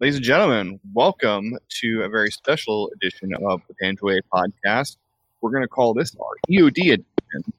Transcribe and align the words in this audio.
Ladies 0.00 0.14
and 0.14 0.24
gentlemen, 0.24 0.78
welcome 0.94 1.58
to 1.80 2.02
a 2.04 2.08
very 2.08 2.30
special 2.30 2.88
edition 2.94 3.34
of 3.34 3.60
the 3.66 3.74
Panjwai 3.82 4.20
podcast. 4.32 4.96
We're 5.40 5.50
going 5.50 5.64
to 5.64 5.68
call 5.68 5.92
this 5.92 6.14
our 6.20 6.36
EOD 6.48 6.92
edition, 6.92 7.52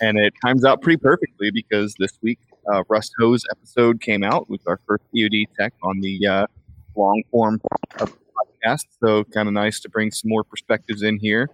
and 0.00 0.18
it 0.18 0.34
times 0.44 0.64
out 0.64 0.82
pretty 0.82 0.96
perfectly 0.96 1.52
because 1.52 1.94
this 2.00 2.18
week 2.20 2.40
uh, 2.72 2.82
Russ 2.88 3.12
Ho's 3.20 3.44
episode 3.52 4.00
came 4.00 4.24
out 4.24 4.50
with 4.50 4.60
our 4.66 4.80
first 4.88 5.04
EOD 5.14 5.44
tech 5.56 5.72
on 5.84 6.00
the 6.00 6.26
uh, 6.26 6.46
long 6.96 7.22
form 7.30 7.60
podcast. 7.96 8.86
So, 9.00 9.22
kind 9.22 9.46
of 9.46 9.54
nice 9.54 9.78
to 9.78 9.88
bring 9.88 10.10
some 10.10 10.30
more 10.30 10.42
perspectives 10.42 11.04
in 11.04 11.16
here. 11.20 11.48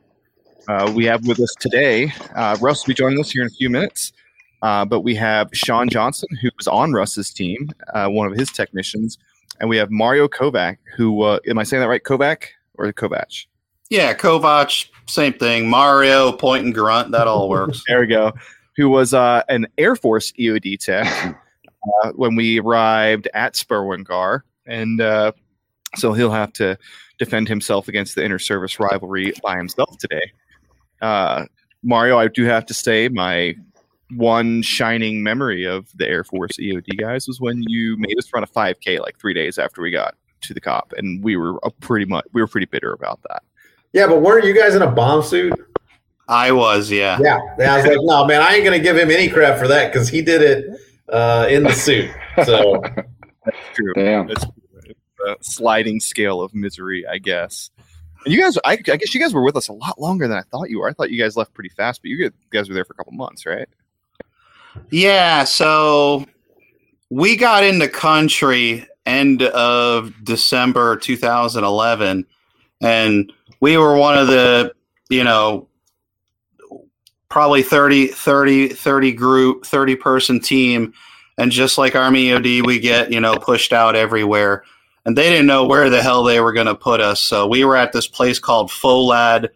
Uh, 0.67 0.91
we 0.97 1.05
have 1.05 1.27
with 1.27 1.39
us 1.39 1.55
today, 1.61 2.15
uh, 2.35 2.57
Russ 2.63 2.87
will 2.87 2.93
be 2.93 2.95
joining 2.95 3.21
us 3.21 3.31
here 3.31 3.43
in 3.43 3.49
a 3.49 3.57
few 3.59 3.69
minutes. 3.69 4.15
Uh, 4.63 4.87
but 4.87 5.01
we 5.01 5.15
have 5.15 5.49
Sean 5.53 5.89
Johnson, 5.89 6.29
who 6.41 6.49
was 6.57 6.67
on 6.67 6.93
Russ's 6.93 7.31
team, 7.31 7.71
uh, 7.95 8.09
one 8.09 8.31
of 8.31 8.39
his 8.39 8.51
technicians, 8.51 9.19
and 9.61 9.69
we 9.69 9.77
have 9.77 9.91
Mario 9.91 10.27
Kovac, 10.27 10.79
who 10.97 11.23
uh, 11.23 11.39
am 11.47 11.59
I 11.59 11.63
saying 11.63 11.83
that 11.83 11.89
right? 11.89 12.03
Kovac 12.03 12.45
or 12.75 12.93
Kovac? 12.93 13.47
Yeah, 13.91 14.15
Kovac, 14.15 14.89
same 15.07 15.35
thing. 15.35 15.69
Mario, 15.69 16.33
point 16.33 16.65
and 16.65 16.75
grunt, 16.75 17.13
that 17.13 17.27
all 17.27 17.49
works. 17.51 17.83
there 17.87 18.01
we 18.01 18.07
go. 18.07 18.33
Who 18.77 18.89
was 18.89 19.13
uh, 19.13 19.43
an 19.49 19.67
Air 19.79 19.95
Force 19.95 20.33
EOD 20.33 20.79
tech 20.79 21.37
uh, 22.05 22.13
when 22.13 22.35
we 22.35 22.59
arrived 22.61 23.29
at 23.35 23.55
Sperwan 23.55 24.05
Ghar, 24.05 24.45
and 24.67 25.01
uh, 25.01 25.33
so 25.97 26.13
he'll 26.13 26.33
have 26.33 26.53
to 26.55 26.79
defend 27.19 27.49
himself 27.49 27.89
against 27.89 28.15
the 28.15 28.23
inter-service 28.23 28.81
rivalry 28.81 29.35
by 29.43 29.57
himself 29.57 29.99
today. 29.99 30.33
Uh, 31.03 31.45
Mario, 31.83 32.19
I 32.19 32.29
do 32.29 32.45
have 32.45 32.65
to 32.67 32.75
say, 32.75 33.09
my 33.09 33.55
one 34.17 34.63
shining 34.63 35.23
memory 35.23 35.65
of 35.65 35.89
the 35.97 36.09
Air 36.09 36.25
Force 36.25 36.57
EOD 36.59 36.99
guys 36.99 37.27
was 37.27 37.41
when 37.41 37.63
you 37.67 37.97
made 37.99 38.19
us 38.19 38.33
run 38.33 38.43
a 38.43 38.47
5K 38.47 39.01
like 39.01 39.19
three 39.19 39.35
days 39.35 39.59
after 39.59 39.83
we 39.83 39.91
got 39.91 40.15
to 40.43 40.55
the 40.55 40.61
cop, 40.61 40.93
and 40.97 41.23
we 41.23 41.37
were 41.37 41.59
a 41.63 41.71
pretty 41.71 42.07
much 42.07 42.25
we 42.33 42.41
were 42.41 42.47
pretty 42.47 42.67
bitter 42.67 42.93
about 42.93 43.21
that. 43.29 43.43
Yeah, 43.93 44.07
but 44.07 44.23
weren't 44.23 44.45
you 44.45 44.55
guys 44.55 44.75
in 44.75 44.83
a 44.83 44.91
bomb 44.91 45.23
suit? 45.23 45.53
I 46.29 46.53
was, 46.53 46.91
yeah. 46.91 47.19
Yeah, 47.21 47.41
I 47.59 47.77
was 47.77 47.87
like, 47.87 47.99
no, 48.01 48.25
man, 48.25 48.41
I 48.41 48.55
ain't 48.55 48.65
gonna 48.65 48.79
give 48.79 48.97
him 48.97 49.11
any 49.11 49.29
crap 49.29 49.59
for 49.59 49.69
that 49.69 49.93
because 49.93 50.09
he 50.09 50.23
did 50.23 50.43
it 50.43 50.81
uh, 51.09 51.47
in 51.51 51.65
the 51.65 51.73
suit. 51.73 52.11
So 52.45 52.81
that's 53.45 53.59
true. 53.75 53.93
Damn. 53.95 54.29
That's 54.29 54.45
a 55.27 55.37
sliding 55.41 56.01
scale 56.01 56.41
of 56.41 56.55
misery, 56.55 57.05
I 57.07 57.19
guess. 57.19 57.71
And 58.25 58.35
you 58.35 58.41
guys, 58.41 58.57
I, 58.65 58.73
I, 58.73 58.77
guess 58.77 59.15
you 59.15 59.21
guys 59.21 59.33
were 59.33 59.43
with 59.43 59.57
us 59.57 59.69
a 59.69 59.73
lot 59.73 60.01
longer 60.01 60.29
than 60.29 60.37
I 60.37 60.43
thought 60.43 60.71
you 60.71 60.81
were. 60.81 60.89
I 60.89 60.93
thought 60.93 61.11
you 61.11 61.21
guys 61.21 61.37
left 61.37 61.55
pretty 61.55 61.71
fast, 61.71 62.03
but 62.03 62.11
you 62.11 62.31
guys 62.51 62.69
were 62.69 62.75
there 62.75 62.85
for 62.85 62.93
a 62.93 62.97
couple 62.97 63.13
months, 63.13 63.47
right? 63.47 63.69
Yeah, 64.91 65.45
so 65.45 66.27
we 67.11 67.37
got 67.37 67.65
into 67.65 67.89
country 67.89 68.87
end 69.07 69.43
of 69.43 70.13
December 70.25 70.97
2011 70.97 72.27
and 72.81 73.33
we 73.61 73.77
were 73.77 73.97
one 73.97 74.17
of 74.17 74.29
the, 74.29 74.73
you 75.09 75.25
know, 75.25 75.69
probably 77.29 77.63
30 77.63 78.09
30 78.09 78.69
30 78.69 79.13
group 79.13 79.65
30 79.65 79.97
person 79.97 80.41
team 80.41 80.93
and 81.39 81.53
just 81.53 81.79
like 81.79 81.95
army 81.95 82.27
EOD 82.27 82.67
we 82.67 82.79
get, 82.79 83.13
you 83.13 83.21
know, 83.21 83.37
pushed 83.37 83.73
out 83.73 83.97
everywhere 83.97 84.65
and 85.05 85.17
they 85.17 85.31
didn't 85.31 85.47
know 85.47 85.67
where 85.67 85.91
the 85.91 86.03
hell 86.03 86.23
they 86.23 86.41
were 86.41 86.53
going 86.53 86.67
to 86.67 86.75
put 86.75 87.01
us. 87.01 87.21
So 87.21 87.47
we 87.47 87.65
were 87.65 87.77
at 87.77 87.93
this 87.93 88.07
place 88.07 88.39
called 88.39 88.71
Folad 88.71 89.49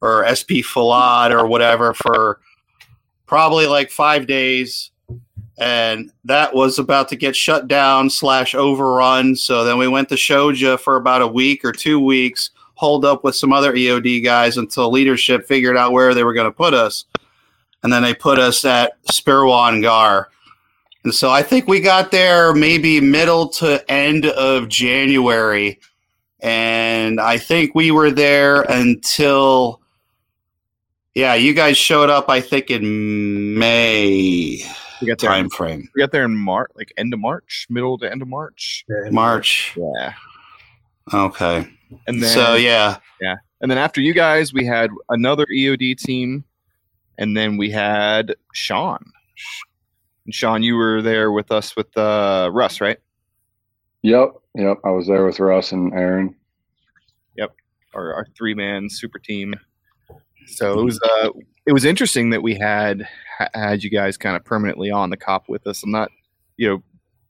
or 0.00 0.24
SP 0.26 0.64
Folad 0.64 1.30
or 1.30 1.46
whatever 1.46 1.92
for 1.94 2.40
probably 3.30 3.68
like 3.68 3.92
five 3.92 4.26
days 4.26 4.90
and 5.58 6.10
that 6.24 6.52
was 6.52 6.80
about 6.80 7.08
to 7.08 7.14
get 7.14 7.36
shut 7.36 7.68
down 7.68 8.10
slash 8.10 8.56
overrun. 8.56 9.36
So 9.36 9.62
then 9.62 9.78
we 9.78 9.86
went 9.86 10.08
to 10.08 10.16
shoja 10.16 10.80
for 10.80 10.96
about 10.96 11.22
a 11.22 11.28
week 11.28 11.64
or 11.64 11.70
two 11.70 12.00
weeks 12.00 12.50
hold 12.74 13.04
up 13.04 13.22
with 13.22 13.36
some 13.36 13.52
other 13.52 13.74
eod 13.74 14.24
guys 14.24 14.56
until 14.56 14.90
leadership 14.90 15.46
figured 15.46 15.76
out 15.76 15.92
where 15.92 16.12
they 16.12 16.24
were 16.24 16.34
going 16.34 16.50
to 16.50 16.56
put 16.56 16.74
us. 16.74 17.04
And 17.84 17.92
then 17.92 18.02
they 18.02 18.14
put 18.14 18.40
us 18.40 18.64
at 18.64 19.00
Sperwan 19.04 19.80
Ghar 19.80 20.28
and 21.04 21.14
so 21.14 21.30
i 21.30 21.42
think 21.42 21.66
we 21.66 21.80
got 21.80 22.10
there 22.10 22.52
maybe 22.52 23.00
middle 23.00 23.48
to 23.48 23.90
end 23.90 24.26
of 24.26 24.68
january. 24.68 25.78
And 26.40 27.20
i 27.20 27.38
think 27.38 27.74
we 27.74 27.92
were 27.92 28.10
there 28.10 28.62
until 28.62 29.79
yeah, 31.14 31.34
you 31.34 31.54
guys 31.54 31.76
showed 31.76 32.10
up. 32.10 32.28
I 32.28 32.40
think 32.40 32.70
in 32.70 33.58
May. 33.58 34.62
We 35.00 35.06
got 35.06 35.18
there 35.18 35.30
time 35.30 35.44
in, 35.46 35.50
frame. 35.50 35.88
We 35.94 36.00
got 36.02 36.12
there 36.12 36.24
in 36.24 36.36
March, 36.36 36.70
like 36.74 36.92
end 36.96 37.14
of 37.14 37.20
March, 37.20 37.66
middle 37.70 37.98
to 37.98 38.10
end 38.10 38.22
of 38.22 38.28
March. 38.28 38.84
March. 39.10 39.76
Yeah. 39.76 40.12
Okay. 41.12 41.66
And 42.06 42.22
then 42.22 42.30
so 42.30 42.54
yeah, 42.54 42.98
yeah, 43.20 43.36
and 43.60 43.70
then 43.70 43.78
after 43.78 44.00
you 44.00 44.14
guys, 44.14 44.52
we 44.52 44.64
had 44.64 44.90
another 45.08 45.46
EOD 45.46 45.98
team, 45.98 46.44
and 47.18 47.36
then 47.36 47.56
we 47.56 47.70
had 47.70 48.34
Sean. 48.52 49.04
And 50.24 50.34
Sean, 50.34 50.62
you 50.62 50.76
were 50.76 51.02
there 51.02 51.32
with 51.32 51.50
us 51.50 51.74
with 51.76 51.96
uh, 51.96 52.50
Russ, 52.52 52.80
right? 52.80 52.98
Yep, 54.02 54.34
yep. 54.54 54.78
I 54.84 54.90
was 54.90 55.06
there 55.06 55.26
with 55.26 55.40
Russ 55.40 55.72
and 55.72 55.92
Aaron. 55.92 56.34
Yep, 57.36 57.54
our, 57.94 58.14
our 58.14 58.26
three 58.36 58.54
man 58.54 58.88
super 58.88 59.18
team. 59.18 59.54
So 60.46 60.78
it 60.78 60.84
was 60.84 61.00
uh, 61.00 61.30
it 61.66 61.72
was 61.72 61.84
interesting 61.84 62.30
that 62.30 62.42
we 62.42 62.54
had 62.54 63.06
had 63.54 63.82
you 63.82 63.90
guys 63.90 64.16
kind 64.16 64.36
of 64.36 64.44
permanently 64.44 64.90
on 64.90 65.10
the 65.10 65.16
cop 65.16 65.48
with 65.48 65.66
us. 65.66 65.82
I'm 65.82 65.90
not, 65.90 66.10
you 66.56 66.68
know, 66.68 66.82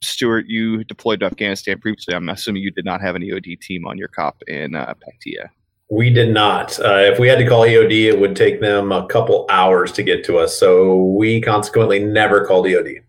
Stuart, 0.03 0.47
you 0.49 0.85
deployed 0.85 1.21
to 1.21 1.27
Afghanistan 1.27 1.79
previously. 1.79 2.15
I'm 2.15 2.29
assuming 2.29 2.63
you 2.63 2.71
did 2.71 2.85
not 2.85 3.01
have 3.01 3.17
an 3.17 3.23
EOD 3.23 3.61
team 3.61 3.87
on 3.87 3.99
your 3.99 4.09
cop 4.09 4.43
in 4.49 4.75
uh, 4.75 4.95
Paktia. 4.95 5.51
We 5.91 6.09
did 6.09 6.33
not. 6.33 6.79
Uh, 6.81 6.99
if 6.99 7.19
we 7.19 7.29
had 7.29 7.39
to 7.39 7.47
call 7.49 7.63
EOD, 7.63 8.05
it 8.05 8.21
would 8.21 8.37
take 8.37 8.61
them 8.61 8.93
a 8.93 9.07
couple 9.09 9.47
hours 9.51 9.91
to 9.93 10.03
get 10.03 10.25
to 10.25 10.39
us. 10.39 10.57
So 10.59 11.05
we 11.05 11.41
consequently 11.41 11.99
never 11.99 12.45
called 12.45 12.67
EOD. 12.67 13.03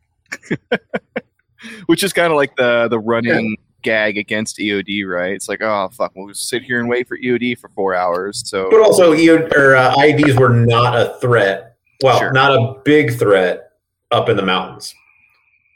Which 1.86 2.04
is 2.04 2.12
kind 2.12 2.32
of 2.32 2.38
like 2.38 2.56
the 2.56 2.88
the 2.90 3.00
running 3.00 3.56
gag 3.82 4.18
against 4.18 4.58
EOD, 4.58 5.08
right? 5.08 5.34
It's 5.34 5.50
like, 5.50 5.62
oh 5.62 5.90
fuck, 5.92 6.12
we'll 6.16 6.28
just 6.28 6.50
sit 6.50 6.64
here 6.64 6.80
and 6.80 6.90
wait 6.90 7.08
for 7.08 7.18
EOD 7.18 7.58
for 7.60 7.70
four 7.70 7.96
hours. 7.96 8.44
So, 8.48 8.70
but 8.70 8.82
also 8.82 9.14
EOD 9.14 9.54
or 9.54 9.76
uh, 9.76 9.94
IEDs 9.96 10.40
were 10.40 10.50
not 10.50 10.96
a 10.96 11.18
threat. 11.20 11.78
Well, 12.04 12.18
sure. 12.20 12.32
not 12.32 12.52
a 12.52 12.82
big 12.84 13.18
threat 13.18 13.74
up 14.12 14.30
in 14.30 14.38
the 14.38 14.44
mountains. 14.44 14.94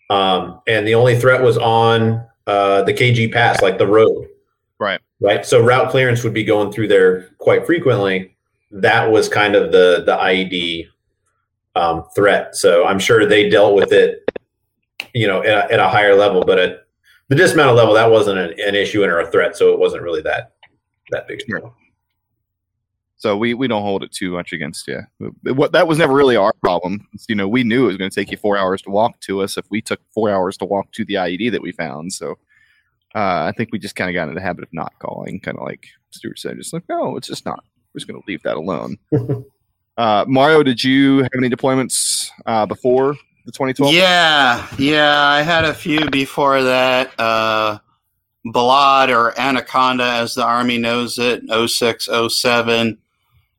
Um, 0.10 0.62
and 0.68 0.88
the 0.88 0.96
only 0.96 1.20
threat 1.20 1.42
was 1.42 1.58
on 1.58 2.26
uh, 2.48 2.84
the 2.84 2.94
KG 2.94 3.32
Pass, 3.32 3.62
like 3.62 3.78
the 3.78 3.88
road. 3.88 4.28
Right. 4.80 5.00
Right. 5.20 5.46
So 5.46 5.64
route 5.64 5.90
clearance 5.90 6.24
would 6.24 6.34
be 6.34 6.44
going 6.44 6.72
through 6.72 6.90
there 6.90 7.30
quite 7.38 7.66
frequently. 7.66 8.36
That 8.72 9.10
was 9.10 9.30
kind 9.30 9.56
of 9.56 9.72
the 9.72 10.04
the 10.06 10.18
IED 10.18 10.90
um, 11.76 12.06
threat. 12.16 12.56
So 12.56 12.86
I'm 12.86 13.00
sure 13.00 13.26
they 13.26 13.50
dealt 13.50 13.76
with 13.76 13.92
it, 13.92 14.30
you 15.14 15.28
know, 15.28 15.42
at 15.44 15.72
a, 15.72 15.74
at 15.74 15.80
a 15.80 15.88
higher 15.88 16.16
level, 16.16 16.44
but 16.44 16.60
at 16.60 16.85
the 17.30 17.36
dismounted 17.36 17.76
level 17.76 17.94
that 17.94 18.10
wasn't 18.10 18.38
an, 18.38 18.54
an, 18.60 18.76
issue 18.76 19.04
or 19.04 19.20
a 19.20 19.32
threat, 19.32 19.58
so 19.58 19.74
it 19.74 19.80
wasn't 19.80 20.04
really 20.04 20.22
that 20.22 20.54
that 21.12 21.28
big. 21.28 21.42
Sure. 21.48 21.74
So 23.18 23.38
we, 23.38 23.54
we 23.54 23.68
don't 23.68 23.82
hold 23.82 24.04
it 24.04 24.12
too 24.12 24.32
much 24.32 24.54
against 24.54 24.88
you. 24.88 25.02
What 25.44 25.72
that 25.72 25.88
was 25.88 25.98
never 25.98 26.14
really 26.14 26.36
our 26.36 26.54
problem. 26.62 27.08
It's, 27.14 27.26
you 27.28 27.36
know, 27.36 27.48
we 27.48 27.64
knew 27.64 27.86
it 27.86 27.88
was 27.88 27.98
going 27.98 28.12
to 28.12 28.16
take 28.16 28.30
you 28.30 28.38
four 28.38 28.58
hours 28.58 28.82
to 28.84 28.90
walk 28.90 29.20
to 29.22 29.42
us 29.42 29.58
if 29.58 29.66
we 29.72 29.82
took 29.82 30.00
four 30.14 30.30
hours 30.30 30.58
to 30.58 30.66
walk 30.66 30.92
to 30.92 31.06
the 31.06 31.16
IED 31.16 31.52
that 31.52 31.62
we 31.62 31.72
found. 31.72 32.14
So 32.14 32.32
uh, 33.16 33.46
I 33.48 33.54
think 33.56 33.70
we 33.72 33.80
just 33.80 33.96
kind 33.96 34.10
of 34.10 34.14
got 34.14 34.24
into 34.24 34.36
the 34.36 34.46
habit 34.46 34.64
of 34.64 34.74
not 34.74 34.94
calling, 35.00 35.40
kind 35.40 35.58
of 35.58 35.64
like 35.64 35.88
Stuart 36.12 36.38
said, 36.38 36.58
just 36.58 36.74
like, 36.74 36.84
no, 36.90 37.16
it's 37.16 37.28
just 37.28 37.46
not. 37.46 37.64
We're 37.94 38.00
just 38.00 38.08
going 38.08 38.22
to 38.22 38.28
leave 38.28 38.44
that 38.44 38.58
alone. 38.58 38.98
uh, 39.98 40.26
Mario, 40.28 40.62
did 40.62 40.84
you 40.84 41.20
have 41.20 41.32
any 41.38 41.50
deployments 41.50 42.30
uh, 42.46 42.66
before 42.66 43.16
the 43.46 43.52
2012? 43.52 43.94
Yeah, 43.94 44.68
yeah, 44.78 45.20
I 45.22 45.42
had 45.42 45.66
a 45.66 45.74
few 45.74 46.10
before 46.10 46.64
that. 46.64 47.18
Uh, 47.20 47.80
Balad 48.48 49.10
or 49.10 49.40
Anaconda, 49.40 50.04
as 50.04 50.36
the 50.36 50.44
Army 50.44 50.78
knows 50.78 51.18
it, 51.18 51.44
06, 51.50 52.10
07. 52.30 52.98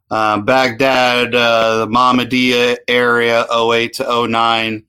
Uh, 0.09 0.39
Baghdad, 0.39 1.35
uh, 1.35 1.79
the 1.79 1.87
Mahmudiya 1.87 2.77
area, 2.87 3.47
08 3.53 3.93
to 3.95 4.29
09. 4.29 4.85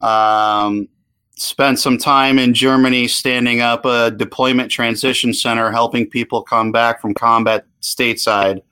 Um, 0.00 0.88
spent 1.36 1.78
some 1.78 1.98
time 1.98 2.38
in 2.38 2.52
Germany 2.54 3.06
standing 3.06 3.60
up 3.60 3.84
a 3.84 4.10
deployment 4.10 4.70
transition 4.70 5.32
center, 5.32 5.70
helping 5.70 6.08
people 6.08 6.42
come 6.42 6.72
back 6.72 7.00
from 7.00 7.14
combat 7.14 7.64
stateside. 7.80 8.62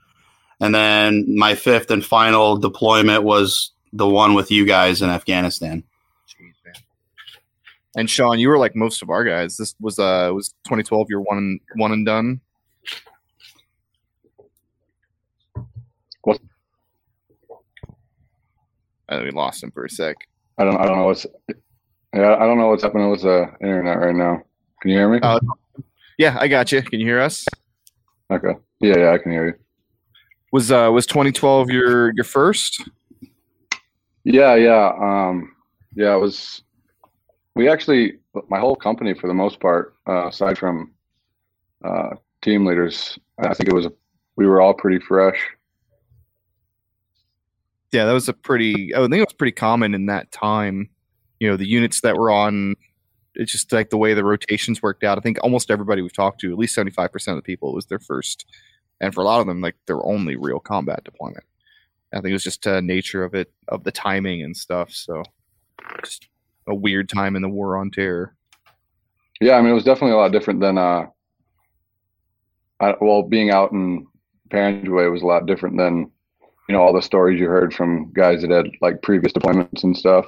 And 0.60 0.75
then 0.75 1.37
my 1.37 1.55
fifth 1.55 1.90
and 1.90 2.05
final 2.05 2.56
deployment 2.56 3.22
was 3.22 3.70
the 3.93 4.08
one 4.08 4.35
with 4.35 4.50
you 4.50 4.64
guys 4.64 5.02
in 5.02 5.11
Afghanistan. 5.11 5.85
And 7.96 8.08
Sean, 8.08 8.38
you 8.38 8.49
were 8.49 8.58
like 8.58 8.76
most 8.76 9.02
of 9.02 9.11
our 9.11 9.25
guys. 9.25 9.56
This 9.56 9.75
was 9.81 9.99
uh 9.99 10.31
was 10.32 10.50
2012 10.64 11.08
your 11.11 11.20
one 11.20 11.38
and 11.38 11.61
one 11.76 11.90
and 11.93 12.06
done. 12.06 12.40
What? 16.23 16.38
Uh, 19.08 19.20
we 19.25 19.31
lost 19.31 19.62
him 19.62 19.70
for 19.70 19.85
a 19.85 19.91
sec. 19.91 20.17
I 20.58 20.64
don't 20.64 20.76
I 20.76 20.84
don't 20.87 20.96
know 20.99 21.06
what's 21.06 21.26
yeah 22.14 22.37
I 22.37 22.46
don't 22.46 22.58
know 22.58 22.69
what's 22.69 22.82
happening 22.82 23.11
with 23.11 23.23
the 23.23 23.50
internet 23.61 23.99
right 23.99 24.14
now. 24.14 24.43
Can 24.81 24.91
you 24.91 24.99
hear 24.99 25.08
me? 25.08 25.19
Uh, 25.23 25.41
Yeah, 26.19 26.37
I 26.38 26.46
got 26.46 26.70
you. 26.70 26.82
Can 26.82 27.00
you 27.00 27.06
hear 27.06 27.20
us? 27.20 27.46
Okay. 28.31 28.52
Yeah, 28.81 28.99
yeah, 28.99 29.12
I 29.12 29.19
can 29.19 29.32
hear 29.32 29.46
you. 29.46 29.55
Was 30.52 30.70
uh 30.70 30.91
was 30.93 31.06
2012 31.06 31.70
your 31.70 32.12
your 32.14 32.25
first? 32.25 32.82
Yeah, 34.25 34.55
yeah. 34.56 34.93
Um, 35.00 35.55
yeah, 35.94 36.15
it 36.15 36.20
was. 36.20 36.62
We 37.55 37.69
actually, 37.69 38.19
my 38.49 38.61
whole 38.61 38.76
company 38.76 39.15
for 39.15 39.26
the 39.26 39.35
most 39.35 39.59
part, 39.59 39.97
uh, 40.09 40.29
aside 40.29 40.59
from 40.59 40.93
uh, 41.85 42.11
team 42.43 42.65
leaders, 42.65 43.19
I 43.38 43.55
think 43.55 43.69
it 43.69 43.75
was. 43.75 43.88
We 44.37 44.47
were 44.47 44.61
all 44.61 44.75
pretty 44.75 45.00
fresh. 45.00 45.41
Yeah, 47.91 48.05
that 48.05 48.12
was 48.12 48.29
a 48.29 48.32
pretty. 48.32 48.94
I 48.94 48.99
think 48.99 49.15
it 49.15 49.20
was 49.20 49.32
pretty 49.32 49.53
common 49.53 49.94
in 49.94 50.06
that 50.06 50.31
time. 50.31 50.91
You 51.41 51.49
know, 51.49 51.56
the 51.56 51.69
units 51.69 52.00
that 52.03 52.17
were 52.17 52.31
on. 52.31 52.75
It's 53.35 53.53
just 53.53 53.73
like 53.73 53.91
the 53.91 53.97
way 53.97 54.15
the 54.15 54.25
rotations 54.25 54.82
worked 54.82 55.05
out. 55.05 55.17
I 55.17 55.20
think 55.20 55.38
almost 55.43 55.70
everybody 55.70 56.03
we've 56.03 56.12
talked 56.12 56.41
to, 56.41 56.50
at 56.50 56.59
least 56.59 56.76
75% 56.76 57.29
of 57.29 57.37
the 57.37 57.43
people, 57.43 57.73
was 57.73 57.87
their 57.87 58.00
first, 58.00 58.44
and 59.00 59.15
for 59.15 59.20
a 59.20 59.25
lot 59.25 59.41
of 59.41 59.47
them, 59.47 59.61
like 59.61 59.76
their 59.87 60.05
only 60.05 60.35
real 60.35 60.59
combat 60.59 61.05
deployment. 61.05 61.44
I 62.12 62.16
think 62.16 62.31
it 62.31 62.32
was 62.32 62.43
just 62.43 62.66
uh, 62.66 62.81
nature 62.81 63.25
of 63.25 63.34
it, 63.34 63.52
of 63.69 63.84
the 63.84 63.93
timing 63.93 64.43
and 64.43 64.56
stuff. 64.56 64.93
So, 64.93 65.22
just 66.02 66.28
a 66.66 66.75
weird 66.75 67.08
time 67.08 67.37
in 67.37 67.43
the 67.43 67.49
war 67.49 67.76
on 67.76 67.90
terror. 67.90 68.34
Yeah, 69.40 69.55
I 69.55 69.60
mean, 69.60 69.70
it 69.70 69.75
was 69.75 69.84
definitely 69.84 70.12
a 70.12 70.16
lot 70.19 70.32
different 70.32 70.60
than. 70.60 70.78
Uh, 70.78 71.06
I, 72.81 72.94
well, 73.00 73.22
being 73.22 73.50
out 73.50 73.72
in 73.72 74.06
Panjwai 74.50 75.10
was 75.10 75.22
a 75.22 75.26
lot 75.26 75.46
different 75.46 75.76
than, 75.76 76.10
you 76.69 76.72
know, 76.72 76.81
all 76.81 76.93
the 76.93 77.02
stories 77.02 77.40
you 77.40 77.49
heard 77.49 77.75
from 77.75 78.12
guys 78.12 78.43
that 78.43 78.50
had 78.50 78.66
like 78.81 79.02
previous 79.02 79.32
deployments 79.32 79.82
and 79.82 79.96
stuff. 79.96 80.26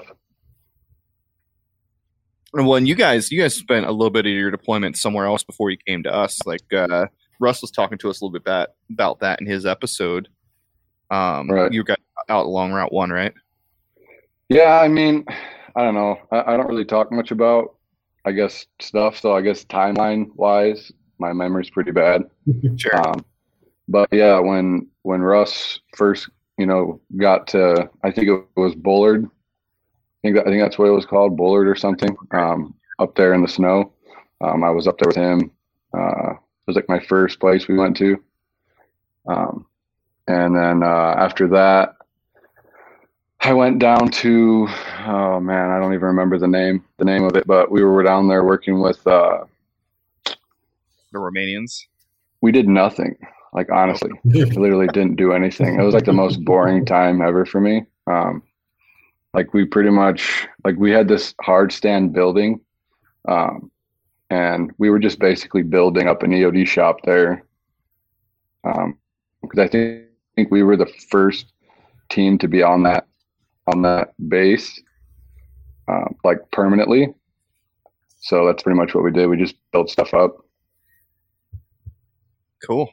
Well, 2.52 2.74
and 2.74 2.88
you 2.88 2.96
guys, 2.96 3.30
you 3.30 3.40
guys 3.40 3.54
spent 3.54 3.86
a 3.86 3.92
little 3.92 4.10
bit 4.10 4.26
of 4.26 4.32
your 4.32 4.50
deployment 4.50 4.96
somewhere 4.96 5.26
else 5.26 5.44
before 5.44 5.70
you 5.70 5.76
came 5.86 6.02
to 6.02 6.12
us. 6.12 6.40
Like 6.44 6.72
uh, 6.72 7.06
Russ 7.38 7.62
was 7.62 7.70
talking 7.70 7.98
to 7.98 8.10
us 8.10 8.20
a 8.20 8.24
little 8.24 8.32
bit 8.32 8.42
about 8.42 8.70
about 8.90 9.20
that 9.20 9.40
in 9.40 9.46
his 9.46 9.64
episode. 9.64 10.28
Um, 11.10 11.50
Right. 11.50 11.72
You 11.72 11.84
got 11.84 11.98
out 12.28 12.46
along 12.46 12.72
Route 12.72 12.92
One, 12.92 13.10
right? 13.10 13.32
Yeah, 14.48 14.80
I 14.80 14.88
mean, 14.88 15.24
I 15.76 15.82
don't 15.82 15.94
know. 15.94 16.18
I, 16.32 16.54
I 16.54 16.56
don't 16.56 16.68
really 16.68 16.84
talk 16.84 17.12
much 17.12 17.30
about, 17.30 17.76
I 18.24 18.32
guess, 18.32 18.66
stuff. 18.80 19.18
So 19.18 19.34
I 19.34 19.40
guess 19.42 19.64
timeline 19.64 20.28
wise, 20.34 20.92
my 21.18 21.32
memory's 21.32 21.70
pretty 21.70 21.92
bad. 21.92 22.22
Sure. 22.76 22.96
Um, 23.08 23.24
but 23.88 24.08
yeah, 24.12 24.38
when 24.38 24.88
when 25.02 25.20
Russ 25.20 25.80
first, 25.96 26.28
you 26.58 26.66
know, 26.66 27.00
got 27.16 27.46
to, 27.48 27.90
I 28.04 28.10
think 28.10 28.28
it 28.28 28.60
was 28.60 28.74
Bullard. 28.74 29.24
I 29.24 29.28
think 30.22 30.36
that, 30.36 30.46
I 30.46 30.50
think 30.50 30.62
that's 30.62 30.78
what 30.78 30.88
it 30.88 30.92
was 30.92 31.06
called, 31.06 31.36
Bullard 31.36 31.68
or 31.68 31.74
something. 31.74 32.16
Um, 32.32 32.74
up 32.98 33.14
there 33.16 33.34
in 33.34 33.42
the 33.42 33.48
snow. 33.48 33.92
Um, 34.42 34.62
I 34.62 34.70
was 34.70 34.86
up 34.86 34.98
there 34.98 35.08
with 35.08 35.16
him. 35.16 35.50
Uh, 35.96 36.32
it 36.32 36.66
was 36.66 36.76
like 36.76 36.88
my 36.88 37.00
first 37.00 37.40
place 37.40 37.66
we 37.66 37.76
went 37.76 37.96
to. 37.96 38.22
Um, 39.26 39.66
and 40.26 40.56
then 40.56 40.82
uh, 40.82 41.14
after 41.19 41.49
that, 41.49 41.96
I 43.43 43.55
went 43.55 43.78
down 43.78 44.11
to 44.11 44.69
oh 45.06 45.40
man, 45.40 45.70
I 45.70 45.78
don't 45.78 45.94
even 45.94 46.08
remember 46.08 46.38
the 46.38 46.46
name 46.46 46.84
the 46.99 47.06
name 47.06 47.25
of 47.25 47.37
it, 47.37 47.46
but 47.46 47.70
we 47.70 47.82
were 47.82 48.02
down 48.02 48.28
there 48.28 48.44
working 48.44 48.81
with 48.81 49.05
uh 49.06 49.44
the 50.25 51.19
Romanians. 51.19 51.87
we 52.43 52.52
did 52.52 52.69
nothing. 52.69 53.17
Like 53.52 53.70
honestly. 53.72 54.11
Literally 54.25 54.87
didn't 54.88 55.17
do 55.17 55.32
anything. 55.32 55.81
It 55.81 55.82
was 55.82 55.94
like 55.94 56.05
the 56.05 56.12
most 56.12 56.44
boring 56.44 56.84
time 56.84 57.23
ever 57.23 57.46
for 57.46 57.61
me. 57.61 57.87
Um 58.06 58.43
like 59.32 59.55
we 59.55 59.64
pretty 59.64 59.90
much 59.90 60.46
like 60.64 60.76
we 60.76 60.90
had 60.90 61.08
this 61.08 61.34
hard 61.40 61.73
stand 61.73 62.12
building. 62.12 62.61
Um 63.26 63.70
and 64.28 64.70
we 64.76 64.90
were 64.90 64.99
just 64.99 65.19
basically 65.19 65.62
building 65.62 66.08
up 66.08 66.23
an 66.23 66.31
EOD 66.31 66.66
shop 66.66 66.99
there. 67.05 67.46
Um 68.64 68.99
because 69.40 69.58
I 69.58 69.69
think, 69.69 70.09
think 70.40 70.50
we 70.50 70.62
were 70.62 70.76
the 70.76 70.90
first 71.10 71.52
team 72.08 72.38
to 72.38 72.48
be 72.48 72.62
on 72.62 72.82
that 72.84 73.06
on 73.66 73.82
that 73.82 74.14
base 74.28 74.81
uh, 75.87 76.06
like 76.25 76.38
permanently. 76.50 77.12
So 78.20 78.46
that's 78.46 78.62
pretty 78.62 78.78
much 78.78 78.94
what 78.94 79.04
we 79.04 79.10
did. 79.10 79.26
We 79.26 79.37
just 79.37 79.56
built 79.72 79.90
stuff 79.90 80.14
up. 80.14 80.38
Cool. 82.66 82.90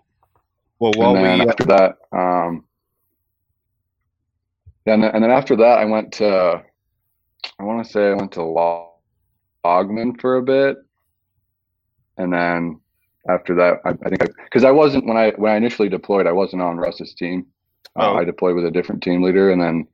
Well, 0.79 0.93
while 0.93 1.15
and 1.15 1.25
then 1.25 1.39
we 1.39 1.45
uh, 1.45 1.49
after 1.49 1.63
that, 1.65 1.97
um, 2.11 2.65
and 4.85 5.03
then, 5.03 5.11
and 5.11 5.23
then 5.23 5.31
after 5.31 5.55
that, 5.55 5.79
I 5.79 5.85
went 5.85 6.13
to, 6.13 6.63
I 7.59 7.63
want 7.63 7.85
to 7.85 7.91
say 7.91 8.09
I 8.09 8.13
went 8.13 8.33
to 8.33 8.43
Lo- 8.43 8.91
Lagman 9.65 10.19
for 10.21 10.37
a 10.37 10.43
bit, 10.43 10.77
and 12.17 12.31
then 12.31 12.79
after 13.29 13.55
that, 13.55 13.79
I, 13.85 13.89
I 13.89 14.09
think 14.09 14.21
because 14.45 14.63
I, 14.63 14.71
wasn't 14.71 15.05
when 15.05 15.17
I 15.17 15.31
when 15.37 15.51
I 15.51 15.55
initially 15.57 15.89
deployed, 15.89 16.27
I 16.27 16.31
wasn't 16.31 16.61
on 16.61 16.77
Russ's 16.77 17.13
team. 17.13 17.45
Uh, 17.95 18.11
Oh. 18.11 18.17
I 18.17 18.23
deployed 18.25 18.55
with 18.55 18.65
a 18.65 18.71
different 18.71 19.01
team 19.03 19.23
leader, 19.23 19.49
and 19.51 19.61
then 19.61 19.87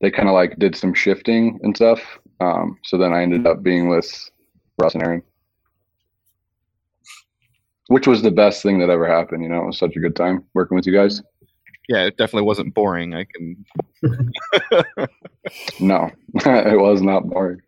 they 0.00 0.10
kind 0.10 0.28
of 0.28 0.34
like 0.34 0.58
did 0.58 0.76
some 0.76 0.94
shifting 0.94 1.58
and 1.62 1.74
stuff. 1.76 2.00
Um, 2.40 2.78
so 2.84 2.96
then 2.98 3.12
I 3.12 3.22
ended 3.22 3.46
up 3.46 3.62
being 3.62 3.88
with 3.88 4.30
Russ 4.78 4.94
and 4.94 5.02
Aaron, 5.02 5.22
which 7.88 8.06
was 8.06 8.22
the 8.22 8.30
best 8.30 8.62
thing 8.62 8.78
that 8.78 8.90
ever 8.90 9.06
happened. 9.08 9.42
You 9.42 9.48
know, 9.48 9.62
it 9.62 9.66
was 9.66 9.78
such 9.78 9.96
a 9.96 10.00
good 10.00 10.14
time 10.14 10.44
working 10.54 10.76
with 10.76 10.86
you 10.86 10.92
guys. 10.92 11.20
yeah, 11.88 12.04
it 12.04 12.16
definitely 12.16 12.46
wasn't 12.46 12.74
boring. 12.74 13.14
I 13.14 13.24
can. 13.24 13.64
No, 15.80 16.10
it 16.34 16.78
was 16.78 17.00
not 17.00 17.26
boring. 17.28 17.60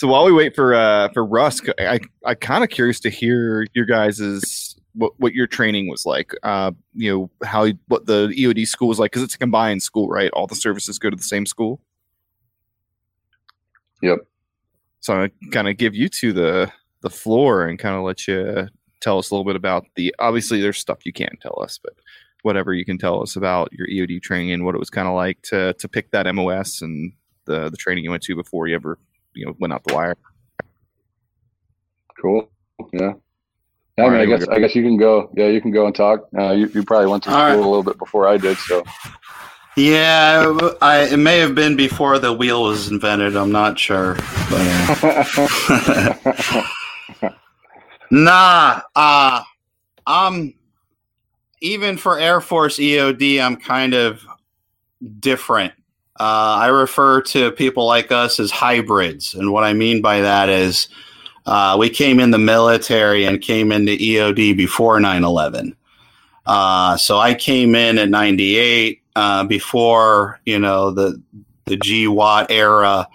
So 0.00 0.08
while 0.08 0.24
we 0.24 0.32
wait 0.32 0.54
for 0.54 0.72
uh 0.72 1.10
for 1.12 1.26
Russ, 1.26 1.60
I 1.78 2.00
I 2.24 2.34
kind 2.34 2.64
of 2.64 2.70
curious 2.70 3.00
to 3.00 3.10
hear 3.10 3.66
your 3.74 3.84
guys's 3.84 4.74
what 4.94 5.12
what 5.18 5.34
your 5.34 5.46
training 5.46 5.90
was 5.90 6.06
like. 6.06 6.32
Uh, 6.42 6.70
you 6.94 7.12
know 7.12 7.46
how 7.46 7.66
what 7.88 8.06
the 8.06 8.28
EOD 8.28 8.66
school 8.66 8.88
was 8.88 8.98
like 8.98 9.10
because 9.10 9.22
it's 9.22 9.34
a 9.34 9.38
combined 9.38 9.82
school, 9.82 10.08
right? 10.08 10.30
All 10.30 10.46
the 10.46 10.54
services 10.54 10.98
go 10.98 11.10
to 11.10 11.16
the 11.16 11.22
same 11.22 11.44
school. 11.44 11.82
Yep. 14.00 14.20
So 15.00 15.20
i'm 15.20 15.30
kind 15.52 15.68
of 15.68 15.76
give 15.76 15.94
you 15.94 16.08
two 16.08 16.32
the 16.32 16.72
the 17.02 17.10
floor 17.10 17.66
and 17.66 17.78
kind 17.78 17.94
of 17.94 18.02
let 18.02 18.26
you 18.26 18.68
tell 19.02 19.18
us 19.18 19.30
a 19.30 19.34
little 19.34 19.44
bit 19.44 19.54
about 19.54 19.84
the. 19.96 20.14
Obviously, 20.18 20.62
there's 20.62 20.78
stuff 20.78 21.04
you 21.04 21.12
can't 21.12 21.38
tell 21.42 21.58
us, 21.60 21.78
but 21.78 21.92
whatever 22.40 22.72
you 22.72 22.86
can 22.86 22.96
tell 22.96 23.22
us 23.22 23.36
about 23.36 23.70
your 23.70 23.86
EOD 23.86 24.22
training 24.22 24.50
and 24.52 24.64
what 24.64 24.74
it 24.74 24.78
was 24.78 24.88
kind 24.88 25.08
of 25.08 25.14
like 25.14 25.42
to 25.42 25.74
to 25.74 25.88
pick 25.88 26.10
that 26.12 26.34
MOS 26.34 26.80
and 26.80 27.12
the 27.44 27.68
the 27.68 27.76
training 27.76 28.02
you 28.02 28.10
went 28.10 28.22
to 28.22 28.34
before 28.34 28.66
you 28.66 28.74
ever 28.74 28.98
you 29.34 29.46
know 29.46 29.54
went 29.58 29.72
out 29.72 29.84
the 29.84 29.94
wire. 29.94 30.16
Cool. 32.20 32.50
Yeah. 32.92 33.14
Yeah, 33.98 34.04
I 34.06 34.10
mean, 34.10 34.20
I 34.20 34.24
guess 34.26 34.48
I 34.48 34.58
guess 34.58 34.74
you 34.74 34.82
can 34.82 34.96
go. 34.96 35.30
Yeah, 35.36 35.48
you 35.48 35.60
can 35.60 35.70
go 35.70 35.86
and 35.86 35.94
talk. 35.94 36.28
Uh, 36.36 36.52
you, 36.52 36.68
you 36.68 36.82
probably 36.84 37.08
went 37.08 37.22
to 37.24 37.30
school 37.30 37.42
right. 37.42 37.52
a 37.52 37.56
little 37.56 37.82
bit 37.82 37.98
before 37.98 38.26
I 38.26 38.38
did, 38.38 38.56
so 38.56 38.82
Yeah, 39.76 40.58
I, 40.82 41.08
it 41.10 41.18
may 41.18 41.38
have 41.38 41.54
been 41.54 41.76
before 41.76 42.18
the 42.18 42.32
wheel 42.32 42.64
was 42.64 42.90
invented. 42.90 43.36
I'm 43.36 43.52
not 43.52 43.78
sure. 43.78 44.16
But, 44.50 45.04
uh, 45.04 46.62
nah, 48.10 48.80
uh, 48.96 49.42
I'm 50.06 50.54
even 51.60 51.96
for 51.96 52.18
Air 52.18 52.40
Force 52.40 52.78
EOD, 52.78 53.40
I'm 53.40 53.56
kind 53.56 53.94
of 53.94 54.24
different. 55.18 55.72
Uh, 56.20 56.60
I 56.60 56.66
refer 56.66 57.22
to 57.22 57.50
people 57.50 57.86
like 57.86 58.12
us 58.12 58.38
as 58.38 58.50
hybrids. 58.50 59.32
And 59.32 59.54
what 59.54 59.64
I 59.64 59.72
mean 59.72 60.02
by 60.02 60.20
that 60.20 60.50
is 60.50 60.86
uh, 61.46 61.78
we 61.80 61.88
came 61.88 62.20
in 62.20 62.30
the 62.30 62.36
military 62.36 63.24
and 63.24 63.40
came 63.40 63.72
into 63.72 63.92
EOD 63.92 64.54
before 64.54 65.00
9 65.00 65.24
11. 65.24 65.74
Uh, 66.44 66.98
so 66.98 67.16
I 67.16 67.32
came 67.32 67.74
in 67.74 67.96
at 67.96 68.10
98 68.10 69.00
uh, 69.16 69.44
before, 69.44 70.38
you 70.44 70.58
know, 70.58 70.90
the, 70.90 71.22
the 71.64 71.78
GWOT 71.78 72.50
era. 72.50 73.08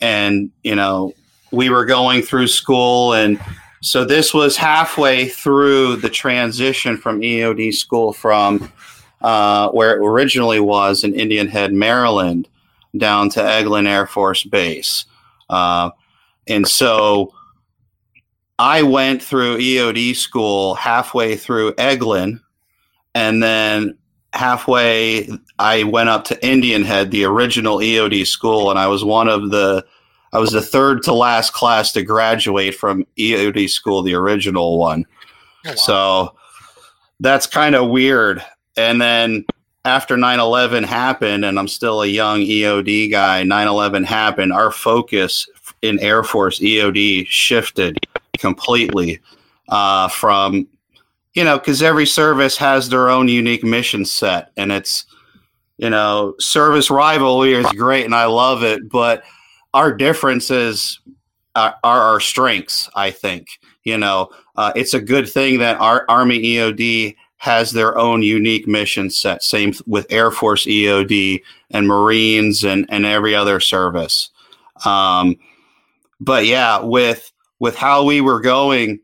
And, 0.00 0.50
you 0.64 0.74
know, 0.74 1.14
we 1.52 1.70
were 1.70 1.84
going 1.84 2.22
through 2.22 2.48
school. 2.48 3.12
And 3.12 3.40
so 3.82 4.04
this 4.04 4.34
was 4.34 4.56
halfway 4.56 5.28
through 5.28 5.96
the 5.96 6.10
transition 6.10 6.96
from 6.96 7.20
EOD 7.20 7.72
school 7.72 8.12
from 8.12 8.72
uh, 9.22 9.70
where 9.70 9.96
it 9.96 10.04
originally 10.06 10.60
was 10.60 11.04
in 11.04 11.14
Indian 11.14 11.48
Head, 11.48 11.72
Maryland, 11.72 12.48
down 12.96 13.30
to 13.30 13.40
Eglin 13.40 13.88
Air 13.88 14.06
Force 14.06 14.44
Base. 14.44 15.06
Uh, 15.48 15.90
and 16.46 16.66
so 16.66 17.32
I 18.58 18.82
went 18.82 19.22
through 19.22 19.58
EOD 19.58 20.16
school 20.16 20.74
halfway 20.74 21.36
through 21.36 21.72
Eglin, 21.74 22.40
and 23.14 23.42
then 23.42 23.96
halfway 24.32 25.28
I 25.58 25.84
went 25.84 26.08
up 26.08 26.24
to 26.24 26.46
Indian 26.46 26.84
Head, 26.84 27.10
the 27.10 27.24
original 27.24 27.78
EOD 27.78 28.26
school, 28.26 28.70
and 28.70 28.78
I 28.78 28.86
was 28.86 29.04
one 29.04 29.28
of 29.28 29.50
the 29.50 29.84
I 30.32 30.38
was 30.38 30.50
the 30.50 30.62
third 30.62 31.02
to 31.02 31.12
last 31.12 31.52
class 31.52 31.92
to 31.92 32.02
graduate 32.02 32.74
from 32.74 33.06
EOD 33.18 33.68
school, 33.68 34.02
the 34.02 34.14
original 34.14 34.78
one. 34.78 35.04
So 35.74 36.34
that's 37.20 37.46
kind 37.46 37.74
of 37.74 37.90
weird. 37.90 38.42
And 38.76 39.00
then 39.00 39.44
after 39.84 40.16
9 40.16 40.40
11 40.40 40.84
happened, 40.84 41.44
and 41.44 41.58
I'm 41.58 41.68
still 41.68 42.02
a 42.02 42.06
young 42.06 42.40
EOD 42.40 43.10
guy, 43.10 43.42
9 43.42 43.68
11 43.68 44.04
happened, 44.04 44.52
our 44.52 44.70
focus 44.70 45.46
in 45.82 45.98
Air 46.00 46.22
Force 46.22 46.60
EOD 46.60 47.26
shifted 47.26 47.98
completely. 48.38 49.20
uh, 49.68 50.08
from 50.08 50.68
you 51.34 51.42
know 51.42 51.58
because 51.58 51.82
every 51.82 52.06
service 52.06 52.56
has 52.56 52.88
their 52.88 53.08
own 53.08 53.26
unique 53.26 53.64
mission 53.64 54.04
set 54.04 54.50
and 54.56 54.70
it's 54.70 55.06
you 55.78 55.88
know 55.88 56.34
service 56.38 56.90
rivalry 56.90 57.54
is 57.54 57.66
great 57.72 58.04
and 58.04 58.14
i 58.14 58.26
love 58.26 58.62
it 58.62 58.88
but 58.90 59.24
our 59.72 59.92
differences 59.94 61.00
are, 61.54 61.74
are 61.82 62.02
our 62.02 62.20
strengths 62.20 62.88
i 62.94 63.10
think 63.10 63.46
you 63.84 63.96
know 63.96 64.28
uh, 64.56 64.72
it's 64.76 64.92
a 64.92 65.00
good 65.00 65.26
thing 65.28 65.58
that 65.58 65.80
our 65.80 66.04
army 66.08 66.38
eod 66.42 67.16
has 67.42 67.72
their 67.72 67.98
own 67.98 68.22
unique 68.22 68.68
mission 68.68 69.10
set 69.10 69.42
same 69.42 69.72
with 69.84 70.06
air 70.10 70.30
force 70.30 70.64
eod 70.64 71.42
and 71.70 71.88
marines 71.88 72.62
and, 72.62 72.86
and 72.88 73.04
every 73.04 73.34
other 73.34 73.58
service 73.58 74.30
um, 74.84 75.36
but 76.20 76.46
yeah 76.46 76.78
with 76.78 77.32
with 77.58 77.74
how 77.74 78.04
we 78.04 78.20
were 78.20 78.40
going 78.40 79.00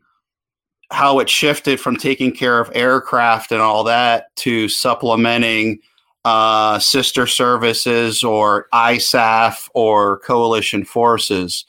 how 0.91 1.19
it 1.19 1.29
shifted 1.29 1.79
from 1.79 1.97
taking 1.97 2.31
care 2.31 2.59
of 2.59 2.71
aircraft 2.73 3.51
and 3.51 3.61
all 3.61 3.83
that 3.83 4.33
to 4.37 4.67
supplementing 4.69 5.79
uh, 6.25 6.79
sister 6.79 7.27
services 7.27 8.23
or 8.23 8.67
ISAF 8.73 9.69
or 9.73 10.19
coalition 10.19 10.83
forces. 10.83 11.65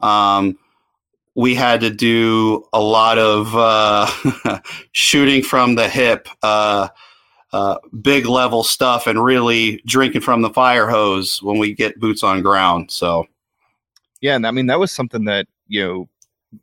Um, 0.00 0.58
we 1.34 1.54
had 1.54 1.80
to 1.80 1.90
do 1.90 2.64
a 2.72 2.80
lot 2.80 3.18
of 3.18 3.54
uh, 3.56 4.60
shooting 4.92 5.42
from 5.42 5.74
the 5.74 5.88
hip, 5.88 6.28
uh, 6.42 6.88
uh, 7.52 7.78
big 8.00 8.26
level 8.26 8.62
stuff, 8.62 9.06
and 9.06 9.22
really 9.22 9.82
drinking 9.86 10.20
from 10.20 10.42
the 10.42 10.50
fire 10.50 10.88
hose 10.88 11.42
when 11.42 11.58
we 11.58 11.74
get 11.74 11.98
boots 12.00 12.22
on 12.22 12.42
ground. 12.42 12.90
So, 12.90 13.26
yeah, 14.20 14.36
and 14.36 14.46
I 14.46 14.50
mean 14.50 14.66
that 14.66 14.78
was 14.78 14.92
something 14.92 15.24
that 15.24 15.46
you 15.68 15.82
know 15.82 16.08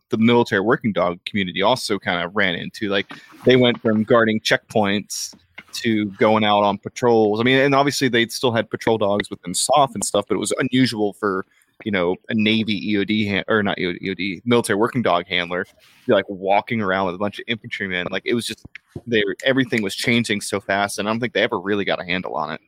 the 0.10 0.18
military 0.18 0.62
working 0.62 0.94
dog 0.94 1.20
community 1.26 1.62
also 1.62 1.98
kind 1.98 2.24
of 2.24 2.36
ran 2.36 2.56
into. 2.56 2.90
Like 2.90 3.12
they 3.46 3.56
went 3.56 3.82
from 3.82 4.04
guarding 4.04 4.40
checkpoints 4.40 5.36
to 5.72 6.06
going 6.12 6.44
out 6.44 6.64
on 6.64 6.78
patrols. 6.78 7.40
I 7.40 7.44
mean, 7.44 7.60
and 7.60 7.76
obviously 7.76 8.08
they 8.08 8.28
still 8.28 8.52
had 8.52 8.70
patrol 8.70 8.98
dogs 8.98 9.30
within 9.30 9.54
soft 9.54 9.96
and 9.96 10.04
stuff, 10.04 10.26
but 10.28 10.36
it 10.36 10.40
was 10.40 10.54
unusual 10.60 11.14
for 11.14 11.46
you 11.84 11.92
know 11.92 12.16
a 12.30 12.34
Navy 12.34 12.94
EOD 12.94 13.28
hand, 13.28 13.46
or 13.48 13.64
not 13.64 13.78
EOD, 13.78 14.02
EOD 14.02 14.42
military 14.46 14.78
working 14.78 15.02
dog 15.02 15.26
handler 15.28 15.66
like 16.08 16.26
walking 16.28 16.82
around 16.82 17.06
with 17.06 17.16
a 17.16 17.20
bunch 17.20 17.40
of 17.40 17.46
infantrymen. 17.48 18.08
Like 18.12 18.24
it 18.26 18.34
was 18.34 18.46
just 18.46 18.66
they 19.08 19.24
everything 19.44 19.82
was 19.82 19.96
changing 19.96 20.42
so 20.42 20.60
fast, 20.60 21.00
and 21.00 21.08
I 21.08 21.12
don't 21.12 21.20
think 21.20 21.34
they 21.34 21.44
ever 21.44 21.60
really 21.60 21.86
got 21.86 22.02
a 22.02 22.06
handle 22.06 22.36
on 22.36 22.52
it. 22.52 22.62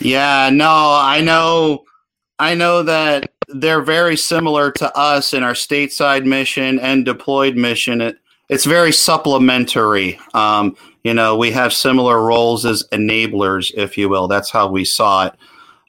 Yeah, 0.00 0.50
no, 0.52 0.98
I 1.00 1.20
know, 1.20 1.84
I 2.38 2.54
know 2.54 2.82
that 2.84 3.32
they're 3.48 3.82
very 3.82 4.16
similar 4.16 4.70
to 4.72 4.96
us 4.96 5.34
in 5.34 5.42
our 5.42 5.54
stateside 5.54 6.24
mission 6.24 6.78
and 6.78 7.04
deployed 7.04 7.56
mission. 7.56 8.00
It, 8.00 8.18
it's 8.48 8.64
very 8.64 8.92
supplementary. 8.92 10.18
Um, 10.34 10.76
you 11.02 11.14
know, 11.14 11.36
we 11.36 11.50
have 11.50 11.72
similar 11.72 12.24
roles 12.24 12.64
as 12.64 12.84
enablers, 12.92 13.72
if 13.74 13.98
you 13.98 14.08
will. 14.08 14.28
That's 14.28 14.50
how 14.50 14.68
we 14.68 14.84
saw 14.84 15.26
it. 15.26 15.34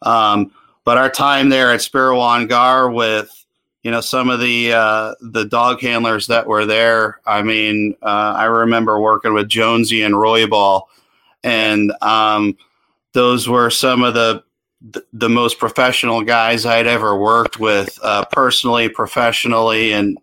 Um, 0.01 0.51
but 0.89 0.97
our 0.97 1.07
time 1.11 1.49
there 1.49 1.71
at 1.71 1.81
Sperwan 1.81 2.49
Ghar 2.49 2.89
with 2.89 3.45
you 3.83 3.91
know 3.91 4.01
some 4.01 4.27
of 4.27 4.39
the 4.39 4.73
uh, 4.73 5.13
the 5.21 5.45
dog 5.45 5.81
handlers 5.81 6.25
that 6.25 6.47
were 6.47 6.65
there. 6.65 7.19
I 7.27 7.43
mean, 7.43 7.95
uh, 8.01 8.33
I 8.35 8.45
remember 8.45 8.99
working 8.99 9.35
with 9.35 9.47
Jonesy 9.49 10.01
and 10.01 10.15
Roybal, 10.15 10.85
and 11.43 11.93
um, 12.01 12.57
those 13.13 13.47
were 13.47 13.69
some 13.69 14.01
of 14.01 14.15
the 14.15 14.43
the, 15.13 15.29
most 15.29 15.59
professional 15.59 16.23
guys 16.23 16.65
I'd 16.65 16.87
ever 16.87 17.15
worked 17.15 17.59
with, 17.59 17.99
uh, 18.01 18.25
personally, 18.31 18.89
professionally, 18.89 19.91
and 19.93 20.17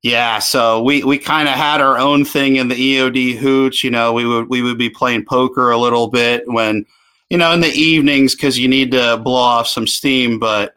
yeah, 0.00 0.38
so 0.38 0.82
we 0.82 1.04
we 1.04 1.18
kind 1.18 1.50
of 1.50 1.54
had 1.54 1.82
our 1.82 1.98
own 1.98 2.24
thing 2.24 2.56
in 2.56 2.68
the 2.68 2.96
EOD 2.96 3.36
hooch. 3.36 3.84
You 3.84 3.90
know, 3.90 4.14
we 4.14 4.24
would 4.24 4.48
we 4.48 4.62
would 4.62 4.78
be 4.78 4.88
playing 4.88 5.26
poker 5.26 5.70
a 5.70 5.76
little 5.76 6.08
bit 6.08 6.44
when, 6.46 6.86
you 7.30 7.38
know, 7.38 7.52
in 7.52 7.60
the 7.60 7.68
evenings 7.68 8.34
because 8.34 8.58
you 8.58 8.68
need 8.68 8.90
to 8.92 9.16
blow 9.18 9.34
off 9.34 9.68
some 9.68 9.86
steam. 9.86 10.38
But 10.38 10.74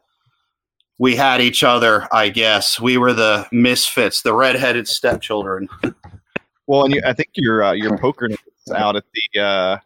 we 0.99 1.15
had 1.15 1.41
each 1.41 1.63
other, 1.63 2.07
I 2.11 2.29
guess. 2.29 2.79
We 2.79 2.97
were 2.97 3.13
the 3.13 3.47
misfits, 3.51 4.21
the 4.21 4.33
redheaded 4.33 4.87
stepchildren. 4.87 5.67
Well, 6.67 6.85
and 6.85 6.93
you, 6.93 7.01
I 7.05 7.13
think 7.13 7.29
your 7.33 7.63
uh, 7.63 7.73
your 7.73 7.97
poker 7.97 8.29
nights 8.29 8.71
out 8.73 8.95
at 8.95 9.03
the 9.13 9.41
uh, 9.41 9.77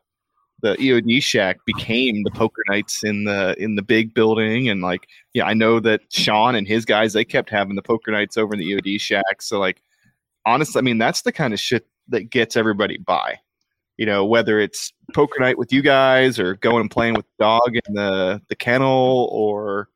the 0.61 0.75
EOD 0.75 1.23
shack 1.23 1.59
became 1.65 2.23
the 2.23 2.31
poker 2.31 2.61
nights 2.67 3.03
in 3.03 3.23
the 3.23 3.55
in 3.57 3.75
the 3.75 3.81
big 3.81 4.13
building 4.13 4.69
and 4.69 4.81
like 4.81 5.07
yeah 5.33 5.45
I 5.45 5.53
know 5.53 5.79
that 5.79 6.01
Sean 6.09 6.55
and 6.55 6.67
his 6.67 6.83
guys 6.85 7.13
they 7.13 7.25
kept 7.25 7.49
having 7.49 7.75
the 7.75 7.81
poker 7.81 8.11
nights 8.11 8.37
over 8.37 8.53
in 8.53 8.59
the 8.59 8.71
EOD 8.71 8.99
shack 8.99 9.41
so 9.41 9.59
like 9.59 9.81
honestly 10.45 10.79
I 10.79 10.81
mean 10.81 10.97
that's 10.97 11.21
the 11.21 11.31
kind 11.31 11.53
of 11.53 11.59
shit 11.59 11.87
that 12.09 12.29
gets 12.29 12.57
everybody 12.57 12.97
by 12.97 13.39
you 13.97 14.05
know 14.05 14.25
whether 14.25 14.59
it's 14.59 14.93
poker 15.13 15.39
night 15.39 15.57
with 15.57 15.73
you 15.73 15.81
guys 15.81 16.39
or 16.39 16.55
going 16.55 16.81
and 16.81 16.91
playing 16.91 17.15
with 17.15 17.25
the 17.25 17.43
dog 17.43 17.75
in 17.75 17.93
the 17.93 18.41
the 18.49 18.55
kennel 18.55 19.29
or 19.31 19.89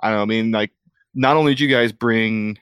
I 0.00 0.08
don't 0.08 0.18
know 0.18 0.22
I 0.22 0.26
mean 0.26 0.50
like 0.52 0.70
not 1.14 1.36
only 1.36 1.52
did 1.52 1.60
you 1.60 1.68
guys 1.68 1.92
bring 1.92 2.58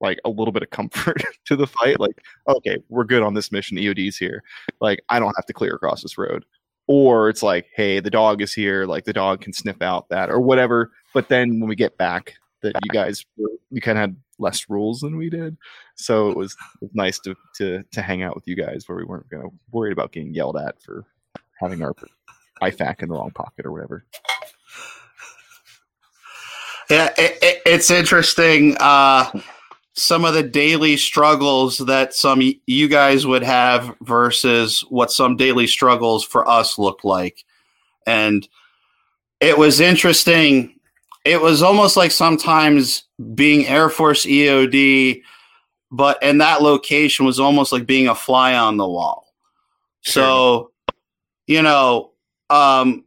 like 0.00 0.18
a 0.24 0.28
little 0.28 0.52
bit 0.52 0.62
of 0.62 0.70
comfort 0.70 1.22
to 1.46 1.56
the 1.56 1.66
fight 1.66 1.98
like 1.98 2.22
okay 2.48 2.78
we're 2.88 3.04
good 3.04 3.22
on 3.22 3.34
this 3.34 3.50
mission 3.50 3.78
EOD's 3.78 4.16
here 4.16 4.42
like 4.80 5.00
I 5.08 5.18
don't 5.18 5.34
have 5.36 5.46
to 5.46 5.52
clear 5.52 5.74
across 5.74 6.02
this 6.02 6.18
road. 6.18 6.44
Or 6.88 7.28
it's 7.28 7.42
like 7.42 7.66
hey 7.74 7.98
the 7.98 8.10
dog 8.10 8.40
is 8.42 8.52
here 8.52 8.86
like 8.86 9.04
the 9.04 9.12
dog 9.12 9.40
can 9.40 9.52
sniff 9.52 9.82
out 9.82 10.08
that 10.10 10.30
or 10.30 10.40
whatever 10.40 10.92
but 11.14 11.28
then 11.28 11.58
when 11.58 11.68
we 11.68 11.74
get 11.74 11.98
back 11.98 12.34
that 12.62 12.74
you 12.84 12.90
guys 12.92 13.24
you 13.70 13.80
kind 13.80 13.98
of 13.98 14.02
had 14.02 14.16
less 14.38 14.68
rules 14.68 15.00
than 15.00 15.16
we 15.16 15.30
did 15.30 15.56
so 15.94 16.30
it 16.30 16.36
was, 16.36 16.56
nice 16.92 17.18
to, 17.18 17.34
to 17.54 17.82
to 17.90 18.02
hang 18.02 18.22
out 18.22 18.34
with 18.34 18.46
you 18.46 18.54
guys 18.54 18.84
where 18.86 18.98
we 18.98 19.04
weren't 19.04 19.28
going 19.28 19.42
to 19.42 19.50
worried 19.72 19.92
about 19.92 20.12
getting 20.12 20.34
yelled 20.34 20.56
at 20.56 20.80
for 20.82 21.04
having 21.58 21.82
our 21.82 21.94
IFAK 22.62 23.02
in 23.02 23.08
the 23.08 23.14
wrong 23.14 23.30
pocket 23.30 23.66
or 23.66 23.72
whatever 23.72 24.04
yeah 26.90 27.08
it, 27.16 27.38
it, 27.42 27.62
it's 27.66 27.90
interesting 27.90 28.76
uh 28.80 29.30
some 29.96 30.26
of 30.26 30.34
the 30.34 30.42
daily 30.42 30.96
struggles 30.96 31.78
that 31.78 32.12
some 32.12 32.42
you 32.66 32.88
guys 32.88 33.26
would 33.26 33.42
have 33.42 33.96
versus 34.02 34.84
what 34.90 35.10
some 35.10 35.36
daily 35.36 35.66
struggles 35.66 36.22
for 36.22 36.46
us 36.48 36.78
looked 36.78 37.04
like. 37.04 37.44
And 38.06 38.46
it 39.40 39.56
was 39.56 39.80
interesting. 39.80 40.75
It 41.26 41.40
was 41.40 41.62
almost 41.62 41.96
like 41.96 42.10
sometimes 42.10 43.04
being 43.34 43.66
Air 43.66 43.90
Force 43.90 44.24
EOD, 44.24 45.22
but 45.90 46.22
in 46.22 46.38
that 46.38 46.62
location 46.62 47.26
was 47.26 47.40
almost 47.40 47.72
like 47.72 47.86
being 47.86 48.08
a 48.08 48.14
fly 48.14 48.54
on 48.54 48.76
the 48.76 48.88
wall. 48.88 49.34
Sure. 50.02 50.22
So, 50.22 50.70
you 51.46 51.62
know, 51.62 52.12
um, 52.48 53.04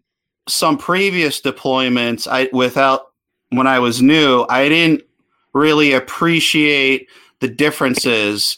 some 0.47 0.77
previous 0.77 1.41
deployments, 1.41 2.27
I 2.29 2.49
without 2.51 3.13
when 3.49 3.67
I 3.67 3.79
was 3.79 4.01
new, 4.01 4.45
I 4.49 4.67
didn't 4.69 5.03
really 5.53 5.93
appreciate 5.93 7.07
the 7.39 7.47
differences 7.47 8.57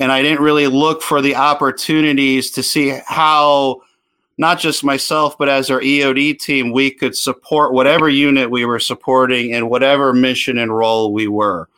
and 0.00 0.10
I 0.10 0.22
didn't 0.22 0.40
really 0.42 0.66
look 0.66 1.02
for 1.02 1.20
the 1.20 1.36
opportunities 1.36 2.50
to 2.52 2.62
see 2.62 2.98
how 3.06 3.82
not 4.38 4.58
just 4.58 4.84
myself 4.84 5.36
but 5.38 5.48
as 5.48 5.70
our 5.70 5.80
EOD 5.80 6.38
team 6.38 6.72
we 6.72 6.90
could 6.90 7.16
support 7.16 7.72
whatever 7.72 8.08
unit 8.08 8.50
we 8.50 8.64
were 8.64 8.78
supporting 8.78 9.52
and 9.52 9.68
whatever 9.68 10.12
mission 10.12 10.58
and 10.58 10.76
role 10.76 11.12
we 11.12 11.26
were. 11.26 11.68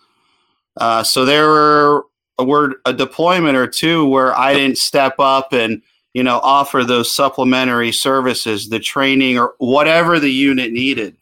Uh, 0.76 1.02
so 1.02 1.24
there 1.24 1.48
were 1.48 2.06
a 2.38 2.44
word 2.44 2.74
a 2.84 2.92
deployment 2.92 3.56
or 3.56 3.66
two 3.66 4.06
where 4.06 4.36
I 4.36 4.54
didn't 4.54 4.78
step 4.78 5.14
up 5.18 5.52
and 5.52 5.82
you 6.12 6.22
know 6.22 6.40
offer 6.42 6.84
those 6.84 7.14
supplementary 7.14 7.92
services, 7.92 8.68
the 8.68 8.80
training 8.80 9.38
or 9.38 9.54
whatever 9.58 10.18
the 10.18 10.32
unit 10.32 10.72
needed. 10.72 11.16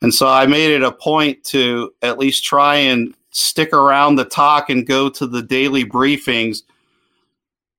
And 0.00 0.12
so 0.12 0.26
I 0.26 0.46
made 0.46 0.70
it 0.70 0.82
a 0.82 0.90
point 0.90 1.44
to 1.44 1.94
at 2.02 2.18
least 2.18 2.44
try 2.44 2.76
and 2.76 3.14
stick 3.30 3.72
around 3.72 4.16
the 4.16 4.24
talk 4.24 4.68
and 4.68 4.86
go 4.86 5.08
to 5.08 5.26
the 5.26 5.42
daily 5.42 5.84
briefings, 5.84 6.62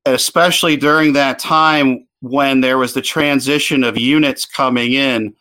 especially 0.06 0.78
during 0.78 1.14
that 1.14 1.38
time 1.38 2.08
when 2.24 2.62
there 2.62 2.78
was 2.78 2.94
the 2.94 3.02
transition 3.02 3.84
of 3.84 3.98
units 3.98 4.46
coming 4.46 4.94
in. 4.94 5.36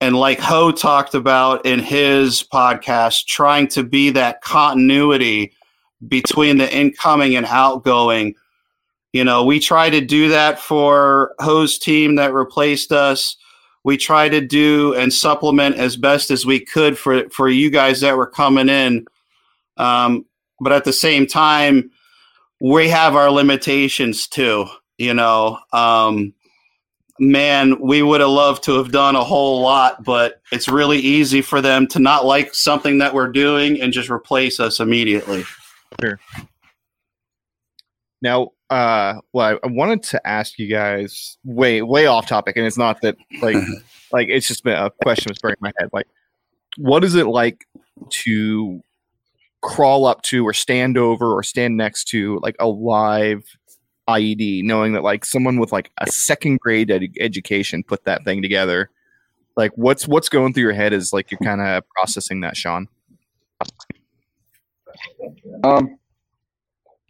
And 0.00 0.14
like 0.14 0.38
Ho 0.38 0.70
talked 0.70 1.14
about 1.14 1.66
in 1.66 1.80
his 1.80 2.42
podcast, 2.42 3.26
trying 3.26 3.66
to 3.68 3.82
be 3.82 4.10
that 4.10 4.40
continuity 4.40 5.52
between 6.06 6.58
the 6.58 6.72
incoming 6.72 7.34
and 7.34 7.46
outgoing. 7.46 8.34
You 9.12 9.24
know, 9.24 9.44
we 9.44 9.58
try 9.58 9.90
to 9.90 10.00
do 10.00 10.28
that 10.28 10.60
for 10.60 11.34
Ho's 11.40 11.78
team 11.78 12.14
that 12.14 12.32
replaced 12.32 12.92
us 12.92 13.36
we 13.84 13.98
try 13.98 14.30
to 14.30 14.40
do 14.40 14.94
and 14.94 15.12
supplement 15.12 15.76
as 15.76 15.96
best 15.96 16.30
as 16.30 16.44
we 16.44 16.58
could 16.58 16.98
for 16.98 17.28
for 17.28 17.48
you 17.48 17.70
guys 17.70 18.00
that 18.00 18.16
were 18.16 18.26
coming 18.26 18.68
in 18.68 19.04
um, 19.76 20.24
but 20.60 20.72
at 20.72 20.84
the 20.84 20.92
same 20.92 21.26
time 21.26 21.90
we 22.60 22.88
have 22.88 23.14
our 23.14 23.30
limitations 23.30 24.26
too 24.26 24.66
you 24.98 25.14
know 25.14 25.58
um, 25.72 26.34
man, 27.18 27.80
we 27.80 28.02
would 28.02 28.20
have 28.20 28.30
loved 28.30 28.64
to 28.64 28.76
have 28.76 28.90
done 28.90 29.16
a 29.16 29.24
whole 29.24 29.60
lot, 29.60 30.02
but 30.02 30.40
it's 30.50 30.68
really 30.68 30.98
easy 30.98 31.42
for 31.42 31.60
them 31.60 31.86
to 31.88 31.98
not 31.98 32.24
like 32.24 32.54
something 32.54 32.98
that 32.98 33.14
we're 33.14 33.30
doing 33.30 33.80
and 33.80 33.92
just 33.92 34.10
replace 34.10 34.58
us 34.58 34.80
immediately. 34.80 35.44
Now, 38.20 38.50
uh, 38.70 39.20
well, 39.32 39.58
I, 39.62 39.66
I 39.66 39.70
wanted 39.70 40.02
to 40.04 40.26
ask 40.26 40.58
you 40.58 40.68
guys 40.68 41.36
way, 41.44 41.82
way 41.82 42.06
off 42.06 42.26
topic, 42.26 42.56
and 42.56 42.66
it's 42.66 42.78
not 42.78 43.00
that 43.02 43.16
like, 43.40 43.56
like 44.12 44.28
it's 44.28 44.48
just 44.48 44.64
been 44.64 44.76
a 44.76 44.90
question 45.02 45.30
was 45.30 45.38
burning 45.38 45.58
my 45.60 45.72
head. 45.78 45.90
Like, 45.92 46.06
what 46.76 47.04
is 47.04 47.14
it 47.14 47.26
like 47.26 47.66
to 48.08 48.80
crawl 49.62 50.04
up 50.06 50.22
to 50.22 50.46
or 50.46 50.52
stand 50.52 50.98
over 50.98 51.32
or 51.32 51.42
stand 51.42 51.76
next 51.76 52.04
to 52.04 52.38
like 52.42 52.56
a 52.58 52.66
live 52.66 53.44
IED, 54.08 54.64
knowing 54.64 54.92
that 54.92 55.02
like 55.02 55.24
someone 55.24 55.58
with 55.58 55.72
like 55.72 55.90
a 55.98 56.06
second 56.10 56.60
grade 56.60 56.90
ed- 56.90 57.16
education 57.20 57.82
put 57.82 58.04
that 58.04 58.24
thing 58.24 58.42
together? 58.42 58.90
Like, 59.56 59.72
what's 59.76 60.08
what's 60.08 60.28
going 60.28 60.52
through 60.52 60.64
your 60.64 60.72
head 60.72 60.92
is 60.92 61.12
like 61.12 61.30
you're 61.30 61.38
kind 61.38 61.60
of 61.60 61.84
processing 61.90 62.40
that, 62.40 62.56
Sean? 62.56 62.88
Um, 65.62 65.98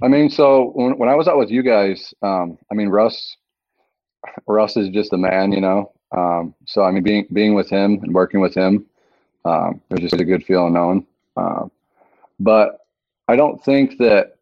I 0.02 0.08
mean, 0.08 0.28
so 0.28 0.72
when, 0.74 0.98
when 0.98 1.08
I 1.08 1.14
was 1.14 1.28
out 1.28 1.38
with 1.38 1.50
you 1.50 1.62
guys, 1.62 2.12
um, 2.22 2.58
I 2.70 2.74
mean, 2.74 2.88
Russ, 2.88 3.36
Russ 4.46 4.76
is 4.76 4.88
just 4.90 5.12
a 5.12 5.16
man, 5.16 5.52
you 5.52 5.60
know. 5.60 5.92
Um, 6.16 6.54
so 6.66 6.82
I 6.82 6.90
mean, 6.90 7.02
being 7.02 7.26
being 7.32 7.54
with 7.54 7.70
him 7.70 8.00
and 8.02 8.14
working 8.14 8.40
with 8.40 8.54
him, 8.54 8.86
um, 9.44 9.80
it 9.90 10.00
was 10.00 10.10
just 10.10 10.20
a 10.20 10.24
good 10.24 10.44
feeling 10.44 10.74
known. 10.74 11.06
Um, 11.36 11.70
but 12.38 12.86
I 13.28 13.36
don't 13.36 13.62
think 13.64 13.98
that 13.98 14.33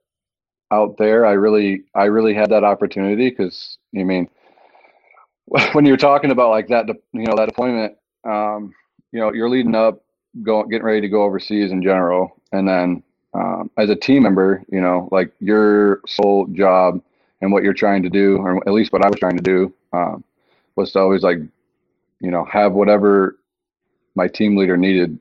out 0.72 0.96
there, 0.98 1.26
I 1.26 1.32
really, 1.32 1.84
I 1.94 2.04
really 2.04 2.34
had 2.34 2.50
that 2.50 2.64
opportunity 2.64 3.30
because 3.30 3.78
I 3.96 4.02
mean, 4.02 4.28
when 5.72 5.86
you're 5.86 5.96
talking 5.96 6.30
about 6.30 6.50
like 6.50 6.68
that, 6.68 6.86
you 7.12 7.26
know, 7.26 7.36
that 7.36 7.46
deployment, 7.46 7.96
um, 8.24 8.74
you 9.12 9.20
know, 9.20 9.32
you're 9.32 9.50
leading 9.50 9.74
up, 9.74 10.02
going, 10.42 10.68
getting 10.68 10.84
ready 10.86 11.00
to 11.02 11.08
go 11.08 11.22
overseas 11.22 11.70
in 11.72 11.82
general, 11.82 12.40
and 12.52 12.66
then 12.66 13.02
um, 13.34 13.70
as 13.78 13.90
a 13.90 13.96
team 13.96 14.22
member, 14.22 14.62
you 14.70 14.80
know, 14.80 15.08
like 15.12 15.32
your 15.40 16.00
sole 16.06 16.46
job 16.48 17.00
and 17.40 17.52
what 17.52 17.62
you're 17.62 17.74
trying 17.74 18.02
to 18.02 18.10
do, 18.10 18.38
or 18.38 18.56
at 18.68 18.72
least 18.72 18.92
what 18.92 19.04
I 19.04 19.08
was 19.08 19.18
trying 19.18 19.36
to 19.36 19.42
do, 19.42 19.74
um, 19.92 20.24
was 20.76 20.92
to 20.92 21.00
always 21.00 21.22
like, 21.22 21.38
you 22.20 22.30
know, 22.30 22.44
have 22.44 22.72
whatever 22.72 23.36
my 24.14 24.28
team 24.28 24.56
leader 24.56 24.76
needed 24.76 25.18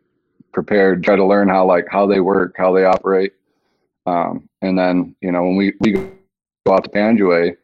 prepared, 0.54 1.04
try 1.04 1.16
to 1.16 1.26
learn 1.26 1.50
how 1.50 1.66
like 1.66 1.86
how 1.90 2.06
they 2.06 2.20
work, 2.20 2.56
how 2.58 2.74
they 2.74 2.84
operate. 2.86 3.34
Um, 4.06 4.50
and 4.62 4.78
then, 4.78 5.16
you 5.22 5.32
know, 5.32 5.44
when 5.44 5.56
we, 5.56 5.74
we 5.80 5.92
go 5.94 6.10
out 6.70 6.84
to 6.84 6.90
Panjwai, 6.90 7.56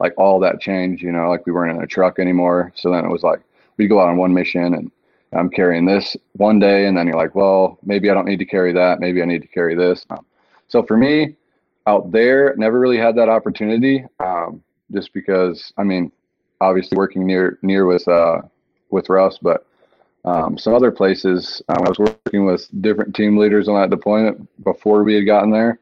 like 0.00 0.14
all 0.16 0.38
that 0.40 0.60
changed, 0.60 1.02
you 1.02 1.12
know, 1.12 1.28
like 1.28 1.46
we 1.46 1.52
weren't 1.52 1.76
in 1.76 1.82
a 1.82 1.86
truck 1.86 2.18
anymore. 2.18 2.72
So 2.76 2.90
then 2.90 3.04
it 3.04 3.10
was 3.10 3.22
like 3.22 3.40
we 3.76 3.88
go 3.88 4.00
out 4.00 4.08
on 4.08 4.16
one 4.16 4.34
mission 4.34 4.74
and 4.74 4.90
I'm 5.32 5.50
carrying 5.50 5.84
this 5.84 6.16
one 6.32 6.58
day, 6.58 6.86
and 6.86 6.96
then 6.96 7.06
you're 7.06 7.16
like, 7.16 7.34
well, 7.34 7.78
maybe 7.82 8.08
I 8.08 8.14
don't 8.14 8.24
need 8.24 8.38
to 8.38 8.46
carry 8.46 8.72
that. 8.72 8.98
Maybe 8.98 9.20
I 9.20 9.26
need 9.26 9.42
to 9.42 9.48
carry 9.48 9.74
this. 9.74 10.06
Um, 10.08 10.24
so 10.68 10.82
for 10.82 10.96
me, 10.96 11.36
out 11.86 12.10
there, 12.12 12.54
never 12.56 12.78
really 12.80 12.96
had 12.96 13.16
that 13.16 13.28
opportunity, 13.28 14.04
um, 14.20 14.62
just 14.92 15.12
because 15.12 15.72
I 15.76 15.82
mean, 15.82 16.12
obviously 16.60 16.96
working 16.96 17.26
near 17.26 17.58
near 17.62 17.84
with 17.86 18.08
uh, 18.08 18.40
with 18.90 19.10
Russ, 19.10 19.38
but 19.40 19.66
um, 20.28 20.58
some 20.58 20.74
other 20.74 20.90
places 20.90 21.62
um, 21.70 21.78
I 21.86 21.88
was 21.88 21.98
working 21.98 22.44
with 22.44 22.68
different 22.82 23.16
team 23.16 23.38
leaders 23.38 23.66
on 23.66 23.80
that 23.80 23.88
deployment 23.88 24.46
before 24.62 25.02
we 25.02 25.14
had 25.14 25.24
gotten 25.24 25.50
there. 25.50 25.78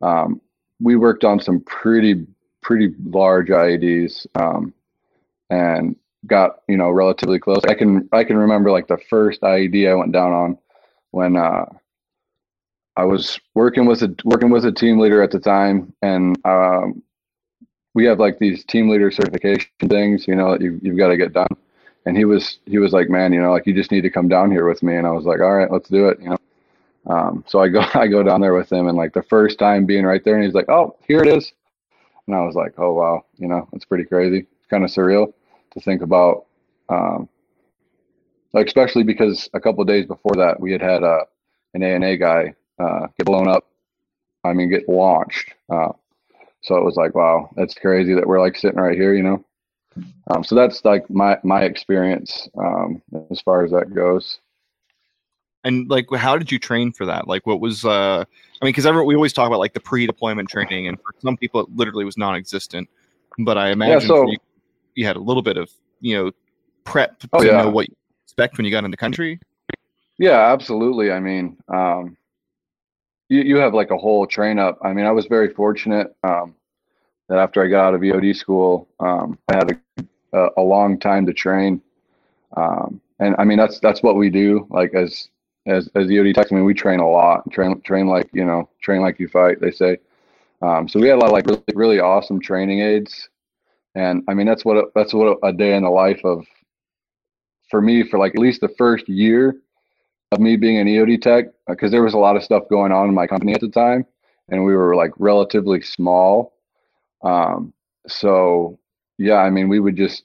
Um, 0.00 0.40
we 0.80 0.94
worked 0.94 1.24
on 1.24 1.40
some 1.40 1.60
pretty 1.60 2.26
pretty 2.60 2.94
large 3.04 3.48
IEDs, 3.48 4.24
um, 4.36 4.72
and 5.50 5.96
got 6.26 6.60
you 6.68 6.76
know 6.76 6.90
relatively 6.90 7.40
close. 7.40 7.62
I 7.68 7.74
can 7.74 8.08
I 8.12 8.22
can 8.22 8.36
remember 8.36 8.70
like 8.70 8.86
the 8.86 8.98
first 9.10 9.40
IED 9.40 9.90
I 9.90 9.94
went 9.94 10.12
down 10.12 10.32
on 10.32 10.58
when 11.10 11.36
uh, 11.36 11.64
I 12.96 13.04
was 13.04 13.40
working 13.54 13.86
with 13.86 14.02
a 14.02 14.14
working 14.24 14.50
with 14.50 14.64
a 14.64 14.72
team 14.72 15.00
leader 15.00 15.22
at 15.22 15.32
the 15.32 15.40
time, 15.40 15.92
and 16.02 16.38
um, 16.44 17.02
we 17.94 18.04
have 18.04 18.20
like 18.20 18.38
these 18.38 18.64
team 18.64 18.88
leader 18.88 19.10
certification 19.10 19.70
things, 19.88 20.28
you 20.28 20.36
know, 20.36 20.52
that 20.52 20.60
you 20.60 20.78
you've 20.82 20.98
got 20.98 21.08
to 21.08 21.16
get 21.16 21.32
done. 21.32 21.48
And 22.06 22.16
he 22.16 22.24
was 22.24 22.58
he 22.66 22.78
was 22.78 22.92
like, 22.92 23.08
man, 23.08 23.32
you 23.32 23.40
know, 23.40 23.52
like 23.52 23.66
you 23.66 23.74
just 23.74 23.92
need 23.92 24.00
to 24.02 24.10
come 24.10 24.28
down 24.28 24.50
here 24.50 24.68
with 24.68 24.82
me. 24.82 24.96
And 24.96 25.06
I 25.06 25.10
was 25.12 25.24
like, 25.24 25.40
all 25.40 25.54
right, 25.54 25.70
let's 25.70 25.88
do 25.88 26.08
it, 26.08 26.20
you 26.20 26.30
know. 26.30 26.38
Um, 27.06 27.44
so 27.46 27.60
I 27.60 27.68
go 27.68 27.80
I 27.94 28.06
go 28.06 28.22
down 28.22 28.40
there 28.40 28.54
with 28.54 28.70
him, 28.72 28.88
and 28.88 28.96
like 28.96 29.12
the 29.12 29.22
first 29.22 29.58
time 29.58 29.86
being 29.86 30.04
right 30.04 30.22
there, 30.24 30.36
and 30.36 30.44
he's 30.44 30.54
like, 30.54 30.68
oh, 30.68 30.96
here 31.06 31.22
it 31.22 31.28
is. 31.28 31.52
And 32.26 32.36
I 32.36 32.40
was 32.44 32.54
like, 32.54 32.74
oh 32.78 32.92
wow, 32.92 33.24
you 33.36 33.48
know, 33.48 33.68
it's 33.72 33.84
pretty 33.84 34.04
crazy. 34.04 34.38
It's 34.38 34.66
kind 34.70 34.84
of 34.84 34.90
surreal 34.90 35.32
to 35.72 35.80
think 35.80 36.02
about. 36.02 36.46
Um, 36.88 37.28
especially 38.54 39.02
because 39.02 39.48
a 39.54 39.60
couple 39.60 39.80
of 39.80 39.88
days 39.88 40.06
before 40.06 40.34
that, 40.36 40.60
we 40.60 40.72
had 40.72 40.82
had 40.82 41.02
uh, 41.02 41.24
an 41.74 41.82
ANA 41.82 42.16
guy 42.18 42.54
uh, 42.78 43.06
get 43.18 43.26
blown 43.26 43.48
up. 43.48 43.66
I 44.44 44.52
mean, 44.52 44.68
get 44.68 44.88
launched. 44.88 45.54
Uh, 45.70 45.92
so 46.62 46.76
it 46.76 46.84
was 46.84 46.96
like, 46.96 47.14
wow, 47.14 47.50
that's 47.56 47.74
crazy 47.74 48.14
that 48.14 48.26
we're 48.26 48.40
like 48.40 48.56
sitting 48.56 48.78
right 48.78 48.96
here, 48.96 49.14
you 49.14 49.22
know. 49.22 49.44
Um, 50.28 50.44
so 50.44 50.54
that's 50.54 50.84
like 50.84 51.08
my 51.10 51.38
my 51.42 51.62
experience 51.62 52.48
um, 52.58 53.02
as 53.30 53.40
far 53.40 53.64
as 53.64 53.70
that 53.72 53.94
goes. 53.94 54.40
And 55.64 55.88
like, 55.88 56.06
how 56.14 56.36
did 56.36 56.50
you 56.50 56.58
train 56.58 56.92
for 56.92 57.06
that? 57.06 57.28
Like, 57.28 57.46
what 57.46 57.60
was? 57.60 57.84
uh 57.84 58.24
I 58.60 58.64
mean, 58.64 58.72
because 58.74 58.84
we 59.04 59.14
always 59.14 59.32
talk 59.32 59.46
about 59.48 59.58
like 59.58 59.74
the 59.74 59.80
pre-deployment 59.80 60.48
training, 60.48 60.86
and 60.86 60.96
for 60.98 61.14
some 61.20 61.36
people, 61.36 61.60
it 61.62 61.68
literally 61.74 62.04
was 62.04 62.16
non-existent. 62.16 62.88
But 63.38 63.58
I 63.58 63.70
imagine 63.70 64.00
Yeah, 64.02 64.06
so- 64.16 64.30
you, 64.30 64.36
you 64.94 65.06
had 65.06 65.16
a 65.16 65.20
little 65.20 65.42
bit 65.42 65.56
of 65.56 65.70
you 66.00 66.16
know 66.16 66.30
prep 66.84 67.18
to 67.20 67.28
Oh, 67.32 67.42
yeah. 67.42 67.62
know 67.62 67.70
what 67.70 67.88
you 67.88 67.94
expect 68.26 68.58
when 68.58 68.64
you 68.64 68.70
got 68.70 68.84
into 68.84 68.96
country. 68.96 69.40
Yeah, 70.18 70.52
absolutely. 70.52 71.10
I 71.10 71.20
mean, 71.20 71.56
um, 71.68 72.16
you 73.28 73.40
you 73.42 73.56
have 73.56 73.74
like 73.74 73.90
a 73.90 73.96
whole 73.98 74.26
train 74.26 74.58
up. 74.58 74.78
I 74.82 74.92
mean, 74.92 75.06
I 75.06 75.12
was 75.12 75.26
very 75.26 75.52
fortunate 75.52 76.14
um, 76.24 76.54
that 77.28 77.38
after 77.38 77.62
I 77.62 77.68
got 77.68 77.88
out 77.88 77.94
of 77.94 78.00
EOD 78.00 78.36
school, 78.36 78.88
um, 79.00 79.38
I 79.48 79.56
had 79.56 79.70
a, 79.72 80.04
a, 80.32 80.48
a 80.58 80.62
long 80.62 80.98
time 80.98 81.26
to 81.26 81.32
train. 81.32 81.80
Um, 82.56 83.00
and 83.18 83.34
I 83.38 83.44
mean, 83.44 83.58
that's 83.58 83.80
that's 83.80 84.02
what 84.02 84.16
we 84.16 84.30
do. 84.30 84.66
Like 84.70 84.94
as 84.94 85.28
as 85.66 85.88
as 85.94 86.08
EOD 86.08 86.34
techs, 86.34 86.52
I 86.52 86.56
mean, 86.56 86.64
we 86.64 86.74
train 86.74 87.00
a 87.00 87.08
lot. 87.08 87.48
Train 87.50 87.80
train 87.82 88.06
like 88.06 88.28
you 88.32 88.44
know, 88.44 88.68
train 88.82 89.00
like 89.00 89.18
you 89.18 89.28
fight. 89.28 89.60
They 89.60 89.70
say. 89.70 89.98
Um, 90.60 90.88
so 90.88 91.00
we 91.00 91.08
had 91.08 91.16
a 91.16 91.20
lot 91.20 91.26
of 91.26 91.32
like 91.32 91.46
really, 91.46 91.62
really 91.74 92.00
awesome 92.00 92.40
training 92.40 92.80
aids, 92.80 93.28
and 93.94 94.22
I 94.28 94.34
mean 94.34 94.46
that's 94.46 94.64
what 94.64 94.76
a, 94.76 94.84
that's 94.94 95.12
what 95.12 95.38
a 95.42 95.52
day 95.52 95.74
in 95.74 95.82
the 95.82 95.90
life 95.90 96.20
of 96.24 96.44
for 97.70 97.80
me 97.80 98.04
for 98.04 98.18
like 98.18 98.34
at 98.34 98.40
least 98.40 98.60
the 98.60 98.74
first 98.78 99.08
year 99.08 99.56
of 100.30 100.40
me 100.40 100.56
being 100.56 100.78
an 100.78 100.86
EOD 100.86 101.20
tech 101.20 101.46
because 101.68 101.90
there 101.90 102.02
was 102.02 102.14
a 102.14 102.18
lot 102.18 102.36
of 102.36 102.42
stuff 102.42 102.64
going 102.70 102.92
on 102.92 103.08
in 103.08 103.14
my 103.14 103.26
company 103.26 103.54
at 103.54 103.60
the 103.60 103.68
time, 103.68 104.06
and 104.50 104.64
we 104.64 104.74
were 104.74 104.94
like 104.94 105.12
relatively 105.18 105.80
small. 105.80 106.52
Um, 107.22 107.72
so 108.06 108.78
yeah, 109.18 109.36
I 109.36 109.50
mean, 109.50 109.68
we 109.68 109.80
would 109.80 109.96
just 109.96 110.24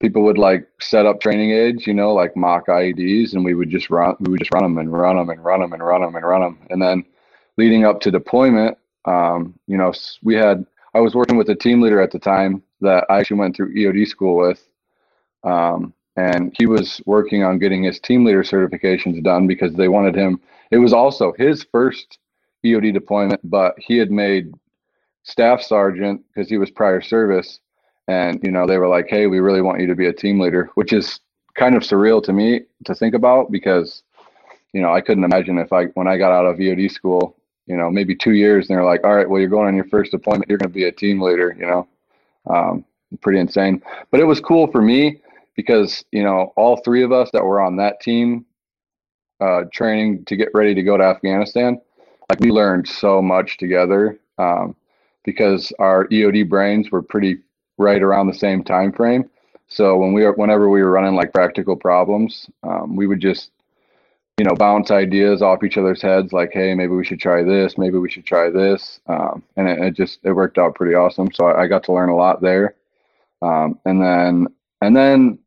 people 0.00 0.22
would 0.22 0.38
like 0.38 0.68
set 0.80 1.06
up 1.06 1.20
training 1.20 1.50
aids, 1.50 1.86
you 1.86 1.94
know, 1.94 2.12
like 2.12 2.36
mock 2.36 2.66
IEDs, 2.68 3.32
and 3.34 3.44
we 3.44 3.54
would 3.54 3.70
just 3.70 3.90
run, 3.90 4.14
we 4.20 4.30
would 4.30 4.40
just 4.40 4.52
run 4.52 4.62
them 4.62 4.78
and 4.78 4.92
run 4.92 5.16
them 5.16 5.30
and 5.30 5.44
run 5.44 5.60
them 5.60 5.72
and 5.72 5.82
run 5.82 6.00
them 6.02 6.14
and 6.14 6.24
run 6.24 6.40
them, 6.40 6.58
and 6.70 6.80
then 6.80 7.04
leading 7.56 7.84
up 7.84 8.00
to 8.00 8.10
deployment, 8.10 8.78
um, 9.04 9.58
you 9.66 9.76
know, 9.76 9.92
we 10.22 10.34
had 10.34 10.64
I 10.94 11.00
was 11.00 11.14
working 11.14 11.36
with 11.36 11.48
a 11.50 11.54
team 11.54 11.80
leader 11.80 12.00
at 12.00 12.10
the 12.10 12.18
time 12.18 12.62
that 12.80 13.04
I 13.10 13.18
actually 13.18 13.38
went 13.38 13.56
through 13.56 13.74
EOD 13.74 14.06
school 14.06 14.36
with. 14.36 14.66
Um, 15.44 15.92
and 16.16 16.52
he 16.58 16.66
was 16.66 17.00
working 17.06 17.44
on 17.44 17.58
getting 17.58 17.84
his 17.84 18.00
team 18.00 18.24
leader 18.24 18.42
certifications 18.42 19.22
done 19.22 19.46
because 19.46 19.74
they 19.74 19.88
wanted 19.88 20.16
him. 20.16 20.40
It 20.72 20.78
was 20.78 20.92
also 20.92 21.32
his 21.38 21.64
first 21.70 22.18
EOD 22.64 22.92
deployment, 22.92 23.40
but 23.48 23.74
he 23.78 23.96
had 23.98 24.10
made 24.10 24.52
staff 25.28 25.62
sergeant 25.62 26.22
because 26.28 26.48
he 26.48 26.58
was 26.58 26.70
prior 26.70 27.00
service, 27.00 27.60
and 28.08 28.40
you 28.42 28.50
know 28.50 28.66
they 28.66 28.78
were 28.78 28.88
like, 28.88 29.08
"Hey, 29.08 29.26
we 29.26 29.40
really 29.40 29.62
want 29.62 29.80
you 29.80 29.86
to 29.86 29.94
be 29.94 30.06
a 30.06 30.12
team 30.12 30.40
leader," 30.40 30.70
which 30.74 30.92
is 30.92 31.20
kind 31.54 31.76
of 31.76 31.82
surreal 31.82 32.22
to 32.24 32.32
me 32.32 32.62
to 32.84 32.94
think 32.94 33.14
about 33.14 33.52
because 33.52 34.02
you 34.72 34.80
know 34.80 34.92
I 34.92 35.00
couldn't 35.00 35.24
imagine 35.24 35.58
if 35.58 35.72
I 35.72 35.86
when 35.88 36.08
I 36.08 36.16
got 36.16 36.32
out 36.32 36.46
of 36.46 36.56
EOD 36.56 36.90
school, 36.90 37.36
you 37.66 37.76
know, 37.76 37.90
maybe 37.90 38.16
two 38.16 38.32
years, 38.32 38.68
and 38.68 38.76
they're 38.76 38.84
like, 38.84 39.04
"All 39.04 39.14
right, 39.14 39.28
well, 39.28 39.40
you're 39.40 39.50
going 39.50 39.68
on 39.68 39.76
your 39.76 39.88
first 39.88 40.12
deployment, 40.12 40.48
you're 40.48 40.58
going 40.58 40.70
to 40.70 40.74
be 40.74 40.84
a 40.84 40.92
team 40.92 41.20
leader," 41.20 41.54
you 41.58 41.66
know, 41.66 41.86
um, 42.46 42.84
pretty 43.20 43.38
insane. 43.38 43.82
But 44.10 44.20
it 44.20 44.24
was 44.24 44.40
cool 44.40 44.66
for 44.72 44.80
me 44.80 45.20
because 45.56 46.04
you 46.10 46.22
know 46.22 46.52
all 46.56 46.78
three 46.78 47.02
of 47.02 47.12
us 47.12 47.30
that 47.32 47.44
were 47.44 47.60
on 47.60 47.76
that 47.76 48.00
team 48.00 48.46
uh, 49.40 49.64
training 49.72 50.24
to 50.24 50.36
get 50.36 50.48
ready 50.54 50.74
to 50.74 50.82
go 50.82 50.96
to 50.96 51.04
Afghanistan, 51.04 51.78
like 52.30 52.40
we 52.40 52.50
learned 52.50 52.88
so 52.88 53.20
much 53.20 53.58
together 53.58 54.18
um, 54.38 54.74
because 55.24 55.72
our 55.78 56.06
EOD 56.08 56.48
brains 56.48 56.90
were 56.90 57.02
pretty 57.02 57.38
right 57.76 58.02
around 58.02 58.26
the 58.26 58.34
same 58.34 58.62
time 58.64 58.92
frame. 58.92 59.28
So 59.68 59.96
when 59.96 60.12
we 60.12 60.24
were, 60.24 60.32
whenever 60.32 60.68
we 60.68 60.82
were 60.82 60.90
running 60.90 61.14
like 61.14 61.32
practical 61.32 61.76
problems, 61.76 62.48
um, 62.62 62.96
we 62.96 63.06
would 63.06 63.20
just 63.20 63.50
you 64.38 64.44
know 64.44 64.54
bounce 64.54 64.90
ideas 64.90 65.42
off 65.42 65.64
each 65.64 65.76
other's 65.76 66.00
heads, 66.00 66.32
like, 66.32 66.50
hey, 66.52 66.74
maybe 66.74 66.94
we 66.94 67.04
should 67.04 67.20
try 67.20 67.42
this, 67.42 67.76
maybe 67.76 67.98
we 67.98 68.10
should 68.10 68.24
try 68.24 68.48
this, 68.50 69.00
um, 69.08 69.42
and 69.56 69.68
it, 69.68 69.78
it 69.80 69.94
just 69.94 70.20
it 70.22 70.32
worked 70.32 70.58
out 70.58 70.74
pretty 70.74 70.94
awesome. 70.94 71.30
So 71.32 71.46
I, 71.46 71.62
I 71.62 71.66
got 71.66 71.84
to 71.84 71.92
learn 71.92 72.08
a 72.08 72.16
lot 72.16 72.40
there, 72.40 72.76
um, 73.42 73.78
and 73.84 74.00
then 74.00 74.46
and 74.80 74.96
then 74.96 75.38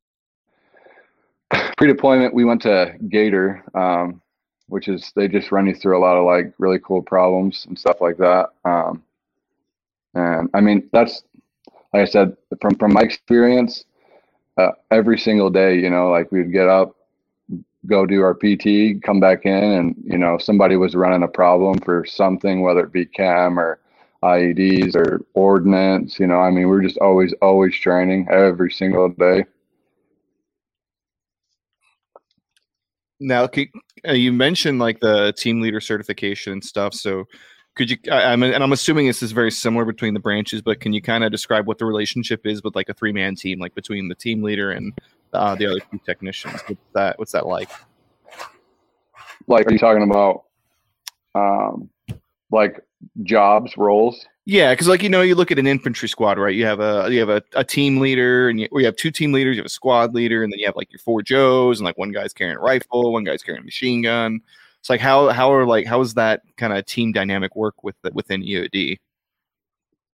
pre-deployment, 1.78 2.34
we 2.34 2.46
went 2.46 2.62
to 2.62 2.94
Gator, 3.10 3.64
um, 3.74 4.22
which 4.68 4.88
is 4.88 5.12
they 5.16 5.28
just 5.28 5.52
run 5.52 5.68
you 5.68 5.74
through 5.74 5.98
a 5.98 6.04
lot 6.04 6.18
of 6.18 6.26
like 6.26 6.54
really 6.60 6.80
cool 6.80 7.02
problems 7.02 7.66
and 7.68 7.80
stuff 7.80 8.02
like 8.02 8.18
that. 8.18 8.50
Um, 10.16 10.50
I 10.54 10.62
mean, 10.62 10.90
that's 10.92 11.24
like 11.94 12.04
I 12.04 12.06
said 12.06 12.36
from 12.62 12.76
from 12.76 12.94
my 12.94 13.02
experience, 13.02 13.86
uh, 14.58 14.72
every 14.92 15.18
single 15.18 15.50
day, 15.50 15.78
you 15.80 15.90
know, 15.90 16.10
like 16.10 16.32
we'd 16.32 16.52
get 16.52 16.68
up, 16.68 16.96
go 17.86 18.06
do 18.06 18.22
our 18.22 18.34
PT, 18.34 19.02
come 19.04 19.20
back 19.20 19.46
in, 19.46 19.52
and 19.54 19.96
you 20.04 20.18
know, 20.18 20.38
somebody 20.38 20.76
was 20.76 20.96
running 20.96 21.24
a 21.24 21.28
problem 21.28 21.80
for 21.80 22.06
something, 22.06 22.62
whether 22.62 22.82
it 22.82 22.92
be 22.92 23.06
cam 23.06 23.60
or 23.60 23.80
IEDs 24.24 24.96
or 24.96 25.22
ordnance. 25.34 26.20
You 26.20 26.28
know, 26.28 26.40
I 26.40 26.52
mean, 26.52 26.68
we're 26.68 26.84
just 26.84 26.98
always 27.00 27.34
always 27.42 27.76
training 27.76 28.28
every 28.30 28.72
single 28.72 29.10
day. 29.10 29.46
Now, 33.20 33.44
uh, 34.08 34.14
you 34.14 34.34
mentioned 34.34 34.80
like 34.80 35.00
the 35.00 35.32
team 35.38 35.62
leader 35.62 35.80
certification 35.80 36.54
and 36.54 36.64
stuff. 36.64 36.96
So, 36.96 37.26
could 37.76 37.90
you? 37.90 37.98
I, 38.12 38.34
am 38.34 38.44
and 38.44 38.64
I'm 38.64 38.74
assuming 38.74 39.08
this 39.08 39.24
is 39.24 39.32
very 39.32 39.52
similar 39.52 39.86
between 39.86 40.14
the 40.14 40.20
branches, 40.20 40.62
but 40.62 40.82
can 40.82 40.94
you 40.94 41.02
kind 41.02 41.24
of 41.24 41.32
describe 41.32 41.68
what 41.68 41.78
the 41.78 41.86
relationship 41.86 42.46
is 42.46 42.64
with 42.64 42.76
like 42.76 42.90
a 42.90 42.94
three 42.94 43.14
man 43.14 43.36
team, 43.36 43.60
like 43.60 43.74
between 43.76 44.10
the 44.10 44.16
team 44.16 44.44
leader 44.44 44.72
and 44.72 44.94
uh, 45.34 45.56
the 45.56 45.66
other 45.66 45.80
two 45.80 46.00
technicians? 46.06 46.62
What's 46.68 46.82
that? 46.94 47.20
What's 47.20 47.32
that 47.32 47.48
like? 47.48 47.70
Like, 49.48 49.68
are 49.68 49.72
you 49.72 49.80
talking 49.80 50.04
about 50.04 50.44
um, 51.34 51.90
like 52.52 52.82
jobs 53.24 53.78
roles? 53.78 54.26
Yeah, 54.46 54.74
because 54.74 54.88
like 54.88 55.02
you 55.02 55.10
know, 55.10 55.22
you 55.22 55.36
look 55.36 55.52
at 55.52 55.60
an 55.60 55.68
infantry 55.68 56.10
squad, 56.10 56.38
right? 56.38 56.56
You 56.56 56.66
have 56.66 56.80
a 56.82 57.08
you 57.10 57.20
have 57.20 57.30
a, 57.30 57.42
a 57.56 57.64
team 57.64 58.00
leader, 58.00 58.50
and 58.50 58.60
you, 58.60 58.68
you 58.74 58.86
have 58.86 58.96
two 58.96 59.12
team 59.12 59.32
leaders. 59.32 59.56
You 59.56 59.62
have 59.62 59.68
a 59.68 59.70
squad 59.70 60.14
leader, 60.14 60.44
and 60.44 60.52
then 60.52 60.60
you 60.60 60.66
have 60.66 60.76
like 60.76 60.92
your 60.92 61.00
four 61.00 61.22
Joes, 61.22 61.80
and 61.80 61.86
like 61.86 61.98
one 61.98 62.12
guy's 62.12 62.34
carrying 62.34 62.58
a 62.58 62.60
rifle, 62.60 63.14
one 63.14 63.24
guy's 63.24 63.44
carrying 63.44 63.62
a 63.62 63.66
machine 63.66 64.02
gun. 64.02 64.42
It's 64.82 64.90
like 64.90 65.00
how 65.00 65.30
how 65.30 65.54
are 65.54 65.66
like 65.66 65.86
how 65.86 66.02
is 66.02 66.16
that 66.16 66.42
kind 66.58 66.74
of 66.74 66.86
team 66.86 67.12
dynamic 67.12 67.56
work 67.56 67.84
with 67.84 67.96
within 68.14 68.42
EOD? 68.42 68.98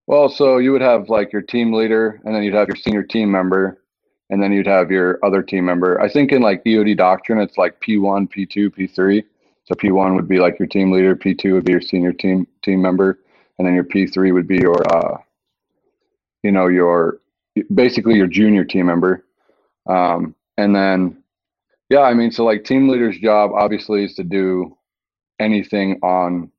Well, 0.07 0.29
so 0.29 0.57
you 0.57 0.71
would 0.73 0.81
have 0.81 1.09
like 1.09 1.31
your 1.31 1.41
team 1.41 1.73
leader, 1.73 2.21
and 2.25 2.35
then 2.35 2.43
you'd 2.43 2.53
have 2.53 2.67
your 2.67 2.75
senior 2.75 3.03
team 3.03 3.31
member, 3.31 3.81
and 4.29 4.43
then 4.43 4.51
you'd 4.51 4.67
have 4.67 4.91
your 4.91 5.19
other 5.23 5.41
team 5.41 5.65
member. 5.65 6.01
I 6.01 6.09
think 6.09 6.31
in 6.31 6.41
like 6.41 6.63
EOD 6.65 6.97
doctrine, 6.97 7.39
it's 7.39 7.57
like 7.57 7.79
P1, 7.81 8.29
P2, 8.29 8.69
P3. 8.69 9.23
So 9.65 9.75
P1 9.75 10.15
would 10.15 10.27
be 10.27 10.39
like 10.39 10.59
your 10.59 10.67
team 10.67 10.91
leader, 10.91 11.15
P2 11.15 11.53
would 11.53 11.65
be 11.65 11.73
your 11.73 11.81
senior 11.81 12.13
team 12.13 12.47
team 12.61 12.81
member, 12.81 13.19
and 13.57 13.67
then 13.67 13.73
your 13.73 13.83
P3 13.83 14.33
would 14.33 14.47
be 14.47 14.57
your, 14.57 14.81
uh, 14.95 15.17
you 16.43 16.51
know, 16.51 16.67
your 16.67 17.19
basically 17.73 18.15
your 18.15 18.27
junior 18.27 18.63
team 18.63 18.85
member. 18.85 19.25
Um, 19.87 20.35
and 20.57 20.75
then, 20.75 21.21
yeah, 21.89 22.01
I 22.01 22.13
mean, 22.13 22.31
so 22.31 22.43
like 22.43 22.63
team 22.63 22.89
leader's 22.89 23.17
job 23.19 23.51
obviously 23.53 24.03
is 24.03 24.13
to 24.15 24.23
do 24.23 24.77
anything 25.39 25.99
on 26.03 26.51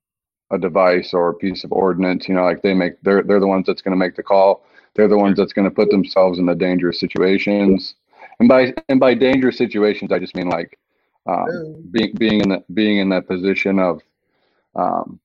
a 0.50 0.58
device 0.58 1.12
or 1.12 1.30
a 1.30 1.34
piece 1.34 1.64
of 1.64 1.72
ordnance. 1.72 2.28
You 2.28 2.34
know, 2.34 2.44
like 2.44 2.62
they 2.62 2.74
make 2.74 3.00
they're 3.02 3.22
they're 3.22 3.40
the 3.40 3.46
ones 3.46 3.66
that's 3.66 3.82
going 3.82 3.92
to 3.92 3.98
make 3.98 4.16
the 4.16 4.22
call. 4.22 4.64
They're 4.94 5.08
the 5.08 5.18
ones 5.18 5.36
that's 5.36 5.52
going 5.52 5.68
to 5.68 5.74
put 5.74 5.90
themselves 5.90 6.38
in 6.38 6.46
the 6.46 6.54
dangerous 6.54 6.98
situations. 6.98 7.94
And 8.40 8.48
by 8.48 8.74
and 8.88 8.98
by 8.98 9.14
dangerous 9.14 9.58
situations, 9.58 10.12
I 10.12 10.18
just 10.18 10.34
mean 10.34 10.48
like 10.48 10.78
um, 11.26 11.84
being 11.90 12.14
being 12.14 12.40
in 12.40 12.48
the 12.48 12.64
being 12.72 12.98
in 12.98 13.08
that 13.10 13.26
position 13.26 13.78
of 13.78 14.00
um, 14.74 15.20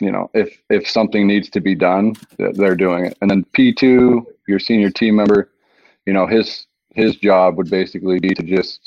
you 0.00 0.10
know, 0.10 0.30
if 0.34 0.60
if 0.70 0.88
something 0.88 1.26
needs 1.26 1.48
to 1.50 1.60
be 1.60 1.74
done, 1.74 2.14
they're 2.38 2.76
doing 2.76 3.06
it. 3.06 3.16
And 3.20 3.30
then 3.30 3.44
P 3.52 3.72
two, 3.72 4.26
your 4.46 4.58
senior 4.58 4.90
team 4.90 5.16
member, 5.16 5.50
you 6.04 6.12
know, 6.12 6.26
his 6.26 6.66
his 6.90 7.16
job 7.16 7.56
would 7.56 7.70
basically 7.70 8.18
be 8.18 8.30
to 8.30 8.42
just 8.42 8.80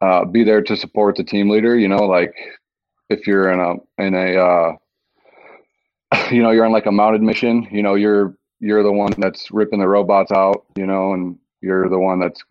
uh, 0.00 0.24
be 0.24 0.44
there 0.44 0.62
to 0.62 0.76
support 0.76 1.16
the 1.16 1.24
team 1.24 1.48
leader. 1.48 1.78
You 1.78 1.88
know, 1.88 2.04
like 2.04 2.34
if 3.08 3.26
you're 3.26 3.50
in 3.50 3.60
a 3.60 4.02
in 4.02 4.14
a 4.14 4.36
uh, 4.36 4.72
you 6.30 6.42
know 6.42 6.50
you're 6.50 6.66
on 6.66 6.72
like 6.72 6.86
a 6.86 6.92
mounted 6.92 7.22
mission, 7.22 7.68
you 7.70 7.82
know, 7.82 7.94
you're 7.94 8.36
you're 8.60 8.82
the 8.82 8.92
one 8.92 9.12
that's 9.18 9.50
ripping 9.50 9.80
the 9.80 9.88
robots 9.88 10.32
out, 10.32 10.64
you 10.76 10.86
know, 10.86 11.12
and 11.12 11.38
you're 11.60 11.88
the 11.88 11.98
one 11.98 12.18
that's 12.18 12.42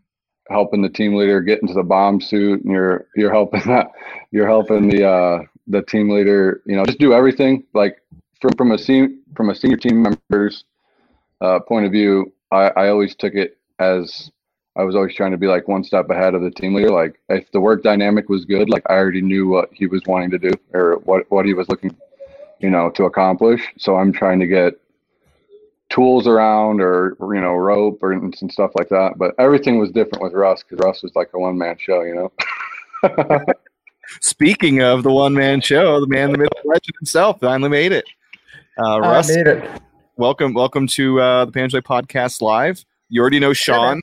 helping 0.50 0.82
the 0.82 0.90
team 0.90 1.16
leader 1.16 1.42
get 1.42 1.62
into 1.62 1.74
the 1.74 1.84
bomb 1.84 2.22
suit 2.22 2.62
and 2.64 2.72
you're 2.72 3.08
you're 3.16 3.34
helping 3.34 3.62
that 3.66 3.88
you're 4.32 4.48
helping 4.48 4.88
the 4.88 5.08
uh 5.08 5.40
the 5.68 5.82
team 5.82 6.10
leader, 6.10 6.62
you 6.66 6.76
know, 6.76 6.86
just 6.86 7.00
do 7.00 7.14
everything. 7.14 7.64
Like 7.74 8.02
from 8.40 8.54
from 8.58 8.72
a 8.72 8.78
senior 8.78 9.10
from 9.36 9.50
a 9.50 9.56
senior 9.56 9.78
team 9.78 10.04
member's 10.04 10.66
uh, 11.42 11.60
point 11.60 11.86
of 11.86 11.92
view, 11.92 12.32
I, 12.52 12.72
I 12.76 12.90
always 12.90 13.16
took 13.16 13.34
it 13.34 13.58
as 13.80 14.32
I 14.78 14.84
was 14.84 14.96
always 14.96 15.16
trying 15.16 15.32
to 15.32 15.38
be 15.38 15.48
like 15.48 15.68
one 15.68 15.84
step 15.84 16.10
ahead 16.10 16.36
of 16.36 16.42
the 16.42 16.52
team 16.52 16.74
leader. 16.74 16.92
Like 16.92 17.20
if 17.30 17.50
the 17.52 17.62
work 17.62 17.82
dynamic 17.82 18.28
was 18.28 18.44
good, 18.44 18.70
like 18.70 18.84
I 18.90 18.96
already 18.96 19.22
knew 19.22 19.48
what 19.48 19.70
he 19.72 19.88
was 19.88 20.02
wanting 20.06 20.32
to 20.32 20.38
do 20.40 20.52
or 20.74 20.98
what 21.06 21.30
what 21.32 21.46
he 21.46 21.54
was 21.54 21.70
looking, 21.70 21.96
you 22.60 22.70
know, 22.70 22.90
to 22.92 23.06
accomplish. 23.06 23.62
So 23.78 23.96
I'm 23.96 24.12
trying 24.12 24.40
to 24.42 24.48
get 24.48 24.74
tools 25.90 26.28
around 26.28 26.82
or 26.82 27.16
you 27.22 27.40
know 27.40 27.54
rope 27.54 28.00
or 28.02 28.12
and 28.12 28.36
stuff 28.52 28.72
like 28.78 28.90
that. 28.90 29.14
But 29.18 29.34
everything 29.40 29.80
was 29.80 29.92
different 29.92 30.22
with 30.22 30.34
Russ 30.34 30.64
because 30.64 30.84
Russ 30.84 31.04
was 31.04 31.16
like 31.16 31.30
a 31.34 31.40
one 31.40 31.58
man 31.58 31.78
show, 31.80 32.02
you 32.02 32.16
know. 33.02 33.42
Speaking 34.22 34.82
of 34.82 35.04
the 35.04 35.12
one 35.12 35.34
man 35.34 35.62
show, 35.62 36.02
the 36.02 36.08
man, 36.08 36.32
the 36.32 36.38
myth, 36.38 36.50
the 36.64 36.70
legend 36.70 36.96
himself 37.00 37.40
finally 37.40 37.70
made 37.70 37.94
it. 37.94 38.06
Uh, 38.78 39.00
Russ, 39.00 39.32
I 39.32 39.36
made 39.36 39.48
it. 39.48 39.82
Welcome, 40.18 40.54
welcome 40.54 40.86
to 40.88 41.20
uh, 41.22 41.46
the 41.46 41.52
Panjwai 41.52 41.82
Podcast 41.82 42.42
Live. 42.42 42.86
You 43.10 43.22
already 43.22 43.40
know 43.40 43.54
Sean. 43.54 44.02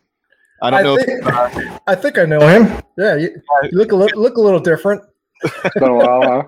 I 0.62 0.70
don't 0.70 0.80
I 0.80 0.82
know. 0.82 0.96
Think, 0.96 1.08
if, 1.08 1.26
uh, 1.26 1.78
I 1.88 1.94
think 1.96 2.18
I 2.18 2.24
know 2.24 2.46
him. 2.46 2.82
Yeah, 2.96 3.16
you, 3.16 3.42
you 3.64 3.70
look 3.72 3.90
a 3.90 3.96
li- 3.96 4.12
look 4.14 4.36
a 4.36 4.40
little 4.40 4.60
different. 4.60 5.02
It's 5.42 5.74
been 5.74 5.88
a 5.88 5.94
while, 5.94 6.22
huh? 6.22 6.42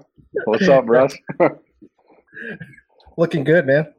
What's 0.44 0.68
up, 0.68 0.85
Russ? 0.87 1.14
Looking 3.16 3.44
good, 3.44 3.66
man. 3.66 3.92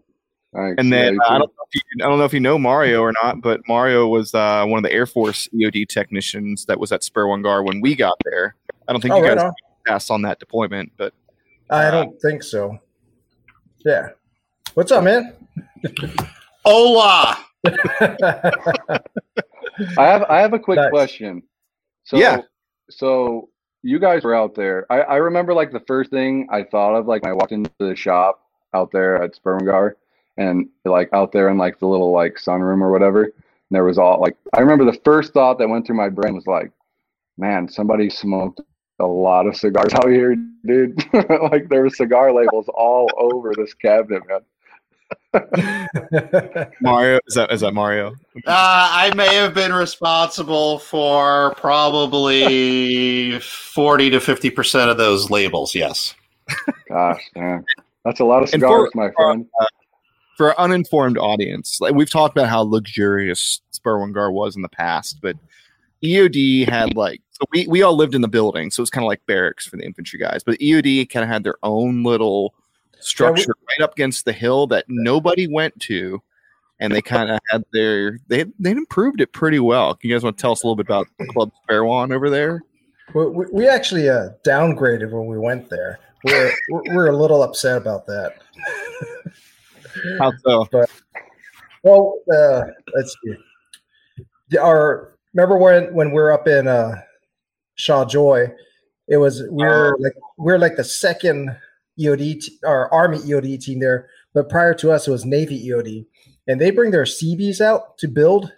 Thanks. 0.54 0.76
And 0.78 0.92
then 0.92 1.16
yeah, 1.16 1.20
uh, 1.28 1.36
I 1.36 1.38
don't 1.38 1.52
know 1.58 1.66
if 1.68 1.76
you, 1.76 1.82
I 2.06 2.08
don't 2.08 2.18
know 2.18 2.24
if 2.24 2.34
you 2.34 2.40
know 2.40 2.58
Mario 2.58 3.02
or 3.02 3.12
not, 3.12 3.42
but 3.42 3.62
Mario 3.68 4.08
was 4.08 4.34
uh, 4.34 4.66
one 4.66 4.78
of 4.78 4.84
the 4.84 4.94
Air 4.94 5.06
Force 5.06 5.50
EOD 5.54 5.90
technicians 5.90 6.66
that 6.66 6.80
was 6.80 6.94
at 6.94 7.02
Sperwan 7.02 7.44
Ghar 7.44 7.64
when 7.64 7.82
we 7.82 7.94
got 7.94 8.16
there. 8.24 8.56
I 8.88 8.94
don't 8.94 9.02
think 9.02 9.14
oh, 9.14 9.18
you 9.18 9.24
guys 9.24 9.38
right 9.38 9.48
on. 9.48 9.54
passed 9.86 10.12
on 10.12 10.22
that 10.22 10.40
deployment, 10.40 10.94
but 10.96 11.14
uh, 11.70 11.76
I 11.76 11.92
don't 11.92 12.22
think 12.22 12.42
so. 12.42 12.80
Yeah. 13.86 14.10
What's 14.76 14.92
up, 14.94 15.04
man? 15.04 15.34
Hola. 16.64 17.38
I 19.98 20.06
have 20.06 20.24
I 20.24 20.40
have 20.40 20.54
a 20.54 20.60
quick 20.60 20.78
nice. 20.78 20.90
question. 20.90 21.44
So 22.04 22.18
yeah. 22.18 22.42
So 22.90 23.50
you 23.84 24.00
guys 24.00 24.24
were 24.24 24.36
out 24.36 24.56
there. 24.56 24.86
I, 24.90 25.02
I 25.02 25.16
remember 25.18 25.54
like 25.54 25.72
the 25.72 25.82
first 25.82 26.10
thing 26.10 26.48
I 26.52 26.64
thought 26.64 26.96
of 26.96 27.08
like 27.08 27.24
when 27.24 27.32
I 27.32 27.36
walked 27.36 27.52
into 27.52 27.72
the 27.80 27.96
shop 27.96 28.42
out 28.74 28.92
there 28.92 29.22
at 29.22 29.36
Spermgar 29.36 29.94
and 30.38 30.70
like 30.86 31.10
out 31.14 31.32
there 31.32 31.50
in 31.50 31.58
like 31.58 31.80
the 31.80 31.88
little 31.88 32.12
like 32.12 32.36
sunroom 32.36 32.82
or 32.82 32.92
whatever. 32.92 33.24
And 33.24 33.34
there 33.72 33.84
was 33.84 33.98
all 33.98 34.20
like 34.20 34.36
I 34.54 34.62
remember 34.62 34.86
the 34.86 35.00
first 35.04 35.34
thought 35.34 35.60
that 35.60 35.70
went 35.70 35.86
through 35.86 35.98
my 35.98 36.10
brain 36.10 36.36
was 36.36 36.48
like, 36.48 36.72
man, 37.38 37.68
somebody 37.68 38.10
smoked 38.10 38.62
a 39.00 39.06
lot 39.06 39.46
of 39.46 39.56
cigars 39.56 39.94
out 39.94 40.10
here, 40.10 40.36
dude. 40.66 41.04
like 41.52 41.70
there 41.70 41.82
were 41.82 41.90
cigar 41.90 42.34
labels 42.34 42.68
all 42.74 43.10
over 43.18 43.54
this 43.56 43.74
cabinet, 43.74 44.24
man. 44.28 44.42
Mario 46.82 47.20
is 47.28 47.36
that 47.36 47.52
is 47.52 47.62
that 47.62 47.74
Mario? 47.74 48.14
Uh, 48.46 48.90
I 48.92 49.14
may 49.16 49.36
have 49.36 49.54
been 49.54 49.74
responsible 49.74 50.80
for 50.80 51.54
probably 51.56 53.40
forty 53.40 54.10
to 54.10 54.20
fifty 54.20 54.50
percent 54.50 54.90
of 54.90 54.98
those 54.98 55.30
labels. 55.30 55.76
Yes. 55.76 56.16
Gosh, 56.88 57.22
man, 57.36 57.66
that's 58.04 58.20
a 58.20 58.26
lot 58.26 58.44
of 58.44 58.50
cigars, 58.50 58.90
for, 58.94 58.98
my 58.98 59.12
friend. 59.12 59.46
Uh, 59.60 59.66
for 60.38 60.50
an 60.50 60.56
uninformed 60.58 61.18
audience, 61.18 61.80
like 61.82 61.94
we've 61.94 62.10
talked 62.10 62.38
about 62.38 62.50
how 62.50 62.62
luxurious 62.62 63.62
Spur 63.72 64.06
Gar 64.12 64.32
was 64.32 64.56
in 64.56 64.62
the 64.62 64.70
past, 64.70 65.20
but 65.22 65.38
EOD 66.04 66.68
had 66.70 66.96
like 66.96 67.22
so 67.32 67.46
we, 67.52 67.68
we 67.68 67.82
all 67.82 67.96
lived 67.96 68.16
in 68.16 68.22
the 68.22 68.28
building, 68.30 68.72
so 68.72 68.80
it 68.80 68.84
was 68.84 68.90
kind 68.90 69.04
of 69.04 69.10
like 69.10 69.26
barracks 69.26 69.68
for 69.68 69.76
the 69.76 69.84
infantry 69.84 70.18
guys. 70.18 70.44
But 70.44 70.60
EOD 70.60 71.10
kind 71.10 71.24
of 71.24 71.30
had 71.30 71.44
their 71.44 71.58
own 71.64 72.04
little 72.04 72.54
structure 73.06 73.42
yeah, 73.42 73.62
we, 73.62 73.76
right 73.80 73.84
up 73.84 73.94
against 73.94 74.26
the 74.26 74.34
hill 74.34 74.68
that 74.68 74.86
nobody 74.88 75.48
went 75.48 75.80
to, 75.82 76.22
and 76.80 76.94
they 76.94 77.02
kind 77.02 77.32
of 77.32 77.40
had 77.50 77.64
their 77.72 78.20
they 78.28 78.46
they 78.60 78.72
improved 78.72 79.22
it 79.22 79.32
pretty 79.32 79.60
well. 79.60 79.96
Can 79.96 80.10
you 80.10 80.16
guys 80.16 80.24
want 80.24 80.38
to 80.38 80.42
tell 80.42 80.52
us 80.52 80.64
a 80.64 80.68
little 80.68 80.76
bit 80.76 80.88
about 80.88 81.08
Club 81.30 81.52
Sparwan 81.70 82.14
over 82.14 82.30
there? 82.30 82.62
We, 83.14 83.28
we 83.52 83.68
actually 83.68 84.10
uh, 84.10 84.30
downgraded 84.46 85.12
when 85.12 85.28
we 85.28 85.38
went 85.38 85.70
there. 85.70 86.00
We're 86.24 86.52
we're 86.70 87.08
a 87.08 87.16
little 87.16 87.44
upset 87.44 87.78
about 87.78 88.06
that. 88.08 88.34
How 90.20 90.34
so? 90.44 90.68
But, 90.72 90.90
well, 91.84 92.18
uh, 92.34 92.64
let's 92.96 93.16
see. 93.24 94.58
Our 94.58 95.16
remember 95.34 95.58
when 95.58 95.94
when 95.94 96.12
we 96.12 96.20
are 96.20 96.32
up 96.32 96.48
in 96.48 96.68
uh, 96.68 97.02
Shaw 97.76 98.06
Joy, 98.06 98.52
it 99.08 99.18
was 99.18 99.44
we 99.52 99.64
are 99.64 99.94
uh, 99.94 99.98
like 100.00 100.14
we 100.38 100.52
are 100.52 100.60
like 100.60 100.76
the 100.76 100.84
second 100.84 101.56
EOD 102.00 102.42
t- 102.42 102.58
or 102.64 102.94
Army 102.94 103.20
EOD 103.20 103.62
team 103.62 103.80
there, 103.80 104.10
but 104.34 104.50
prior 104.50 104.74
to 104.76 104.92
us 104.92 105.08
it 105.08 105.12
was 105.12 105.26
Navy 105.26 105.68
EOD, 105.68 106.06
and 106.48 106.60
they 106.60 106.72
bring 106.72 106.92
their 106.92 107.06
Seabees 107.06 107.62
out 107.62 107.98
to 108.00 108.08
build, 108.08 108.52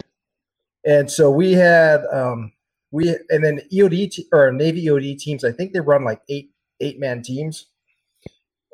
and 0.84 1.10
so 1.10 1.30
we 1.30 1.52
had 1.52 2.04
um, 2.12 2.52
we 2.90 3.16
and 3.30 3.44
then 3.44 3.60
EOD 3.72 4.10
te- 4.10 4.28
or 4.32 4.50
Navy 4.52 4.86
EOD 4.86 5.18
teams. 5.18 5.44
I 5.44 5.52
think 5.52 5.72
they 5.72 5.80
run 5.80 6.04
like 6.04 6.20
eight 6.28 6.50
eight 6.80 6.98
man 6.98 7.22
teams, 7.22 7.66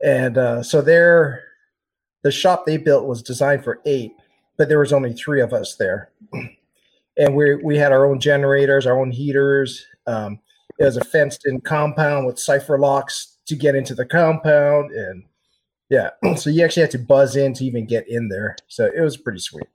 and 0.03 0.39
uh, 0.39 0.63
so 0.63 0.81
they're 0.81 1.43
the 2.23 2.31
shop 2.31 2.65
they 2.65 2.79
built 2.79 3.07
was 3.07 3.23
designed 3.23 3.65
for 3.65 3.81
eight, 3.85 4.13
but 4.57 4.69
there 4.69 4.79
was 4.79 4.93
only 4.93 5.13
three 5.13 5.43
of 5.43 5.53
us 5.53 5.77
there, 5.77 6.11
and 7.19 7.35
we 7.35 7.57
we 7.57 7.77
had 7.77 7.93
our 7.93 8.07
own 8.07 8.19
generators, 8.19 8.87
our 8.87 8.99
own 8.99 9.11
heaters. 9.11 9.87
Um, 10.07 10.39
it 10.79 10.85
was 10.85 10.97
a 10.97 11.05
fenced 11.05 11.47
in 11.47 11.61
compound 11.61 12.27
with 12.27 12.39
cipher 12.39 12.79
locks 12.79 13.34
to 13.47 13.57
get 13.57 13.75
into 13.75 13.95
the 13.95 14.07
compound, 14.07 14.91
and 14.93 15.25
yeah, 15.91 16.11
so 16.37 16.51
you 16.51 16.65
actually 16.65 16.83
had 16.83 16.91
to 16.93 16.99
buzz 16.99 17.37
in 17.37 17.55
to 17.55 17.65
even 17.65 17.87
get 17.87 18.09
in 18.09 18.29
there. 18.29 18.57
So 18.69 18.91
it 18.95 19.01
was 19.01 19.17
pretty 19.17 19.41
sweet. 19.41 19.69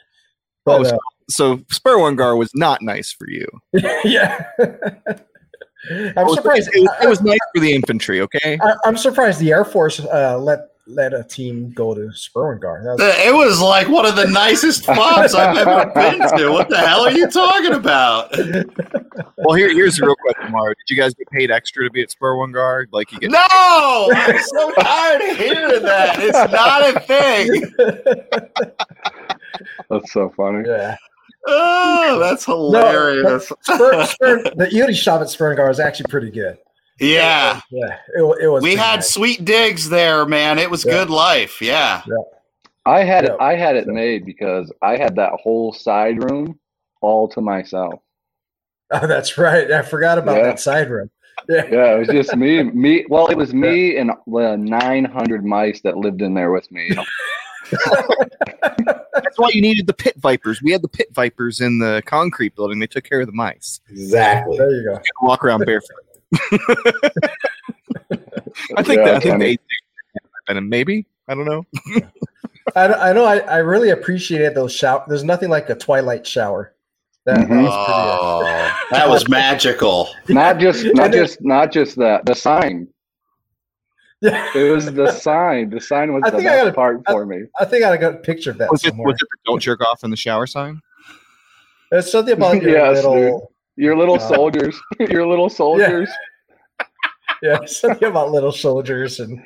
Oh, 0.66 0.84
so, 0.84 0.96
uh, 0.96 1.00
so 1.30 1.58
Sperwan 1.72 2.16
Ghar 2.16 2.36
was 2.36 2.52
not 2.54 2.82
nice 2.82 3.12
for 3.12 3.28
you. 3.30 3.48
yeah. 4.04 4.46
I'm 5.90 6.26
was, 6.26 6.36
surprised. 6.36 6.70
it 6.74 6.82
was- 6.82 7.04
it 7.04 7.08
was 7.08 7.22
nice 7.22 7.40
for 7.56 7.62
the 7.62 7.74
infantry. 7.74 8.22
Okay. 8.22 8.60
I, 8.62 8.76
I'm 8.86 8.98
surprised 8.98 9.40
the 9.40 9.52
Air 9.52 9.66
Force 9.66 10.00
uh, 10.00 10.38
let 10.38 10.60
let 10.90 11.14
a 11.14 11.24
team 11.24 11.72
go 11.72 11.94
to 11.94 12.10
Sperwan 12.12 12.60
Ghar. 12.60 12.82
That 12.84 12.92
was, 12.94 13.02
uh, 13.02 13.14
It 13.26 13.34
was 13.34 13.62
like 13.62 13.88
one 13.88 14.06
of 14.06 14.16
the 14.16 14.26
nicest 14.28 14.84
spots 14.84 15.34
I've 15.36 15.58
ever 15.58 15.92
been 15.94 16.20
to. 16.38 16.52
What 16.52 16.70
the 16.70 16.78
hell 16.78 17.02
are 17.02 17.12
you 17.12 17.30
talking 17.30 17.74
about? 17.74 18.34
Well, 19.38 19.56
here, 19.56 19.70
here's 19.74 19.98
the 19.98 20.06
real 20.06 20.16
question, 20.16 20.52
Mario. 20.52 20.74
Did 20.88 20.96
you 20.96 21.02
guys 21.02 21.14
get 21.14 21.30
paid 21.30 21.52
extra 21.52 21.84
to 21.84 21.90
be 21.90 22.02
at 22.02 22.10
Sperwan 22.10 22.54
Ghar? 22.54 22.88
Like 22.92 23.12
you 23.12 23.20
get? 23.20 23.32
No, 23.32 23.46
I'm 23.50 24.40
so 24.44 24.72
tired 24.80 25.22
of 25.22 25.38
hearing 25.38 25.84
that. 25.84 26.16
It's 26.20 26.52
not 26.52 26.96
a 26.96 27.00
thing. 27.02 27.74
That's 29.90 30.12
so 30.14 30.30
funny. 30.36 30.68
yeah. 30.68 30.96
Oh, 31.48 32.20
that's 32.20 32.46
hilarious. 32.46 33.52
Spur, 33.62 34.06
Spur, 34.06 34.44
the 34.56 34.68
EOD 34.72 34.94
shop 34.96 35.22
at 35.22 35.28
Sperwan 35.28 35.56
Ghar 35.56 35.70
is 35.70 35.80
actually 35.80 36.08
pretty 36.10 36.32
good. 36.32 36.58
Yeah, 37.00 37.62
Yeah, 37.72 37.98
it, 38.16 38.22
it 38.42 38.48
was. 38.48 38.62
we 38.64 38.70
pretty 38.72 38.76
had 38.82 38.96
nice. 38.98 39.14
sweet 39.14 39.46
digs 39.46 39.90
there, 39.90 40.26
man. 40.26 40.60
It 40.60 40.70
was 40.70 40.84
Yeah. 40.86 40.92
good 40.92 41.10
life. 41.10 41.62
Yeah. 41.62 42.02
I 42.86 43.04
had 43.04 43.26
it. 43.26 43.36
Yeah. 43.40 43.46
I 43.46 43.56
had 43.56 43.76
it 43.76 43.86
So- 43.86 43.92
made 43.92 44.26
because 44.26 44.72
I 44.82 44.98
had 44.98 45.16
that 45.18 45.32
whole 45.42 45.74
side 45.74 46.24
room 46.24 46.60
all 47.02 47.28
to 47.30 47.42
myself. 47.42 48.02
Oh, 48.92 49.06
that's 49.06 49.38
right. 49.38 49.70
I 49.72 49.84
forgot 49.84 50.18
about 50.18 50.38
Yeah. 50.38 50.44
that 50.46 50.60
side 50.60 50.90
room. 50.90 51.12
Yeah. 51.48 51.66
Yeah, 51.72 51.96
it 51.96 52.00
was 52.00 52.08
just 52.10 52.36
me. 52.36 52.64
Me. 52.64 53.06
Well, 53.08 53.28
it 53.28 53.38
was 53.38 53.54
me 53.66 53.98
and 53.98 54.12
uh, 54.12 54.16
the 54.28 54.58
900 54.58 55.46
mice 55.46 55.80
that 55.82 55.96
lived 55.96 56.22
in 56.24 56.34
there 56.34 56.52
with 56.52 56.70
me. 56.72 56.90
That's 57.72 59.38
why 59.38 59.50
you 59.54 59.62
needed 59.62 59.88
the 59.88 59.94
pit 59.94 60.16
vipers. 60.18 60.62
We 60.62 60.72
had 60.72 60.82
the 60.82 60.88
pit 60.90 61.10
vipers 61.14 61.62
in 61.62 61.80
the 61.80 62.02
concrete 62.06 62.56
building. 62.56 62.80
They 62.80 62.88
took 62.88 63.04
care 63.04 63.22
of 63.22 63.28
the 63.28 63.34
mice. 63.34 63.80
Exactly. 63.90 64.58
There 64.58 64.70
you 64.72 64.84
go. 64.84 65.00
Walk 65.22 65.44
around 65.46 65.66
barefoot. 65.66 65.98
I 68.78 68.84
think 68.84 69.00
Yeah, 69.00 69.06
that 69.06 69.16
I 69.16 69.20
think 69.20 69.32
funny. 69.34 69.58
they 69.58 69.58
venom. 70.48 70.70
Maybe 70.70 71.06
I 71.28 71.36
don't 71.36 71.46
know. 71.46 71.66
I, 72.76 72.86
I 72.88 73.14
know. 73.14 73.26
I, 73.26 73.38
I 73.40 73.58
really 73.58 73.90
appreciated 73.90 74.56
those 74.56 74.74
shower. 74.74 75.04
There's 75.08 75.24
nothing 75.24 75.50
like 75.50 75.70
a 75.70 75.76
twilight 75.76 76.26
shower. 76.26 76.74
That, 77.26 77.38
that 77.40 77.50
Mhm. 77.50 77.64
was 77.64 78.80
pretty. 78.86 78.96
that 78.96 79.10
was 79.10 79.28
magical. 79.28 80.10
Not 80.30 80.58
just, 80.60 80.84
not 80.94 81.12
then- 81.12 81.12
just, 81.12 81.38
not 81.42 81.72
just 81.72 81.96
that. 81.98 82.26
The 82.26 82.34
sign. 82.36 82.88
yeah. 84.22 84.50
It 84.56 84.72
was 84.72 84.92
the 84.92 85.12
sign. 85.12 85.70
The 85.70 85.82
sign 85.82 86.14
was 86.14 86.24
I 86.26 86.30
the 86.32 86.38
think 86.38 86.50
I 86.50 86.52
best 86.54 86.64
gotta- 86.66 86.74
part 86.74 87.02
for 87.08 87.26
me. 87.26 87.44
I 87.60 87.66
think 87.66 87.84
I 87.84 87.98
got 87.98 88.14
a 88.16 88.18
picture 88.18 88.52
of 88.52 88.58
that 88.60 88.72
Was 88.72 88.84
it 88.84 88.90
somewhere. 88.90 89.08
was 89.08 89.16
it 89.16 89.28
the 89.32 89.38
don't 89.52 89.60
jerk 89.62 89.82
off 89.82 90.04
in 90.04 90.10
the 90.12 90.18
shower 90.18 90.48
sign? 90.48 90.82
There's 91.92 92.12
something 92.12 92.34
about 92.36 92.62
your 92.62 92.72
Yes, 92.78 92.98
little. 93.04 93.52
Your 93.80 93.96
little 93.98 94.16
Uh, 94.16 94.20
soldiers. 94.20 94.80
Your 95.00 95.26
little 95.26 95.50
soldiers. 95.50 96.10
Yeah, 97.42 97.64
something 97.66 98.10
about 98.10 98.32
little 98.32 98.52
soldiers. 98.52 99.22
And 99.22 99.42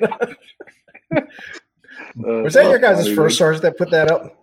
was 2.16 2.54
that 2.54 2.64
your 2.68 2.78
guys' 2.80 3.04
funny, 3.04 3.14
first 3.14 3.38
source 3.38 3.60
that 3.60 3.78
put 3.78 3.90
that 3.92 4.10
up? 4.10 4.36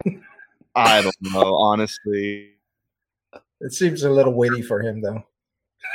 I 0.74 1.02
don't 1.02 1.16
know, 1.22 1.54
honestly. 1.56 2.52
It 3.60 3.74
seems 3.74 4.04
a 4.04 4.10
little 4.10 4.34
weighty 4.34 4.62
for 4.62 4.82
him, 4.82 5.02
though. 5.02 5.24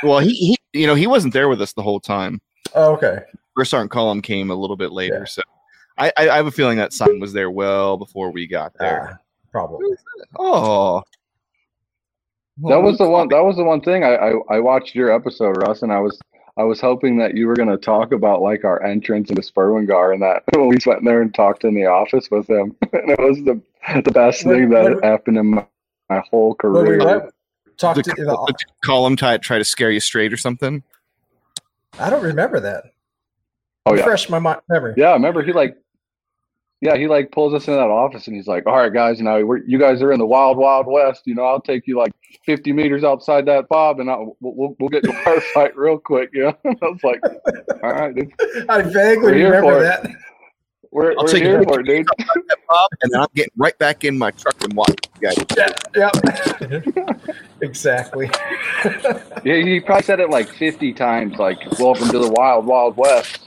Well, 0.03 0.19
he, 0.19 0.33
he 0.35 0.57
you 0.73 0.85
know 0.85 0.93
he 0.93 1.07
wasn't 1.07 1.33
there 1.33 1.49
with 1.49 1.59
us 1.61 1.73
the 1.73 1.81
whole 1.81 1.99
time. 1.99 2.39
Oh, 2.75 2.93
okay. 2.93 3.21
First 3.55 3.71
sergeant 3.71 3.89
column 3.89 4.21
came 4.21 4.51
a 4.51 4.55
little 4.55 4.77
bit 4.77 4.91
later, 4.91 5.19
Yeah. 5.19 5.25
so 5.25 5.41
I, 5.97 6.11
I 6.15 6.29
I 6.29 6.35
have 6.35 6.45
a 6.45 6.51
feeling 6.51 6.77
that 6.77 6.93
sign 6.93 7.19
was 7.19 7.33
there 7.33 7.49
well 7.49 7.97
before 7.97 8.31
we 8.31 8.45
got 8.45 8.73
there. 8.77 9.13
Ah, 9.13 9.17
probably. 9.51 9.95
Oh, 10.37 11.01
That 12.63 12.81
was 12.81 12.97
the 12.97 13.07
one. 13.09 13.27
That 13.29 13.43
was 13.43 13.55
the 13.57 13.63
one 13.63 13.81
thing 13.81 14.03
I, 14.03 14.15
I 14.15 14.33
I 14.49 14.59
watched 14.59 14.95
your 14.95 15.11
episode, 15.11 15.57
Russ, 15.57 15.81
and 15.83 15.91
I 15.91 15.99
was 15.99 16.19
I 16.57 16.63
was 16.63 16.81
hoping 16.81 17.17
that 17.19 17.35
you 17.35 17.45
were 17.47 17.53
going 17.55 17.69
to 17.69 17.77
talk 17.77 18.11
about 18.11 18.41
like 18.41 18.63
our 18.65 18.81
entrance 18.83 19.29
into 19.29 19.41
Sperwan 19.43 19.85
Ghar 19.87 20.13
and 20.13 20.21
that 20.23 20.43
when 20.55 20.67
we 20.67 20.77
went 20.85 21.05
there 21.05 21.21
and 21.21 21.33
talked 21.33 21.63
in 21.63 21.75
the 21.75 21.85
office 21.85 22.29
with 22.31 22.49
him, 22.49 22.75
and 22.93 23.11
it 23.11 23.19
was 23.19 23.37
the 23.43 23.61
the 24.03 24.11
best 24.11 24.43
When- 24.45 24.55
thing 24.55 24.69
that 24.71 24.83
when- 24.85 24.93
had 24.95 25.03
happened 25.03 25.37
in 25.37 25.45
my, 25.47 25.65
my 26.09 26.23
whole 26.31 26.55
When 26.61 26.73
we 26.73 26.87
career. 26.97 27.05
went, 27.05 27.33
talked 27.77 27.97
the, 27.97 28.03
to, 28.03 28.15
the 28.15 28.55
column 28.83 29.15
tie 29.15 29.37
try 29.37 29.59
to 29.59 29.63
scare 29.65 29.91
you 29.91 29.99
straight 29.99 30.33
or 30.33 30.37
something. 30.37 30.81
I 31.99 32.09
don't 32.09 32.23
remember 32.23 32.59
that. 32.59 32.85
Oh 33.85 33.93
yeah, 33.93 33.99
Refresh 34.01 34.29
my 34.29 34.39
mi- 34.39 34.59
memory. 34.67 34.95
yeah. 34.97 35.09
I 35.09 35.13
remember 35.13 35.43
he 35.43 35.53
like, 35.53 35.77
yeah, 36.81 36.95
he 36.95 37.07
like 37.07 37.31
pulls 37.31 37.53
us 37.53 37.67
into 37.67 37.77
that 37.77 37.89
office 37.89 38.27
and 38.27 38.35
he's 38.35 38.47
like, 38.47 38.65
"All 38.67 38.77
right, 38.77 38.93
guys, 38.93 39.17
you 39.17 39.23
know, 39.25 39.43
we're, 39.45 39.57
you 39.65 39.79
guys 39.79 40.01
are 40.01 40.11
in 40.11 40.19
the 40.19 40.25
wild, 40.25 40.57
wild 40.57 40.85
west. 40.87 41.23
You 41.25 41.35
know, 41.35 41.43
I'll 41.43 41.61
take 41.61 41.87
you 41.87 41.97
like 41.97 42.11
50 42.45 42.71
meters 42.73 43.03
outside 43.03 43.45
that 43.47 43.67
fob, 43.67 43.99
and 43.99 44.09
I'll, 44.11 44.37
we'll, 44.39 44.53
we'll 44.55 44.75
we'll 44.79 44.89
get 44.89 45.03
to 45.03 45.13
our 45.25 45.41
fight 45.53 45.75
real 45.75 45.97
quick." 45.97 46.29
Yeah, 46.33 46.51
I 46.65 46.75
was 46.81 47.03
like, 47.03 47.19
"All 47.83 47.91
right, 47.93 48.13
dude, 48.15 48.31
I 48.69 48.81
vaguely 48.83 49.31
We're 49.33 49.45
remember 49.45 49.71
for 49.71 49.77
it. 49.79 49.83
that. 50.03 50.11
we're, 50.91 51.11
I'll 51.11 51.23
we're 51.23 51.27
take 51.31 51.43
here 51.43 51.59
you- 51.59 51.63
for 51.67 51.79
it, 51.79 51.85
dude." 51.87 52.05
Bob, 52.69 52.89
and 53.01 53.11
then 53.11 53.21
I'm 53.21 53.27
getting 53.33 53.53
right 53.57 53.77
back 53.79 54.03
in 54.03 54.17
my 54.17 54.29
truck 54.31 54.61
and 54.63 54.73
walking. 54.73 54.95
You 55.21 55.29
guys. 55.29 55.45
Yeah, 55.95 56.11
yeah. 56.69 57.13
exactly. 57.61 58.29
Yeah, 59.45 59.55
he 59.63 59.79
probably 59.79 60.03
said 60.03 60.19
it 60.19 60.29
like 60.29 60.49
50 60.49 60.91
times, 60.93 61.37
like, 61.37 61.57
welcome 61.79 62.09
to 62.09 62.19
the 62.19 62.29
wild, 62.29 62.65
wild 62.65 62.97
west. 62.97 63.39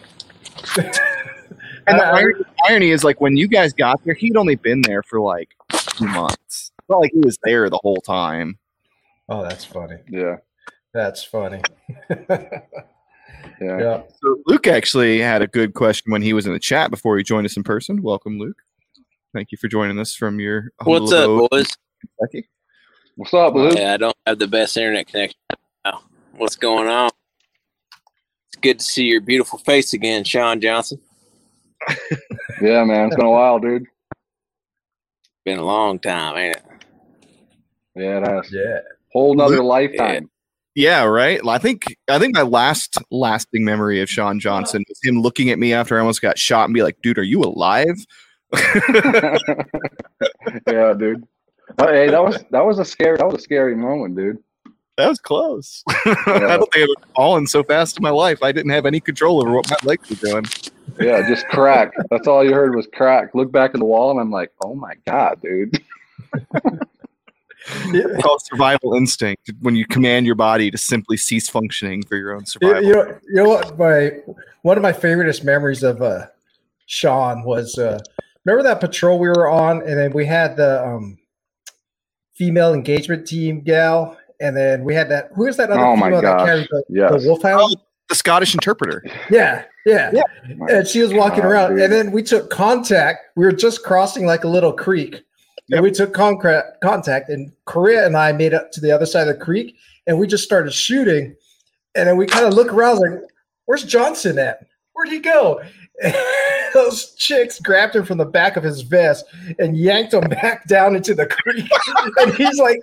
And 1.90 2.00
the 2.00 2.04
I- 2.04 2.10
I- 2.10 2.18
irony, 2.20 2.44
irony 2.68 2.90
is, 2.90 3.04
like, 3.04 3.20
when 3.20 3.36
you 3.36 3.48
guys 3.48 3.72
got 3.72 4.02
there, 4.04 4.14
he'd 4.14 4.36
only 4.36 4.56
been 4.56 4.82
there 4.82 5.02
for 5.02 5.20
like 5.20 5.48
two 5.70 6.06
months. 6.06 6.36
It's 6.78 6.88
not 6.88 7.00
like 7.00 7.12
he 7.12 7.20
was 7.20 7.38
there 7.44 7.68
the 7.70 7.78
whole 7.82 8.00
time. 8.00 8.58
oh, 9.28 9.42
that's 9.42 9.64
funny. 9.64 9.96
Yeah, 10.08 10.36
That's 10.92 11.22
funny. 11.22 11.60
yeah. 12.10 12.58
yeah. 13.60 14.02
So 14.22 14.36
Luke 14.46 14.66
actually 14.66 15.20
had 15.20 15.42
a 15.42 15.46
good 15.46 15.74
question 15.74 16.10
when 16.12 16.22
he 16.22 16.32
was 16.32 16.46
in 16.46 16.52
the 16.52 16.58
chat 16.58 16.90
before 16.90 17.16
he 17.16 17.22
joined 17.24 17.46
us 17.46 17.56
in 17.56 17.62
person. 17.62 18.02
Welcome, 18.02 18.38
Luke. 18.38 18.56
Thank 19.32 19.52
you 19.52 19.58
for 19.58 19.68
joining 19.68 19.98
us 20.00 20.14
from 20.14 20.40
your 20.40 20.72
What's 20.82 21.12
up, 21.12 21.26
boys? 21.50 21.76
Kentucky. 22.18 22.48
What's 23.16 23.32
up, 23.34 23.54
Luke? 23.54 23.76
Yeah, 23.78 23.94
I 23.94 23.96
don't 23.98 24.16
have 24.26 24.38
the 24.38 24.48
best 24.48 24.76
internet 24.76 25.06
connection. 25.06 25.38
now. 25.84 26.02
What's 26.36 26.56
going 26.56 26.88
on? 26.88 27.10
It's 28.48 28.56
good 28.60 28.78
to 28.80 28.84
see 28.84 29.04
your 29.04 29.20
beautiful 29.20 29.58
face 29.60 29.92
again, 29.92 30.24
Sean 30.24 30.60
Johnson. 30.60 31.00
Yeah, 32.60 32.84
man, 32.84 33.06
it's 33.06 33.16
been 33.16 33.24
a 33.24 33.30
while, 33.30 33.58
dude. 33.58 33.86
Been 35.44 35.58
a 35.58 35.64
long 35.64 35.98
time, 35.98 36.36
ain't 36.36 36.56
it? 36.56 36.64
Yeah, 37.94 38.18
it 38.18 38.28
has. 38.28 38.52
Yeah. 38.52 38.80
Whole 39.12 39.34
nother 39.34 39.62
lifetime. 39.62 40.30
Yeah, 40.74 41.04
right. 41.04 41.40
I 41.46 41.58
think 41.58 41.96
I 42.08 42.18
think 42.18 42.34
my 42.34 42.42
last 42.42 42.98
lasting 43.10 43.64
memory 43.64 44.00
of 44.00 44.08
Sean 44.08 44.38
Johnson 44.38 44.84
was 44.88 45.00
him 45.02 45.20
looking 45.20 45.50
at 45.50 45.58
me 45.58 45.72
after 45.72 45.96
I 45.96 46.00
almost 46.00 46.22
got 46.22 46.38
shot 46.38 46.66
and 46.66 46.74
be 46.74 46.82
like, 46.82 47.00
"Dude, 47.02 47.18
are 47.18 47.22
you 47.22 47.42
alive?" 47.42 47.96
Yeah, 50.66 50.94
dude. 50.94 51.26
But 51.76 51.94
hey, 51.94 52.10
that 52.10 52.22
was 52.22 52.44
that 52.50 52.64
was 52.64 52.78
a 52.78 52.84
scary 52.84 53.16
that 53.16 53.26
was 53.26 53.36
a 53.36 53.40
scary 53.42 53.76
moment, 53.76 54.16
dude. 54.16 54.38
That 54.96 55.08
was 55.08 55.18
close. 55.18 55.82
I 55.88 56.04
don't 56.24 56.72
think 56.72 56.76
I've 56.76 56.82
ever 56.82 57.12
fallen 57.14 57.46
so 57.46 57.62
fast 57.62 57.96
in 57.96 58.02
my 58.02 58.10
life. 58.10 58.42
I 58.42 58.52
didn't 58.52 58.72
have 58.72 58.86
any 58.86 59.00
control 59.00 59.40
over 59.40 59.52
what 59.52 59.70
my 59.70 59.76
legs 59.84 60.10
were 60.10 60.16
doing. 60.16 60.44
Yeah, 60.98 61.26
just 61.28 61.46
crack. 61.48 61.92
That's 62.10 62.26
all 62.26 62.44
you 62.44 62.52
heard 62.52 62.74
was 62.74 62.88
crack. 62.92 63.34
Look 63.34 63.52
back 63.52 63.72
at 63.74 63.78
the 63.78 63.84
wall, 63.84 64.10
and 64.10 64.20
I'm 64.20 64.30
like, 64.30 64.52
oh 64.64 64.74
my 64.74 64.94
god, 65.06 65.40
dude. 65.42 65.82
Yeah. 67.92 68.04
It's 68.06 68.22
called 68.22 68.42
survival 68.42 68.94
instinct 68.94 69.50
when 69.60 69.76
you 69.76 69.86
command 69.86 70.26
your 70.26 70.34
body 70.34 70.70
to 70.70 70.78
simply 70.78 71.16
cease 71.16 71.48
functioning 71.48 72.02
for 72.02 72.16
your 72.16 72.34
own 72.34 72.46
survival. 72.46 72.82
you 72.82 72.94
know, 72.94 73.18
you 73.28 73.34
know 73.34 73.48
what? 73.48 73.78
My 73.78 74.12
one 74.62 74.76
of 74.76 74.82
my 74.82 74.92
favoriteest 74.92 75.44
memories 75.44 75.82
of 75.82 76.00
uh, 76.00 76.26
Sean 76.86 77.44
was 77.44 77.78
uh, 77.78 78.00
remember 78.44 78.62
that 78.62 78.80
patrol 78.80 79.18
we 79.18 79.28
were 79.28 79.48
on, 79.48 79.82
and 79.82 79.98
then 79.98 80.12
we 80.12 80.24
had 80.24 80.56
the 80.56 80.84
um, 80.84 81.18
female 82.34 82.72
engagement 82.72 83.26
team 83.26 83.60
gal, 83.60 84.16
and 84.40 84.56
then 84.56 84.82
we 84.82 84.94
had 84.94 85.10
that. 85.10 85.30
Who 85.34 85.46
is 85.46 85.56
that 85.58 85.70
other 85.70 85.80
Oh 85.80 85.96
my 85.96 86.06
female 86.06 86.22
that 86.22 86.38
gosh, 86.38 86.46
carried 86.46 86.68
the, 86.70 86.84
yes. 86.88 87.22
the 87.22 87.28
wolfhound? 87.28 87.76
The 88.10 88.14
Scottish 88.14 88.52
interpreter. 88.54 89.02
Yeah, 89.30 89.64
yeah, 89.86 90.10
Yeah. 90.12 90.22
And 90.68 90.86
she 90.86 91.00
was 91.00 91.14
walking 91.14 91.40
God, 91.42 91.48
around, 91.48 91.70
dude. 91.70 91.84
and 91.84 91.92
then 91.92 92.12
we 92.12 92.22
took 92.22 92.50
contact. 92.50 93.20
We 93.36 93.44
were 93.46 93.52
just 93.52 93.82
crossing 93.82 94.26
like 94.26 94.44
a 94.44 94.48
little 94.48 94.72
creek, 94.72 95.22
Yep. 95.68 95.76
And 95.76 95.82
we 95.84 95.92
took 95.92 96.12
concrete 96.12 96.64
contact, 96.82 97.28
and 97.28 97.52
Korea 97.64 98.04
and 98.04 98.16
I 98.16 98.32
made 98.32 98.52
it 98.52 98.72
to 98.72 98.80
the 98.80 98.90
other 98.90 99.06
side 99.06 99.28
of 99.28 99.38
the 99.38 99.44
creek, 99.44 99.76
and 100.08 100.18
we 100.18 100.26
just 100.26 100.42
started 100.42 100.72
shooting. 100.72 101.36
And 101.94 102.08
then 102.08 102.16
we 102.16 102.26
kind 102.26 102.44
of 102.44 102.54
look 102.54 102.72
around, 102.72 102.98
like, 102.98 103.20
"Where's 103.66 103.84
Johnson 103.84 104.36
at? 104.40 104.66
Where'd 104.94 105.10
he 105.10 105.20
go?" 105.20 105.60
And 106.02 106.12
those 106.74 107.14
chicks 107.14 107.60
grabbed 107.60 107.94
him 107.94 108.04
from 108.04 108.18
the 108.18 108.24
back 108.24 108.56
of 108.56 108.64
his 108.64 108.80
vest 108.82 109.26
and 109.60 109.76
yanked 109.76 110.12
him 110.12 110.28
back 110.28 110.66
down 110.66 110.96
into 110.96 111.14
the 111.14 111.26
creek. 111.26 111.70
and 112.18 112.34
he's 112.34 112.58
like, 112.58 112.80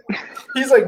he's 0.56 0.72
like, 0.72 0.86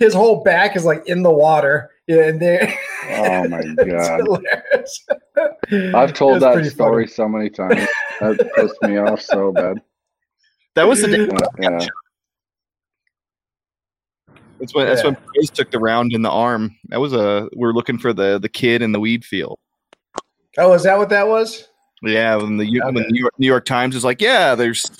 his 0.00 0.14
whole 0.14 0.42
back 0.42 0.74
is 0.74 0.84
like 0.84 1.06
in 1.06 1.22
the 1.22 1.30
water. 1.30 1.90
Yeah, 2.08 2.28
and 2.28 2.40
they. 2.40 2.74
Oh 3.10 3.46
my 3.48 3.58
It's 3.64 3.84
god! 3.84 4.20
hilarious. 4.20 5.06
I've 5.94 6.14
told 6.14 6.40
that 6.40 6.64
story 6.64 7.04
funny. 7.04 7.06
so 7.06 7.28
many 7.28 7.50
times. 7.50 7.86
That 8.20 8.50
pissed 8.56 8.82
me 8.82 8.96
off 8.96 9.20
so 9.20 9.52
bad. 9.52 9.80
That 10.74 10.88
was 10.88 11.02
the 11.02 11.08
day. 11.08 11.28
Yeah, 11.60 11.80
yeah. 11.80 11.86
That's 14.58 14.74
when 14.74 14.86
that's 14.86 15.04
when 15.04 15.16
Yeah. 15.34 15.50
Took 15.54 15.70
the 15.70 15.78
round 15.78 16.12
in 16.14 16.22
the 16.22 16.30
arm. 16.30 16.74
That 16.88 17.00
was 17.00 17.12
a 17.12 17.48
we 17.54 17.66
are 17.66 17.74
looking 17.74 17.98
for 17.98 18.12
the 18.12 18.38
the 18.38 18.48
kid 18.48 18.80
in 18.82 18.92
the 18.92 19.00
weed 19.00 19.24
field. 19.24 19.58
Oh, 20.56 20.72
is 20.72 20.82
that 20.84 20.98
what 20.98 21.10
that 21.10 21.28
was? 21.28 21.68
Yeah, 22.02 22.36
when 22.36 22.56
the 22.56 22.64
U- 22.66 22.82
when 22.84 22.94
the 22.94 23.04
New 23.08 23.20
York, 23.20 23.34
New 23.38 23.46
York 23.46 23.64
Times 23.64 23.94
is 23.94 24.04
like, 24.04 24.20
yeah, 24.20 24.54
there's 24.54 24.90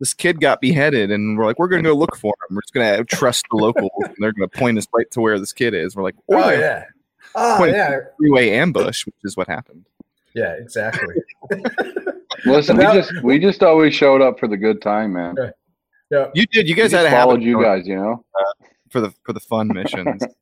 this 0.00 0.12
kid 0.14 0.40
got 0.40 0.60
beheaded, 0.60 1.10
and 1.12 1.38
we're 1.38 1.44
like, 1.46 1.58
we're 1.58 1.68
gonna 1.68 1.82
go 1.82 1.94
look 1.94 2.16
for 2.16 2.34
him. 2.48 2.56
We're 2.56 2.62
just 2.62 2.74
gonna 2.74 3.04
trust 3.04 3.44
the 3.50 3.56
locals, 3.56 3.90
and 4.02 4.14
they're 4.18 4.32
gonna 4.32 4.48
point 4.48 4.76
us 4.78 4.86
right 4.94 5.08
to 5.12 5.20
where 5.20 5.38
this 5.38 5.52
kid 5.52 5.74
is. 5.74 5.94
We're 5.94 6.02
like, 6.02 6.16
Oh 6.30 6.36
oh 6.42 6.50
yeah, 6.50 6.58
yeah. 6.58 6.84
Oh 7.36 7.54
Point- 7.58 7.72
yeah. 7.76 7.98
freeway 8.16 8.50
ambush, 8.50 9.06
which 9.06 9.14
is 9.24 9.36
what 9.36 9.46
happened. 9.46 9.84
Yeah, 10.34 10.52
exactly. 10.54 11.14
Listen, 12.46 12.76
we 12.76 12.84
just 12.84 13.12
we 13.22 13.38
just 13.38 13.62
always 13.62 13.94
showed 13.94 14.22
up 14.22 14.38
for 14.40 14.48
the 14.48 14.56
good 14.56 14.80
time, 14.80 15.12
man. 15.12 15.34
Right. 15.34 15.52
Yeah. 16.10 16.26
You 16.34 16.46
did. 16.46 16.68
You 16.68 16.74
guys 16.74 16.90
had 16.92 17.02
just 17.02 17.10
to 17.10 17.16
followed 17.16 17.42
you 17.42 17.62
guys, 17.62 17.86
you 17.86 17.96
know. 17.96 18.24
Uh, 18.38 18.64
for 18.88 19.00
the 19.00 19.12
for 19.24 19.32
the 19.32 19.40
fun 19.40 19.68
missions. 19.68 20.22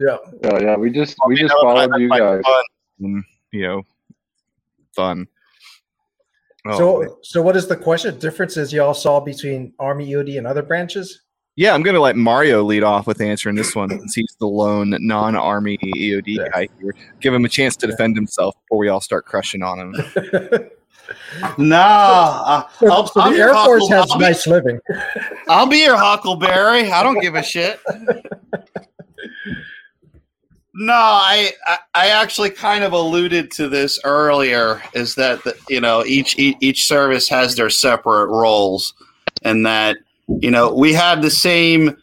Yeah. 0.00 0.16
Yeah, 0.44 0.58
yeah. 0.60 0.76
We 0.76 0.90
just 0.90 1.16
we 1.26 1.34
just 1.34 1.52
know, 1.52 1.60
followed 1.60 1.90
I- 1.92 1.96
you 1.98 2.08
guys. 2.08 2.40
fun, 3.00 3.24
you 3.50 3.62
know, 3.62 3.82
fun. 4.94 5.26
Oh, 6.68 6.78
So, 6.78 7.18
so 7.22 7.42
what 7.42 7.56
is 7.56 7.66
the 7.66 7.76
question? 7.76 8.18
Differences 8.18 8.72
y'all 8.72 8.94
saw 8.94 9.20
between 9.20 9.72
Army 9.78 10.08
EOD 10.10 10.38
and 10.38 10.46
other 10.46 10.62
branches? 10.62 11.22
Yeah, 11.56 11.74
I'm 11.74 11.82
gonna 11.82 11.98
let 12.00 12.14
Mario 12.14 12.62
lead 12.62 12.84
off 12.84 13.06
with 13.08 13.20
answering 13.20 13.56
this 13.56 13.74
one 13.74 13.90
since 13.90 14.14
he's 14.14 14.36
the 14.38 14.46
lone 14.46 14.96
non-army 15.00 15.76
EOD 15.82 16.22
Yeah. 16.26 16.48
guy 16.52 16.68
here. 16.80 16.94
Give 17.20 17.34
him 17.34 17.44
a 17.44 17.48
chance 17.48 17.74
to 17.76 17.86
defend 17.88 18.14
himself 18.14 18.54
before 18.62 18.78
we 18.78 18.88
all 18.88 19.00
start 19.00 19.24
crushing 19.26 19.62
on 19.62 19.78
him. 19.80 19.94
No, 21.56 21.76
uh, 21.78 22.68
So, 22.78 22.90
I'll, 22.92 23.06
so 23.06 23.20
I'm 23.22 23.32
the 23.32 23.38
Air 23.40 23.54
Force 23.54 23.88
huckle- 23.88 23.88
has 23.96 24.10
I'll, 24.10 24.18
be, 24.18 24.24
nice 24.24 24.46
living. 24.46 24.78
I'll 25.48 25.66
be 25.66 25.78
your 25.78 25.96
Huckleberry. 25.96 26.90
I 26.92 27.02
don't 27.02 27.18
give 27.20 27.34
a 27.34 27.42
shit. 27.42 27.80
No, 30.80 30.94
I, 30.94 31.50
I 31.92 32.08
actually 32.10 32.50
kind 32.50 32.84
of 32.84 32.92
alluded 32.92 33.50
to 33.52 33.68
this 33.68 33.98
earlier. 34.04 34.80
Is 34.94 35.16
that 35.16 35.42
the, 35.42 35.56
you 35.68 35.80
know 35.80 36.04
each, 36.04 36.38
each 36.38 36.56
each 36.60 36.86
service 36.86 37.28
has 37.28 37.56
their 37.56 37.68
separate 37.68 38.28
roles, 38.28 38.94
and 39.42 39.66
that 39.66 39.96
you 40.28 40.52
know 40.52 40.72
we 40.72 40.92
have 40.92 41.20
the 41.20 41.32
same 41.32 41.96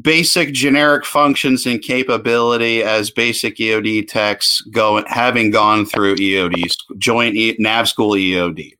basic 0.00 0.52
generic 0.52 1.06
functions 1.06 1.64
and 1.64 1.80
capability 1.80 2.82
as 2.82 3.12
basic 3.12 3.58
EOD 3.58 4.08
techs 4.08 4.62
going 4.62 5.04
having 5.06 5.52
gone 5.52 5.86
through 5.86 6.16
EOD 6.16 6.76
joint 6.98 7.36
e, 7.36 7.54
nav 7.60 7.88
school 7.88 8.14
EOD. 8.14 8.76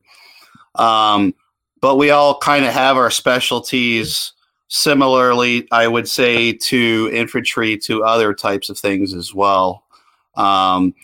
Um, 0.74 1.32
but 1.80 1.94
we 1.94 2.10
all 2.10 2.38
kind 2.38 2.64
of 2.64 2.72
have 2.72 2.96
our 2.96 3.12
specialties 3.12 4.32
similarly 4.68 5.66
i 5.70 5.86
would 5.86 6.08
say 6.08 6.52
to 6.52 7.10
infantry 7.12 7.76
to 7.76 8.04
other 8.04 8.34
types 8.34 8.68
of 8.68 8.78
things 8.78 9.14
as 9.14 9.34
well. 9.34 9.84
Um, 10.34 10.94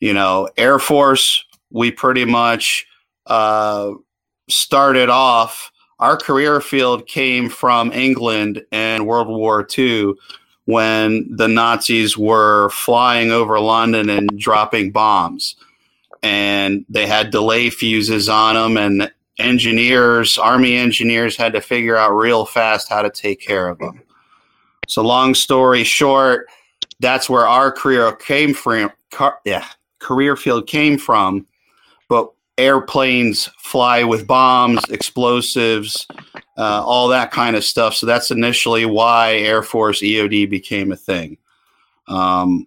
you 0.00 0.12
know 0.12 0.48
air 0.56 0.78
force 0.78 1.44
we 1.70 1.90
pretty 1.90 2.24
much 2.24 2.86
uh, 3.26 3.92
started 4.48 5.08
off 5.08 5.70
our 5.98 6.16
career 6.16 6.60
field 6.60 7.06
came 7.06 7.48
from 7.48 7.90
england 7.92 8.64
and 8.72 9.06
world 9.06 9.28
war 9.28 9.66
ii 9.78 10.12
when 10.66 11.26
the 11.34 11.48
nazis 11.48 12.18
were 12.18 12.68
flying 12.70 13.30
over 13.30 13.58
london 13.58 14.10
and 14.10 14.28
dropping 14.38 14.90
bombs. 14.90 15.56
And 16.22 16.84
they 16.88 17.06
had 17.06 17.30
delay 17.30 17.70
fuses 17.70 18.28
on 18.28 18.54
them 18.56 18.76
and 18.76 19.12
engineers, 19.38 20.38
army 20.38 20.76
engineers, 20.76 21.36
had 21.36 21.52
to 21.52 21.60
figure 21.60 21.96
out 21.96 22.10
real 22.10 22.44
fast 22.44 22.88
how 22.88 23.02
to 23.02 23.10
take 23.10 23.40
care 23.40 23.68
of 23.68 23.78
them. 23.78 24.02
So, 24.88 25.02
long 25.02 25.34
story 25.34 25.84
short, 25.84 26.48
that's 27.00 27.28
where 27.28 27.46
our 27.46 27.70
career 27.72 28.12
came 28.12 28.54
from. 28.54 28.90
Car, 29.10 29.38
yeah, 29.44 29.66
career 29.98 30.36
field 30.36 30.66
came 30.66 30.98
from. 30.98 31.46
But 32.08 32.30
airplanes 32.58 33.46
fly 33.58 34.04
with 34.04 34.26
bombs, 34.26 34.82
explosives, 34.90 36.06
uh, 36.56 36.82
all 36.84 37.08
that 37.08 37.30
kind 37.30 37.56
of 37.56 37.64
stuff. 37.64 37.94
So 37.94 38.06
that's 38.06 38.30
initially 38.30 38.86
why 38.86 39.34
Air 39.34 39.62
Force 39.62 40.02
EOD 40.02 40.48
became 40.48 40.92
a 40.92 40.96
thing. 40.96 41.36
Um, 42.08 42.66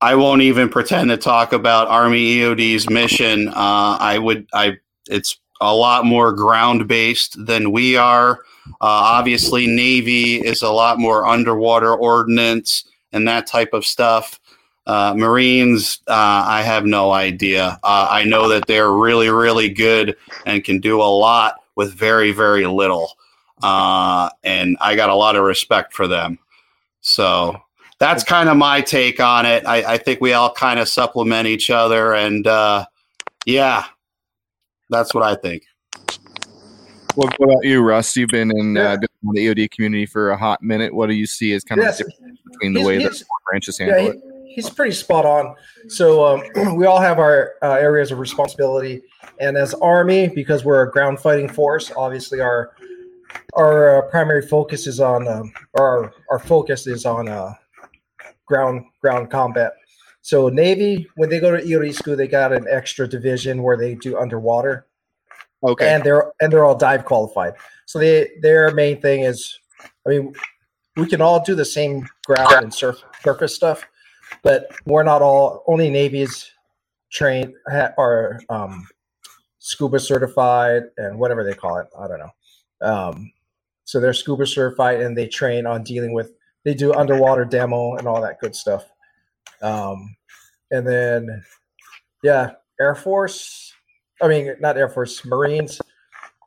I 0.00 0.14
won't 0.14 0.42
even 0.42 0.68
pretend 0.68 1.10
to 1.10 1.16
talk 1.16 1.52
about 1.52 1.88
Army 1.88 2.36
EOD's 2.36 2.88
mission. 2.88 3.48
Uh, 3.48 3.96
I 3.98 4.18
would, 4.18 4.46
I, 4.54 4.76
it's 5.10 5.40
a 5.60 5.74
lot 5.74 6.04
more 6.04 6.32
ground 6.32 6.88
based 6.88 7.44
than 7.46 7.72
we 7.72 7.96
are. 7.96 8.40
Uh, 8.80 9.18
obviously, 9.18 9.66
Navy 9.66 10.36
is 10.36 10.62
a 10.62 10.70
lot 10.70 10.98
more 10.98 11.26
underwater 11.26 11.94
ordnance 11.94 12.84
and 13.12 13.26
that 13.26 13.46
type 13.46 13.72
of 13.72 13.86
stuff. 13.86 14.38
Uh, 14.86 15.14
Marines, 15.16 16.00
uh, 16.08 16.44
I 16.46 16.62
have 16.62 16.86
no 16.86 17.12
idea. 17.12 17.78
Uh, 17.82 18.08
I 18.10 18.24
know 18.24 18.48
that 18.48 18.66
they're 18.66 18.92
really, 18.92 19.28
really 19.28 19.68
good 19.68 20.16
and 20.46 20.64
can 20.64 20.80
do 20.80 21.00
a 21.00 21.04
lot 21.04 21.56
with 21.76 21.92
very, 21.92 22.32
very 22.32 22.66
little. 22.66 23.18
Uh, 23.62 24.30
and 24.44 24.76
I 24.80 24.96
got 24.96 25.10
a 25.10 25.14
lot 25.14 25.36
of 25.36 25.44
respect 25.44 25.92
for 25.92 26.06
them. 26.06 26.38
So 27.00 27.60
that's 27.98 28.24
kind 28.24 28.48
of 28.48 28.56
my 28.56 28.80
take 28.80 29.20
on 29.20 29.44
it. 29.44 29.66
I, 29.66 29.94
I 29.94 29.98
think 29.98 30.20
we 30.20 30.32
all 30.32 30.52
kind 30.52 30.80
of 30.80 30.88
supplement 30.88 31.46
each 31.48 31.68
other. 31.68 32.14
And 32.14 32.46
uh, 32.46 32.86
yeah, 33.44 33.84
that's 34.90 35.14
what 35.14 35.22
I 35.24 35.34
think. 35.36 35.62
What, 37.14 37.34
what 37.38 37.50
about 37.50 37.64
you, 37.64 37.82
Russ? 37.82 38.14
You've 38.16 38.28
been 38.28 38.50
in, 38.56 38.76
Yeah. 38.76 38.92
uh, 38.92 38.96
been 38.98 39.08
the 39.32 39.40
EOD 39.46 39.68
community 39.70 40.06
for 40.06 40.30
a 40.30 40.36
hot 40.36 40.62
minute. 40.62 40.94
What 40.94 41.08
do 41.08 41.14
you 41.14 41.26
see 41.26 41.52
as 41.52 41.64
kind 41.64 41.80
Yes. 41.80 42.00
of 42.00 42.06
the 42.06 42.12
difference 42.12 42.40
between 42.44 42.72
the 42.74 42.80
He's- 42.80 42.86
way 42.86 42.96
that 42.98 43.02
he's- 43.12 43.24
branches 43.50 43.78
handle 43.78 43.98
Yeah, 44.04 44.10
it? 44.10 44.16
he, 44.46 44.52
he's 44.54 44.70
pretty 44.70 44.92
spot 44.92 45.24
on. 45.26 45.54
So 45.88 46.24
um, 46.24 46.42
we 46.76 46.86
all 46.86 47.00
have 47.00 47.18
our 47.18 47.54
uh, 47.62 47.72
areas 47.72 48.12
of 48.12 48.18
responsibility, 48.18 49.02
and 49.40 49.56
as 49.56 49.74
Army, 49.74 50.28
because 50.28 50.64
we're 50.64 50.82
a 50.82 50.90
ground 50.90 51.18
fighting 51.18 51.48
force, 51.48 51.90
obviously 51.96 52.40
our 52.40 52.72
our 53.54 53.98
uh, 53.98 54.02
primary 54.10 54.40
focus 54.46 54.86
is 54.86 55.00
on 55.00 55.26
um, 55.28 55.52
our 55.78 56.12
our 56.30 56.38
focus 56.38 56.86
is 56.86 57.04
on 57.04 57.28
uh, 57.28 57.52
ground 58.46 58.84
ground 59.02 59.30
combat. 59.30 59.72
So 60.28 60.50
Navy, 60.50 61.08
when 61.16 61.30
they 61.30 61.40
go 61.40 61.56
to 61.56 61.92
school, 61.94 62.14
they 62.14 62.28
got 62.28 62.52
an 62.52 62.66
extra 62.68 63.08
division 63.08 63.62
where 63.62 63.78
they 63.78 63.94
do 63.94 64.18
underwater 64.18 64.86
Okay. 65.64 65.88
and 65.88 66.04
they're 66.04 66.30
and 66.42 66.52
they're 66.52 66.66
all 66.66 66.76
dive 66.76 67.06
qualified. 67.06 67.54
So 67.86 67.98
they 67.98 68.32
their 68.42 68.70
main 68.72 69.00
thing 69.00 69.22
is, 69.22 69.58
I 70.06 70.10
mean, 70.10 70.34
we 70.96 71.06
can 71.06 71.22
all 71.22 71.42
do 71.42 71.54
the 71.54 71.64
same 71.64 72.06
ground 72.26 72.62
and 72.62 72.74
surf, 72.74 73.02
surface 73.22 73.54
stuff, 73.54 73.86
but 74.42 74.70
we're 74.84 75.02
not 75.02 75.22
all. 75.22 75.64
Only 75.66 75.88
Navy's 75.88 76.50
trained 77.10 77.54
ha- 77.66 77.94
are 77.96 78.38
um, 78.50 78.86
scuba 79.60 79.98
certified 79.98 80.82
and 80.98 81.18
whatever 81.18 81.42
they 81.42 81.54
call 81.54 81.78
it. 81.78 81.86
I 81.98 82.06
don't 82.06 82.18
know. 82.18 82.32
Um, 82.82 83.32
so 83.84 83.98
they're 83.98 84.12
scuba 84.12 84.46
certified 84.46 85.00
and 85.00 85.16
they 85.16 85.26
train 85.26 85.64
on 85.64 85.84
dealing 85.84 86.12
with. 86.12 86.32
They 86.66 86.74
do 86.74 86.92
underwater 86.92 87.46
demo 87.46 87.94
and 87.94 88.06
all 88.06 88.20
that 88.20 88.40
good 88.40 88.54
stuff. 88.54 88.84
Um, 89.62 90.14
and 90.70 90.86
then, 90.86 91.42
yeah, 92.22 92.52
Air 92.80 92.94
Force. 92.94 93.72
I 94.20 94.28
mean, 94.28 94.54
not 94.60 94.76
Air 94.76 94.88
Force, 94.88 95.24
Marines. 95.24 95.80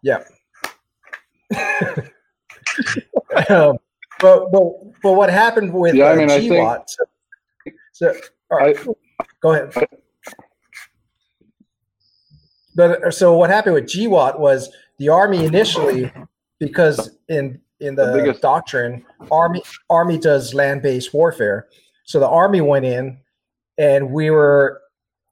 Yeah. 0.03 0.23
um, 3.49 3.77
but, 4.19 4.51
but 4.51 4.63
but 5.01 5.13
what 5.13 5.29
happened 5.29 5.73
with 5.73 5.95
Yeah, 5.95 6.05
I 6.05 6.13
uh, 6.13 6.15
mean, 6.15 6.31
I 6.31 6.39
think- 6.39 6.53
GWOT? 6.53 6.83
So, 6.87 7.03
so 7.93 8.13
all 8.51 8.57
right, 8.59 8.77
go 9.41 9.51
ahead. 9.53 9.73
But 12.75 13.03
uh, 13.03 13.11
so 13.11 13.35
what 13.35 13.49
happened 13.49 13.75
with 13.75 13.85
GWOT 13.85 14.39
was 14.39 14.69
the 14.97 15.09
army 15.09 15.45
initially, 15.45 16.11
because 16.59 17.17
in 17.29 17.59
in 17.79 17.95
the, 17.95 18.05
The 18.07 18.13
biggest- 18.13 18.41
doctrine, 18.41 19.03
army 19.31 19.63
army 19.89 20.17
does 20.17 20.53
land 20.53 20.81
based 20.81 21.13
warfare. 21.13 21.67
So 22.05 22.19
the 22.19 22.27
army 22.29 22.61
went 22.61 22.85
in, 22.85 23.19
and 23.81 24.11
we 24.11 24.29
were 24.29 24.79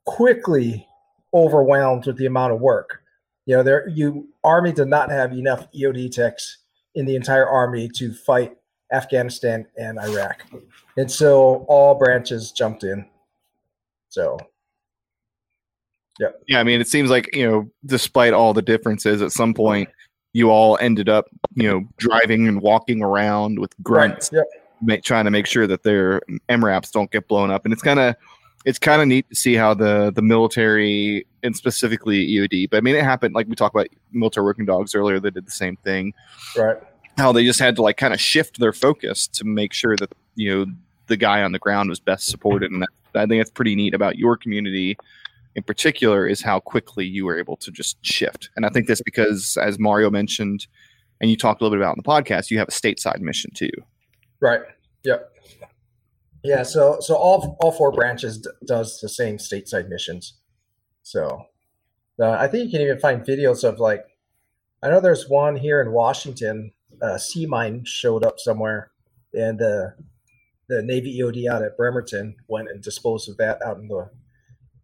quickly 0.06 0.86
overwhelmed 1.32 2.04
with 2.06 2.16
the 2.16 2.26
amount 2.26 2.52
of 2.52 2.60
work. 2.60 3.00
you 3.46 3.56
know, 3.56 3.62
there 3.62 3.88
you 3.88 4.28
army 4.44 4.72
did 4.72 4.88
not 4.88 5.10
have 5.10 5.32
enough 5.32 5.66
EOD 5.72 6.10
techs 6.10 6.58
in 6.96 7.06
the 7.06 7.14
entire 7.14 7.48
army 7.48 7.88
to 7.88 8.12
fight 8.12 8.56
Afghanistan 8.92 9.64
and 9.78 9.98
Iraq, 10.00 10.42
and 10.96 11.10
so 11.10 11.64
all 11.68 11.94
branches 11.94 12.50
jumped 12.52 12.82
in. 12.84 13.06
So 14.08 14.36
Yeah, 16.18 16.28
yeah. 16.48 16.58
I 16.60 16.64
mean, 16.64 16.80
it 16.80 16.88
seems 16.88 17.08
like 17.10 17.34
you 17.34 17.48
know, 17.48 17.70
despite 17.86 18.32
all 18.32 18.52
the 18.52 18.62
differences, 18.62 19.22
at 19.22 19.30
some 19.32 19.54
point 19.54 19.88
you 20.32 20.50
all 20.50 20.76
ended 20.80 21.08
up, 21.08 21.26
you 21.54 21.68
know, 21.68 21.84
driving 21.98 22.46
and 22.48 22.60
walking 22.60 23.02
around 23.02 23.58
with 23.58 23.72
grunts, 23.82 24.30
Yep. 24.32 24.44
ma- 24.80 24.96
trying 25.04 25.24
to 25.24 25.30
make 25.30 25.46
sure 25.46 25.66
that 25.66 25.82
their 25.82 26.20
MRAPs 26.48 26.92
don't 26.92 27.10
get 27.10 27.26
blown 27.26 27.50
up. 27.50 27.64
And 27.64 27.72
it's 27.72 27.82
kind 27.82 27.98
of, 27.98 28.14
it's 28.64 28.78
kind 28.78 29.00
of 29.00 29.08
neat 29.08 29.28
to 29.30 29.34
see 29.34 29.54
how 29.54 29.74
the 29.74 30.12
the 30.14 30.22
military 30.22 31.26
and 31.42 31.56
specifically 31.56 32.26
EOD, 32.28 32.70
but 32.70 32.76
I 32.76 32.80
mean, 32.80 32.94
it 32.94 33.04
happened 33.04 33.34
like 33.34 33.48
we 33.48 33.54
talked 33.54 33.74
about 33.74 33.88
military 34.12 34.44
working 34.44 34.66
dogs 34.66 34.94
earlier. 34.94 35.18
They 35.18 35.30
did 35.30 35.46
the 35.46 35.52
same 35.52 35.76
thing. 35.76 36.12
Right. 36.56 36.76
How 37.16 37.32
they 37.32 37.44
just 37.44 37.60
had 37.60 37.76
to 37.76 37.82
like 37.82 37.96
kind 37.96 38.14
of 38.14 38.20
shift 38.20 38.60
their 38.60 38.72
focus 38.72 39.26
to 39.28 39.44
make 39.44 39.72
sure 39.72 39.96
that 39.96 40.12
you 40.34 40.50
know 40.50 40.72
the 41.06 41.16
guy 41.16 41.42
on 41.42 41.52
the 41.52 41.58
ground 41.58 41.88
was 41.88 42.00
best 42.00 42.28
supported, 42.28 42.70
and 42.70 42.82
that, 42.82 42.90
I 43.14 43.26
think 43.26 43.40
that's 43.40 43.50
pretty 43.50 43.74
neat 43.74 43.94
about 43.94 44.16
your 44.16 44.36
community 44.36 44.96
in 45.56 45.62
particular 45.62 46.26
is 46.26 46.40
how 46.40 46.60
quickly 46.60 47.04
you 47.04 47.24
were 47.24 47.38
able 47.38 47.56
to 47.56 47.70
just 47.70 47.98
shift. 48.02 48.50
And 48.56 48.64
I 48.64 48.68
think 48.68 48.86
that's 48.86 49.02
because, 49.02 49.58
as 49.60 49.78
Mario 49.78 50.10
mentioned, 50.10 50.66
and 51.20 51.30
you 51.30 51.36
talked 51.36 51.60
a 51.60 51.64
little 51.64 51.76
bit 51.76 51.82
about 51.82 51.96
in 51.96 52.02
the 52.02 52.08
podcast, 52.08 52.50
you 52.50 52.58
have 52.58 52.68
a 52.68 52.72
stateside 52.72 53.20
mission 53.20 53.50
too. 53.52 53.70
Right. 54.40 54.60
Yep. 55.04 55.32
Yeah. 56.42 56.62
So 56.62 56.98
so 57.00 57.14
all 57.14 57.56
all 57.60 57.72
four 57.72 57.92
branches 57.92 58.38
d- 58.38 58.50
does 58.66 59.00
the 59.00 59.08
same 59.08 59.36
stateside 59.36 59.88
missions. 59.88 60.38
So 61.02 61.46
uh, 62.20 62.32
I 62.32 62.46
think 62.46 62.66
you 62.66 62.70
can 62.70 62.82
even 62.82 62.98
find 62.98 63.22
videos 63.22 63.64
of 63.64 63.78
like 63.78 64.04
I 64.82 64.88
know 64.88 65.00
there's 65.00 65.28
one 65.28 65.56
here 65.56 65.80
in 65.80 65.92
Washington. 65.92 66.72
A 67.02 67.18
sea 67.18 67.46
mine 67.46 67.84
showed 67.84 68.24
up 68.24 68.38
somewhere, 68.38 68.90
and 69.34 69.58
the 69.58 69.94
the 70.68 70.82
Navy 70.82 71.18
EOD 71.18 71.48
out 71.48 71.62
at 71.62 71.76
Bremerton 71.76 72.36
went 72.48 72.68
and 72.68 72.82
disposed 72.82 73.28
of 73.28 73.36
that 73.38 73.60
out 73.62 73.78
in 73.78 73.88
the 73.88 74.10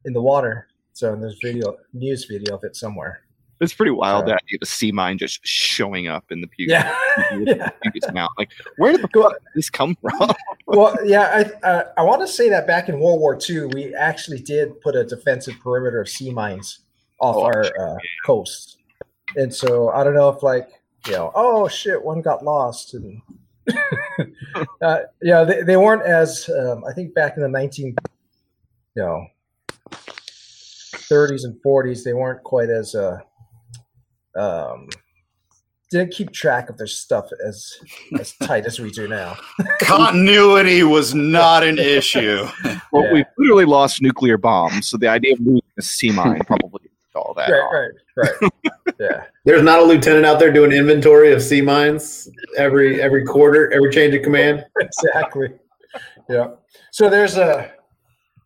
in 0.05 0.13
the 0.13 0.23
water. 0.23 0.69
So 0.93 1.15
there's 1.17 1.39
video 1.43 1.77
news 1.93 2.25
video 2.25 2.57
of 2.57 2.65
it 2.65 2.77
somewhere. 2.77 3.26
It's 3.61 3.73
pretty 3.73 3.93
wild 3.93 4.27
that 4.27 4.43
you 4.49 4.57
have 4.57 4.63
a 4.63 4.67
sea 4.67 4.93
mine 4.93 5.17
just 5.17 5.41
showing 5.47 6.09
up 6.09 6.25
in 6.31 6.43
the 6.43 6.47
Puget, 6.47 6.71
Yeah. 6.73 6.95
yeah. 7.41 7.71
Sound. 8.03 8.29
Like, 8.37 8.51
where 8.77 8.93
did 8.93 9.03
the 9.03 9.09
fuck 9.09 9.37
this 9.55 9.71
come 9.71 9.97
from? 10.01 10.31
well, 10.67 10.97
yeah, 11.05 11.47
I 11.63 11.67
uh, 11.67 11.85
I 11.97 12.03
want 12.03 12.21
to 12.21 12.29
say 12.29 12.49
that 12.51 12.67
back 12.67 12.89
in 12.89 13.01
World 13.01 13.21
War 13.21 13.39
II, 13.49 13.67
we 13.67 13.95
actually 13.95 14.41
did 14.41 14.79
put 14.83 14.95
a 14.95 15.05
defensive 15.05 15.55
perimeter 15.63 16.01
of 16.01 16.09
sea 16.09 16.31
mines 16.31 16.81
off 17.19 17.37
Oh, 17.37 17.43
our 17.45 17.65
uh, 17.81 17.97
coast, 18.27 18.77
and 19.37 19.55
so 19.55 19.89
I 19.91 20.05
don't 20.05 20.15
know 20.15 20.29
if 20.29 20.43
like 20.43 20.69
you 21.07 21.13
know, 21.13 21.33
oh 21.35 21.69
shit, 21.69 22.05
one 22.05 22.21
got 22.21 22.45
lost, 22.45 22.95
and 22.95 23.23
uh, 24.83 24.99
yeah, 25.23 25.45
they, 25.45 25.63
they 25.63 25.77
weren't 25.77 26.03
as 26.03 26.51
um, 26.51 26.85
I 26.85 26.93
think 26.93 27.15
back 27.15 27.37
in 27.37 27.43
the 27.43 27.49
nineteen, 27.49 27.95
you 28.95 29.03
know, 29.03 29.27
thirties 31.09 31.45
and 31.45 31.61
forties, 31.63 32.05
they 32.05 32.13
weren't 32.13 32.43
quite 32.43 32.69
as 32.69 32.95
uh, 32.95 33.19
um, 34.37 34.89
didn't 35.91 36.13
keep 36.13 36.33
track 36.33 36.69
of 36.69 36.77
their 36.79 36.87
stuff 36.89 37.27
as 37.47 37.73
as 38.21 38.33
tight 38.43 38.67
as 38.67 38.81
we 38.81 38.91
do 38.91 39.07
now. 39.09 39.37
Continuity 39.81 40.83
was 40.83 41.15
not 41.15 41.63
an 41.65 41.79
issue. 41.79 42.47
Well, 42.93 43.05
Yeah. 43.05 43.13
we 43.13 43.25
literally 43.39 43.65
lost 43.67 44.01
nuclear 44.01 44.39
bombs, 44.39 44.89
so 44.89 44.97
the 44.97 45.09
idea 45.09 45.35
of 45.35 45.41
losing 45.41 45.63
a 45.79 45.83
sea 45.83 46.11
mine 46.13 46.41
probably 46.47 46.81
took 47.13 47.17
all 47.27 47.35
that. 47.35 47.51
right, 47.51 47.61
off. 47.61 47.73
right, 48.17 48.31
right. 48.43 48.73
yeah, 48.99 49.25
There's 49.45 49.63
not 49.63 49.81
a 49.81 49.83
lieutenant 49.85 50.25
out 50.25 50.39
there 50.39 50.53
doing 50.53 50.73
inventory 50.73 51.33
of 51.33 51.43
sea 51.43 51.61
mines 51.61 52.29
every 52.57 53.03
every 53.03 53.25
quarter, 53.25 53.71
every 53.73 53.91
change 53.93 54.15
of 54.15 54.23
command. 54.23 54.65
exactly. 54.81 55.49
Yeah. 56.31 56.49
So 56.93 57.11
there's 57.11 57.37
a 57.37 57.71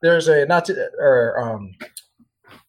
there's 0.03 0.29
a 0.29 0.47
not 0.47 0.65
to 0.67 0.91
or 0.99 1.39
um. 1.41 1.73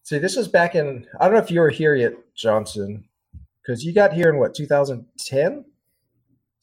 See, 0.03 0.17
this 0.19 0.35
was 0.35 0.47
back 0.47 0.75
in 0.75 1.07
I 1.19 1.25
don't 1.25 1.33
know 1.33 1.41
if 1.43 1.49
you 1.51 1.61
were 1.61 1.69
here 1.69 1.95
yet, 1.95 2.13
Johnson, 2.35 3.05
because 3.61 3.83
you 3.83 3.93
got 3.93 4.13
here 4.13 4.29
in 4.29 4.37
what 4.37 4.53
2010, 4.53 5.65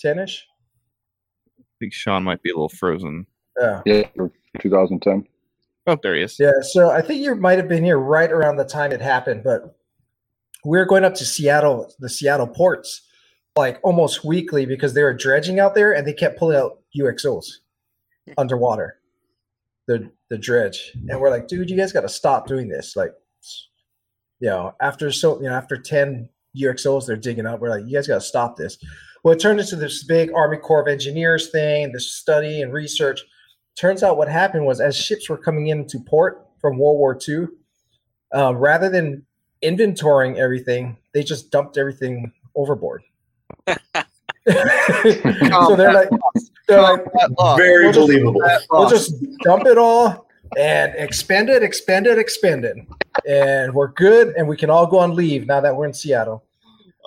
10 0.01 0.19
ish. 0.19 0.47
I 1.59 1.63
think 1.79 1.93
Sean 1.93 2.25
might 2.25 2.43
be 2.43 2.51
a 2.51 2.55
little 2.55 2.69
frozen. 2.69 3.27
Yeah. 3.61 3.83
Yeah, 3.87 4.03
2010. 4.61 5.27
Oh, 5.87 5.97
there 6.03 6.15
he 6.15 6.23
is. 6.23 6.37
Yeah, 6.39 6.53
so 6.61 6.91
I 6.91 7.01
think 7.01 7.23
you 7.23 7.35
might 7.35 7.59
have 7.59 7.69
been 7.69 7.85
here 7.85 7.99
right 7.99 8.31
around 8.31 8.57
the 8.57 8.65
time 8.65 8.93
it 8.93 9.01
happened, 9.01 9.43
but 9.43 9.79
we're 10.65 10.85
going 10.85 11.05
up 11.05 11.15
to 11.15 11.25
Seattle, 11.25 11.93
the 11.99 12.11
Seattle 12.11 12.47
ports, 12.47 13.03
like 13.57 13.79
almost 13.83 14.25
weekly 14.25 14.67
because 14.67 14.93
they 14.93 15.03
were 15.03 15.15
dredging 15.15 15.59
out 15.59 15.75
there 15.75 15.93
and 15.93 16.07
they 16.07 16.13
kept 16.13 16.39
pulling 16.39 16.59
out 16.59 16.81
UXOs 16.99 17.47
underwater, 18.37 18.99
the 19.87 20.11
the 20.29 20.37
dredge, 20.37 20.93
and 21.09 21.19
we're 21.21 21.31
like, 21.31 21.49
dude, 21.49 21.71
you 21.71 21.77
guys 21.77 21.93
got 21.93 22.03
to 22.03 22.09
stop 22.09 22.47
doing 22.47 22.69
this. 22.69 22.95
Like, 22.95 23.13
you 24.41 24.51
know, 24.51 24.75
after 24.83 25.11
so 25.11 25.41
you 25.41 25.49
know 25.49 25.55
after 25.55 25.79
ten 25.79 26.29
UXOs 26.61 27.07
they're 27.07 27.17
digging 27.17 27.47
up, 27.47 27.61
we're 27.61 27.71
like, 27.71 27.85
you 27.87 27.93
guys 27.95 28.07
got 28.09 28.15
to 28.17 28.21
stop 28.21 28.57
this. 28.57 28.79
Well, 29.25 29.35
it 29.35 29.41
turned 29.41 29.61
into 29.61 29.77
this 29.77 30.05
big 30.05 30.33
Army 30.35 30.57
Corps 30.59 30.83
of 30.83 30.89
Engineers 30.89 31.51
thing, 31.51 31.93
this 31.93 32.13
study 32.13 32.63
and 32.63 32.73
research 32.73 33.21
turns 33.77 34.03
out 34.03 34.17
what 34.17 34.29
happened 34.29 34.67
was 34.67 34.81
as 34.81 34.97
ships 34.97 35.29
were 35.29 35.39
coming 35.39 35.69
into 35.69 36.01
port 36.01 36.45
from 36.61 36.79
World 36.79 36.99
War 36.99 37.19
II, 37.29 37.47
um, 38.33 38.57
rather 38.57 38.89
than 38.89 39.25
inventorying 39.63 40.37
everything, 40.37 40.97
they 41.15 41.23
just 41.23 41.51
dumped 41.51 41.79
everything 41.79 42.33
overboard. 42.57 43.03
so 43.69 43.77
they're 45.77 45.93
like, 45.93 46.09
they're 46.67 46.83
like, 46.83 47.05
Very 47.57 47.85
We'll 47.85 47.93
just- 47.93 48.07
believable. 48.07 48.43
we'll 48.71 48.89
just 48.91 49.15
dump 49.43 49.67
it 49.67 49.79
all 49.79 50.27
and 50.59 50.93
expend 50.97 51.49
it, 51.51 51.63
expend 51.63 52.07
it, 52.07 52.19
expend 52.19 52.65
it, 52.65 52.77
and 53.29 53.73
we're 53.75 53.89
good, 53.93 54.35
and 54.37 54.49
we 54.49 54.57
can 54.57 54.71
all 54.71 54.87
go 54.87 54.99
on 54.99 55.15
leave 55.15 55.47
now 55.47 55.61
that 55.61 55.77
we're 55.77 55.87
in 55.87 55.93
Seattle. 55.93 56.45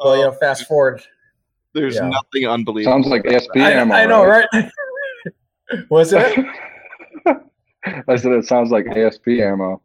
Well, 0.04 0.18
you 0.18 0.24
know, 0.24 0.32
fast 0.32 0.68
forward. 0.68 1.02
There's 1.74 1.96
Yeah. 1.96 2.10
nothing 2.10 2.48
unbelievable. 2.48 2.94
Sounds 3.04 3.08
like 3.08 3.26
ASP 3.26 3.56
I, 3.56 3.72
ammo. 3.74 3.94
I 3.94 4.06
know, 4.06 4.26
right? 4.26 4.48
Was 5.90 6.12
it? 6.14 6.38
I 8.08 8.16
said 8.16 8.32
it 8.34 8.46
sounds 8.46 8.72
like 8.72 8.86
ASP 8.88 9.28
ammo. 9.30 9.82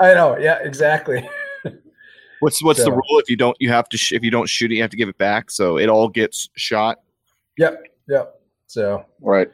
I 0.00 0.14
know. 0.14 0.36
Yeah, 0.38 0.58
exactly. 0.62 1.28
What's 2.40 2.62
what's 2.62 2.84
the 2.84 2.92
rule? 2.92 3.18
If 3.18 3.28
you 3.28 3.36
don't, 3.36 3.56
you 3.58 3.68
have 3.70 3.88
to. 3.88 3.98
Sh- 3.98 4.12
if 4.12 4.22
you 4.22 4.30
don't 4.30 4.48
shoot 4.48 4.70
it, 4.70 4.76
you 4.76 4.82
have 4.82 4.92
to 4.92 4.96
give 4.96 5.08
it 5.08 5.18
back. 5.18 5.50
So 5.50 5.76
it 5.76 5.88
all 5.88 6.08
gets 6.08 6.48
shot. 6.56 6.98
Yep. 7.56 7.82
Yep. 8.08 8.34
So, 8.68 9.04
Right. 9.20 9.48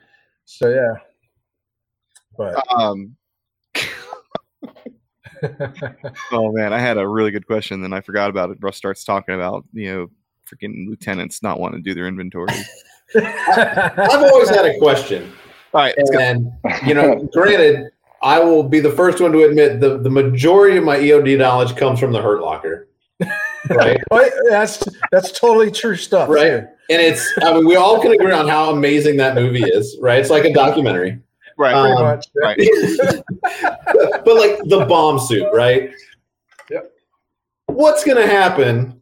so 0.45 0.69
yeah. 0.69 0.93
But 2.37 2.63
Um. 2.71 3.17
Oh 6.33 6.53
man, 6.53 6.73
I 6.73 6.79
had 6.79 6.99
a 6.99 7.07
really 7.07 7.31
good 7.31 7.47
question, 7.47 7.81
then 7.83 7.93
I 7.93 8.01
forgot 8.01 8.31
about 8.31 8.51
it. 8.51 8.59
Russ 8.61 8.77
starts 8.77 9.05
talking 9.05 9.35
about 9.35 9.65
you 9.73 9.93
know 9.93 10.07
freaking 10.47 10.89
lieutenants 10.89 11.43
not 11.43 11.61
wanting 11.61 11.83
to 11.83 11.91
do 11.91 11.95
their 11.95 12.07
inventory. 12.07 12.49
I've 13.15 14.23
always 14.23 14.49
had 14.49 14.67
a 14.67 14.79
question, 14.79 15.33
All 15.73 15.83
right, 15.83 15.95
let's 15.97 16.11
go. 16.11 16.19
and 16.19 16.53
you 16.87 16.95
know, 16.95 17.29
granted, 17.33 17.91
I 18.23 18.41
will 18.41 18.63
be 18.63 18.81
the 18.81 18.91
first 18.91 19.21
one 19.21 19.33
to 19.33 19.45
admit 19.45 19.81
the 19.81 19.99
the 19.99 20.11
majority 20.11 20.77
of 20.77 20.85
my 20.85 20.97
EOD 20.97 21.39
knowledge 21.39 21.77
comes 21.77 22.01
from 22.01 22.13
the 22.13 22.23
Hurt 22.23 22.41
Locker, 22.41 22.89
right? 23.71 24.01
That's 24.49 24.83
that's 25.13 25.33
totally 25.33 25.71
true 25.71 25.97
stuff. 25.97 26.29
Right. 26.29 26.65
And 26.91 27.01
it's 27.01 27.27
I 27.43 27.55
mean, 27.55 27.67
we 27.67 27.77
all 27.77 28.01
can 28.01 28.13
agree 28.13 28.33
on 28.33 28.47
how 28.47 28.71
amazing 28.71 29.17
that 29.17 29.35
movie 29.35 29.63
is, 29.63 29.97
right? 30.01 30.19
It's 30.19 30.31
like 30.31 30.45
a 30.45 30.53
documentary. 30.53 31.19
Right, 31.57 31.73
Pretty 31.75 31.97
Um, 31.97 32.03
much. 32.03 32.27
right. 32.35 32.59
but 34.25 34.37
like 34.37 34.59
the 34.69 34.87
bomb 34.89 35.19
suit, 35.19 35.47
right? 35.53 35.91
Yep. 36.71 36.93
What's 37.67 38.05
gonna 38.05 38.27
happen 38.27 39.01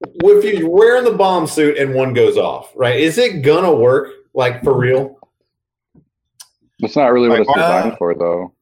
if 0.00 0.58
you're 0.58 0.68
wearing 0.70 1.04
the 1.04 1.12
bomb 1.12 1.46
suit 1.46 1.76
and 1.78 1.94
one 1.94 2.12
goes 2.14 2.36
off, 2.36 2.72
right? 2.74 2.98
Is 2.98 3.18
it 3.18 3.42
gonna 3.42 3.74
work 3.74 4.08
like 4.34 4.62
for 4.64 4.76
real? 4.76 5.18
That's 6.80 6.96
not 6.96 7.12
really 7.12 7.28
what 7.28 7.40
it's 7.40 7.48
Uh, 7.50 7.54
designed 7.54 7.98
for, 7.98 8.14
though. 8.14 8.54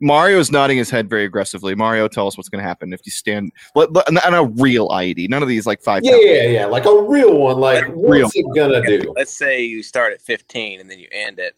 Mario's 0.00 0.52
nodding 0.52 0.76
his 0.78 0.90
head 0.90 1.08
very 1.10 1.24
aggressively. 1.24 1.74
Mario, 1.74 2.06
tell 2.06 2.28
us 2.28 2.36
what's 2.36 2.48
going 2.48 2.62
to 2.62 2.68
happen 2.68 2.92
if 2.92 3.00
you 3.04 3.10
stand 3.10 3.50
let, 3.74 3.92
let, 3.92 4.06
on 4.24 4.32
a 4.34 4.44
real 4.44 4.88
IED. 4.90 5.28
None 5.28 5.42
of 5.42 5.48
these 5.48 5.66
like 5.66 5.82
five. 5.82 6.04
Yeah, 6.04 6.14
yeah, 6.20 6.42
yeah. 6.42 6.66
Like 6.66 6.84
a 6.84 7.02
real 7.02 7.36
one. 7.36 7.58
Like 7.58 7.84
Real. 7.88 8.22
what's 8.26 8.36
it 8.36 8.46
gonna 8.54 8.80
do? 8.86 9.12
Let's 9.16 9.36
say 9.36 9.64
you 9.64 9.82
start 9.82 10.12
at 10.12 10.20
15 10.22 10.78
and 10.80 10.88
then 10.88 11.00
you 11.00 11.08
end 11.10 11.40
at 11.40 11.54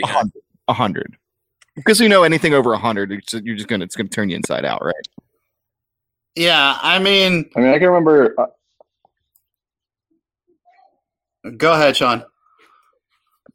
300. 0.00 0.32
A 0.68 0.72
hundred. 0.72 1.16
Because 1.74 2.00
you 2.00 2.08
know 2.08 2.22
anything 2.22 2.54
over 2.54 2.72
a 2.72 2.78
hundred, 2.78 3.12
it's- 3.12 3.42
you're 3.44 3.56
just 3.56 3.68
gonna 3.68 3.84
it's 3.84 3.96
gonna 3.96 4.08
turn 4.08 4.30
you 4.30 4.36
inside 4.36 4.64
out, 4.64 4.82
right? 4.84 4.94
Yeah, 6.34 6.78
I 6.80 6.98
mean, 6.98 7.50
I 7.56 7.60
mean, 7.60 7.68
I 7.74 7.78
can 7.78 7.88
remember. 7.88 8.34
Uh, 8.38 8.46
go 11.56 11.72
ahead, 11.72 11.96
Sean. 11.96 12.24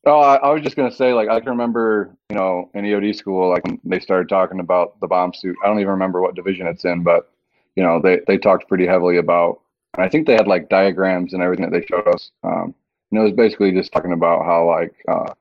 Oh, 0.05 0.19
I, 0.19 0.35
I 0.35 0.49
was 0.51 0.61
just 0.63 0.75
gonna 0.75 0.91
say, 0.91 1.13
like, 1.13 1.27
I 1.29 1.39
can 1.39 1.49
remember, 1.49 2.15
you 2.29 2.35
know, 2.35 2.69
in 2.73 2.85
EOD 2.85 3.15
school, 3.15 3.49
like 3.49 3.63
when 3.65 3.79
they 3.83 3.99
started 3.99 4.29
talking 4.29 4.59
about 4.59 4.99
the 5.01 5.07
bomb 5.07 5.33
suit. 5.33 5.55
I 5.63 5.67
don't 5.67 5.79
even 5.79 5.91
remember 5.91 6.21
what 6.21 6.35
division 6.35 6.67
it's 6.67 6.85
in, 6.85 7.03
but 7.03 7.31
you 7.75 7.83
know, 7.83 7.99
they 8.01 8.21
they 8.27 8.37
talked 8.37 8.67
pretty 8.67 8.85
heavily 8.85 9.17
about. 9.17 9.61
And 9.95 10.03
I 10.03 10.09
think 10.09 10.27
they 10.27 10.33
had 10.33 10.47
like 10.47 10.69
diagrams 10.69 11.33
and 11.33 11.41
everything 11.41 11.69
that 11.69 11.77
they 11.77 11.85
showed 11.85 12.07
us. 12.07 12.31
Um, 12.43 12.73
and 13.11 13.19
it 13.19 13.23
was 13.23 13.33
basically 13.33 13.71
just 13.71 13.91
talking 13.91 14.11
about 14.13 14.45
how 14.45 14.67
like, 14.67 14.93
uh, 15.07 15.33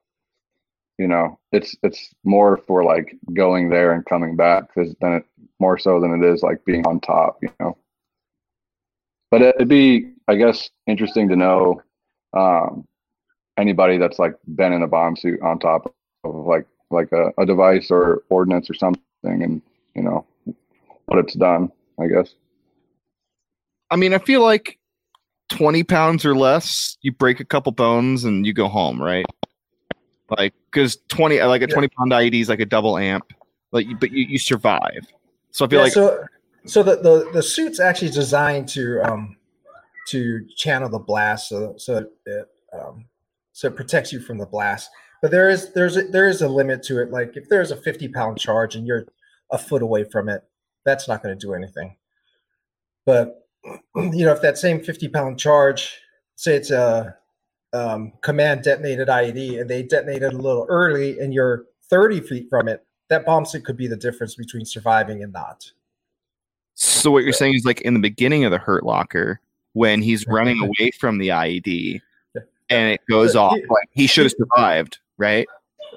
you 0.99 1.07
know, 1.07 1.39
it's 1.53 1.77
it's 1.83 2.15
more 2.25 2.57
for 2.57 2.85
like 2.85 3.17
going 3.35 3.69
there 3.69 3.93
and 3.93 4.05
coming 4.07 4.37
back 4.37 4.75
because 4.75 4.95
then 5.01 5.13
it 5.15 5.27
more 5.59 5.79
so 5.79 6.01
than 6.01 6.23
it 6.23 6.27
is 6.27 6.43
like 6.43 6.65
being 6.65 6.87
on 6.87 7.01
top, 7.01 7.39
you 7.43 7.51
know. 7.61 7.77
But 9.31 9.43
it'd 9.43 9.69
be, 9.69 10.13
I 10.29 10.37
guess, 10.37 10.71
interesting 10.87 11.29
to 11.29 11.37
know 11.37 11.83
um, 12.33 12.87
anybody 13.57 13.99
that's 13.99 14.19
like 14.19 14.35
been 14.55 14.73
in 14.73 14.83
a 14.83 14.89
bomb 14.89 15.17
suit 15.17 15.41
on 15.43 15.59
top 15.59 15.95
of 16.25 16.35
like 16.47 16.67
like 16.91 17.11
a, 17.13 17.31
a 17.39 17.45
device 17.45 17.91
or 17.91 18.23
ordinance 18.31 18.71
or 18.71 18.75
something, 18.75 19.03
and 19.25 19.63
you 19.95 20.03
know 20.03 20.25
what 21.07 21.19
it's 21.19 21.35
done. 21.35 21.71
I 22.01 22.07
guess. 22.07 22.35
I 23.91 23.97
mean, 23.97 24.15
I 24.15 24.19
feel 24.19 24.43
like 24.43 24.79
20 25.51 25.85
pounds 25.85 26.25
or 26.25 26.37
less, 26.37 26.97
you 27.03 27.13
break 27.13 27.41
a 27.41 27.45
couple 27.45 27.73
bones 27.73 28.25
and 28.25 28.45
you 28.45 28.53
go 28.53 28.69
home, 28.69 29.01
right? 29.01 29.25
Like, 30.31 30.55
because 30.71 30.99
20, 31.09 31.41
like 31.43 31.63
a 31.63 31.67
Yeah. 31.67 31.75
20 31.75 31.89
pound 31.89 32.13
IED 32.13 32.41
is 32.41 32.49
like 32.49 32.61
a 32.61 32.67
double 32.67 32.99
amp, 32.99 33.33
like, 33.73 33.87
but 34.01 34.11
you, 34.11 34.27
you 34.27 34.39
survive. 34.39 35.07
So 35.53 35.65
I 35.65 35.69
feel 35.69 35.79
Yeah, 35.79 35.85
like, 35.85 35.93
so 35.93 36.25
so 36.67 36.83
the, 36.83 36.97
the 36.97 37.31
the 37.33 37.43
suit's 37.43 37.81
actually 37.81 38.11
designed 38.11 38.69
to 38.69 39.01
um 39.03 39.37
to 40.09 40.47
channel 40.57 40.89
the 40.89 40.99
blast 40.99 41.49
so 41.49 41.75
so 41.77 42.07
it 42.27 42.49
um 42.73 43.07
so 43.53 43.69
it 43.69 43.77
protects 43.77 44.13
you 44.13 44.21
from 44.21 44.39
the 44.39 44.47
blast 44.47 44.91
but 45.23 45.31
there 45.31 45.49
is 45.49 45.73
there's 45.73 45.97
a, 45.97 46.03
there 46.03 46.29
is 46.29 46.43
a 46.43 46.49
limit 46.49 46.83
to 46.83 47.01
it 47.01 47.11
like 47.11 47.37
if 47.37 47.49
there's 47.49 47.71
a 47.71 47.77
50 47.77 48.09
pound 48.09 48.39
charge 48.39 48.77
and 48.77 48.87
you're 48.87 49.07
a 49.51 49.59
foot 49.59 49.83
away 49.83 50.05
from 50.05 50.29
it 50.29 50.43
that's 50.85 51.09
not 51.09 51.23
going 51.23 51.37
to 51.37 51.47
do 51.47 51.55
anything 51.55 51.97
but 53.05 53.49
you 53.97 54.25
know 54.25 54.33
if 54.33 54.43
that 54.43 54.59
same 54.59 54.83
50 54.83 55.09
pound 55.09 55.39
charge 55.39 55.99
say 56.35 56.57
it's 56.57 56.71
a 56.71 57.17
um, 57.73 58.13
command 58.23 58.63
detonated 58.63 59.09
ied 59.09 59.61
and 59.61 59.69
they 59.69 59.83
detonated 59.83 60.33
a 60.33 60.37
little 60.39 60.67
early 60.69 61.19
and 61.19 61.35
you're 61.35 61.65
30 61.91 62.21
feet 62.21 62.49
from 62.49 62.69
it 62.69 62.85
that 63.09 63.25
bomb 63.27 63.45
suit 63.45 63.65
could 63.65 63.77
be 63.77 63.87
the 63.87 63.97
difference 63.97 64.35
between 64.35 64.65
surviving 64.65 65.23
and 65.23 65.33
not 65.33 65.71
so 66.75 67.11
what 67.11 67.25
you're 67.25 67.33
saying 67.33 67.55
is 67.55 67.65
like 67.65 67.81
in 67.83 67.95
the 67.95 68.01
beginning 68.01 68.45
of 68.45 68.51
the 68.51 68.59
Hurt 68.59 68.85
Locker, 68.85 69.41
when 69.73 70.03
he's 70.03 70.27
running 70.27 70.61
away 70.61 70.91
from 70.99 71.17
the 71.17 71.29
IED 71.29 72.03
and 72.69 72.93
it 72.93 73.01
goes 73.09 73.33
So 73.33 73.41
off, 73.45 73.55
he- 73.57 73.63
like 73.63 73.89
he 73.93 74.07
should 74.07 74.25
have 74.27 74.35
survived, 74.37 74.99
right? 75.17 75.47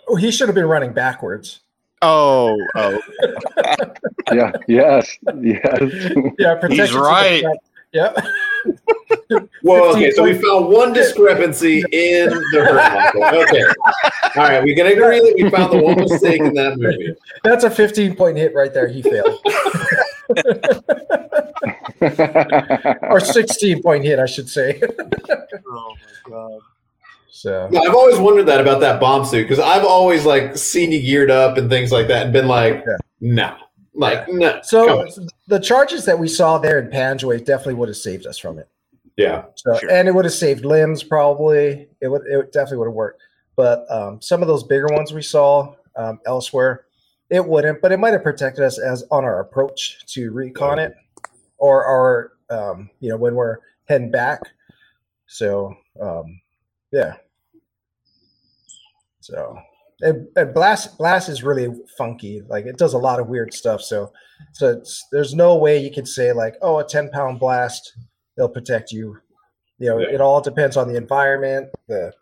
Oh, 0.07 0.15
he 0.15 0.31
should 0.31 0.47
have 0.47 0.55
been 0.55 0.65
running 0.67 0.93
backwards. 0.93 1.59
Oh, 2.01 2.57
oh, 2.75 3.01
Yeah. 4.31 4.51
yes. 4.69 5.17
Yes. 5.41 5.61
Yeah, 6.39 6.55
protection 6.55 6.87
to 6.87 6.93
the 6.93 6.99
right. 7.01 7.43
Front. 7.93 8.15
Yep. 8.15 8.25
Well, 9.63 9.95
okay, 9.95 10.11
so 10.11 10.23
we 10.23 10.33
found 10.33 10.67
one 10.67 10.91
discrepancy 10.91 11.83
in 11.91 12.29
the 12.29 12.65
hurt 12.65 13.19
locker. 13.19 13.35
Okay. 13.43 13.63
All 14.35 14.47
right, 14.49 14.63
we 14.63 14.73
can 14.75 14.87
agree 14.87 15.19
that 15.19 15.33
we 15.35 15.49
found 15.49 15.71
the 15.73 15.77
one 15.81 15.97
mistake 15.99 16.41
in 16.41 16.53
that 16.55 16.77
movie. 16.77 17.15
That's 17.43 17.63
a 17.63 17.69
15 17.69 18.15
point 18.15 18.37
hit 18.37 18.55
right 18.55 18.73
there. 18.73 18.87
He 18.87 19.01
failed. 19.01 19.39
or 23.03 23.19
16 23.19 23.83
point 23.83 24.03
hit, 24.03 24.19
I 24.19 24.25
should 24.25 24.49
say. 24.49 24.81
oh 24.83 25.93
my 26.25 26.29
god. 26.29 26.59
So 27.29 27.69
Yeah, 27.71 27.81
I've 27.81 27.95
always 27.95 28.17
wondered 28.17 28.45
that 28.47 28.59
about 28.61 28.79
that 28.81 28.99
bomb 28.99 29.25
suit 29.25 29.43
because 29.43 29.59
I've 29.59 29.85
always 29.85 30.25
like 30.25 30.57
seen 30.57 30.91
you 30.91 31.01
geared 31.01 31.31
up 31.31 31.57
and 31.57 31.69
things 31.69 31.91
like 31.91 32.07
that 32.07 32.23
and 32.23 32.33
been 32.33 32.47
like, 32.47 32.83
Yeah. 32.85 32.97
no, 33.21 33.55
like 33.99 34.27
no. 34.29 34.59
So 34.63 35.07
the 35.47 35.59
charges 35.59 36.05
that 36.05 36.17
we 36.17 36.27
saw 36.27 36.57
there 36.57 36.79
in 36.79 36.89
Panjwai 36.89 37.43
definitely 37.45 37.75
would 37.75 37.89
have 37.89 37.97
saved 37.97 38.25
us 38.25 38.37
from 38.37 38.57
it. 38.59 38.67
yeah, 39.17 39.45
So 39.55 39.77
Sure. 39.77 39.91
and 39.91 40.07
it 40.07 40.15
would 40.15 40.25
have 40.25 40.33
saved 40.33 40.65
limbs 40.65 41.03
probably. 41.03 41.89
It 42.01 42.07
would 42.07 42.21
it 42.25 42.51
definitely 42.51 42.77
would 42.79 42.87
have 42.87 42.93
worked. 42.95 43.21
But 43.55 43.85
um, 43.91 44.21
some 44.21 44.41
of 44.41 44.47
those 44.47 44.63
bigger 44.63 44.87
ones 44.87 45.11
we 45.11 45.21
saw 45.21 45.75
um, 45.97 46.19
elsewhere, 46.25 46.85
it 47.29 47.45
wouldn't. 47.45 47.81
But 47.81 47.91
it 47.91 47.99
might 47.99 48.13
have 48.13 48.23
protected 48.23 48.63
us 48.63 48.79
as 48.79 49.03
on 49.11 49.25
our 49.25 49.41
approach 49.41 50.05
to 50.13 50.31
recon 50.31 50.79
it, 50.79 50.95
or 51.57 51.85
or 51.85 52.31
um, 52.49 52.89
you 53.01 53.09
know 53.09 53.17
when 53.17 53.35
we're 53.35 53.57
heading 53.89 54.11
back. 54.11 54.41
So 55.27 55.75
um, 56.01 56.39
yeah. 56.91 57.15
So 59.19 59.59
and, 60.01 60.53
blast 60.53 60.97
blast 60.97 61.29
is 61.29 61.43
really 61.43 61.69
funky. 61.97 62.41
Like 62.47 62.65
it 62.65 62.77
does 62.77 62.93
a 62.93 62.97
lot 62.97 63.19
of 63.19 63.27
weird 63.27 63.53
stuff. 63.53 63.81
So 63.81 64.11
so 64.53 64.71
it's, 64.71 65.05
there's 65.11 65.35
no 65.35 65.57
way 65.57 65.77
you 65.77 65.91
could 65.91 66.07
say 66.07 66.31
like 66.33 66.55
oh 66.61 66.79
a 66.79 66.85
ten 66.85 67.09
pound 67.09 67.39
blast 67.39 67.93
they'll 68.37 68.49
protect 68.49 68.91
you. 68.91 69.17
You 69.77 69.89
know, 69.89 69.99
Yeah. 69.99 70.09
it 70.15 70.21
all 70.21 70.41
depends 70.41 70.77
on 70.77 70.87
the 70.87 70.95
environment. 70.95 71.69
The, 71.87 72.13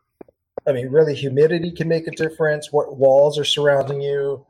I 0.67 0.73
mean, 0.73 0.89
really, 0.89 1.15
humidity 1.15 1.71
can 1.71 1.87
make 1.87 2.07
a 2.07 2.11
difference. 2.11 2.71
What 2.71 2.97
walls 2.97 3.39
are 3.39 3.45
surrounding 3.45 4.01
you, 4.01 4.45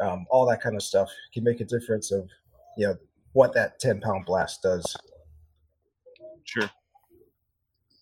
um, 0.00 0.26
all 0.30 0.46
that 0.46 0.60
kind 0.60 0.76
of 0.76 0.82
stuff 0.82 1.08
can 1.32 1.42
make 1.42 1.60
a 1.60 1.64
difference 1.64 2.12
of, 2.12 2.28
you 2.76 2.86
know, 2.88 2.96
what 3.32 3.54
that 3.54 3.78
ten 3.80 4.00
pound 4.00 4.26
blast 4.26 4.62
does. 4.62 4.96
Sure. 6.44 6.70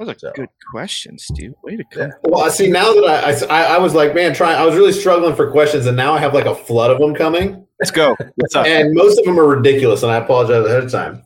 That 0.07 0.15
was 0.15 0.23
a 0.23 0.27
So- 0.29 0.33
good 0.35 0.49
question, 0.71 1.19
Stu. 1.19 1.55
Way 1.63 1.77
to 1.77 1.85
come. 1.91 2.03
Yeah. 2.09 2.11
Well, 2.25 2.43
I 2.45 2.49
see 2.49 2.69
now 2.71 2.93
that 2.93 3.05
I, 3.51 3.55
I 3.55 3.75
I 3.77 3.79
was 3.79 3.95
like, 3.95 4.15
man, 4.15 4.35
trying. 4.35 4.57
I 4.57 4.65
was 4.65 4.75
really 4.75 4.93
struggling 4.93 5.35
for 5.35 5.51
questions, 5.51 5.87
and 5.87 5.97
now 5.97 6.13
I 6.15 6.19
have 6.19 6.35
like 6.35 6.47
a 6.47 6.55
flood 6.55 6.91
of 6.91 6.99
them 6.99 7.15
coming, 7.15 7.67
Let's 7.81 7.91
go. 7.91 8.17
What's 8.37 8.55
up? 8.57 8.67
and 8.67 8.95
most 8.95 9.19
of 9.19 9.25
them 9.25 9.39
are 9.39 9.47
ridiculous, 9.47 10.03
and 10.03 10.11
I 10.13 10.17
apologize 10.17 10.65
ahead 10.65 10.85
of 10.85 10.91
time. 10.91 11.23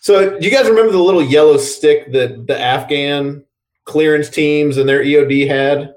So, 0.00 0.38
do 0.38 0.44
you 0.44 0.50
guys 0.52 0.68
remember 0.68 0.90
the 0.92 0.98
little 0.98 1.22
yellow 1.22 1.56
stick 1.58 2.10
that 2.12 2.46
the 2.46 2.58
Afghan 2.58 3.44
clearance 3.84 4.28
teams 4.28 4.76
and 4.76 4.88
their 4.88 5.02
EOD 5.02 5.46
had? 5.48 5.94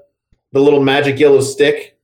The 0.52 0.60
little 0.60 0.82
magic 0.82 1.18
yellow 1.18 1.40
stick. 1.40 1.98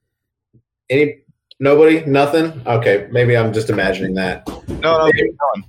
Any 0.90 1.22
nobody? 1.60 2.04
Nothing. 2.04 2.60
Okay, 2.66 3.08
maybe 3.12 3.36
I'm 3.36 3.52
just 3.52 3.70
imagining 3.70 4.14
that. 4.14 4.46
No, 4.68 4.98
no, 5.06 5.12
keep 5.12 5.36
going. 5.38 5.64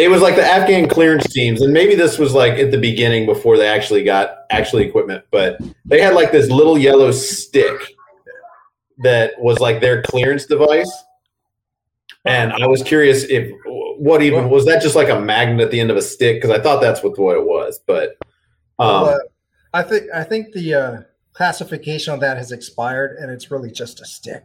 It 0.00 0.10
was 0.10 0.22
like 0.22 0.34
the 0.34 0.44
Afghan 0.44 0.88
clearance 0.88 1.30
teams, 1.30 1.60
and 1.60 1.74
maybe 1.74 1.94
this 1.94 2.18
was 2.18 2.32
like 2.32 2.54
at 2.54 2.70
the 2.70 2.78
beginning 2.78 3.26
before 3.26 3.58
they 3.58 3.68
actually 3.68 4.02
got 4.02 4.44
actually 4.48 4.86
equipment, 4.86 5.24
but 5.30 5.60
they 5.84 6.00
had 6.00 6.14
like 6.14 6.32
this 6.32 6.48
little 6.48 6.78
yellow 6.78 7.10
stick 7.12 7.78
that 9.02 9.32
was 9.38 9.58
like 9.58 9.82
their 9.82 10.00
clearance 10.00 10.46
device. 10.46 10.90
And 12.24 12.50
I 12.52 12.66
was 12.66 12.82
curious 12.82 13.24
if 13.24 13.52
what 13.98 14.22
even 14.22 14.48
was 14.48 14.64
that 14.64 14.80
just 14.80 14.96
like 14.96 15.10
a 15.10 15.20
magnet 15.20 15.66
at 15.66 15.70
the 15.70 15.80
end 15.80 15.90
of 15.90 15.98
a 15.98 16.02
stick? 16.02 16.40
Because 16.40 16.50
I 16.50 16.62
thought 16.62 16.80
that's 16.80 17.02
what, 17.02 17.18
what 17.18 17.36
it 17.36 17.44
was, 17.44 17.80
but 17.86 18.16
um, 18.78 19.02
Well, 19.02 19.04
uh, 19.06 19.18
I 19.74 19.82
think 19.82 20.04
I 20.14 20.24
think 20.24 20.52
the 20.52 20.74
uh, 20.74 21.00
classification 21.34 22.14
on 22.14 22.20
that 22.20 22.38
has 22.38 22.52
expired, 22.52 23.18
and 23.18 23.30
it's 23.30 23.50
really 23.50 23.70
just 23.70 24.00
a 24.00 24.06
stick. 24.06 24.44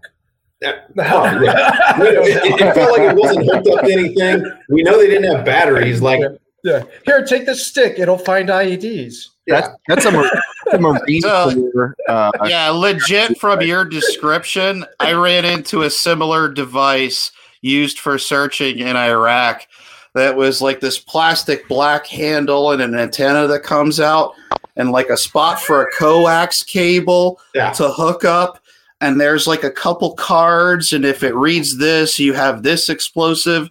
Yeah. 0.61 0.81
Oh, 0.97 1.41
yeah. 1.41 1.97
it, 2.01 2.61
it 2.61 2.73
felt 2.73 2.97
like 2.97 3.11
it 3.11 3.15
wasn't 3.15 3.45
hooked 3.45 3.67
up 3.67 3.85
to 3.85 3.91
anything. 3.91 4.51
We 4.69 4.83
know 4.83 4.97
they 4.97 5.07
didn't 5.07 5.35
have 5.35 5.45
batteries. 5.45 6.01
Like, 6.01 6.21
Yeah. 6.63 6.83
Here, 7.05 7.25
take 7.25 7.45
this 7.45 7.65
stick. 7.65 7.99
It'll 7.99 8.17
find 8.17 8.49
IEDs. 8.49 9.27
That's 9.47 9.69
that's 9.87 10.05
a, 10.05 10.11
that's 10.11 10.73
a 10.73 10.79
Marine 10.79 11.21
So- 11.21 11.69
Corps. 11.71 11.95
Uh, 12.09 12.31
yeah, 12.45 12.69
legit 12.69 13.39
from 13.39 13.61
your 13.61 13.85
description, 13.85 14.85
I 14.99 15.13
ran 15.13 15.45
into 15.45 15.83
a 15.83 15.89
similar 15.89 16.49
device 16.49 17.31
used 17.61 17.99
for 17.99 18.17
searching 18.17 18.79
in 18.79 18.95
Iraq 18.95 19.67
that 20.15 20.35
was 20.35 20.61
like 20.61 20.79
this 20.79 20.97
plastic 20.97 21.67
black 21.67 22.07
handle 22.07 22.71
and 22.71 22.81
an 22.81 22.95
antenna 22.95 23.47
that 23.47 23.63
comes 23.63 23.99
out 23.99 24.33
and 24.77 24.91
like 24.91 25.09
a 25.09 25.17
spot 25.17 25.59
for 25.59 25.83
a 25.83 25.91
coax 25.91 26.63
cable 26.63 27.39
yeah, 27.53 27.71
to 27.73 27.89
hook 27.89 28.23
up 28.23 28.59
and 29.05 29.21
there's 29.21 29.47
like 29.47 29.63
a 29.63 29.71
couple 29.71 30.13
cards 30.15 30.91
and 30.93 31.05
if 31.05 31.23
it 31.23 31.35
reads 31.35 31.77
this 31.77 32.19
you 32.19 32.33
have 32.33 32.63
this 32.63 32.89
explosive. 32.89 33.69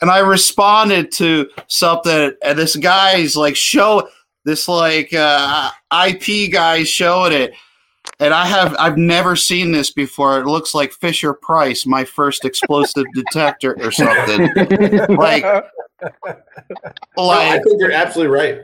And 0.00 0.10
i 0.10 0.18
responded 0.18 1.12
to 1.12 1.48
something 1.68 2.32
and 2.42 2.58
this 2.58 2.76
guy's 2.76 3.36
like 3.36 3.56
show 3.56 4.08
this 4.44 4.68
like 4.68 5.12
uh, 5.14 5.70
ip 6.06 6.52
guy 6.52 6.84
showing 6.84 7.32
it. 7.32 7.52
And 8.20 8.34
i 8.34 8.44
have 8.46 8.76
i've 8.78 8.98
never 8.98 9.36
seen 9.36 9.72
this 9.72 9.90
before. 9.90 10.40
It 10.40 10.46
looks 10.46 10.74
like 10.74 10.92
fisher 10.92 11.32
price 11.32 11.86
my 11.86 12.04
first 12.04 12.44
explosive 12.44 13.06
detector 13.14 13.76
or 13.82 13.90
something. 13.90 14.50
Like- 15.16 15.44
No, 17.16 17.30
I 17.30 17.58
think 17.62 17.80
you're 17.80 17.92
absolutely 17.92 18.34
right. 18.34 18.62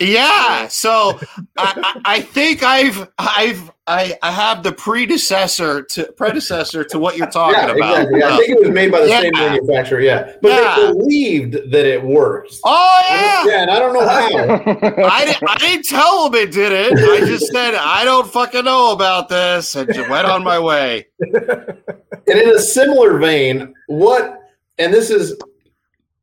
Yeah, 0.00 0.68
so 0.68 1.18
I, 1.56 2.00
I, 2.04 2.20
think 2.20 2.62
I've 2.62 3.08
I've 3.18 3.70
I, 3.86 4.18
I 4.22 4.30
have 4.32 4.62
the 4.62 4.72
predecessor 4.72 5.82
to 5.82 6.12
predecessor 6.16 6.82
to 6.84 6.98
what 6.98 7.16
you're 7.16 7.30
talking 7.30 7.54
yeah, 7.58 7.70
about. 7.70 7.98
exactly. 8.02 8.22
I 8.22 8.36
think 8.36 8.50
it 8.50 8.60
was 8.60 8.70
made 8.70 8.90
by 8.90 9.00
the 9.00 9.08
same 9.08 9.32
manufacturer. 9.32 10.00
Yeah, 10.00 10.32
but 10.42 10.48
Yeah. 10.48 10.76
they 10.76 10.92
believed 10.92 11.52
that 11.70 11.86
it 11.86 12.02
worked. 12.02 12.54
oh 12.64 13.02
yeah. 13.10 13.44
Yeah, 13.46 13.62
and 13.62 13.70
I 13.70 13.78
don't 13.78 13.92
know 13.94 14.06
how. 14.06 14.26
I, 15.08 15.24
di- 15.26 15.46
I 15.48 15.58
didn't 15.58 15.84
tell 15.84 16.26
him 16.26 16.34
it 16.34 16.50
did 16.52 16.72
it. 16.72 16.92
I 16.92 17.26
just 17.26 17.46
said 17.52 17.74
I 17.74 18.04
don't 18.04 18.26
fucking 18.30 18.64
know 18.64 18.92
about 18.92 19.28
this 19.28 19.74
and 19.76 19.92
just 19.92 20.08
went 20.10 20.26
on 20.26 20.42
my 20.42 20.58
way. 20.58 21.06
And 21.20 22.40
in 22.40 22.48
a 22.50 22.58
similar 22.58 23.18
vein, 23.18 23.72
what 23.86 24.40
and 24.78 24.92
this 24.92 25.10
is 25.10 25.38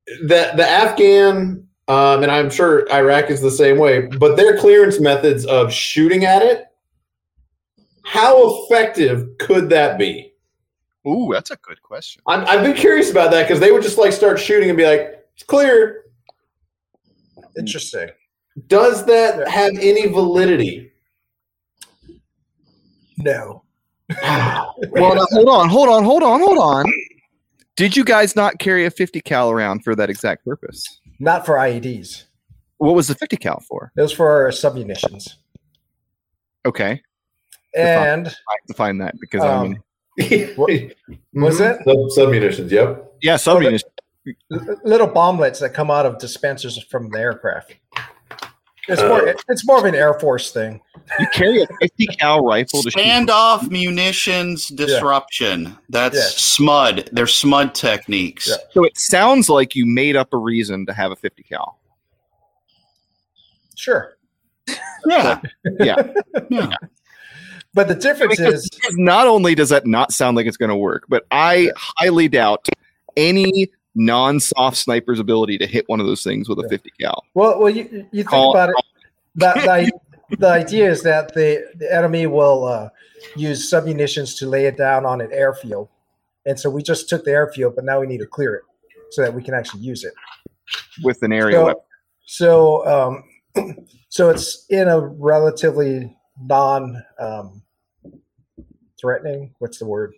the 0.06 0.52
the 0.56 0.68
Afghan, 0.68 1.66
um, 1.88 2.24
and 2.24 2.32
I'm 2.32 2.50
sure 2.50 2.90
Iraq 2.92 3.30
is 3.30 3.42
the 3.42 3.52
same 3.52 3.78
way, 3.78 4.06
but 4.06 4.38
their 4.38 4.58
clearance 4.58 5.00
methods 5.00 5.46
of 5.46 5.72
shooting 5.72 6.26
at 6.26 6.42
it, 6.42 6.66
how 8.04 8.64
effective 8.64 9.38
could 9.38 9.70
that 9.70 9.98
be? 9.98 10.34
Ooh, 11.06 11.30
that's 11.34 11.52
a 11.52 11.58
good 11.58 11.82
question. 11.82 12.22
I'm, 12.28 12.46
I've 12.48 12.64
been 12.64 12.76
curious 12.76 13.12
about 13.12 13.32
that 13.32 13.44
because 13.44 13.60
they 13.60 13.72
would 13.72 13.84
just 13.84 13.98
like 13.98 14.14
start 14.14 14.40
shooting 14.40 14.70
and 14.70 14.78
be 14.78 14.86
like, 14.86 15.26
"It's 15.36 15.44
clear." 15.44 16.06
Interesting. 17.58 18.10
Does 18.68 19.06
that 19.06 19.48
have 19.48 19.74
any 19.80 20.08
validity? 20.08 20.92
No. 23.18 23.64
Well, 24.90 25.16
now, 25.16 25.26
hold 25.32 25.50
on, 25.50 25.70
hold 25.70 25.90
on, 25.90 26.04
hold 26.04 26.24
on, 26.24 26.40
hold 26.42 26.58
on. 26.58 26.86
Did 27.76 27.96
you 27.96 28.04
guys 28.04 28.36
not 28.36 28.60
carry 28.60 28.86
a 28.86 28.92
50 28.92 29.22
cal 29.22 29.50
around 29.50 29.84
for 29.84 29.96
that 29.96 30.10
exact 30.10 30.44
purpose? 30.44 31.00
Not 31.24 31.46
for 31.46 31.56
IEDs. 31.56 32.26
What 32.80 32.96
was 32.96 33.08
the 33.08 33.16
50 33.16 33.38
cal 33.38 33.62
for? 33.62 33.94
It 33.96 34.02
was 34.02 34.12
for 34.12 34.50
submunitions. 34.50 35.36
Okay, 36.66 37.02
And 37.76 38.28
I 38.28 38.56
define 38.68 38.98
that 38.98 39.16
because 39.22 39.42
I 39.42 39.54
Um, 39.54 39.78
mean, 40.18 40.54
What- 40.58 40.70
was 41.34 41.60
Mhm. 41.62 41.80
it 41.80 41.84
Sub, 41.86 42.28
submunitions? 42.28 42.72
Yep. 42.72 43.14
yeah, 43.22 43.36
submunitions. 43.36 43.84
L- 44.52 44.78
little 44.84 45.08
bomblets 45.08 45.60
that 45.62 45.74
come 45.74 45.90
out 45.90 46.06
of 46.06 46.18
dispensers 46.20 46.82
from 46.84 47.10
the 47.10 47.20
aircraft? 47.20 47.76
It's 48.88 49.02
Uh, 49.02 49.08
more. 49.08 49.36
It's 49.50 49.66
more 49.66 49.78
of 49.78 49.86
an 49.86 49.96
Air 49.96 50.14
Force 50.20 50.52
thing. 50.52 50.82
You 51.20 51.26
carry 51.34 51.62
a 51.62 51.68
50 51.82 52.08
cal 52.08 52.44
rifle 52.44 52.84
to 52.84 52.92
shoot. 52.92 53.00
Standoff 53.02 53.70
munitions 53.70 54.68
disruption. 54.68 55.78
That's 55.90 56.16
Yeah. 56.16 56.22
SMUD. 56.68 57.10
They're 57.12 57.26
SMUD 57.26 57.74
techniques. 57.74 58.48
Yeah. 58.50 58.56
So 58.72 58.84
it 58.84 58.98
sounds 58.98 59.50
like 59.50 59.76
you 59.76 59.86
made 59.86 60.16
up 60.16 60.34
a 60.34 60.38
reason 60.38 60.86
to 60.88 60.94
have 60.94 61.12
a 61.12 61.16
50 61.16 61.44
cal. 61.44 61.80
Sure, 63.76 64.18
Yeah. 65.08 65.42
Yeah. 65.80 66.14
Yeah. 66.50 66.70
but 67.74 67.88
the 67.88 67.96
difference 67.96 68.38
Because, 68.38 68.64
is 68.64 68.70
not 68.92 69.28
only 69.28 69.56
does 69.56 69.70
that 69.70 69.86
not 69.88 70.14
sound 70.14 70.38
like 70.38 70.46
it's 70.46 70.58
going 70.58 70.70
to 70.70 70.76
work, 70.76 71.06
but 71.10 71.26
I 71.32 71.72
highly 71.76 72.28
doubt 72.30 72.68
any 73.18 73.70
non-soft 73.96 74.78
sniper's 74.78 75.20
ability 75.20 75.58
to 75.60 75.68
hit 75.68 75.88
one 75.88 76.00
of 76.00 76.06
those 76.06 76.24
things 76.24 76.50
with 76.50 76.60
a 76.60 76.68
50 76.70 76.90
cal. 77.00 77.24
well. 77.34 77.60
Well, 77.60 77.70
you, 77.70 77.84
you 78.12 78.24
think 78.24 78.30
Call- 78.30 78.52
about 78.52 78.70
it. 78.70 78.76
The, 79.36 79.52
the, 80.30 80.38
the 80.38 80.48
idea 80.50 80.90
is 80.90 81.04
that 81.04 81.34
the, 81.34 81.66
the 81.76 81.94
enemy 81.94 82.28
will 82.28 82.66
uh, 82.66 82.90
use 83.36 83.70
submunitions 83.72 84.38
to 84.40 84.48
lay 84.48 84.66
it 84.66 84.78
down 84.78 85.06
on 85.06 85.22
an 85.22 85.32
airfield, 85.32 85.90
and 86.46 86.60
so 86.60 86.70
we 86.70 86.82
just 86.84 87.08
took 87.10 87.24
the 87.24 87.32
airfield, 87.32 87.76
but 87.76 87.86
now 87.86 88.00
we 88.00 88.08
need 88.08 88.20
to 88.20 88.26
clear 88.28 88.56
it 88.56 88.64
so 89.12 89.22
that 89.22 89.34
we 89.34 89.44
can 89.44 89.54
actually 89.54 89.82
use 89.82 90.04
it. 90.04 90.14
with 91.04 91.22
an 91.22 91.32
aerial 91.32 91.62
So, 91.62 91.66
weapon. 91.66 91.82
so, 92.26 93.24
um, 93.56 93.86
so 94.10 94.30
it's 94.32 94.66
in 94.70 94.88
a 94.88 95.00
relatively 95.00 96.16
non 96.42 97.04
um, 97.20 97.62
threatening. 99.00 99.54
What's 99.60 99.78
the 99.78 99.86
word? 99.86 100.16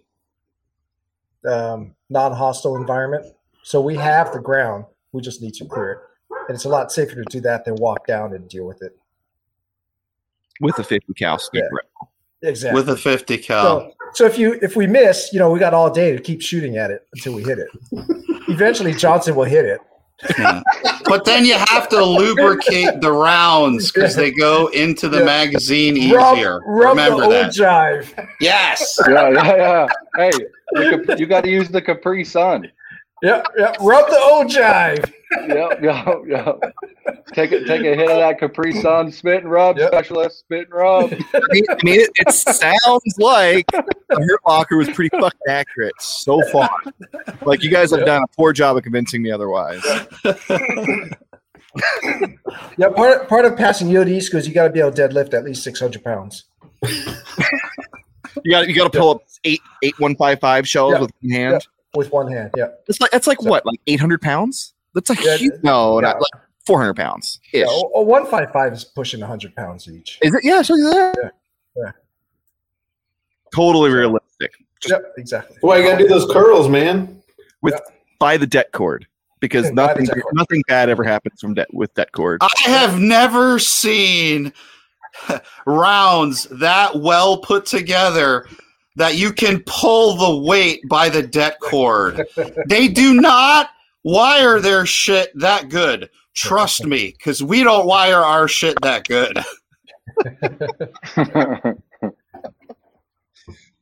Um, 1.45 1.93
non 2.09 2.31
hostile 2.31 2.77
environment. 2.77 3.25
So 3.65 3.81
we 3.81 3.95
have 3.95 4.31
the 4.31 4.39
ground. 4.39 4.85
We 5.11 5.21
just 5.23 5.41
need 5.41 5.55
to 5.55 5.65
clear 5.65 5.91
it, 5.93 5.99
and 6.47 6.55
it's 6.55 6.65
a 6.65 6.69
lot 6.69 6.91
safer 6.91 7.15
to 7.15 7.23
do 7.31 7.41
that 7.41 7.65
than 7.65 7.73
walk 7.77 8.05
down 8.05 8.33
and 8.33 8.47
deal 8.47 8.65
with 8.67 8.83
it. 8.83 8.95
with 10.61 10.77
a 10.77 10.83
50 10.83 11.13
cal 11.15 11.39
sniper. 11.39 11.67
rifle. 11.71 12.11
Exactly. 12.43 12.79
With 12.79 12.89
a 12.89 12.95
50 12.97 13.37
cal. 13.39 13.63
so, 13.63 13.91
so 14.13 14.25
if 14.27 14.37
you 14.37 14.59
if 14.61 14.75
we 14.75 14.85
miss, 14.85 15.31
you 15.33 15.39
know, 15.39 15.49
we 15.49 15.57
got 15.59 15.73
all 15.73 15.89
day 15.89 16.11
to 16.15 16.21
keep 16.21 16.43
shooting 16.43 16.77
at 16.77 16.91
it 16.91 17.07
until 17.15 17.33
we 17.33 17.43
hit 17.43 17.57
it. 17.57 17.67
Eventually, 18.47 18.93
Johnson 18.93 19.35
will 19.35 19.45
hit 19.45 19.65
it. 19.65 19.81
Yeah. 20.37 20.61
But 21.05 21.25
then 21.25 21.43
you 21.43 21.55
have 21.55 21.89
to 21.89 22.03
lubricate 22.05 23.01
the 23.01 23.11
rounds 23.11 23.91
because 23.91 24.15
they 24.15 24.29
go 24.31 24.67
into 24.67 25.09
the 25.09 25.19
Yeah. 25.19 25.25
magazine 25.25 25.97
easier. 25.97 26.59
Rub, 26.59 26.63
rub 26.67 26.89
Remember 26.97 27.17
the 27.21 27.23
old 27.23 27.33
that. 27.33 27.51
jive. 27.51 28.27
Yes. 28.39 28.99
yeah, 29.09 29.29
yeah, 29.31 29.55
yeah. 29.55 29.87
Hey, 30.15 30.31
the 30.71 31.15
you 31.17 31.25
got 31.25 31.43
to 31.45 31.49
use 31.49 31.67
the 31.69 31.81
Capri 31.81 32.23
Sun. 32.23 32.71
Yep, 33.23 33.47
yep. 33.57 33.77
Rub 33.79 34.09
the 34.09 34.19
old 34.19 34.47
jive. 34.47 35.11
Yep, 35.47 35.81
yep, 35.81 36.17
yep. 36.27 36.73
Take 37.33 37.51
it, 37.53 37.65
take 37.65 37.81
a 37.81 37.95
hit 37.95 38.09
of 38.09 38.17
that 38.17 38.39
Capri 38.39 38.73
Sun 38.73 39.11
spit 39.11 39.41
and 39.43 39.51
rub 39.51 39.77
Yep. 39.77 39.87
specialist, 39.89 40.39
spit 40.39 40.65
and 40.69 40.73
rub. 40.73 41.11
I 41.33 41.39
mean, 41.49 41.63
I 41.69 41.77
mean, 41.83 42.01
it, 42.01 42.09
it 42.15 42.31
sounds 42.33 43.17
like 43.17 43.65
the 43.67 43.83
Hurt 44.11 44.39
Locker 44.45 44.77
was 44.77 44.89
pretty 44.89 45.09
fucking 45.17 45.39
accurate 45.47 45.93
so 45.99 46.41
far. 46.51 46.69
Like 47.43 47.63
you 47.63 47.69
guys 47.71 47.91
have 47.91 48.05
done 48.05 48.21
a 48.23 48.27
poor 48.35 48.53
job 48.53 48.77
of 48.77 48.83
convincing 48.83 49.21
me 49.23 49.31
otherwise. 49.31 49.81
Yeah, 52.77 52.87
part 52.89 53.27
part 53.27 53.43
of 53.43 53.57
passing 53.57 53.89
EOD 53.89 54.21
school 54.23 54.39
is 54.39 54.47
you 54.47 54.53
got 54.53 54.63
to 54.65 54.69
be 54.69 54.79
able 54.79 54.93
to 54.93 55.07
deadlift 55.09 55.33
at 55.33 55.43
least 55.43 55.61
six 55.61 55.77
hundred 55.79 56.05
pounds. 56.05 56.45
You 56.83 58.51
got 58.51 58.67
you 58.69 58.73
got 58.75 58.91
to 58.93 58.97
pull 58.97 59.09
up 59.11 59.21
eight 59.43 59.59
eight 59.83 59.99
one 59.99 60.15
five 60.15 60.39
five 60.39 60.65
shells 60.67 60.93
Yeah. 60.93 61.01
with 61.01 61.11
one 61.21 61.31
hand. 61.31 61.67
With 61.95 62.11
one 62.11 62.31
hand. 62.31 62.51
Yeah, 62.57 62.67
It's 62.87 62.99
like 63.01 63.11
that's 63.11 63.27
like 63.27 63.41
what 63.41 63.65
like 63.65 63.79
eight 63.87 63.99
hundred 63.99 64.21
pounds. 64.21 64.73
That's 64.93 65.09
like 65.09 65.23
Yeah, 65.23 65.37
huge. 65.37 65.53
no, 65.63 65.99
yeah. 65.99 66.07
not 66.07 66.21
like 66.21 66.41
four 66.65 66.79
hundred 66.79 66.95
pounds. 66.95 67.39
yeah. 67.53 67.65
A 67.95 68.01
one 68.01 68.25
five 68.25 68.51
five 68.51 68.73
is 68.73 68.83
pushing 68.83 69.21
hundred 69.21 69.55
pounds 69.55 69.87
each. 69.89 70.19
Is 70.21 70.33
it? 70.33 70.43
Yeah, 70.43 70.61
show 70.61 70.75
you 70.75 70.89
that. 70.89 71.15
Yeah, 71.23 71.29
yeah. 71.83 71.91
Totally 73.53 73.89
realistic. 73.91 74.51
Just 74.81 74.91
Yep, 74.91 75.13
exactly. 75.17 75.57
Well, 75.61 75.79
you 75.79 75.87
got 75.89 75.97
to 75.97 76.03
do 76.03 76.09
those 76.09 76.31
curls, 76.31 76.67
man. 76.67 77.21
With 77.61 77.79
by 78.19 78.37
the 78.37 78.45
det 78.47 78.71
cord 78.73 79.07
because 79.39 79.71
Buy 79.71 79.87
nothing 79.87 80.07
nothing 80.33 80.63
bad 80.67 80.89
ever 80.89 81.03
happens 81.03 81.39
from 81.41 81.53
debt 81.53 81.73
with 81.73 81.93
det 81.95 82.11
cord. 82.11 82.39
I 82.41 82.49
have 82.65 82.99
never 82.99 83.59
seen 83.59 84.51
rounds 85.65 86.43
that 86.51 86.99
well 86.99 87.37
put 87.37 87.65
together 87.65 88.47
that 88.95 89.15
you 89.15 89.31
can 89.33 89.61
pull 89.65 90.15
the 90.15 90.43
weight 90.45 90.87
by 90.87 91.09
the 91.09 91.21
det 91.21 91.59
cord. 91.61 92.25
They 92.67 92.87
do 92.87 93.13
not 93.13 93.69
wire 94.03 94.59
their 94.59 94.85
shit 94.85 95.31
that 95.39 95.69
good. 95.69 96.09
Trust 96.33 96.85
me, 96.85 97.15
because 97.17 97.41
we 97.41 97.63
don't 97.63 97.85
wire 97.85 98.19
our 98.19 98.47
shit 98.47 98.77
that 98.81 99.07
good. 99.07 99.37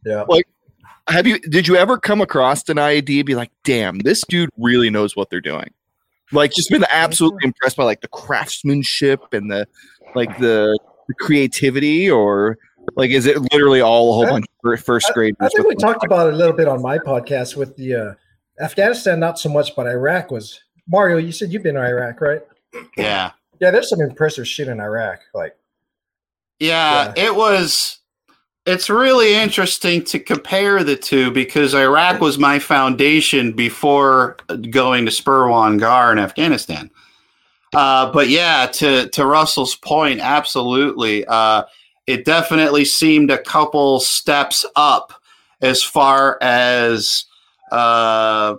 Yeah. 0.06 0.26
Like, 0.28 0.48
Have 1.08 1.28
you? 1.28 1.40
Did 1.40 1.68
you 1.68 1.76
ever 1.76 1.98
come 1.98 2.22
across 2.22 2.68
an 2.70 2.78
IED 2.78 3.20
and 3.20 3.26
be 3.26 3.36
like, 3.36 3.52
"Damn, 3.64 4.00
this 4.00 4.24
dude 4.28 4.50
really 4.58 4.90
knows 4.90 5.16
what 5.16 5.30
they're 5.30 5.42
doing"? 5.42 5.70
Like, 6.32 6.52
just 6.52 6.70
been 6.70 6.86
absolutely 6.90 7.42
impressed 7.44 7.78
by 7.78 7.84
like 7.84 8.02
the 8.02 8.08
craftsmanship 8.08 9.22
and 9.34 9.52
the 9.52 9.68
like 10.16 10.38
the, 10.40 10.78
the 11.08 11.14
creativity, 11.16 12.10
or 12.10 12.58
like 12.96 13.12
is 13.12 13.26
it 13.26 13.38
literally 13.52 13.82
all 13.82 14.12
a 14.12 14.14
whole 14.14 14.26
I- 14.28 14.30
bunch 14.30 14.46
of 14.64 14.80
first 14.84 15.12
graders? 15.14 15.38
I 15.42 15.50
think 15.50 15.68
we 15.68 15.76
talked 15.76 16.04
about 16.04 16.28
it 16.28 16.34
a 16.34 16.38
little 16.38 16.56
bit 16.56 16.68
on 16.68 16.82
my 16.82 16.98
podcast 16.98 17.56
with 17.56 17.76
the 17.76 17.96
uh, 17.96 18.14
Afghanistan, 18.64 19.20
not 19.20 19.40
so 19.40 19.50
much, 19.50 19.76
but 19.76 19.88
Iraq 19.88 20.32
was 20.32 20.60
Mario. 20.88 21.18
You 21.18 21.32
said 21.32 21.52
you've 21.52 21.64
been 21.64 21.76
to 21.76 21.82
Iraq, 21.82 22.22
right? 22.22 22.42
Yeah. 22.98 23.32
Yeah, 23.60 23.72
there's 23.72 23.90
some 23.90 24.02
impressive 24.02 24.48
shit 24.48 24.68
in 24.68 24.80
Iraq. 24.80 25.20
Like, 25.34 25.56
Yeah, 26.60 27.14
it 27.16 27.36
was. 27.36 28.00
It's 28.66 28.90
really 28.90 29.36
interesting 29.36 30.04
to 30.06 30.20
compare 30.20 30.86
the 30.86 30.96
two 30.96 31.32
because 31.32 31.76
Iraq 31.76 32.22
was 32.22 32.38
my 32.38 32.60
foundation 32.60 33.52
before 33.52 34.38
going 34.70 35.06
to 35.06 35.12
Sperwan 35.12 35.80
Ghar 35.80 36.14
in 36.14 36.18
Afghanistan. 36.20 36.90
Uh, 37.74 38.12
but 38.12 38.30
yeah, 38.30 38.68
to 38.68 39.10
to 39.10 39.26
Russell's 39.26 39.76
point, 39.76 40.22
absolutely, 40.22 41.26
uh, 41.26 41.64
it 42.08 42.26
definitely 42.26 42.86
seemed 42.86 43.32
a 43.32 43.38
couple 43.38 44.00
steps 44.00 44.66
up 44.76 45.14
as 45.62 45.82
far 45.82 46.38
as 46.42 47.26
uh, 47.72 48.56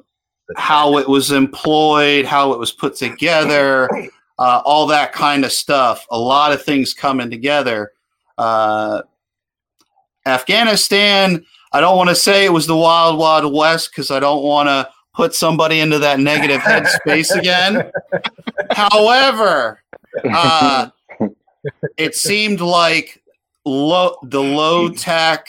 how 0.57 0.99
it 0.99 1.09
was 1.09 1.31
employed, 1.31 2.25
how 2.25 2.53
it 2.53 2.59
was 2.59 2.73
put 2.73 2.97
together, 2.97 3.89
uh, 4.39 4.63
all 4.65 4.87
that 4.87 5.13
kind 5.13 5.45
of 5.45 5.53
stuff. 5.53 6.07
A 6.11 6.19
lot 6.19 6.53
of 6.53 6.63
things 6.63 6.95
coming 6.95 7.31
together. 7.31 7.93
Uh, 8.39 9.03
Afghanistan, 10.27 11.45
I 11.73 11.81
don't 11.81 11.97
want 11.97 12.09
to 12.09 12.17
say 12.17 12.45
it 12.45 12.53
was 12.53 12.67
the 12.67 12.77
wild, 12.77 13.19
wild 13.19 13.53
west 13.53 13.91
because 13.91 14.11
I 14.11 14.21
don't 14.21 14.43
want 14.43 14.69
to 14.69 14.89
put 15.15 15.35
somebody 15.35 15.81
into 15.81 15.99
that 15.99 16.19
negative 16.19 16.61
headspace 16.61 17.37
again. 17.37 17.91
However, 18.71 19.83
uh, 20.33 20.89
it 21.97 22.15
seemed 22.15 22.61
like 22.61 23.23
low 23.65 24.17
the 24.23 24.41
low 24.43 24.89
tech 24.91 25.47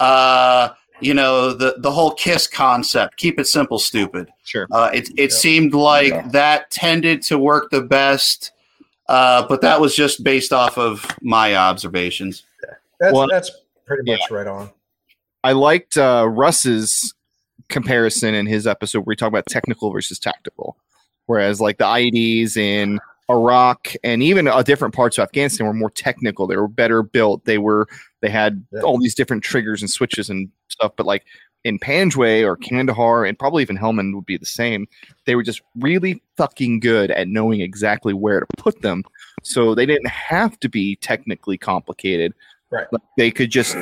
uh 0.00 0.70
you 1.00 1.12
know 1.14 1.52
the 1.52 1.74
the 1.78 1.90
whole 1.90 2.12
kiss 2.12 2.46
concept 2.46 3.16
keep 3.16 3.38
it 3.38 3.46
simple 3.46 3.78
stupid 3.78 4.28
Sure. 4.44 4.66
uh 4.70 4.90
it 4.94 5.08
it 5.18 5.30
Yeah. 5.30 5.36
seemed 5.36 5.74
like 5.74 6.08
Yeah. 6.12 6.28
that 6.28 6.70
tended 6.70 7.22
to 7.22 7.38
work 7.38 7.70
the 7.70 7.82
best 7.82 8.52
uh 9.08 9.46
but 9.46 9.60
that 9.62 9.80
was 9.80 9.94
just 9.94 10.24
based 10.24 10.52
off 10.52 10.78
of 10.78 11.06
my 11.22 11.54
observations 11.56 12.44
That's 12.98 13.12
Well, 13.14 13.26
that's 13.30 13.50
pretty 13.86 14.10
much 14.10 14.30
right 14.30 14.46
on. 14.46 14.70
I 15.42 15.52
liked 15.52 15.96
uh, 15.96 16.26
Russ's 16.28 17.14
comparison 17.70 18.34
in 18.34 18.44
his 18.46 18.66
episode 18.66 19.06
where 19.06 19.12
he 19.14 19.16
talked 19.16 19.28
about 19.32 19.46
technical 19.46 19.90
versus 19.90 20.18
tactical, 20.18 20.76
whereas 21.26 21.60
like 21.62 21.78
the 21.78 21.84
IEDs 21.84 22.56
in 22.58 23.00
Iraq 23.30 23.94
and 24.04 24.22
even 24.22 24.48
uh, 24.48 24.62
different 24.62 24.94
parts 24.94 25.18
of 25.18 25.22
Afghanistan 25.22 25.66
were 25.66 25.72
more 25.72 25.90
technical. 25.90 26.46
They 26.46 26.56
were 26.56 26.68
better 26.68 27.02
built. 27.02 27.44
They 27.44 27.58
were 27.58 27.86
they 28.20 28.30
had 28.30 28.64
Yeah. 28.72 28.80
all 28.82 28.98
these 28.98 29.14
different 29.14 29.42
triggers 29.42 29.82
and 29.82 29.90
switches 29.90 30.28
and 30.28 30.48
stuff. 30.68 30.92
But 30.96 31.06
like 31.06 31.24
in 31.64 31.78
Panjwai 31.78 32.44
or 32.44 32.56
Kandahar 32.56 33.24
and 33.24 33.38
probably 33.38 33.62
even 33.62 33.76
Helmand 33.78 34.14
would 34.14 34.26
be 34.26 34.36
the 34.38 34.46
same. 34.46 34.86
They 35.26 35.36
were 35.36 35.42
just 35.42 35.62
really 35.76 36.22
fucking 36.36 36.80
good 36.80 37.10
at 37.10 37.28
knowing 37.28 37.60
exactly 37.60 38.14
where 38.14 38.40
to 38.40 38.46
put 38.56 38.80
them. 38.82 39.04
So 39.42 39.74
they 39.74 39.86
didn't 39.86 40.08
have 40.08 40.58
to 40.60 40.68
be 40.68 40.96
technically 40.96 41.58
complicated. 41.58 42.34
Right. 42.70 42.86
Like 42.92 43.02
they 43.16 43.30
could 43.30 43.50
just 43.50 43.74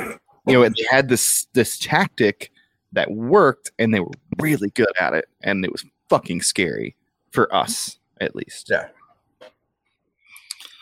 you 0.46 0.55
know, 0.55 0.68
they 0.68 0.86
had 0.90 1.09
this 1.09 1.46
this 1.53 1.78
tactic 1.78 2.51
that 2.92 3.11
worked 3.11 3.70
and 3.78 3.92
they 3.92 4.01
were 4.01 4.11
really 4.40 4.70
good 4.70 4.92
at 5.01 5.12
it 5.14 5.26
and 5.42 5.64
it 5.64 5.70
was 5.70 5.84
fucking 6.09 6.40
scary 6.42 6.96
for 7.32 7.55
us 7.55 7.99
at 8.20 8.34
least. 8.34 8.68
Yeah. 8.70 8.88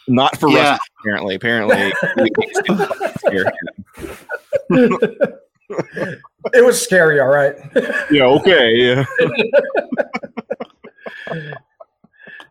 Not 0.08 0.38
for 0.38 0.48
Yeah. 0.50 0.70
Russ 0.72 0.80
apparently. 1.00 1.34
Apparently 1.34 1.92
we 2.16 2.32
still 2.54 2.76
fucking 2.76 3.08
scare 3.18 3.44
him. 3.44 4.98
it 6.54 6.64
was 6.64 6.80
scary, 6.80 7.20
all 7.20 7.28
right. 7.28 7.54
Yeah, 8.10 8.24
okay, 8.24 8.72
yeah. 8.76 9.04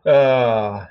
uh 0.12 0.86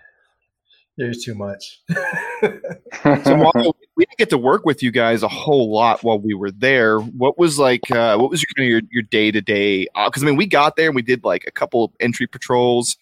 you're 0.97 1.12
too 1.12 1.35
much. 1.35 1.83
So 1.91 2.61
while 3.37 3.75
we 3.97 4.05
didn't 4.05 4.17
get 4.19 4.31
to 4.31 4.39
work 4.39 4.65
with 4.65 4.81
you 4.81 4.93
guys 4.93 5.25
a 5.25 5.29
whole 5.29 5.73
lot 5.73 6.05
while 6.05 6.21
we 6.21 6.35
were 6.35 6.53
there. 6.53 7.01
What 7.01 7.37
was 7.37 7.59
like? 7.59 7.91
Uh, 7.91 8.17
what 8.17 8.31
was 8.31 8.43
your 8.43 8.47
kind 8.57 8.67
of 8.67 8.71
your 8.71 8.81
your 8.93 9.03
day 9.03 9.33
to 9.33 9.41
day? 9.41 9.89
Because 10.07 10.23
I 10.23 10.27
mean, 10.27 10.37
we 10.37 10.47
got 10.47 10.77
there 10.77 10.87
and 10.87 10.95
we 10.95 11.03
did 11.03 11.25
like 11.25 11.45
a 11.49 11.51
couple 11.51 11.93
entry 11.99 12.29
patrols. 12.29 12.97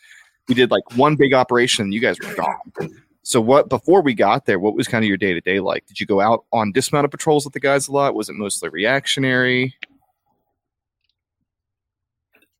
We 0.49 0.55
did 0.55 0.71
like 0.71 0.97
one 0.97 1.17
big 1.17 1.35
operation. 1.35 1.85
and 1.85 1.95
You 1.95 2.01
guys 2.01 2.17
were 2.19 2.35
gone. 2.35 3.02
So 3.23 3.41
what? 3.41 3.69
Before 3.69 4.03
we 4.03 4.15
got 4.15 4.47
there, 4.47 4.59
what 4.59 4.75
was 4.75 4.89
kind 4.89 5.05
of 5.05 5.09
your 5.09 5.17
day 5.17 5.33
to 5.33 5.41
day 5.41 5.61
like? 5.61 5.87
Did 5.87 6.01
you 6.01 6.07
go 6.07 6.21
out 6.21 6.45
on 6.53 6.73
dismounted 6.73 7.11
patrols 7.11 7.45
with 7.45 7.55
the 7.55 7.61
guys 7.61 7.89
a 7.89 7.93
lot? 7.93 8.15
Was 8.15 8.29
it 8.29 8.35
mostly 8.35 8.69
reactionary? 8.69 9.75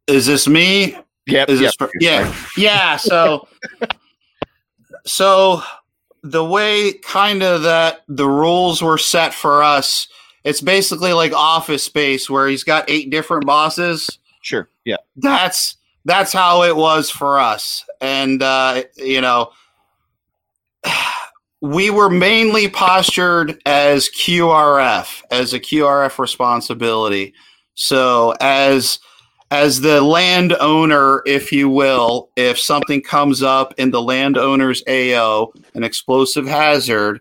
is 0.09 0.27
this 0.27 0.49
me 0.49 0.97
Yep. 1.27 1.51
Is 1.51 1.61
yep. 1.61 1.73
this 1.79 1.91
yeah, 2.01 2.35
yeah. 2.57 2.97
So, 2.97 3.47
so 5.07 5.63
the 6.23 6.45
way 6.45 6.95
kind 6.95 7.43
of 7.43 7.63
that 7.63 8.03
the 8.09 8.29
rules 8.29 8.83
were 8.83 8.99
set 8.99 9.33
for 9.33 9.63
us, 9.63 10.09
it's 10.43 10.61
basically 10.61 11.13
like 11.13 11.33
Office 11.33 11.85
Space, 11.85 12.29
where 12.29 12.49
he's 12.49 12.65
got 12.65 12.91
eight 12.91 13.11
different 13.11 13.47
bosses. 13.47 14.19
Sure. 14.41 14.69
Yeah. 14.85 14.97
That's 15.17 15.77
that's 16.05 16.33
how 16.33 16.65
it 16.65 16.75
was 16.75 17.09
for 17.09 17.39
us, 17.39 17.85
and 18.01 18.43
uh, 18.43 18.83
you 18.97 19.21
know, 19.21 19.53
we 21.63 21.91
were 21.91 22.11
mainly 22.11 22.69
postured 22.69 23.61
as 23.67 24.11
QRF, 24.11 25.23
as 25.31 25.55
a 25.55 25.61
QRF 25.61 26.19
responsibility. 26.19 27.35
So 27.75 28.35
as 28.41 28.99
as 29.53 29.83
the 29.83 30.01
landowner, 30.01 31.23
if 31.27 31.53
you 31.53 31.69
will, 31.69 32.31
if 32.37 32.59
something 32.59 33.03
comes 33.03 33.43
up 33.43 33.75
in 33.77 33.91
the 33.91 34.01
landowner's 34.01 34.83
AO, 34.89 35.53
an 35.75 35.85
explosive 35.85 36.47
hazard, 36.47 37.21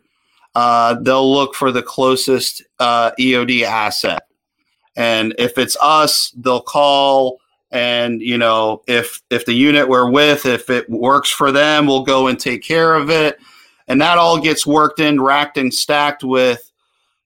uh, 0.55 0.95
they'll 1.01 1.29
look 1.29 1.53
for 1.53 1.73
the 1.73 1.83
closest 1.83 2.63
uh, 2.79 3.11
EOD 3.19 3.63
asset. 3.63 4.23
And 4.95 5.35
if 5.37 5.57
it's 5.57 5.75
us, 5.81 6.31
they'll 6.31 6.61
call. 6.61 7.39
And 7.69 8.21
you 8.21 8.37
know, 8.37 8.81
if 8.87 9.21
if 9.29 9.45
the 9.45 9.53
unit 9.53 9.87
we're 9.87 10.09
with, 10.09 10.45
if 10.45 10.69
it 10.69 10.89
works 10.89 11.29
for 11.29 11.51
them, 11.51 11.85
we'll 11.85 12.03
go 12.03 12.27
and 12.27 12.39
take 12.39 12.63
care 12.63 12.95
of 12.95 13.09
it. 13.09 13.39
And 13.91 13.99
that 13.99 14.17
all 14.17 14.39
gets 14.39 14.65
worked 14.65 15.01
in, 15.01 15.19
racked 15.19 15.57
and 15.57 15.73
stacked 15.73 16.23
with 16.23 16.71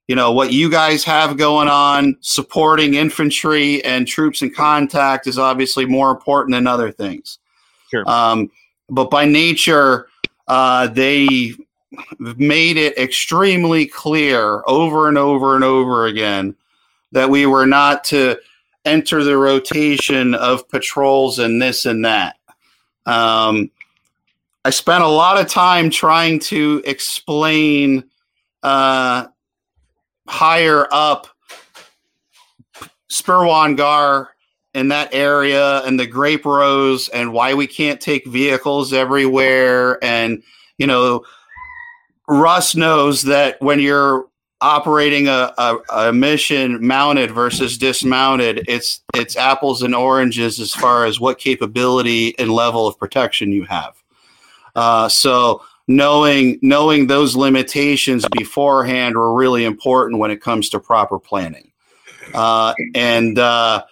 you 0.08 0.16
know 0.16 0.32
what 0.32 0.52
you 0.52 0.68
guys 0.68 1.04
have 1.04 1.38
going 1.38 1.68
on. 1.68 2.18
Supporting 2.22 2.96
infantry 2.96 3.86
and 3.86 4.08
troops 4.08 4.42
in 4.42 4.52
contact 4.52 5.28
is 5.28 5.38
obviously 5.38 5.86
more 5.86 6.10
important 6.10 6.56
than 6.56 6.66
other 6.66 6.92
things. 6.92 7.38
Sure. 7.92 8.04
um, 8.10 8.50
but 8.90 9.12
by 9.12 9.26
nature 9.26 10.08
uh, 10.48 10.88
they 10.88 11.52
made 12.18 12.78
it 12.78 12.98
extremely 12.98 13.86
clear 13.86 14.64
over 14.66 15.08
and 15.08 15.20
over 15.20 15.54
and 15.54 15.64
over 15.64 16.08
again 16.08 16.56
that 17.12 17.30
we 17.30 17.46
were 17.46 17.68
not 17.68 18.04
to 18.06 18.38
enter 18.86 19.24
the 19.24 19.38
rotation 19.38 20.34
of 20.34 20.68
patrols 20.70 21.38
and 21.38 21.62
this 21.62 21.86
and 21.86 22.06
that. 22.06 22.38
Um, 23.06 23.70
i 24.66 24.70
spent 24.70 25.04
a 25.04 25.08
lot 25.08 25.40
of 25.40 25.48
time 25.48 25.90
trying 25.90 26.40
to 26.40 26.82
explain 26.86 28.04
uh, 28.64 29.28
higher 30.28 30.88
up 30.92 31.28
Sperwan 33.10 33.78
Ghar 33.78 34.30
in 34.74 34.90
that 34.90 35.14
area 35.14 35.80
and 35.86 35.98
the 36.00 36.06
grape 36.06 36.46
rows 36.46 37.08
and 37.10 37.32
why 37.32 37.54
we 37.54 37.66
can't 37.66 38.02
take 38.02 38.26
vehicles 38.26 38.92
everywhere 38.92 40.04
and 40.04 40.44
you 40.78 40.86
know 40.86 41.24
Russ 42.28 42.76
knows 42.76 43.22
that 43.22 43.62
when 43.62 43.80
you're 43.80 44.26
operating 44.62 45.28
a, 45.28 45.54
a, 45.58 45.78
a 45.94 46.14
mission 46.14 46.86
mounted 46.86 47.32
versus 47.32 47.78
dismounted 47.78 48.66
it's 48.68 49.02
it's 49.14 49.38
apples 49.38 49.82
and 49.82 49.94
oranges 49.94 50.60
as 50.60 50.74
far 50.74 51.06
as 51.06 51.20
what 51.20 51.38
capability 51.38 52.38
and 52.40 52.52
level 52.52 52.88
of 52.88 52.98
protection 52.98 53.52
you 53.52 53.64
have 53.64 53.96
uh, 54.76 55.10
so 55.10 55.62
knowing 55.88 56.58
knowing 56.62 57.08
those 57.08 57.36
limitations 57.36 58.26
beforehand 58.32 59.16
were 59.16 59.34
really 59.34 59.66
important 59.66 60.20
when 60.20 60.32
it 60.32 60.42
comes 60.42 60.70
to 60.70 60.80
proper 60.80 61.20
planning. 61.20 61.72
Uh, 62.34 62.74
and 62.96 63.38
uh, 63.38 63.84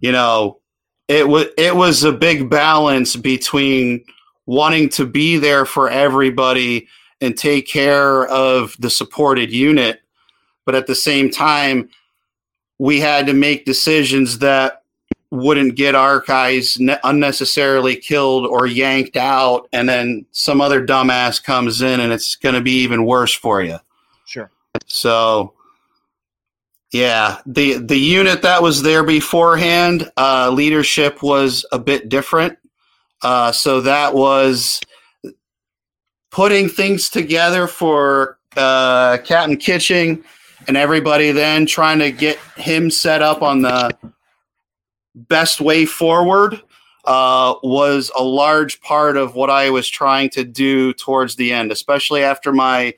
you 0.00 0.12
know, 0.12 0.60
it 1.08 1.26
was 1.26 1.46
it 1.56 1.74
was 1.74 2.04
a 2.04 2.12
big 2.12 2.50
balance 2.50 3.16
between 3.16 4.04
wanting 4.46 4.88
to 4.88 5.06
be 5.06 5.36
there 5.36 5.64
for 5.64 5.88
everybody 5.88 6.88
and 7.20 7.36
take 7.36 7.68
care 7.68 8.26
of 8.26 8.74
the 8.78 8.90
supported 8.90 9.52
unit, 9.52 10.00
but 10.64 10.74
at 10.74 10.86
the 10.86 10.94
same 10.94 11.30
time, 11.30 11.88
we 12.78 12.98
had 12.98 13.26
to 13.26 13.34
make 13.34 13.66
decisions 13.66 14.38
that 14.38 14.79
wouldn't 15.30 15.76
get 15.76 15.94
our 15.94 16.20
guys 16.20 16.78
ne- 16.80 16.98
unnecessarily 17.04 17.96
killed 17.96 18.46
or 18.46 18.66
yanked 18.66 19.16
out, 19.16 19.68
and 19.72 19.88
then 19.88 20.26
some 20.32 20.60
other 20.60 20.84
dumbass 20.84 21.42
comes 21.42 21.82
in 21.82 22.00
and 22.00 22.12
it's 22.12 22.36
going 22.36 22.54
to 22.54 22.60
be 22.60 22.72
even 22.72 23.06
worse 23.06 23.32
for 23.32 23.62
you. 23.62 23.78
Sure. 24.26 24.50
So, 24.86 25.54
yeah, 26.92 27.40
the 27.46 27.74
the 27.74 27.98
unit 27.98 28.42
that 28.42 28.62
was 28.62 28.82
there 28.82 29.04
beforehand, 29.04 30.10
uh, 30.16 30.50
leadership 30.50 31.22
was 31.22 31.64
a 31.70 31.78
bit 31.78 32.08
different. 32.08 32.58
Uh, 33.22 33.52
so 33.52 33.80
that 33.82 34.14
was 34.14 34.80
putting 36.30 36.68
things 36.68 37.08
together 37.08 37.66
for 37.66 38.38
uh, 38.56 39.18
Captain 39.24 39.56
Kitching 39.56 40.24
and 40.66 40.76
everybody. 40.76 41.30
Then 41.30 41.66
trying 41.66 42.00
to 42.00 42.10
get 42.10 42.38
him 42.56 42.90
set 42.90 43.22
up 43.22 43.42
on 43.42 43.62
the 43.62 43.90
best 45.14 45.60
way 45.60 45.86
forward 45.86 46.60
uh, 47.04 47.54
was 47.62 48.10
a 48.16 48.22
large 48.22 48.80
part 48.80 49.16
of 49.16 49.34
what 49.34 49.50
I 49.50 49.70
was 49.70 49.88
trying 49.88 50.30
to 50.30 50.44
do 50.44 50.92
towards 50.92 51.36
the 51.36 51.52
end, 51.52 51.72
especially 51.72 52.22
after 52.22 52.52
my 52.52 52.94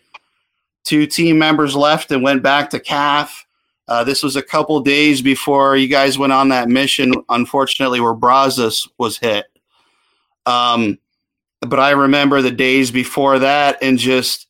two 0.84 1.06
team 1.06 1.38
members 1.38 1.76
left 1.76 2.10
and 2.10 2.22
went 2.22 2.42
back 2.42 2.70
to 2.70 2.80
KAF. 2.80 3.44
Uh, 3.88 4.04
this 4.04 4.22
was 4.22 4.36
a 4.36 4.42
couple 4.42 4.80
days 4.80 5.22
before 5.22 5.76
you 5.76 5.88
guys 5.88 6.18
went 6.18 6.32
on 6.32 6.48
that 6.48 6.68
mission, 6.68 7.12
unfortunately, 7.28 8.00
where 8.00 8.14
Brazos 8.14 8.88
was 8.98 9.18
hit. 9.18 9.46
Um, 10.46 10.98
but 11.60 11.78
I 11.78 11.90
remember 11.90 12.42
the 12.42 12.50
days 12.50 12.90
before 12.90 13.38
that 13.38 13.78
and 13.82 13.98
just, 13.98 14.48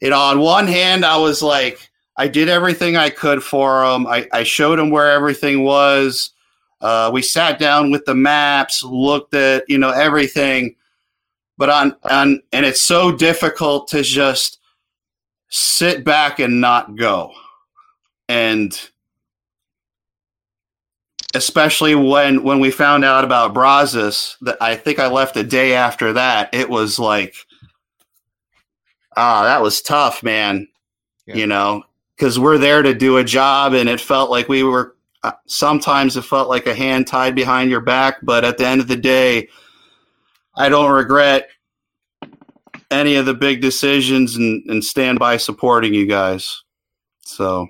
you 0.00 0.10
know, 0.10 0.18
on 0.18 0.40
one 0.40 0.66
hand, 0.66 1.04
I 1.04 1.16
was 1.16 1.42
like, 1.42 1.90
I 2.16 2.28
did 2.28 2.48
everything 2.48 2.96
I 2.96 3.10
could 3.10 3.42
for 3.42 3.84
them. 3.84 4.06
I, 4.06 4.28
I 4.32 4.44
showed 4.44 4.78
them 4.78 4.90
where 4.90 5.10
everything 5.10 5.64
was. 5.64 6.30
Uh, 6.84 7.10
we 7.10 7.22
sat 7.22 7.58
down 7.58 7.90
with 7.90 8.04
the 8.04 8.14
maps, 8.14 8.82
looked 8.82 9.32
at 9.32 9.64
you 9.68 9.78
know 9.78 9.90
everything, 9.90 10.76
but 11.56 11.70
on 11.70 11.96
on 12.10 12.42
and 12.52 12.66
it's 12.66 12.82
so 12.82 13.10
difficult 13.10 13.88
to 13.88 14.02
just 14.02 14.58
sit 15.48 16.04
back 16.04 16.40
and 16.40 16.60
not 16.60 16.96
go 16.96 17.32
and 18.28 18.90
especially 21.34 21.94
when 21.94 22.42
when 22.42 22.60
we 22.60 22.70
found 22.70 23.04
out 23.04 23.24
about 23.24 23.54
Brazos 23.54 24.36
that 24.40 24.56
I 24.60 24.76
think 24.76 24.98
I 24.98 25.06
left 25.06 25.36
a 25.36 25.44
day 25.44 25.74
after 25.74 26.12
that 26.14 26.52
it 26.52 26.68
was 26.68 26.98
like 26.98 27.34
ah 29.16 29.44
that 29.44 29.62
was 29.62 29.80
tough 29.82 30.22
man 30.22 30.66
Yeah. 31.26 31.36
you 31.36 31.46
know 31.46 31.84
because 32.16 32.38
we're 32.38 32.58
there 32.58 32.82
to 32.82 32.94
do 32.94 33.18
a 33.18 33.24
job 33.24 33.74
and 33.74 33.88
it 33.88 34.00
felt 34.00 34.30
like 34.30 34.48
we 34.48 34.62
were 34.64 34.96
Uh, 35.24 35.32
sometimes 35.46 36.16
it 36.16 36.22
felt 36.22 36.48
like 36.48 36.66
a 36.66 36.74
hand 36.74 37.06
tied 37.06 37.34
behind 37.34 37.70
your 37.70 37.80
back 37.80 38.18
but 38.22 38.44
at 38.44 38.58
the 38.58 38.66
end 38.66 38.80
of 38.80 38.86
the 38.86 38.96
day 38.96 39.48
I 40.56 40.68
don't 40.68 40.92
regret 40.92 41.48
any 42.90 43.16
of 43.16 43.26
the 43.26 43.34
big 43.34 43.60
decisions 43.60 44.36
and, 44.36 44.62
and 44.70 44.84
stand 44.84 45.18
by 45.18 45.36
supporting 45.36 45.94
you 45.94 46.06
guys. 46.06 46.62
So 47.20 47.68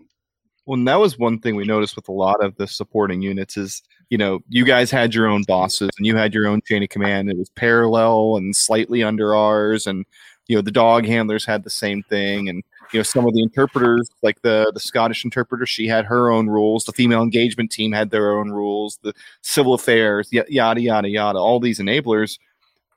Well, 0.66 0.78
and 0.78 0.88
that 0.88 1.00
was 1.00 1.18
one 1.18 1.38
thing 1.40 1.56
we 1.56 1.64
noticed 1.64 1.96
with 1.96 2.08
a 2.08 2.12
lot 2.12 2.42
of 2.44 2.56
the 2.56 2.66
supporting 2.66 3.22
units 3.22 3.56
is, 3.56 3.82
you 4.10 4.18
know, 4.18 4.40
you 4.48 4.64
guys 4.64 4.90
had 4.90 5.14
your 5.14 5.26
own 5.26 5.42
bosses 5.44 5.90
and 5.96 6.06
you 6.06 6.16
had 6.16 6.34
your 6.34 6.46
own 6.46 6.60
chain 6.66 6.82
of 6.82 6.88
command. 6.90 7.30
It 7.30 7.38
was 7.38 7.48
parallel 7.50 8.36
and 8.36 8.54
slightly 8.54 9.02
under 9.02 9.34
ours, 9.34 9.86
and 9.86 10.04
you 10.46 10.56
know 10.56 10.62
the 10.62 10.70
dog 10.70 11.06
handlers 11.06 11.46
had 11.46 11.64
the 11.64 11.70
same 11.70 12.02
thing, 12.02 12.48
and 12.48 12.62
you 12.94 13.00
know 13.00 13.02
some 13.02 13.26
of 13.26 13.34
the 13.34 13.42
interpreters, 13.42 14.08
like 14.22 14.40
the 14.42 14.70
the 14.72 14.80
Scottish 14.80 15.24
interpreter, 15.24 15.66
she 15.66 15.88
had 15.88 16.04
her 16.06 16.30
own 16.30 16.46
rules. 16.48 16.84
The 16.84 16.92
female 16.92 17.22
engagement 17.22 17.72
team 17.72 17.90
had 17.92 18.10
their 18.10 18.38
own 18.38 18.50
rules. 18.50 18.98
The 19.02 19.12
civil 19.42 19.74
affairs, 19.74 20.30
y- 20.32 20.44
yada 20.48 20.80
yada 20.80 21.08
yada, 21.08 21.38
all 21.38 21.58
these 21.58 21.80
enablers. 21.80 22.38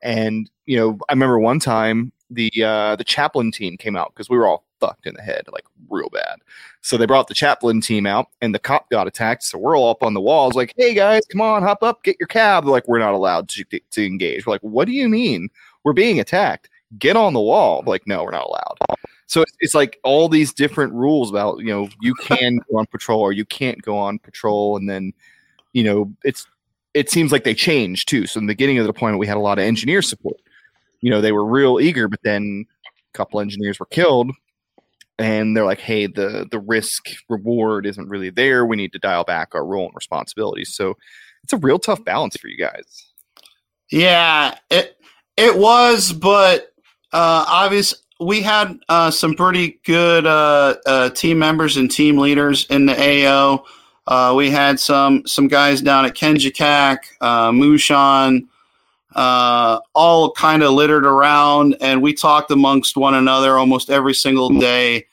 And 0.04 0.50
you 0.68 0.78
know, 0.78 1.00
I 1.10 1.14
remember 1.14 1.40
one 1.40 1.60
time 1.60 2.12
the 2.30 2.52
uh, 2.64 2.96
the 2.96 3.04
chaplain 3.04 3.52
team 3.52 3.76
came 3.76 3.96
out 3.96 4.14
because 4.14 4.30
we 4.30 4.38
were 4.38 4.48
all 4.48 4.66
fucked 4.80 5.08
in 5.08 5.16
the 5.16 5.22
head, 5.24 5.46
like 5.52 5.66
real 5.90 6.10
bad. 6.10 6.38
So 6.82 6.96
they 6.96 7.08
brought 7.08 7.28
the 7.28 7.34
chaplain 7.34 7.82
team 7.82 8.06
out, 8.06 8.28
and 8.42 8.54
the 8.54 8.60
cop 8.60 8.92
got 8.92 9.08
attacked. 9.08 9.44
So 9.44 9.58
we're 9.58 9.76
all 9.76 9.90
up 9.90 10.04
on 10.04 10.14
the 10.14 10.22
walls, 10.22 10.54
like, 10.54 10.74
"Hey 10.78 10.94
guys, 10.94 11.24
come 11.32 11.42
on, 11.42 11.64
hop 11.64 11.82
up, 11.82 12.04
get 12.04 12.18
your 12.20 12.28
cab." 12.28 12.66
They're 12.66 12.72
like, 12.72 12.88
"We're 12.88 13.00
not 13.00 13.16
allowed 13.16 13.50
to, 13.50 13.64
to 13.64 14.06
engage." 14.06 14.46
We're 14.46 14.54
like, 14.54 14.62
"What 14.62 14.86
do 14.86 14.92
you 14.92 15.10
mean? 15.10 15.50
We're 15.84 15.94
being 15.94 16.20
attacked? 16.20 16.70
Get 17.00 17.16
on 17.16 17.34
the 17.34 17.42
wall!" 17.42 17.84
Like, 17.88 18.06
"No, 18.06 18.24
we're 18.24 18.32
not 18.32 18.46
allowed." 18.46 18.78
So 19.28 19.44
it's, 19.60 19.76
like 19.76 20.00
all 20.04 20.30
these 20.30 20.54
different 20.54 20.94
rules 20.94 21.30
about 21.30 21.60
you 21.60 21.68
know 21.68 21.90
you 22.02 22.16
can 22.16 22.60
go 22.70 22.80
on 22.80 22.86
patrol 22.88 23.20
or 23.20 23.34
you 23.34 23.46
can't 23.46 23.82
go 23.82 23.98
on 23.98 24.20
patrol, 24.20 24.78
and 24.78 24.90
then 24.90 25.14
you 25.74 25.84
know 25.84 26.12
it's 26.24 26.48
it 26.94 27.10
seems 27.12 27.32
like 27.32 27.44
they 27.44 27.54
changed 27.54 28.08
too. 28.08 28.26
So 28.26 28.40
in 28.40 28.48
the 28.48 28.54
beginning 28.54 28.80
of 28.80 28.86
the 28.86 28.92
deployment, 28.92 29.20
we 29.20 29.28
had 29.28 29.38
a 29.38 29.42
lot 29.42 29.60
of 29.60 29.64
engineer 29.66 30.02
support. 30.02 30.38
You 31.02 31.12
know, 31.12 31.22
they 31.22 31.32
were 31.32 31.46
real 31.46 31.80
eager, 31.80 32.08
but 32.08 32.22
then 32.24 32.66
a 32.86 33.18
couple 33.18 33.40
engineers 33.40 33.80
were 33.80 33.86
killed 33.86 34.32
and 35.20 35.56
they're 35.56 35.66
like, 35.66 35.80
"Hey, 35.80 36.08
the 36.08 36.48
the 36.50 36.60
risk 36.60 37.08
reward 37.30 37.86
isn't 37.86 38.10
really 38.10 38.30
there. 38.30 38.66
We 38.66 38.76
need 38.76 38.94
to 38.94 39.00
dial 39.00 39.24
back 39.24 39.56
our 39.56 39.66
role 39.66 39.86
and 39.86 39.96
responsibilities." 39.96 40.74
So 40.76 40.96
it's 41.44 41.54
a 41.54 41.58
real 41.58 41.80
tough 41.80 42.04
balance 42.04 42.38
for 42.38 42.48
you 42.48 42.58
guys. 42.58 43.12
yeah, 43.90 44.58
it 44.70 44.98
it 45.38 45.58
was, 45.58 46.14
but 46.14 46.74
uh, 47.14 47.46
obvious 47.48 47.94
we 48.20 48.42
had 48.42 48.80
uh, 48.90 49.12
some 49.12 49.36
pretty 49.36 49.80
good 49.84 50.26
uh, 50.26 50.76
uh, 50.86 51.10
team 51.12 51.40
members 51.40 51.78
and 51.78 51.90
team 51.90 52.18
leaders 52.18 52.66
in 52.70 52.86
the 52.86 52.96
AO. 53.28 53.64
Uh, 54.08 54.34
we 54.36 54.50
had 54.50 54.80
some 54.80 55.26
some 55.28 55.48
guys 55.48 55.82
down 55.82 56.06
at 56.06 56.16
Kenjikak, 56.16 57.00
uh, 57.22 57.52
Mushan, 57.52 58.48
uh, 59.16 59.80
all 59.94 60.32
kind 60.32 60.64
of 60.64 60.72
littered 60.72 61.06
around, 61.06 61.76
and 61.82 62.02
we 62.02 62.14
talked 62.14 62.50
amongst 62.52 62.96
one 62.96 63.14
another 63.14 63.58
almost 63.58 63.90
every 63.90 64.14
single 64.14 64.50
day, 64.50 65.06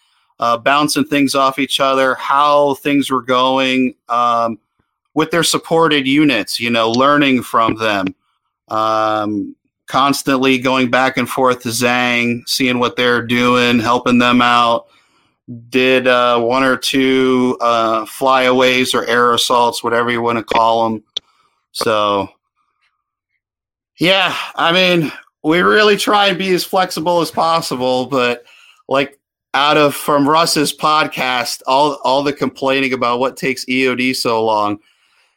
bouncing 0.63 1.05
things 1.05 1.35
off 1.35 1.59
each 1.59 1.81
other, 1.81 2.15
how 2.15 2.75
things 2.75 3.11
were 3.11 3.23
going 3.23 3.95
um, 4.09 4.59
with 5.15 5.31
their 5.31 5.45
supported 5.45 6.07
units. 6.07 6.61
You 6.61 6.71
know, 6.71 6.91
learning 6.91 7.43
from 7.43 7.75
them, 7.75 8.15
um, 8.69 9.57
constantly 9.87 10.59
going 10.59 10.91
back 10.91 11.17
and 11.17 11.29
forth 11.29 11.63
to 11.63 11.69
Zhang, 11.69 12.49
seeing 12.49 12.79
what 12.79 12.97
they're 12.97 13.23
doing, 13.23 13.79
helping 13.79 14.19
them 14.19 14.41
out 14.41 14.87
did 15.69 16.07
uh, 16.07 16.41
one 16.41 16.63
or 16.63 16.77
two 16.77 17.57
uh, 17.61 18.07
flyaways 18.07 18.95
or 18.95 19.05
air 19.05 19.35
assaults, 19.35 19.85
whatever 19.85 20.11
you 20.11 20.23
want 20.23 20.39
to 20.39 20.45
call 20.45 20.89
them. 20.89 21.05
So, 21.73 22.29
yeah, 23.99 24.35
I 24.55 24.73
mean, 24.73 25.13
we 25.43 25.61
really 25.61 25.97
try 25.97 26.29
and 26.29 26.39
be 26.39 26.51
as 26.55 26.65
flexible 26.65 27.21
as 27.21 27.31
possible, 27.31 28.07
but 28.07 28.45
like 28.89 29.19
out 29.53 29.77
of 29.77 29.95
from 29.95 30.29
Russ's 30.29 30.75
podcast, 30.77 31.63
all 31.67 31.99
all 32.05 32.23
the 32.23 32.33
complaining 32.33 32.93
about 32.93 33.21
what 33.21 33.37
takes 33.37 33.65
EOD 33.67 34.17
so 34.17 34.45
long. 34.45 34.79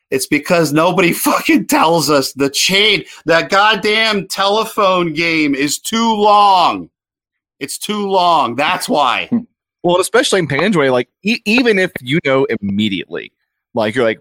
It's 0.10 0.28
because 0.28 0.74
nobody 0.74 1.14
fucking 1.14 1.68
tells 1.68 2.10
us 2.10 2.34
the 2.34 2.50
chain, 2.50 3.04
that 3.26 3.50
goddamn 3.50 4.28
telephone 4.28 5.14
game 5.14 5.56
is 5.56 5.80
too 5.80 6.14
long. 6.14 6.90
It's 7.60 7.78
too 7.78 8.08
long. 8.08 8.56
That's 8.56 8.88
why. 8.88 9.30
Well, 9.84 10.02
especially 10.02 10.40
in 10.40 10.50
Panjwai, 10.50 10.92
like 10.92 11.08
e- 11.24 11.40
even 11.46 11.80
if 11.80 11.94
you 12.02 12.20
know 12.26 12.46
immediately, 12.62 13.32
like 13.74 13.96
you're 13.96 14.04
like, 14.04 14.20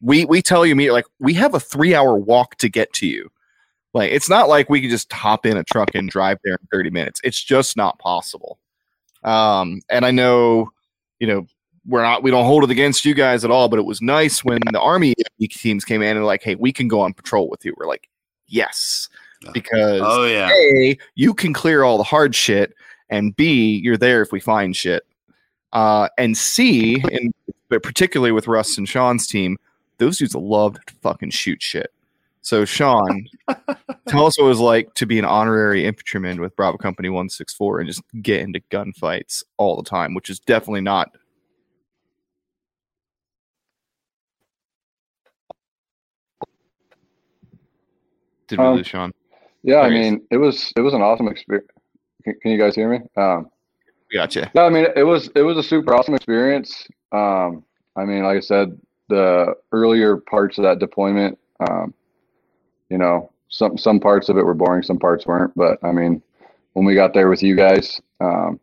we 0.00 0.24
we 0.24 0.40
tell 0.40 0.64
you 0.64 0.72
immediately, 0.72 0.98
like 0.98 1.06
we 1.18 1.34
have 1.34 1.52
a 1.52 1.60
three 1.60 1.94
hour 1.94 2.16
walk 2.16 2.56
to 2.58 2.70
get 2.70 2.90
to 2.94 3.06
you. 3.06 3.28
Like 3.92 4.12
it's 4.12 4.30
not 4.30 4.48
like 4.48 4.70
we 4.70 4.80
can 4.80 4.88
just 4.88 5.12
hop 5.12 5.44
in 5.44 5.58
a 5.58 5.64
truck 5.64 5.94
and 5.94 6.08
drive 6.08 6.38
there 6.42 6.54
in 6.54 6.68
30 6.72 6.88
minutes. 6.88 7.20
It's 7.22 7.42
just 7.42 7.76
not 7.76 7.98
possible. 7.98 8.58
Um, 9.24 9.80
and 9.90 10.06
I 10.06 10.10
know, 10.10 10.70
you 11.18 11.26
know, 11.26 11.46
we're 11.86 12.02
not 12.02 12.22
we 12.22 12.30
don't 12.30 12.46
hold 12.46 12.64
it 12.64 12.70
against 12.70 13.04
you 13.04 13.14
guys 13.14 13.44
at 13.44 13.50
all, 13.50 13.68
but 13.68 13.78
it 13.78 13.84
was 13.84 14.00
nice 14.00 14.44
when 14.44 14.60
the 14.72 14.80
army 14.80 15.14
teams 15.50 15.84
came 15.84 16.02
in 16.02 16.16
and 16.16 16.26
like, 16.26 16.42
hey, 16.42 16.54
we 16.54 16.72
can 16.72 16.88
go 16.88 17.00
on 17.00 17.12
patrol 17.12 17.48
with 17.48 17.64
you. 17.64 17.74
We're 17.76 17.86
like, 17.86 18.08
yes, 18.46 19.08
because 19.52 20.00
Oh 20.04 20.24
yeah. 20.24 20.48
a 20.50 20.96
you 21.14 21.34
can 21.34 21.52
clear 21.52 21.82
all 21.82 21.98
the 21.98 22.04
hard 22.04 22.34
shit 22.34 22.74
and 23.10 23.34
b 23.36 23.80
you're 23.82 23.96
there 23.96 24.22
if 24.22 24.32
we 24.32 24.40
find 24.40 24.74
shit 24.76 25.04
uh, 25.72 26.08
and 26.18 26.36
c 26.36 27.02
and 27.12 27.32
but 27.68 27.82
particularly 27.82 28.32
with 28.32 28.48
russ 28.48 28.78
and 28.78 28.88
sean's 28.88 29.26
team 29.26 29.58
those 29.98 30.18
dudes 30.18 30.34
loved 30.34 30.78
to 30.86 30.94
fucking 31.02 31.30
shoot 31.30 31.60
shit 31.60 31.92
so 32.40 32.64
sean 32.64 33.26
tell 34.08 34.26
us 34.26 34.38
what 34.38 34.46
it 34.46 34.48
was 34.48 34.60
like 34.60 34.92
to 34.94 35.06
be 35.06 35.18
an 35.18 35.24
honorary 35.24 35.84
infantryman 35.84 36.40
with 36.40 36.54
bravo 36.56 36.78
company 36.78 37.08
164 37.08 37.80
and 37.80 37.88
just 37.88 38.02
get 38.22 38.40
into 38.40 38.60
gunfights 38.70 39.42
all 39.56 39.76
the 39.76 39.88
time 39.88 40.14
which 40.14 40.30
is 40.30 40.38
definitely 40.40 40.80
not 40.80 41.14
did 48.48 48.58
we 48.58 48.64
Um, 48.64 48.76
lose 48.76 48.86
sean 48.86 49.12
Yeah, 49.62 49.76
I 49.76 49.88
There 49.88 49.92
he 49.92 50.00
is. 50.00 50.10
mean, 50.12 50.26
it 50.30 50.36
was 50.36 50.72
it 50.76 50.80
was 50.80 50.94
an 50.94 51.02
awesome 51.02 51.28
experience. 51.28 51.68
Can, 52.24 52.34
can 52.40 52.50
you 52.52 52.58
guys 52.58 52.74
hear 52.74 52.88
me? 52.88 53.00
Um, 53.16 53.50
we 54.10 54.14
gotcha 54.18 54.50
no, 54.54 54.66
I 54.66 54.70
mean, 54.70 54.86
it 54.96 55.02
was 55.04 55.28
it 55.34 55.42
was 55.42 55.56
a 55.58 55.62
super 55.62 55.94
awesome 55.94 56.14
experience. 56.14 56.86
Um, 57.12 57.64
I 57.96 58.04
mean, 58.04 58.22
like 58.24 58.36
I 58.36 58.40
said, 58.40 58.78
the 59.08 59.54
earlier 59.72 60.16
parts 60.16 60.58
of 60.58 60.64
that 60.64 60.78
deployment, 60.78 61.38
um, 61.68 61.94
you 62.90 62.98
know, 62.98 63.30
some 63.48 63.78
some 63.78 64.00
parts 64.00 64.28
of 64.28 64.36
it 64.36 64.44
were 64.44 64.54
boring, 64.54 64.82
some 64.82 64.98
parts 64.98 65.26
weren't. 65.26 65.52
But 65.56 65.78
I 65.82 65.92
mean, 65.92 66.22
when 66.74 66.84
we 66.84 66.94
got 66.94 67.14
there 67.14 67.28
with 67.28 67.42
you 67.42 67.54
guys, 67.56 68.00
um, 68.20 68.58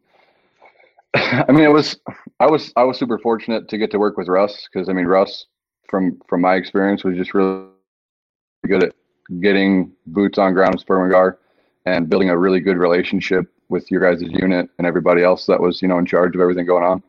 I 1.16 1.46
mean, 1.52 1.64
it 1.64 1.72
was 1.74 1.98
I 2.40 2.46
was 2.48 2.72
I 2.76 2.84
was 2.84 2.98
super 2.98 3.18
fortunate 3.20 3.68
to 3.70 3.78
get 3.78 3.90
to 3.92 4.00
work 4.00 4.18
with 4.18 4.28
Russ 4.28 4.68
because 4.72 4.90
I 4.90 4.94
mean, 4.94 5.06
Russ, 5.06 5.46
from 5.90 6.20
from 6.28 6.42
my 6.42 6.56
experience, 6.56 7.04
was 7.04 7.16
just 7.18 7.34
really 7.34 7.68
good 8.68 8.84
at 8.84 8.94
getting 9.40 9.92
boots 10.08 10.38
on 10.38 10.54
ground 10.54 10.76
with 10.76 10.86
Sperwan 10.86 11.10
Ghar 11.10 11.38
and 11.86 12.10
building 12.10 12.30
a 12.30 12.38
really 12.38 12.60
good 12.60 12.78
relationship 12.78 13.46
with 13.70 13.90
your 13.90 14.02
guys' 14.02 14.22
unit 14.22 14.70
and 14.78 14.86
everybody 14.86 15.24
else 15.24 15.46
that 15.46 15.60
was, 15.60 15.82
you 15.82 15.88
know, 15.88 15.98
in 15.98 16.06
charge 16.06 16.36
of 16.36 16.42
everything 16.42 16.66
going 16.66 16.84
on. 16.84 17.02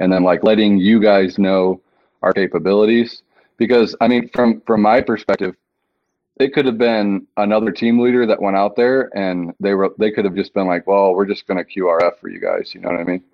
And 0.00 0.12
then 0.12 0.22
like 0.22 0.44
letting 0.44 0.78
you 0.78 1.00
guys 1.00 1.38
know 1.38 1.80
our 2.22 2.32
capabilities. 2.32 3.22
Because 3.56 3.96
I 4.00 4.08
mean, 4.08 4.28
from 4.28 4.60
from 4.66 4.82
my 4.82 5.00
perspective, 5.00 5.56
it 6.38 6.52
could 6.52 6.66
have 6.66 6.78
been 6.78 7.26
another 7.38 7.72
team 7.72 7.98
leader 7.98 8.26
that 8.26 8.40
went 8.40 8.56
out 8.56 8.76
there 8.76 9.10
and 9.16 9.54
they 9.58 9.74
were 9.74 9.94
they 9.98 10.10
could 10.10 10.24
have 10.26 10.34
just 10.34 10.52
been 10.52 10.66
like, 10.66 10.86
well, 10.86 11.14
we're 11.14 11.26
just 11.26 11.46
gonna 11.46 11.64
QRF 11.64 12.18
for 12.20 12.28
you 12.28 12.40
guys, 12.40 12.74
you 12.74 12.80
know 12.80 12.90
what 12.90 13.00
I 13.00 13.04
mean? 13.04 13.24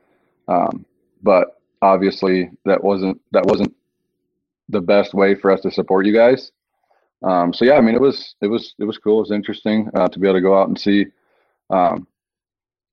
Um, 0.49 0.87
but 1.23 1.61
obviously 1.83 2.51
that 2.65 2.83
wasn't 2.83 3.21
that 3.33 3.45
wasn't 3.47 3.75
the 4.69 4.81
best 4.81 5.13
way 5.13 5.35
for 5.35 5.51
us 5.51 5.61
to 5.63 5.71
support 5.71 6.07
you 6.07 6.15
guys. 6.15 6.53
Um, 7.25 7.53
so 7.53 7.65
yeah, 7.65 7.75
I 7.75 7.81
mean, 7.81 7.95
it 7.95 8.01
was 8.01 8.35
it 8.41 8.49
was 8.49 8.75
it 8.79 8.85
was 8.85 8.99
cool. 8.99 9.19
It 9.19 9.23
was 9.23 9.31
interesting 9.31 9.89
uh, 9.95 10.09
to 10.09 10.19
be 10.19 10.27
able 10.27 10.39
to 10.39 10.43
go 10.43 10.59
out 10.59 10.69
and 10.69 10.79
see 10.79 11.07
um, 11.71 12.07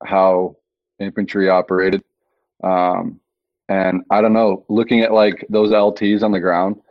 how 0.03 0.55
infantry 0.99 1.49
operated. 1.49 2.03
Um, 2.63 3.19
and 3.69 4.03
I 4.09 4.21
don't 4.21 4.33
know, 4.33 4.65
looking 4.69 5.01
at 5.01 5.13
like 5.13 5.45
those 5.49 5.71
LTs 5.71 6.23
on 6.23 6.31
the 6.31 6.39
ground, 6.39 6.81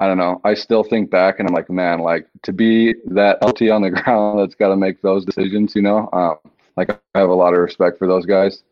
I 0.00 0.06
don't 0.06 0.18
know. 0.18 0.40
I 0.44 0.54
still 0.54 0.82
think 0.82 1.10
back 1.10 1.38
and 1.38 1.48
I'm 1.48 1.54
like, 1.54 1.70
man, 1.70 2.00
like 2.00 2.26
to 2.42 2.52
be 2.52 2.94
that 3.06 3.42
LT 3.42 3.70
on 3.70 3.82
the 3.82 3.90
ground 4.02 4.40
that's 4.40 4.54
got 4.54 4.68
to 4.68 4.76
make 4.76 5.00
those 5.00 5.24
decisions, 5.24 5.74
you 5.74 5.82
know. 5.82 6.08
Um, 6.12 6.52
like 6.76 6.90
I 6.90 7.18
have 7.18 7.30
a 7.30 7.34
lot 7.34 7.54
of 7.54 7.60
respect 7.60 7.98
for 7.98 8.08
those 8.08 8.26
guys. 8.26 8.64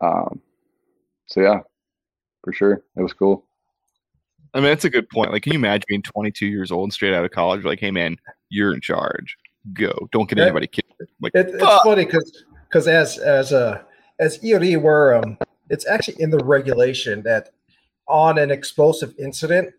Um, 0.00 0.40
so 1.26 1.40
yeah, 1.40 1.60
for 2.44 2.52
sure, 2.52 2.82
it 2.96 3.02
was 3.02 3.12
cool. 3.12 3.44
I 4.54 4.58
mean, 4.58 4.68
that's 4.68 4.84
a 4.84 4.90
good 4.90 5.08
point. 5.08 5.32
Like, 5.32 5.42
can 5.42 5.52
you 5.52 5.58
imagine 5.58 5.84
being 5.88 6.02
22 6.02 6.46
years 6.46 6.70
old 6.70 6.84
and 6.84 6.92
straight 6.92 7.14
out 7.14 7.24
of 7.24 7.30
college? 7.30 7.64
Like, 7.64 7.80
hey, 7.80 7.90
man, 7.90 8.16
you're 8.48 8.72
in 8.72 8.80
charge. 8.80 9.36
Go. 9.72 10.08
Don't 10.12 10.28
get 10.28 10.38
anybody 10.38 10.66
killed. 10.66 11.08
Like, 11.20 11.34
It, 11.34 11.48
it's 11.48 11.62
fuck. 11.62 11.84
funny 11.84 12.04
because 12.04 12.44
because 12.68 12.88
as 12.88 13.18
as 13.18 13.52
a 13.52 13.84
as 14.18 14.38
EOD, 14.38 14.80
we're 14.80 15.14
um, 15.14 15.38
it's 15.68 15.86
actually 15.86 16.20
in 16.20 16.30
the 16.30 16.38
regulation 16.38 17.22
that 17.22 17.50
on 18.08 18.38
an 18.38 18.50
explosive 18.50 19.14
incident, 19.18 19.74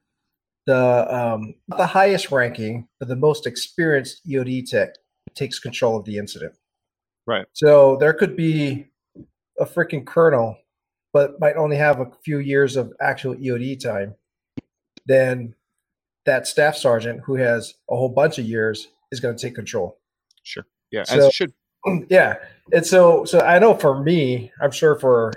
the 0.66 1.16
um, 1.16 1.56
the 1.70 1.88
highest 1.88 2.32
ranking, 2.32 2.88
but 3.00 3.08
the 3.08 3.16
most 3.16 3.48
experienced 3.48 4.28
EOD 4.28 4.70
tech 4.70 4.90
takes 5.34 5.60
control 5.60 5.98
of 5.98 6.06
the 6.06 6.18
incident. 6.18 6.54
Right. 7.26 7.46
So 7.54 7.98
there 8.00 8.14
could 8.14 8.36
be 8.36 8.88
a 9.60 9.66
freaking 9.66 10.06
colonel, 10.06 10.58
but 11.14 11.40
might 11.40 11.56
only 11.56 11.78
have 11.78 12.00
a 12.00 12.12
few 12.24 12.40
years 12.40 12.76
of 12.76 12.94
actual 13.02 13.36
EOD 13.36 13.82
time. 13.82 14.16
Then 15.10 15.56
that 16.26 16.48
staff 16.48 16.78
sergeant 16.78 17.22
who 17.26 17.36
has 17.36 17.74
a 17.90 17.96
whole 17.98 18.08
bunch 18.10 18.40
of 18.40 18.46
years 18.46 18.88
is 19.12 19.20
going 19.20 19.36
to 19.36 19.42
take 19.42 19.56
control. 19.56 19.98
Sure. 20.44 20.66
Yeah, 20.92 21.02
as 21.02 21.10
So- 21.10 21.28
it 21.28 21.34
should. 21.34 21.54
yeah 22.10 22.36
and 22.74 22.86
so 22.86 23.24
so 23.24 23.40
i 23.40 23.58
know 23.58 23.74
for 23.74 24.04
me 24.04 24.52
i'm 24.62 24.70
sure 24.70 25.00
for 25.00 25.32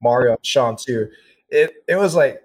mario 0.00 0.30
and 0.36 0.46
sean 0.46 0.76
too 0.76 1.10
it 1.48 1.72
it 1.88 1.96
was 1.96 2.14
like 2.14 2.40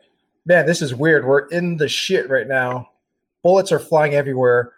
man 0.48 0.66
this 0.66 0.82
is 0.82 0.96
weird 0.96 1.26
we're 1.28 1.46
in 1.50 1.78
the 1.78 1.88
shit 1.88 2.28
right 2.28 2.48
now 2.48 2.90
bullets 3.44 3.72
are 3.72 3.78
flying 3.78 4.16
everywhere 4.16 4.74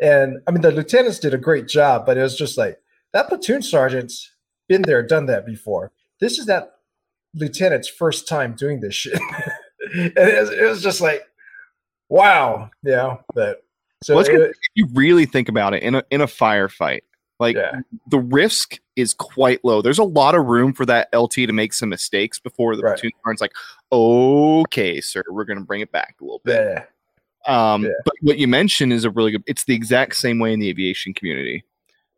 and 0.00 0.40
i 0.48 0.50
mean 0.50 0.60
the 0.60 0.72
lieutenants 0.72 1.20
did 1.20 1.32
a 1.32 1.38
great 1.38 1.68
job 1.68 2.04
but 2.04 2.16
it 2.18 2.22
was 2.22 2.36
just 2.36 2.58
like 2.58 2.80
that 3.12 3.28
platoon 3.28 3.62
sergeant's 3.62 4.32
been 4.68 4.82
there 4.82 5.06
done 5.06 5.26
that 5.26 5.46
before 5.46 5.92
this 6.20 6.36
is 6.36 6.46
that 6.46 6.78
lieutenant's 7.36 7.86
first 7.88 8.26
time 8.26 8.54
doing 8.56 8.80
this 8.80 8.96
shit 8.96 9.20
and 9.94 10.12
it 10.16 10.40
was, 10.40 10.50
it 10.50 10.64
was 10.64 10.82
just 10.82 11.00
like 11.00 11.22
wow 12.10 12.68
yeah 12.82 13.16
but 13.34 13.64
so 14.02 14.16
Well, 14.16 14.24
it- 14.28 14.56
you 14.74 14.86
really 14.94 15.24
think 15.26 15.48
about 15.48 15.74
it, 15.74 15.82
in 15.82 15.94
a 15.94 16.02
in 16.10 16.20
a 16.20 16.26
firefight, 16.26 17.00
like 17.38 17.56
yeah 17.56 17.80
the 18.08 18.18
risk 18.18 18.78
is 18.96 19.14
quite 19.14 19.64
low. 19.64 19.80
There's 19.82 19.98
a 19.98 20.04
lot 20.04 20.34
of 20.34 20.44
room 20.46 20.72
for 20.74 20.84
that 20.86 21.08
LT 21.14 21.32
to 21.46 21.52
make 21.52 21.72
some 21.72 21.88
mistakes 21.88 22.38
before 22.38 22.76
the 22.76 22.82
Right. 22.82 22.94
platoon 22.98 23.12
sergeant's 23.24 23.40
like, 23.40 23.52
okay, 23.92 25.00
sir, 25.00 25.22
we're 25.30 25.44
gonna 25.44 25.60
bring 25.62 25.80
it 25.80 25.92
back 25.92 26.16
a 26.20 26.24
little 26.24 26.40
bit. 26.44 26.60
yeah 26.60 26.84
Um, 27.72 27.84
Yeah. 27.84 27.90
But 28.04 28.14
what 28.22 28.38
you 28.38 28.46
mentioned 28.48 28.92
is 28.92 29.04
a 29.04 29.10
really 29.10 29.30
good. 29.32 29.42
It's 29.46 29.64
the 29.64 29.74
exact 29.74 30.16
same 30.16 30.38
way 30.38 30.52
in 30.52 30.60
the 30.60 30.68
aviation 30.68 31.14
community. 31.14 31.64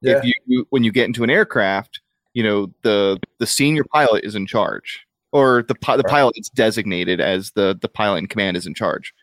yeah 0.00 0.18
If 0.18 0.24
you 0.46 0.66
when 0.70 0.82
you 0.84 0.92
get 0.92 1.06
into 1.06 1.22
an 1.24 1.30
aircraft, 1.30 2.00
you 2.34 2.42
know 2.42 2.72
the 2.82 3.18
the 3.38 3.46
senior 3.46 3.84
pilot 3.92 4.24
is 4.24 4.34
in 4.34 4.46
charge, 4.46 5.04
or 5.32 5.62
the 5.62 5.74
the 5.74 6.02
Right. 6.04 6.06
pilot 6.06 6.34
is 6.38 6.48
designated 6.48 7.20
as 7.20 7.50
the 7.52 7.78
the 7.80 7.88
pilot 7.88 8.18
in 8.18 8.26
command 8.28 8.56
is 8.56 8.66
in 8.66 8.74
charge. 8.74 9.14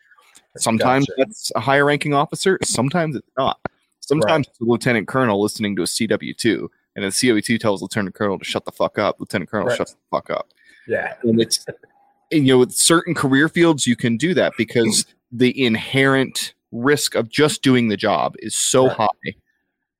Sometimes 0.56 1.06
Gotcha. 1.06 1.14
that's 1.18 1.52
a 1.54 1.60
higher 1.60 1.84
ranking 1.84 2.12
officer. 2.14 2.58
Sometimes 2.64 3.16
it's 3.16 3.28
not. 3.38 3.58
Sometimes 4.00 4.48
it's 4.48 4.60
a 4.60 4.64
lieutenant 4.64 5.06
colonel 5.08 5.40
listening 5.40 5.76
to 5.76 5.82
a 5.82 5.86
CW 5.86 6.36
two, 6.36 6.70
and 6.96 7.04
the 7.04 7.08
CW 7.08 7.42
two 7.44 7.58
tells 7.58 7.80
lieutenant 7.82 8.14
colonel 8.16 8.38
to 8.38 8.44
shut 8.44 8.64
the 8.64 8.72
fuck 8.72 8.98
up. 8.98 9.20
Lieutenant 9.20 9.48
colonel 9.50 9.68
Right. 9.68 9.76
shuts 9.78 9.92
the 9.92 9.98
fuck 10.10 10.30
up 10.30 10.48
yeah 10.88 11.14
and 11.24 11.38
it's 11.40 11.64
and, 12.32 12.46
you 12.46 12.54
know 12.54 12.58
with 12.58 12.72
certain 12.72 13.14
career 13.14 13.50
fields 13.50 13.86
you 13.86 13.94
can 13.94 14.16
do 14.16 14.32
that 14.32 14.52
because 14.56 15.04
the 15.30 15.62
inherent 15.64 16.54
risk 16.72 17.14
of 17.14 17.28
just 17.28 17.62
doing 17.62 17.88
the 17.88 17.96
job 17.98 18.34
is 18.38 18.56
so 18.56 18.86
Right. 18.88 18.96
high 18.96 19.34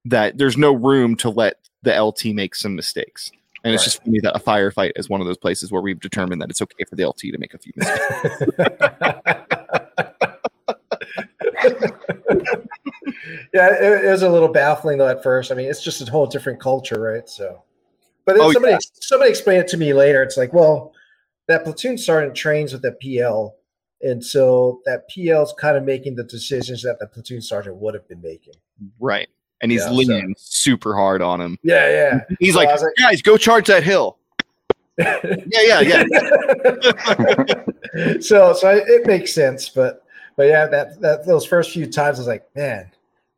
that 0.07 0.39
there's 0.39 0.57
no 0.57 0.73
room 0.73 1.17
to 1.17 1.29
let 1.29 1.59
the 1.83 1.93
LT 2.03 2.33
make 2.35 2.55
some 2.55 2.75
mistakes. 2.75 3.31
And 3.63 3.75
it's 3.75 3.83
Right. 3.83 3.85
just 3.85 4.03
funny 4.03 4.21
that 4.23 4.35
a 4.35 4.39
firefight 4.41 4.93
is 4.97 5.11
one 5.11 5.21
of 5.21 5.27
those 5.27 5.37
places 5.37 5.71
where 5.71 5.83
we've 5.83 6.01
determined 6.01 6.41
that 6.41 6.49
it's 6.51 6.63
okay 6.63 6.85
for 6.89 6.97
the 6.97 7.05
LT 7.07 7.31
to 7.31 7.39
make 7.39 7.53
a 7.53 7.59
few 7.59 7.73
mistakes. 7.77 8.43
yeah, 13.53 13.75
it, 13.75 14.05
it 14.05 14.11
was 14.11 14.23
a 14.23 14.29
little 14.29 14.49
baffling 14.49 14.99
though 14.99 15.09
at 15.09 15.23
first. 15.23 15.51
I 15.51 15.55
mean, 15.55 15.69
it's 15.69 15.83
just 15.83 16.07
a 16.07 16.11
whole 16.11 16.27
different 16.27 16.61
culture, 16.61 17.01
right? 17.01 17.29
So, 17.29 17.63
but 18.25 18.35
then 18.37 18.45
Oh, 18.45 18.53
somebody 18.53 18.77
somebody 19.01 19.31
explained 19.31 19.63
it 19.63 19.69
to 19.69 19.77
me 19.77 19.93
later. 19.93 20.23
It's 20.23 20.37
like, 20.37 20.53
well, 20.53 20.93
that 21.49 21.65
platoon 21.65 21.99
sergeant 21.99 22.35
trains 22.35 22.73
with 22.73 22.83
the 22.83 22.93
PL, 22.93 23.57
and 24.03 24.25
so 24.25 24.81
that 24.87 25.09
PL 25.09 25.43
is 25.43 25.55
kind 25.59 25.77
of 25.77 25.85
making 25.85 26.17
the 26.17 26.25
decisions 26.25 26.83
that 26.83 26.99
the 27.01 27.07
platoon 27.07 27.43
sergeant 27.43 27.77
would 27.77 27.95
have 27.95 28.07
been 28.09 28.23
making. 28.23 28.55
right. 28.99 29.29
And 29.63 29.71
he's 29.71 29.83
Yeah, 29.85 29.91
leaning 29.93 30.35
super 30.39 30.97
hard 30.97 31.21
on 31.21 31.39
him. 31.39 31.59
Yeah, 31.63 31.91
yeah. 31.91 32.21
He's 32.39 32.55
So 32.55 32.61
like, 32.61 32.81
like- 32.81 32.95
guys, 32.99 33.21
go 33.21 33.37
charge 33.37 33.67
that 33.67 33.83
hill. 33.83 34.17
yeah, 34.99 35.21
Yeah, 35.53 35.81
yeah, 35.83 36.05
yeah. 36.11 38.17
so, 38.21 38.55
so 38.55 38.71
it 38.71 39.07
makes 39.07 39.35
sense, 39.35 39.69
but 39.69 40.03
but 40.37 40.45
yeah, 40.45 40.67
that 40.67 41.01
that 41.01 41.27
those 41.27 41.45
first 41.47 41.71
few 41.73 41.87
times 41.87 42.19
I 42.19 42.21
was 42.21 42.27
like, 42.29 42.45
man, 42.57 42.91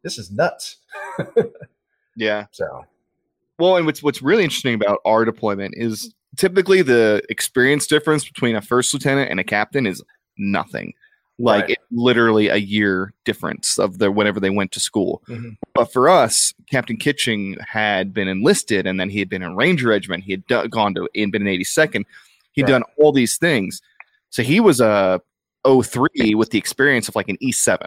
this 0.03 0.19
is 0.19 0.31
nuts. 0.31 0.77
yeah. 2.17 2.47
So 2.51 2.85
Well, 3.59 3.77
and 3.77 3.87
what's 3.87 4.03
what's 4.03 4.23
really 4.23 4.45
interesting 4.45 4.75
about 4.75 4.99
our 5.05 5.25
deployment 5.25 5.75
is 5.77 6.15
typically 6.37 6.83
the 6.83 7.23
experience 7.29 7.87
difference 7.87 8.25
between 8.25 8.57
a 8.57 8.63
first 8.63 8.93
lieutenant 8.93 9.31
and 9.31 9.39
a 9.41 9.45
captain 9.45 9.87
is 9.87 10.03
nothing. 10.39 10.95
Like 11.39 11.63
Right. 11.63 11.71
it's 11.71 11.83
literally 11.91 12.49
a 12.49 12.57
year 12.57 13.13
difference 13.25 13.79
of 13.79 13.99
the 13.99 14.11
whenever 14.13 14.39
they 14.39 14.51
went 14.51 14.71
to 14.73 14.81
school. 14.81 15.23
Mhm. 15.29 15.57
But 15.75 15.93
for 15.93 16.09
us, 16.09 16.53
Captain 16.71 16.97
Kitching 16.97 17.57
had 17.67 18.13
been 18.13 18.29
enlisted, 18.29 18.87
and 18.87 19.01
then 19.01 19.09
he 19.11 19.19
had 19.19 19.29
been 19.29 19.43
in 19.43 19.57
Ranger 19.57 19.89
Regiment. 19.89 20.25
He 20.25 20.33
had 20.33 20.71
gone 20.71 20.95
to 20.95 21.09
and 21.15 21.33
been 21.33 21.43
in 21.43 21.49
82nd. 21.49 22.05
He'd 22.53 22.63
Right. 22.63 22.69
done 22.69 22.83
all 22.99 23.13
these 23.13 23.39
things, 23.39 23.81
so 24.31 24.43
he 24.43 24.61
was 24.61 24.81
a 24.81 25.21
03 25.67 26.35
with 26.35 26.51
the 26.51 26.59
experience 26.59 27.09
of 27.09 27.17
like 27.17 27.29
an 27.29 27.37
E7. 27.43 27.79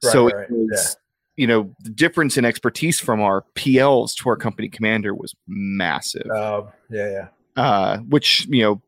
so 0.00 0.24
Right, 0.26 0.32
it 0.32 0.36
right, 0.36 0.50
was, 0.50 0.96
you 1.36 1.46
know, 1.46 1.74
the 1.80 1.90
difference 1.90 2.36
in 2.36 2.44
expertise 2.44 3.00
from 3.00 3.20
our 3.20 3.44
PLs 3.54 4.14
to 4.16 4.28
our 4.28 4.36
company 4.36 4.68
commander 4.68 5.14
was 5.14 5.34
massive. 5.46 6.30
um, 6.30 6.68
yeah, 6.90 7.10
yeah. 7.10 7.62
Uh, 7.62 7.98
which 7.98 8.46
you 8.46 8.62
know, 8.62 8.82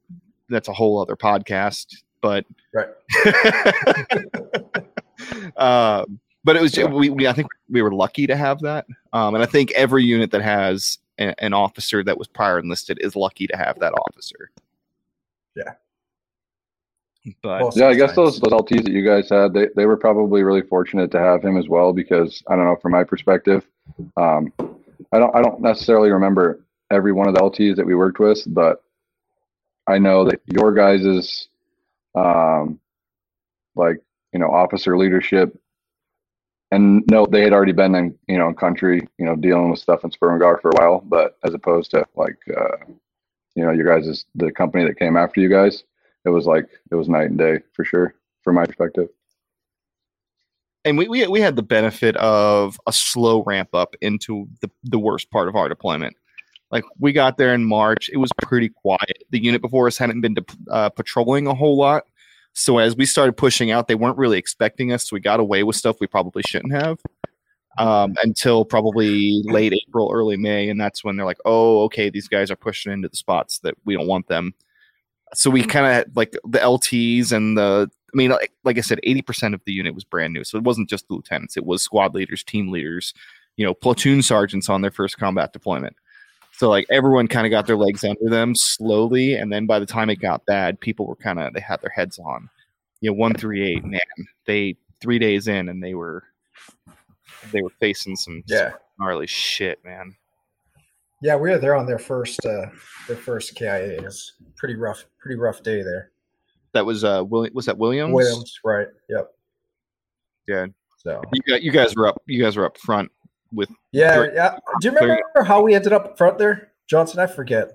that's 0.49 0.69
a 0.69 0.73
whole 0.73 1.01
other 1.01 1.17
podcast. 1.17 1.97
But 2.21 2.45
Right. 2.73 2.89
um, 5.57 6.19
but 6.45 6.57
it 6.57 6.63
was 6.63 6.77
we, 6.77 7.11
we 7.11 7.27
I 7.27 7.33
think 7.33 7.49
we 7.69 7.83
were 7.83 7.93
lucky 7.93 8.27
to 8.27 8.37
have 8.37 8.61
that, 8.61 8.87
um, 9.13 9.35
and 9.35 9.43
I 9.43 9.47
think 9.47 9.73
every 9.73 10.05
unit 10.05 10.31
that 10.33 10.43
has 10.43 10.99
a, 11.19 11.35
an 11.43 11.55
officer 11.55 12.05
that 12.05 12.19
was 12.19 12.29
prior 12.29 12.59
enlisted 12.59 12.99
is 13.01 13.17
lucky 13.17 13.47
to 13.49 13.57
have 13.57 13.79
that 13.81 13.93
officer. 13.93 14.51
Yeah. 15.57 15.73
But 17.43 17.61
Most 17.61 17.77
Yeah, 17.77 17.89
I 17.89 17.95
guess 17.95 18.15
those, 18.15 18.39
those 18.39 18.53
LTs 18.53 18.85
that 18.85 18.93
you 18.93 19.05
guys 19.05 19.29
had, 19.29 19.53
they, 19.53 19.69
they 19.75 19.87
were 19.87 19.97
probably 19.97 20.43
really 20.43 20.63
fortunate 20.63 21.11
to 21.13 21.19
have 21.19 21.43
him 21.43 21.57
as 21.57 21.69
well 21.69 21.93
because 21.93 22.43
I 22.49 22.57
don't 22.57 22.65
know, 22.65 22.77
from 22.77 22.93
my 22.93 23.05
perspective, 23.05 23.67
um, 24.17 24.53
I 25.13 25.19
don't 25.19 25.35
I 25.35 25.43
don't 25.43 25.61
necessarily 25.61 26.11
remember 26.11 26.65
every 26.91 27.13
one 27.13 27.29
of 27.29 27.35
the 27.35 27.41
LTs 27.41 27.77
that 27.77 27.87
we 27.87 27.95
worked 27.95 28.19
with, 28.19 28.43
but 28.47 28.83
I 29.87 29.99
know 29.99 30.25
that 30.25 30.41
your 30.47 30.73
guys's 30.73 31.49
um, 32.15 32.79
like 33.75 34.01
you 34.33 34.39
know 34.39 34.51
officer 34.51 34.97
leadership 34.97 35.59
and 36.73 37.05
no, 37.11 37.27
they 37.27 37.43
had 37.43 37.53
already 37.53 37.73
been 37.73 37.95
in 37.95 38.19
you 38.29 38.39
know 38.39 38.49
in 38.49 38.55
country 38.55 39.07
you 39.19 39.25
know 39.25 39.37
dealing 39.37 39.71
with 39.71 39.81
stuff 39.81 40.05
in 40.05 40.11
Sperwan 40.11 40.41
Ghar 40.41 40.59
for 40.59 40.71
a 40.71 40.77
while, 40.77 41.01
but 41.01 41.39
as 41.45 41.55
opposed 41.55 41.91
to 41.93 42.05
like 42.17 42.39
uh, 42.57 42.93
you 43.55 43.65
know 43.65 43.73
your 43.73 43.87
guys' 43.87 44.09
is 44.09 44.25
the 44.35 44.51
company 44.51 44.85
that 44.85 44.99
came 44.99 45.17
after 45.17 45.41
you 45.41 45.49
guys 45.49 45.85
it 46.27 46.31
was 46.31 46.47
like 46.47 46.69
it 46.91 46.95
was 46.95 47.09
night 47.09 47.31
and 47.31 47.39
day 47.39 47.61
for 47.73 47.85
sure 47.85 48.15
from 48.43 48.57
my 48.57 48.67
perspective 48.67 49.09
and 50.85 50.97
we, 50.97 51.09
we 51.09 51.27
we 51.27 51.41
had 51.41 51.57
the 51.57 51.63
benefit 51.63 52.17
of 52.17 52.79
a 52.87 52.93
slow 52.93 53.43
ramp 53.43 53.75
up 53.75 53.97
into 54.01 54.49
the, 54.61 54.71
the 54.85 54.99
worst 54.99 55.31
part 55.33 55.49
of 55.49 55.57
our 55.57 55.69
deployment. 55.69 56.17
Like 56.71 56.85
we 56.99 57.13
got 57.13 57.37
there 57.37 57.55
in 57.55 57.65
March, 57.65 58.09
it 58.13 58.19
was 58.19 58.31
pretty 58.43 58.69
quiet. 58.69 59.25
The 59.31 59.43
unit 59.43 59.61
before 59.61 59.89
us 59.89 59.99
hadn't 59.99 60.21
been 60.21 60.35
de- 60.35 60.45
uh, 60.71 60.89
patrolling 60.91 61.49
a 61.49 61.55
whole 61.55 61.77
lot, 61.77 62.05
so 62.53 62.79
as 62.79 62.97
we 62.97 63.05
started 63.05 63.37
pushing 63.37 63.71
out, 63.71 63.89
they 63.89 63.95
weren't 63.97 64.17
really 64.17 64.39
expecting 64.39 64.93
us. 64.93 65.09
So 65.09 65.15
we 65.15 65.21
got 65.21 65.41
away 65.41 65.63
with 65.63 65.77
stuff 65.77 65.97
we 66.01 66.07
probably 66.07 66.43
shouldn't 66.47 66.73
have 66.73 66.99
um, 67.79 68.15
until 68.23 68.65
probably 68.65 69.43
late 69.45 69.73
April, 69.73 70.11
early 70.13 70.37
May, 70.37 70.71
and 70.71 70.81
that's 70.81 71.03
when 71.05 71.17
they're 71.17 71.27
like, 71.27 71.41
"Oh, 71.45 71.83
okay, 71.85 72.11
these 72.11 72.29
guys 72.29 72.51
are 72.51 72.57
pushing 72.57 72.93
into 72.93 73.09
the 73.09 73.17
spots 73.17 73.59
that 73.61 73.75
we 73.85 73.95
don't 73.95 74.07
want 74.07 74.29
them." 74.29 74.55
So 75.37 75.51
we 75.51 75.63
kind 75.65 75.87
of 76.07 76.17
like 76.17 76.33
the 76.45 76.59
LTs 76.59 77.33
and 77.33 77.57
the 77.57 77.91
I 78.15 78.17
mean, 78.17 78.31
like, 78.31 78.53
like 78.65 78.79
I 78.79 78.81
said, 78.81 79.01
80% 79.07 79.53
of 79.53 79.61
the 79.67 79.73
unit 79.73 79.95
was 79.95 80.05
brand 80.05 80.33
new. 80.33 80.43
So 80.43 80.57
it 80.57 80.65
wasn't 80.65 80.89
just 80.89 81.07
the 81.09 81.15
lieutenants, 81.15 81.57
it 81.57 81.67
was 81.67 81.83
squad 81.83 82.15
leaders, 82.15 82.43
team 82.43 82.69
leaders, 82.71 83.13
you 83.57 83.67
know, 83.67 83.75
platoon 83.75 84.23
sergeants 84.23 84.69
on 84.71 84.81
their 84.81 84.91
first 84.91 85.19
combat 85.19 85.53
deployment. 85.53 85.97
So 86.53 86.71
like 86.71 86.87
everyone 86.91 87.29
kind 87.29 87.47
of 87.47 87.51
got 87.51 87.67
their 87.67 87.77
legs 87.77 88.03
under 88.05 88.31
them 88.31 88.55
slowly. 88.55 89.35
And 89.35 89.53
then 89.53 89.67
by 89.67 89.79
the 89.79 89.85
time 89.87 90.09
it 90.09 90.17
got 90.17 90.47
bad, 90.47 90.81
people 90.81 91.07
were 91.07 91.17
kind 91.17 91.39
of, 91.39 91.53
they 91.53 91.61
had 91.61 91.83
their 91.83 91.91
heads 91.91 92.19
on. 92.19 92.49
You 93.03 93.11
know, 93.11 93.15
138, 93.17 93.85
man, 93.85 94.01
they 94.47 94.77
three 95.03 95.19
days 95.19 95.49
in, 95.49 95.69
and 95.69 95.83
they 95.83 95.95
were 95.95 96.25
they 97.53 97.61
were 97.61 97.73
facing 97.79 98.17
some 98.17 98.43
Yeah. 98.47 98.73
gnarly 98.99 99.27
shit, 99.27 99.85
man. 99.85 100.17
Yeah, 101.23 101.37
we 101.37 101.51
were 101.51 101.59
there 101.59 101.75
on 101.75 101.87
their 101.87 101.99
first 101.99 102.45
uh 102.45 102.67
their 103.09 103.17
first 103.17 103.55
KIA. 103.55 103.97
It 103.99 104.03
was 104.05 104.35
pretty 104.57 104.75
rough, 104.77 105.05
pretty 105.19 105.39
rough 105.39 105.63
day 105.63 105.83
there. 105.83 106.11
That 106.75 106.85
was 106.85 107.05
uh, 107.05 107.25
William. 107.27 107.55
Was 107.55 107.67
that 107.67 107.79
Williams? 107.79 108.13
Williams, 108.13 108.59
right? 108.65 108.89
Yep. 109.09 109.31
Yeah. 110.47 110.67
So 110.99 111.23
You 111.33 111.43
guys, 111.49 111.63
you 111.63 111.71
guys 111.73 111.97
were 111.97 112.09
up. 112.09 112.21
You 112.27 112.43
guys 112.43 112.57
were 112.57 112.67
up 112.67 112.77
front 112.79 113.11
with. 113.53 113.71
yeah, 113.93 114.15
Clear- 114.17 114.35
yeah. 114.35 114.59
Do 114.81 114.89
you 114.89 114.95
remember 114.95 115.43
how 115.45 115.63
we 115.63 115.75
ended 115.75 115.93
up 115.95 116.19
front 116.19 116.37
there, 116.39 116.73
Johnson? 116.89 117.19
I 117.21 117.27
forget 117.29 117.71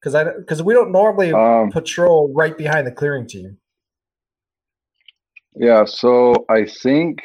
because 0.00 0.14
I 0.14 0.24
because 0.24 0.62
we 0.62 0.74
don't 0.74 0.92
normally 0.92 1.32
Um, 1.32 1.70
patrol 1.72 2.32
right 2.34 2.56
behind 2.56 2.86
the 2.86 2.92
clearing 2.92 3.26
team. 3.26 3.58
Yeah, 5.56 5.84
so 5.86 6.44
I 6.48 6.66
think 6.66 7.22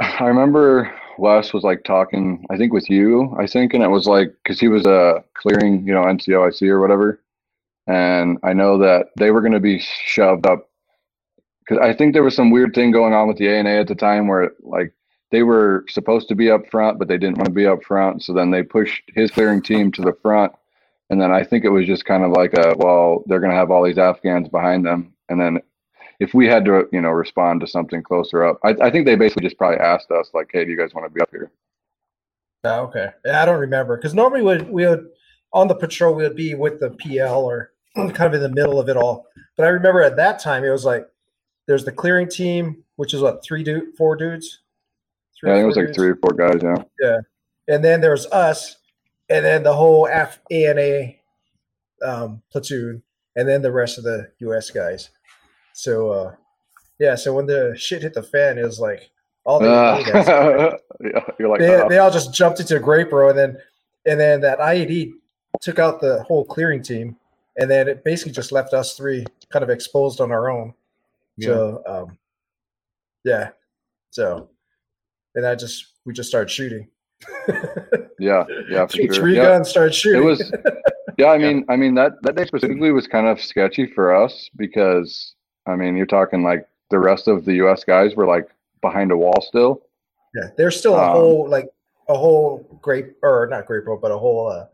I 0.00 0.24
remember 0.26 0.92
Wes 1.18 1.52
was 1.52 1.64
like 1.64 1.84
talking, 1.84 2.44
I 2.50 2.56
think 2.56 2.72
with 2.72 2.88
you, 2.90 3.34
I 3.38 3.46
think, 3.46 3.74
and 3.74 3.82
it 3.82 3.88
was 3.88 4.06
like 4.06 4.34
because 4.42 4.60
he 4.60 4.68
was 4.68 4.86
uh, 4.86 5.20
clearing, 5.34 5.86
you 5.86 5.92
know, 5.92 6.02
NCOIC 6.02 6.68
or 6.68 6.80
whatever, 6.80 7.22
and 7.86 8.38
I 8.42 8.52
know 8.52 8.78
that 8.78 9.06
they 9.16 9.30
were 9.30 9.40
going 9.40 9.52
to 9.52 9.60
be 9.60 9.80
shoved 9.80 10.46
up 10.46 10.68
because 11.60 11.82
I 11.82 11.92
think 11.92 12.12
there 12.12 12.22
was 12.22 12.36
some 12.36 12.50
weird 12.50 12.74
thing 12.74 12.92
going 12.92 13.12
on 13.12 13.28
with 13.28 13.38
the 13.38 13.48
A 13.48 13.58
and 13.58 13.68
A 13.68 13.78
at 13.78 13.88
the 13.88 13.94
time 13.94 14.28
where 14.28 14.52
like 14.62 14.92
they 15.30 15.42
were 15.42 15.84
supposed 15.88 16.28
to 16.28 16.34
be 16.34 16.50
up 16.50 16.70
front, 16.70 16.98
but 16.98 17.08
they 17.08 17.18
didn't 17.18 17.38
want 17.38 17.46
to 17.46 17.52
be 17.52 17.66
up 17.66 17.82
front, 17.84 18.22
so 18.22 18.32
then 18.32 18.50
they 18.50 18.62
pushed 18.62 19.02
his 19.14 19.30
clearing 19.30 19.62
team 19.62 19.90
to 19.92 20.02
the 20.02 20.16
front, 20.22 20.52
and 21.10 21.20
then 21.20 21.32
I 21.32 21.44
think 21.44 21.64
it 21.64 21.70
was 21.70 21.86
just 21.86 22.04
kind 22.04 22.24
of 22.24 22.32
like 22.32 22.54
a 22.54 22.74
well, 22.76 23.22
they're 23.26 23.40
going 23.40 23.52
to 23.52 23.56
have 23.58 23.70
all 23.70 23.84
these 23.84 23.98
Afghans 23.98 24.48
behind 24.48 24.84
them, 24.86 25.14
and 25.28 25.40
then 25.40 25.60
if 26.20 26.34
we 26.34 26.46
had 26.46 26.64
to, 26.64 26.88
you 26.92 27.00
know, 27.00 27.10
respond 27.10 27.60
to 27.60 27.66
something 27.66 28.02
closer 28.02 28.44
up, 28.44 28.58
I, 28.64 28.74
I 28.80 28.90
think 28.90 29.06
they 29.06 29.16
basically 29.16 29.44
just 29.44 29.58
probably 29.58 29.78
asked 29.78 30.10
us, 30.10 30.30
like, 30.34 30.50
"Hey, 30.52 30.64
do 30.64 30.70
you 30.70 30.76
guys 30.76 30.94
want 30.94 31.06
to 31.06 31.14
be 31.14 31.20
up 31.20 31.30
here?" 31.30 31.50
Oh, 32.64 32.80
okay. 32.84 33.10
Yeah, 33.24 33.42
I 33.42 33.44
don't 33.44 33.60
remember 33.60 33.96
because 33.96 34.14
normally 34.14 34.40
we 34.40 34.46
would, 34.46 34.70
we 34.70 34.86
would 34.86 35.08
on 35.52 35.68
the 35.68 35.74
patrol 35.74 36.14
we 36.14 36.24
would 36.24 36.36
be 36.36 36.54
with 36.54 36.80
the 36.80 36.90
PL 36.90 37.44
or 37.44 37.72
kind 37.94 38.20
of 38.20 38.34
in 38.34 38.40
the 38.40 38.48
middle 38.48 38.80
of 38.80 38.88
it 38.88 38.96
all. 38.96 39.26
But 39.56 39.64
I 39.64 39.68
remember 39.68 40.02
at 40.02 40.16
that 40.16 40.38
time 40.38 40.64
it 40.64 40.70
was 40.70 40.84
like 40.84 41.08
there's 41.66 41.84
the 41.84 41.92
clearing 41.92 42.28
team, 42.28 42.84
which 42.96 43.14
is 43.14 43.20
what 43.20 43.42
three 43.44 43.62
dude, 43.62 43.96
four 43.96 44.16
dudes. 44.16 44.60
Three 45.38 45.50
Yeah, 45.50 45.58
it 45.58 45.64
was 45.64 45.76
like 45.76 45.86
dudes? 45.86 45.98
three 45.98 46.10
or 46.10 46.16
four 46.16 46.32
guys. 46.32 46.60
Yeah, 46.62 46.84
Yeah, 47.00 47.18
and 47.68 47.84
then 47.84 48.00
there's 48.00 48.26
us, 48.26 48.76
and 49.28 49.44
then 49.44 49.62
the 49.62 49.74
whole 49.74 50.08
F 50.10 50.38
A 50.50 50.66
N 50.66 50.78
A 50.78 51.20
um, 52.02 52.42
platoon, 52.50 53.02
and 53.36 53.48
then 53.48 53.62
the 53.62 53.72
rest 53.72 53.98
of 53.98 54.04
the 54.04 54.30
US 54.40 54.70
guys. 54.70 55.10
So 55.76 56.08
uh, 56.10 56.34
yeah, 56.98 57.14
so 57.16 57.34
when 57.34 57.44
the 57.44 57.74
shit 57.76 58.00
hit 58.00 58.14
the 58.14 58.22
fan, 58.22 58.56
it 58.56 58.62
was 58.64 58.80
like 58.80 59.10
all 59.44 59.60
the 59.60 59.70
Uh, 59.70 60.02
guys. 60.04 60.26
yeah, 61.04 61.20
you're 61.38 61.50
like, 61.50 61.60
they, 61.60 61.74
"Oh." 61.82 61.86
they 61.88 61.98
all 61.98 62.10
just 62.10 62.32
jumped 62.32 62.60
into 62.60 62.76
a 62.76 62.80
grape 62.80 63.12
row, 63.12 63.28
and 63.28 63.38
then 63.38 63.58
and 64.06 64.18
then 64.18 64.40
that 64.40 64.58
IED 64.58 65.12
took 65.60 65.78
out 65.78 66.00
the 66.00 66.22
whole 66.22 66.46
clearing 66.46 66.82
team, 66.82 67.14
and 67.58 67.70
then 67.70 67.88
it 67.88 68.04
basically 68.04 68.32
just 68.32 68.52
left 68.52 68.72
us 68.72 68.96
three 68.96 69.26
kind 69.50 69.62
of 69.62 69.68
exposed 69.68 70.22
on 70.22 70.32
our 70.32 70.48
own. 70.50 70.72
Yeah. 71.36 71.46
So 71.48 71.82
um, 71.86 72.18
yeah, 73.24 73.50
so 74.08 74.48
and 75.34 75.44
I 75.46 75.54
just 75.56 75.88
we 76.06 76.14
just 76.14 76.30
started 76.30 76.50
shooting. 76.50 76.88
yeah, 78.18 78.44
yeah, 78.70 78.86
for 78.86 78.96
Three. 79.12 79.36
Yeah, 79.36 79.42
guns 79.44 79.68
started 79.68 79.94
shooting. 79.94 80.22
it 80.22 80.24
was. 80.24 80.50
Yeah, 81.18 81.28
I 81.28 81.38
mean, 81.38 81.64
I 81.70 81.76
mean 81.76 81.94
that 81.94 82.12
that 82.24 82.36
day 82.36 82.44
specifically 82.44 82.92
was 82.92 83.06
kind 83.06 83.26
of 83.26 83.40
sketchy 83.40 83.86
for 83.86 84.14
us 84.14 84.50
because 84.56 85.34
I 85.66 85.76
mean, 85.76 85.96
you're 85.96 86.06
talking 86.06 86.42
like 86.42 86.68
the 86.90 86.98
rest 86.98 87.28
of 87.28 87.44
the 87.44 87.54
U.S. 87.54 87.84
guys 87.84 88.14
were 88.14 88.26
like 88.26 88.48
behind 88.80 89.10
a 89.10 89.16
wall 89.16 89.40
still. 89.40 89.82
yeah, 90.34 90.50
there's 90.56 90.76
still 90.78 90.94
a 90.94 91.02
um, 91.06 91.12
whole 91.12 91.48
like 91.48 91.68
a 92.08 92.16
whole 92.16 92.78
grape 92.82 93.16
or 93.22 93.48
not 93.50 93.66
grape 93.66 93.86
row, 93.86 93.96
but 93.96 94.10
a 94.12 94.18
whole 94.18 94.48
uh, 94.50 94.66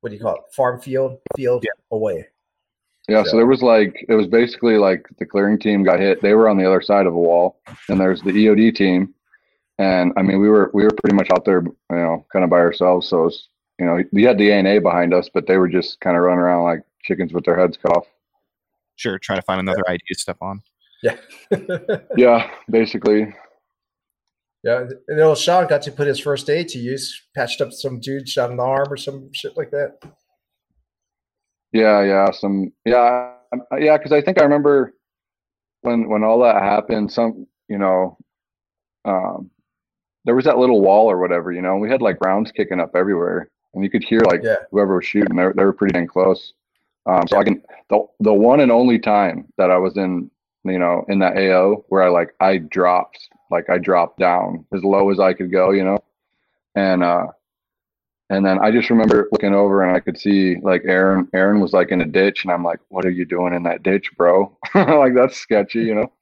what 0.00 0.10
do 0.10 0.16
you 0.16 0.22
call 0.22 0.36
it? 0.36 0.42
Farm 0.52 0.80
field 0.80 1.18
field 1.36 1.64
away. 1.90 2.26
Yeah, 3.08 3.22
So- 3.24 3.30
so 3.30 3.36
there 3.38 3.46
was 3.46 3.62
like 3.62 4.04
it 4.08 4.14
was 4.14 4.26
basically 4.28 4.76
like 4.78 5.06
the 5.18 5.26
clearing 5.26 5.58
team 5.58 5.82
got 5.82 5.98
hit. 6.00 6.20
They 6.22 6.34
were 6.34 6.48
on 6.48 6.56
the 6.58 6.66
other 6.66 6.80
side 6.82 7.06
of 7.06 7.14
a 7.14 7.18
wall, 7.18 7.58
and 7.88 7.98
there's 8.00 8.22
the 8.22 8.30
EOD 8.30 8.74
team, 8.76 9.12
and 9.78 10.12
I 10.16 10.22
mean 10.22 10.40
we 10.40 10.48
were 10.48 10.70
we 10.74 10.84
were 10.84 10.90
pretty 11.02 11.16
much 11.16 11.30
out 11.32 11.44
there, 11.44 11.62
you 11.62 11.74
know, 11.90 12.24
kind 12.32 12.44
of 12.44 12.50
by 12.50 12.58
ourselves. 12.58 13.08
So 13.08 13.22
it 13.22 13.24
was, 13.24 13.48
you 13.80 13.86
know, 13.86 14.04
we 14.12 14.22
had 14.22 14.38
the 14.38 14.52
ANA 14.52 14.80
behind 14.80 15.12
us, 15.12 15.28
but 15.32 15.46
they 15.46 15.56
were 15.56 15.68
just 15.68 15.98
kind 16.00 16.16
of 16.16 16.22
running 16.22 16.40
around 16.40 16.62
like 16.64 16.82
chickens 17.02 17.32
with 17.32 17.44
their 17.44 17.58
heads 17.58 17.76
cut 17.78 17.96
off. 17.96 18.06
Sure, 19.00 19.18
try 19.18 19.34
to 19.34 19.40
find 19.42 19.58
another 19.60 19.82
IED 19.88 19.98
to 20.12 20.18
step 20.18 20.36
on. 20.42 20.60
Yeah. 21.02 21.16
Yeah, 22.18 22.50
basically. 22.68 23.34
Yeah, 24.62 24.80
and 25.08 25.18
then 25.18 25.34
Sean 25.36 25.66
got 25.66 25.80
to 25.82 25.90
put 25.92 26.06
his 26.06 26.20
first 26.20 26.50
aid 26.50 26.68
to 26.68 26.78
use, 26.78 27.22
patched 27.34 27.62
up 27.62 27.72
some 27.72 27.98
dude 27.98 28.28
shot 28.28 28.50
in 28.50 28.58
the 28.58 28.62
arm 28.62 28.88
or 28.92 28.98
some 28.98 29.30
shit 29.32 29.56
like 29.56 29.70
that. 29.70 29.96
Yeah, 31.72 32.02
yeah, 32.02 32.30
some 32.30 32.74
yeah, 32.84 33.32
um, 33.54 33.62
yeah. 33.78 33.96
Because 33.96 34.12
I 34.12 34.20
think 34.20 34.38
I 34.38 34.42
remember 34.44 34.92
when 35.80 36.10
when 36.10 36.22
all 36.24 36.40
that 36.40 36.56
happened. 36.62 37.10
Some 37.10 37.46
you 37.68 37.78
know, 37.78 38.18
um, 39.06 39.50
there 40.26 40.34
was 40.34 40.44
that 40.44 40.58
little 40.58 40.82
wall 40.82 41.10
or 41.10 41.16
whatever. 41.18 41.52
You 41.52 41.62
know, 41.62 41.76
we 41.78 41.88
had 41.88 42.02
like 42.02 42.20
rounds 42.22 42.52
kicking 42.52 42.80
up 42.80 42.94
everywhere, 42.94 43.48
and 43.72 43.82
you 43.82 43.88
could 43.88 44.04
hear 44.04 44.20
like 44.26 44.42
Yeah. 44.42 44.56
whoever 44.70 44.96
was 44.96 45.06
shooting. 45.06 45.34
They, 45.36 45.44
were- 45.44 45.54
they 45.56 45.64
were 45.64 45.72
pretty 45.72 45.92
dang 45.94 46.06
close. 46.06 46.52
Um, 47.06 47.26
so 47.26 47.38
I 47.38 47.44
can 47.44 47.62
the 47.88 48.06
the 48.20 48.32
one 48.32 48.60
and 48.60 48.70
only 48.70 48.98
time 48.98 49.46
that 49.56 49.70
I 49.70 49.78
was 49.78 49.96
in 49.96 50.30
you 50.64 50.78
know 50.78 51.04
in 51.08 51.18
that 51.20 51.36
AO 51.36 51.84
where 51.88 52.02
I 52.02 52.08
like 52.08 52.34
I 52.40 52.58
dropped 52.58 53.18
like 53.50 53.70
I 53.70 53.78
dropped 53.78 54.18
down 54.18 54.64
as 54.72 54.84
low 54.84 55.10
as 55.10 55.18
I 55.18 55.32
could 55.32 55.50
go. 55.50 55.70
You 55.70 55.84
know, 55.84 55.98
and 56.74 57.02
uh 57.02 57.26
and 58.30 58.46
then 58.46 58.60
I 58.60 58.70
just 58.70 58.90
remember 58.90 59.28
looking 59.32 59.54
over 59.54 59.82
and 59.82 59.94
I 59.94 60.00
could 60.00 60.18
see 60.18 60.56
like 60.62 60.82
Aaron. 60.86 61.28
Aaron 61.34 61.60
was 61.60 61.72
like 61.72 61.90
in 61.90 62.00
a 62.00 62.06
ditch, 62.06 62.44
and 62.44 62.52
I'm 62.52 62.62
like, 62.64 62.78
"What 62.88 63.04
are 63.04 63.10
you 63.10 63.24
doing 63.24 63.52
in 63.54 63.64
that 63.64 63.82
ditch, 63.82 64.10
bro?" 64.16 64.56
like 64.74 65.14
that's 65.14 65.36
sketchy, 65.36 65.80
you 65.80 65.96
know. 65.96 66.12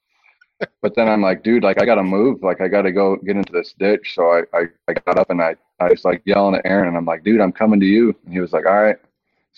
but 0.83 0.95
then 0.97 1.07
I'm 1.09 1.21
like, 1.21 1.43
"Dude, 1.43 1.63
like 1.63 1.81
I 1.83 1.85
gotta 1.85 2.03
move. 2.03 2.43
Like 2.43 2.63
I 2.63 2.69
gotta 2.69 2.93
go 2.93 3.17
get 3.17 3.37
into 3.37 3.53
this 3.53 3.75
ditch." 3.79 4.15
So 4.15 4.23
I 4.33 4.59
I, 4.59 4.63
I 4.89 4.95
got 4.95 5.19
up 5.19 5.29
and 5.31 5.43
I 5.43 5.57
I 5.81 5.91
was 5.91 6.05
like 6.05 6.23
yelling 6.25 6.55
at 6.55 6.63
Aaron, 6.65 6.89
and 6.89 6.97
I'm 6.97 7.05
like, 7.05 7.25
"Dude, 7.25 7.43
I'm 7.43 7.53
coming 7.53 7.81
to 7.81 7.87
you." 7.87 8.17
And 8.25 8.33
he 8.33 8.41
was 8.41 8.53
like, 8.55 8.65
"All 8.67 8.83
right." 8.83 8.97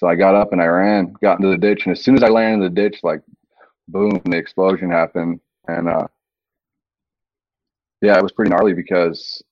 So 0.01 0.07
I 0.07 0.15
got 0.15 0.35
up 0.35 0.53
and 0.53 0.63
I 0.63 0.65
ran, 0.65 1.13
got 1.23 1.41
into 1.41 1.51
the 1.51 1.59
ditch, 1.59 1.85
and 1.85 1.93
as 1.95 2.03
soon 2.03 2.17
as 2.17 2.23
I 2.23 2.29
landed 2.29 2.55
in 2.65 2.75
the 2.75 2.81
ditch, 2.81 3.01
like, 3.03 3.21
boom, 3.87 4.19
the 4.25 4.39
explosion 4.39 4.91
happened, 4.91 5.41
and 5.69 5.91
uh, 5.91 6.07
yeah, 8.01 8.17
it 8.17 8.23
was 8.23 8.33
pretty 8.33 8.51
gnarly 8.51 8.73
because 8.73 9.43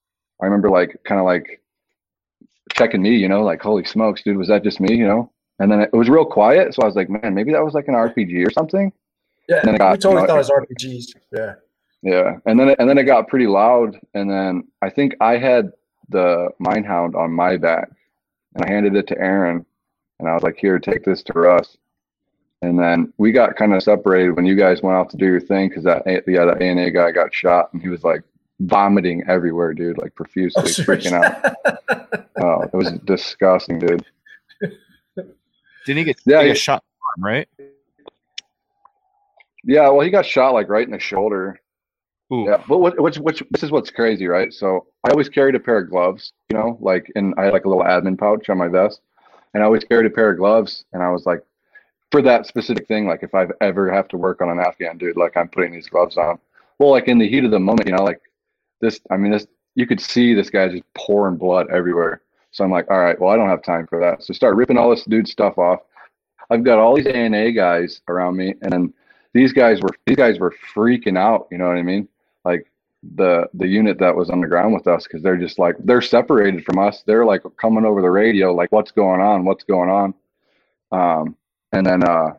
I 0.40 0.46
remember 0.46 0.70
like 0.70 0.96
kind 1.04 1.20
of 1.20 1.26
like 1.26 1.62
checking 2.72 3.02
me, 3.02 3.14
you 3.14 3.28
know, 3.28 3.42
like 3.42 3.60
holy 3.60 3.84
smokes, 3.84 4.22
dude, 4.22 4.38
was 4.38 4.48
that 4.48 4.64
just 4.64 4.80
me, 4.80 4.96
you 4.96 5.06
know? 5.06 5.30
And 5.58 5.70
then 5.70 5.82
it 5.82 5.92
was 5.92 6.08
real 6.08 6.24
quiet, 6.24 6.74
so 6.74 6.80
I 6.80 6.86
was 6.86 6.96
like, 6.96 7.10
man, 7.10 7.34
maybe 7.34 7.52
that 7.52 7.62
was 7.62 7.74
like 7.74 7.88
an 7.88 7.94
RPG 7.94 8.46
or 8.46 8.50
something. 8.50 8.90
Yeah, 9.50 9.60
Then 9.64 9.74
it 9.74 9.78
got, 9.78 9.92
we 9.92 9.98
totally 9.98 10.14
you 10.14 10.20
know, 10.22 10.26
thought 10.28 10.34
it 10.36 10.38
was 10.38 10.66
RPGs. 10.82 11.14
Yeah, 11.30 11.54
Yeah, 12.02 12.36
and 12.46 12.58
then 12.58 12.70
it, 12.70 12.78
and 12.78 12.88
then 12.88 12.96
it 12.96 13.04
got 13.04 13.28
pretty 13.28 13.48
loud, 13.48 13.98
and 14.14 14.30
then 14.30 14.66
I 14.80 14.88
think 14.88 15.14
I 15.20 15.36
had 15.36 15.72
the 16.08 16.48
Minehound 16.58 17.16
on 17.16 17.32
my 17.32 17.58
back, 17.58 17.90
and 18.54 18.64
I 18.64 18.72
handed 18.72 18.96
it 18.96 19.08
to 19.08 19.18
Aaron, 19.18 19.66
and 20.18 20.28
I 20.28 20.34
was 20.34 20.42
like, 20.42 20.56
"Here, 20.58 20.78
take 20.78 21.04
this 21.04 21.22
to 21.24 21.32
Russ." 21.34 21.76
And 22.62 22.78
then 22.78 23.12
we 23.18 23.30
got 23.30 23.54
kind 23.56 23.72
of 23.72 23.82
separated 23.82 24.32
when 24.34 24.44
you 24.44 24.56
guys 24.56 24.82
went 24.82 24.96
out 24.96 25.10
to 25.10 25.16
do 25.16 25.26
your 25.26 25.40
thing 25.40 25.68
because 25.68 25.84
that 25.84 26.02
A- 26.06 26.22
yeah 26.26 26.44
that 26.44 26.60
A 26.60 26.64
and 26.64 26.80
A 26.80 26.90
guy 26.90 27.10
got 27.12 27.32
shot, 27.32 27.72
and 27.72 27.80
he 27.80 27.88
was 27.88 28.02
like 28.04 28.22
vomiting 28.60 29.22
everywhere, 29.28 29.72
dude, 29.74 29.98
like 29.98 30.14
profusely, 30.16 30.62
oh, 30.62 30.66
freaking 30.66 31.12
out. 31.12 31.54
Oh, 32.40 32.62
it 32.62 32.72
was 32.72 32.92
disgusting, 33.04 33.80
dude. 33.80 34.04
Didn't 34.60 35.98
he 35.98 36.04
get, 36.04 36.20
Yeah, 36.24 36.42
he 36.44 36.50
he- 36.50 36.54
shot 36.54 36.84
arm, 37.16 37.24
right? 37.24 37.48
Yeah, 39.64 39.88
well, 39.88 40.00
he 40.00 40.10
got 40.10 40.24
shot 40.24 40.50
like 40.54 40.68
right 40.68 40.86
in 40.86 40.92
the 40.92 41.00
shoulder. 41.00 41.58
Ooh. 42.32 42.44
Yeah, 42.48 42.62
but 42.68 42.78
what, 42.78 43.00
which, 43.00 43.16
which, 43.18 43.42
this 43.50 43.62
is 43.62 43.70
what's 43.70 43.90
crazy, 43.90 44.26
right? 44.26 44.52
So 44.52 44.86
I 45.04 45.10
always 45.10 45.28
carried 45.28 45.54
a 45.54 45.60
pair 45.60 45.78
of 45.78 45.90
gloves, 45.90 46.32
you 46.50 46.56
know, 46.56 46.78
like, 46.80 47.10
and 47.16 47.34
I 47.38 47.44
had 47.44 47.52
like 47.52 47.64
a 47.64 47.68
little 47.68 47.84
admin 47.84 48.18
pouch 48.18 48.48
on 48.50 48.58
my 48.58 48.68
vest, 48.68 49.00
and 49.54 49.62
I 49.62 49.66
always 49.66 49.84
carried 49.84 50.06
a 50.06 50.14
pair 50.14 50.30
of 50.30 50.38
gloves, 50.38 50.84
and 50.92 51.02
I 51.02 51.10
was 51.10 51.26
like, 51.26 51.42
for 52.10 52.22
that 52.22 52.46
specific 52.46 52.86
thing, 52.88 53.06
like 53.06 53.22
if 53.22 53.34
I 53.34 53.46
ever 53.60 53.90
have 53.92 54.08
to 54.08 54.16
work 54.16 54.40
on 54.40 54.48
an 54.48 54.60
Afghan 54.60 54.98
dude, 54.98 55.16
like 55.16 55.36
I'm 55.36 55.48
putting 55.48 55.72
these 55.72 55.88
gloves 55.88 56.16
on. 56.16 56.38
Well, 56.78 56.90
like 56.90 57.08
in 57.08 57.18
the 57.18 57.28
heat 57.28 57.44
of 57.44 57.50
the 57.50 57.58
moment, 57.58 57.88
you 57.88 57.94
know, 57.94 58.04
like 58.04 58.20
this, 58.80 59.00
I 59.10 59.16
mean, 59.16 59.32
this, 59.32 59.46
you 59.74 59.86
could 59.86 60.00
see 60.00 60.34
this 60.34 60.50
guy 60.50 60.68
just 60.68 60.84
pouring 60.94 61.36
blood 61.36 61.68
everywhere. 61.70 62.22
So 62.50 62.64
I'm 62.64 62.70
like, 62.70 62.90
all 62.90 62.98
right, 62.98 63.20
well, 63.20 63.30
I 63.30 63.36
don't 63.36 63.48
have 63.48 63.62
time 63.62 63.86
for 63.86 64.00
that. 64.00 64.22
So 64.22 64.32
start 64.32 64.56
ripping 64.56 64.78
all 64.78 64.90
this 64.90 65.04
dude 65.04 65.28
stuff 65.28 65.58
off. 65.58 65.80
I've 66.50 66.64
got 66.64 66.78
all 66.78 66.96
these 66.96 67.06
ANA 67.06 67.52
guys 67.52 68.00
around 68.08 68.36
me, 68.36 68.54
and 68.62 68.92
these 69.34 69.52
guys 69.52 69.82
were 69.82 69.90
these 70.06 70.16
guys 70.16 70.38
were 70.38 70.54
freaking 70.74 71.18
out. 71.18 71.48
You 71.50 71.58
know 71.58 71.68
what 71.68 71.76
I 71.76 71.82
mean? 71.82 72.08
Like 72.44 72.70
the 73.14 73.48
the 73.54 73.66
unit 73.66 73.98
that 73.98 74.16
was 74.16 74.28
on 74.28 74.40
the 74.40 74.48
ground 74.48 74.74
with 74.74 74.86
us 74.88 75.04
because 75.04 75.22
they're 75.22 75.36
just 75.36 75.58
like 75.58 75.76
they're 75.84 76.02
separated 76.02 76.64
from 76.64 76.78
us. 76.78 77.02
They're 77.06 77.24
like 77.24 77.42
coming 77.60 77.84
over 77.84 78.02
the 78.02 78.10
radio, 78.10 78.52
like 78.52 78.72
what's 78.72 78.90
going 78.90 79.20
on? 79.20 79.44
What's 79.44 79.64
going 79.64 79.88
on? 79.88 80.14
Um, 80.90 81.36
and 81.72 81.86
then 81.86 82.02
uh, 82.02 82.34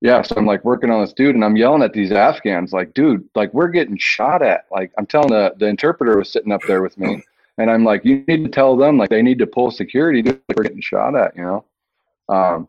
yeah, 0.00 0.22
so 0.22 0.36
I'm 0.36 0.46
like 0.46 0.64
working 0.64 0.90
on 0.90 1.00
this 1.00 1.12
dude 1.12 1.34
and 1.34 1.44
I'm 1.44 1.56
yelling 1.56 1.82
at 1.82 1.92
these 1.92 2.12
Afghans, 2.12 2.72
like, 2.72 2.94
dude, 2.94 3.28
like 3.34 3.52
we're 3.52 3.68
getting 3.68 3.98
shot 3.98 4.42
at. 4.42 4.66
Like 4.70 4.92
I'm 4.96 5.06
telling 5.06 5.30
the, 5.30 5.54
the 5.58 5.66
interpreter 5.66 6.16
was 6.16 6.30
sitting 6.30 6.52
up 6.52 6.62
there 6.68 6.82
with 6.82 6.96
me 6.98 7.22
and 7.58 7.70
I'm 7.70 7.84
like, 7.84 8.04
you 8.04 8.24
need 8.28 8.44
to 8.44 8.50
tell 8.50 8.76
them 8.76 8.96
like 8.96 9.10
they 9.10 9.22
need 9.22 9.38
to 9.40 9.46
pull 9.46 9.70
security, 9.70 10.22
dude, 10.22 10.40
like, 10.48 10.56
we're 10.56 10.64
getting 10.64 10.80
shot 10.80 11.16
at, 11.16 11.34
you 11.36 11.42
know? 11.42 11.64
Um, 12.28 12.68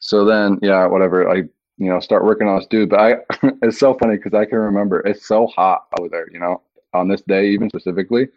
so 0.00 0.24
then, 0.24 0.58
yeah, 0.62 0.86
whatever. 0.86 1.30
I, 1.30 1.42
you 1.82 1.90
know, 1.90 2.00
start 2.00 2.24
working 2.24 2.48
on 2.48 2.58
this 2.58 2.66
dude, 2.66 2.90
but 2.90 3.00
I, 3.00 3.16
it's 3.62 3.78
so 3.78 3.94
funny 3.94 4.16
because 4.16 4.34
I 4.34 4.44
can 4.44 4.58
remember 4.58 5.00
it's 5.00 5.26
so 5.26 5.46
hot 5.46 5.86
over 5.98 6.08
there, 6.08 6.30
you 6.30 6.38
know, 6.38 6.62
on 6.94 7.08
this 7.08 7.22
day, 7.22 7.48
even 7.48 7.68
specifically, 7.68 8.28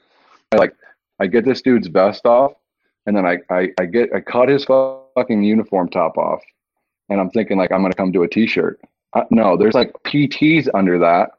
I 0.52 0.58
like, 0.58 0.76
I 1.20 1.28
get 1.28 1.46
this 1.46 1.62
dude's 1.62 1.88
vest 1.88 2.26
off 2.26 2.54
and 3.06 3.16
then 3.16 3.26
I, 3.26 3.38
I, 3.50 3.70
I 3.80 3.86
get, 3.86 4.10
I 4.14 4.22
cut 4.22 4.50
his 4.50 4.66
fucking 4.66 5.44
uniform 5.44 5.90
top 5.90 6.18
off 6.18 6.42
and 7.10 7.20
I'm 7.20 7.30
thinking 7.30 7.58
like 7.58 7.72
I'm 7.72 7.82
gonna 7.82 7.94
come 7.94 8.12
do 8.12 8.24
a 8.24 8.28
t-shirt. 8.28 8.80
Uh, 9.14 9.24
no, 9.30 9.58
there's 9.58 9.74
like 9.74 9.94
PTs 10.04 10.68
under 10.74 11.00
that. 11.00 11.32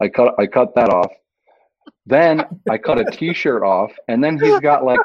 I 0.00 0.08
cut 0.08 0.34
I 0.38 0.46
cut 0.46 0.74
that 0.74 0.90
off. 0.90 1.12
Then 2.06 2.44
I 2.70 2.78
cut 2.78 2.98
a 2.98 3.04
t-shirt 3.04 3.62
off, 3.62 3.92
and 4.08 4.22
then 4.22 4.38
he's 4.38 4.60
got 4.60 4.84
like 4.84 5.00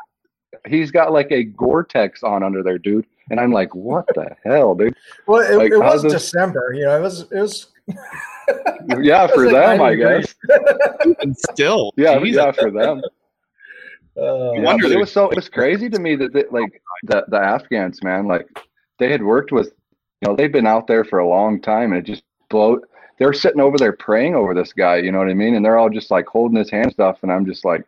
he's 0.67 0.91
got 0.91 1.11
like 1.11 1.31
a 1.31 1.43
Gore-Tex 1.43 2.23
on 2.23 2.43
under 2.43 2.63
there, 2.63 2.77
dude. 2.77 3.05
And 3.29 3.39
I'm 3.39 3.51
like, 3.51 3.73
what 3.75 4.05
the 4.15 4.35
hell, 4.43 4.75
dude? 4.75 4.95
Well, 5.27 5.41
it, 5.41 5.57
Like, 5.57 5.71
it 5.71 5.77
was 5.77 6.03
this- 6.03 6.13
December. 6.13 6.73
You 6.73 6.85
know, 6.85 6.97
it 6.97 7.01
was 7.01 7.21
it 7.31 7.39
was. 7.39 7.67
Yeah, 8.99 9.25
it 9.25 9.27
was 9.27 9.31
for 9.35 9.45
like 9.51 9.77
them, 9.77 9.81
I 9.81 9.93
guess. 9.93 10.33
And 11.21 11.37
still, 11.51 11.91
Yeah, 11.97 12.17
Jesus. 12.19 12.35
yeah, 12.43 12.51
for 12.51 12.71
them. 12.71 13.01
Uh, 14.17 14.51
Yeah, 14.53 14.61
wonder 14.63 14.83
but 14.83 14.91
it 14.91 14.99
was 14.99 15.11
so 15.11 15.29
it 15.29 15.35
was 15.35 15.47
crazy 15.47 15.87
to 15.89 15.97
me 15.99 16.13
that 16.15 16.33
they, 16.33 16.43
like 16.51 16.81
the 17.03 17.23
the 17.29 17.37
Afghans, 17.37 18.03
man, 18.03 18.25
like 18.27 18.47
they 18.97 19.09
had 19.09 19.23
worked 19.23 19.53
with, 19.53 19.67
you 20.21 20.27
know, 20.27 20.35
they've 20.35 20.51
been 20.51 20.67
out 20.67 20.87
there 20.87 21.05
for 21.05 21.19
a 21.19 21.27
long 21.27 21.61
time, 21.61 21.93
and 21.93 21.99
it 21.99 22.11
just 22.11 22.23
blow. 22.49 22.79
They're 23.17 23.31
sitting 23.31 23.61
over 23.61 23.77
there 23.77 23.93
praying 23.93 24.35
over 24.35 24.53
this 24.53 24.73
guy, 24.73 24.97
you 24.97 25.11
know 25.13 25.19
what 25.19 25.29
I 25.29 25.33
mean? 25.35 25.55
And 25.55 25.63
they're 25.63 25.77
all 25.77 25.89
just 25.89 26.11
like 26.11 26.25
holding 26.25 26.57
his 26.57 26.69
hand 26.69 26.91
stuff, 26.91 27.19
and 27.21 27.31
I'm 27.31 27.45
just 27.45 27.63
like, 27.63 27.85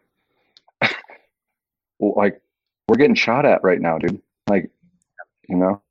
like 2.00 2.40
we're 2.88 2.98
getting 2.98 3.16
shot 3.16 3.46
at 3.46 3.64
right 3.64 3.82
now, 3.82 3.98
dude. 3.98 4.22
Like, 4.48 4.70
you 5.52 5.58
know, 5.58 5.82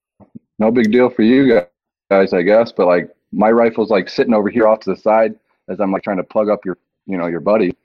no 0.59 0.70
big 0.70 0.91
deal 0.91 1.11
for 1.11 1.23
you 1.23 1.62
guys, 2.11 2.32
I 2.32 2.43
guess, 2.43 2.73
but 2.73 2.87
like 2.87 3.15
my 3.31 3.51
rifle's 3.51 3.91
like 3.91 4.09
sitting 4.09 4.35
over 4.35 4.49
here 4.49 4.66
off 4.66 4.81
to 4.81 4.91
the 4.91 4.97
side 4.97 5.35
as 5.69 5.78
I'm 5.81 5.93
like 5.93 6.03
trying 6.03 6.16
to 6.16 6.24
plug 6.24 6.49
up 6.49 6.65
your, 6.65 6.78
you 7.07 7.16
know, 7.19 7.27
your 7.27 7.41
buddy, 7.41 7.77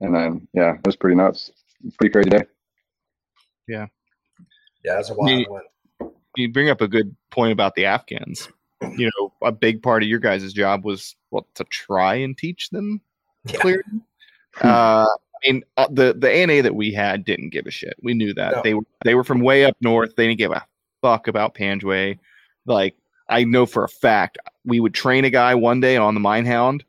and 0.00 0.14
then 0.14 0.48
yeah, 0.54 0.74
it 0.74 0.86
was 0.86 0.96
pretty 0.96 1.16
nuts, 1.16 1.50
pretty 1.98 2.12
crazy 2.12 2.30
day. 2.30 2.44
yeah, 3.68 3.86
it's 4.84 5.10
a 5.10 5.14
wild 5.14 5.26
Me- 5.30 5.46
one. 5.48 6.10
you 6.36 6.50
bring 6.52 6.70
up 6.70 6.80
a 6.80 6.88
good 6.88 7.14
point 7.30 7.52
about 7.52 7.74
the 7.74 7.84
Afghans. 7.84 8.48
You 8.96 9.10
know, 9.18 9.32
a 9.42 9.50
big 9.50 9.82
part 9.82 10.04
of 10.04 10.08
your 10.08 10.20
guys' 10.20 10.52
job 10.52 10.84
was 10.84 11.16
what 11.30 11.44
to 11.56 11.64
try 11.64 12.14
and 12.14 12.38
teach 12.38 12.70
them 12.70 13.00
Yeah. 13.44 13.58
clearly. 13.60 13.82
Uh, 14.62 15.04
I 15.04 15.50
mean, 15.52 15.64
uh, 15.76 15.88
the 15.90 16.14
the 16.16 16.30
ANA 16.30 16.62
that 16.62 16.74
we 16.74 16.92
had 16.92 17.24
didn't 17.24 17.50
give 17.50 17.66
a 17.66 17.70
shit. 17.72 17.94
We 18.02 18.14
knew 18.14 18.32
that 18.34 18.54
No. 18.56 18.62
they 18.62 18.74
were 18.74 18.82
they 19.04 19.14
were 19.16 19.24
from 19.24 19.40
way 19.40 19.64
up 19.64 19.76
north. 19.80 20.14
They 20.16 20.26
didn't 20.28 20.38
give 20.38 20.52
a 20.52 20.64
fuck 21.02 21.28
about 21.28 21.54
Panjwai. 21.54 22.18
Like 22.66 22.96
I 23.28 23.44
know 23.44 23.66
for 23.66 23.84
a 23.84 23.88
fact, 23.88 24.38
we 24.64 24.80
would 24.80 24.94
train 24.94 25.24
a 25.24 25.30
guy 25.30 25.54
one 25.54 25.80
day 25.80 25.96
on 25.96 26.14
the 26.14 26.20
Minehound, 26.20 26.82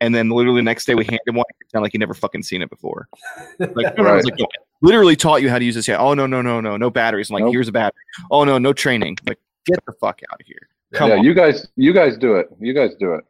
and 0.00 0.14
then 0.14 0.30
literally 0.30 0.58
the 0.60 0.64
next 0.64 0.86
day 0.86 0.94
we 0.94 1.04
hand 1.04 1.20
him 1.26 1.34
one. 1.36 1.44
It 1.60 1.70
sounded 1.70 1.84
like 1.84 1.92
he 1.92 1.98
never 1.98 2.14
fucking 2.14 2.42
seen 2.42 2.62
it 2.62 2.70
before. 2.70 3.08
Like, 3.58 3.98
I 3.98 4.14
was 4.14 4.24
like, 4.24 4.38
"No, 4.38 4.46
literally 4.80 5.14
taught 5.16 5.42
you 5.42 5.48
how 5.48 5.58
to 5.58 5.64
use 5.64 5.74
this. 5.76 5.86
Yeah. 5.88 5.98
Oh 5.98 6.14
no 6.14 6.26
no 6.26 6.42
no 6.42 6.60
no 6.60 6.76
no 6.76 6.90
batteries. 6.90 7.30
I'm 7.30 7.34
like, 7.34 7.44
Nope. 7.44 7.52
here's 7.54 7.68
a 7.68 7.72
battery. 7.72 8.02
Oh 8.30 8.44
no 8.44 8.58
no 8.58 8.72
training. 8.72 9.16
Like, 9.26 9.38
get 9.64 9.84
the 9.86 9.92
fuck 9.92 10.20
out 10.30 10.40
of 10.40 10.46
here. 10.46 10.68
Come 10.92 11.08
yeah, 11.10 11.16
on. 11.16 11.24
you 11.24 11.32
guys, 11.32 11.66
you 11.76 11.92
guys 11.92 12.18
do 12.18 12.34
it. 12.36 12.48
You 12.60 12.74
guys 12.74 12.90
do 12.98 13.14
it. 13.14 13.24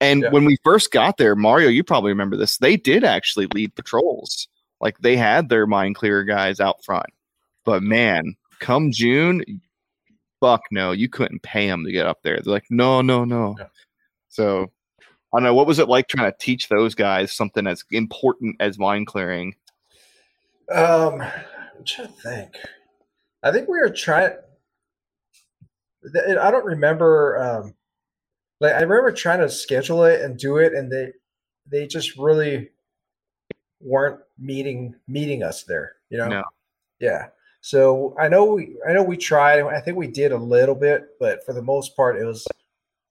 And 0.00 0.22
Yeah. 0.22 0.30
when 0.30 0.44
we 0.44 0.56
first 0.62 0.92
got 0.92 1.16
there, 1.16 1.34
Mario, 1.34 1.68
you 1.68 1.82
probably 1.82 2.12
remember 2.12 2.36
this. 2.36 2.58
They 2.58 2.76
did 2.76 3.02
actually 3.02 3.46
lead 3.54 3.74
patrols. 3.74 4.46
Like 4.80 4.98
they 4.98 5.16
had 5.16 5.48
their 5.48 5.66
mine 5.66 5.94
clearer 5.94 6.22
guys 6.22 6.60
out 6.60 6.84
front. 6.84 7.06
But 7.64 7.82
man, 7.82 8.36
come 8.58 8.90
June, 8.92 9.42
fuck 10.40 10.62
no, 10.70 10.92
you 10.92 11.08
couldn't 11.08 11.42
pay 11.42 11.66
them 11.66 11.84
to 11.84 11.92
get 11.92 12.06
up 12.06 12.18
there. 12.22 12.40
They're 12.40 12.52
like, 12.52 12.66
no, 12.70 13.02
no, 13.02 13.24
no. 13.24 13.56
Yeah. 13.58 13.66
So 14.28 14.70
I 15.32 15.38
don't 15.38 15.44
know. 15.44 15.54
What 15.54 15.66
was 15.66 15.78
it 15.78 15.88
like 15.88 16.08
trying 16.08 16.30
to 16.30 16.38
teach 16.38 16.68
those 16.68 16.94
guys 16.94 17.32
something 17.32 17.66
as 17.66 17.84
important 17.90 18.56
as 18.60 18.78
mine 18.78 19.04
clearing? 19.04 19.54
Um, 20.72 21.20
I'm 21.20 21.84
trying 21.84 22.08
to 22.08 22.14
think. 22.14 22.56
I 23.42 23.52
think 23.52 23.68
we 23.68 23.78
were 23.78 23.90
trying. 23.90 24.32
I 26.14 26.50
don't 26.50 26.64
remember. 26.64 27.38
Um, 27.38 27.74
like 28.60 28.74
I 28.74 28.80
remember 28.80 29.12
trying 29.12 29.40
to 29.40 29.50
schedule 29.50 30.04
it 30.04 30.22
and 30.22 30.38
do 30.38 30.56
it, 30.58 30.72
and 30.72 30.90
they 30.90 31.12
they 31.66 31.86
just 31.86 32.16
really 32.16 32.70
weren't 33.80 34.20
meeting 34.38 34.94
meeting 35.06 35.42
us 35.42 35.64
there. 35.64 35.92
You 36.10 36.18
know. 36.18 36.28
No. 36.28 36.42
Yeah. 37.00 37.28
So 37.68 38.16
I 38.18 38.28
know 38.28 38.46
we 38.46 38.76
I 38.88 38.94
know 38.94 39.02
we 39.02 39.18
tried. 39.18 39.60
I 39.60 39.78
think 39.82 39.98
we 39.98 40.06
did 40.06 40.32
a 40.32 40.38
little 40.38 40.74
bit, 40.74 41.10
but 41.20 41.44
for 41.44 41.52
the 41.52 41.60
most 41.60 41.94
part, 41.94 42.16
it 42.16 42.24
was 42.24 42.46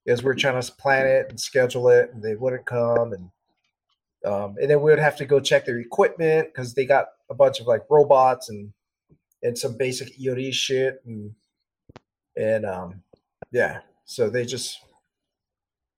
it 0.07 0.11
was 0.11 0.23
we 0.23 0.31
are 0.31 0.34
trying 0.34 0.59
to 0.59 0.71
plan 0.71 1.05
it 1.05 1.27
and 1.29 1.39
schedule 1.39 1.89
it, 1.89 2.09
and 2.11 2.23
they 2.23 2.34
wouldn't 2.34 2.65
come, 2.65 3.13
and 3.13 3.29
um, 4.25 4.55
and 4.59 4.67
then 4.67 4.81
we 4.81 4.89
would 4.89 4.97
have 4.97 5.15
to 5.17 5.27
go 5.27 5.39
check 5.39 5.67
their 5.67 5.77
equipment 5.77 6.47
because 6.47 6.73
they 6.73 6.85
got 6.85 7.09
a 7.29 7.35
bunch 7.35 7.59
of 7.59 7.67
like 7.67 7.84
robots 7.88 8.49
and 8.49 8.73
and 9.43 9.55
some 9.55 9.77
basic 9.77 10.17
EOD 10.17 10.51
shit 10.55 11.03
and 11.05 11.35
and 12.35 12.65
um 12.65 13.03
yeah, 13.51 13.81
so 14.05 14.27
they 14.27 14.43
just 14.43 14.79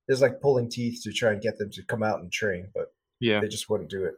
it's 0.10 0.20
like 0.20 0.42
pulling 0.42 0.70
teeth 0.70 1.02
to 1.04 1.14
try 1.14 1.32
and 1.32 1.42
get 1.42 1.58
them 1.58 1.72
to 1.72 1.84
come 1.84 2.04
out 2.04 2.20
and 2.20 2.30
train, 2.30 2.68
but 2.76 2.92
Yeah. 3.22 3.40
they 3.40 3.48
just 3.48 3.70
wouldn't 3.70 3.90
do 3.90 4.04
it. 4.04 4.16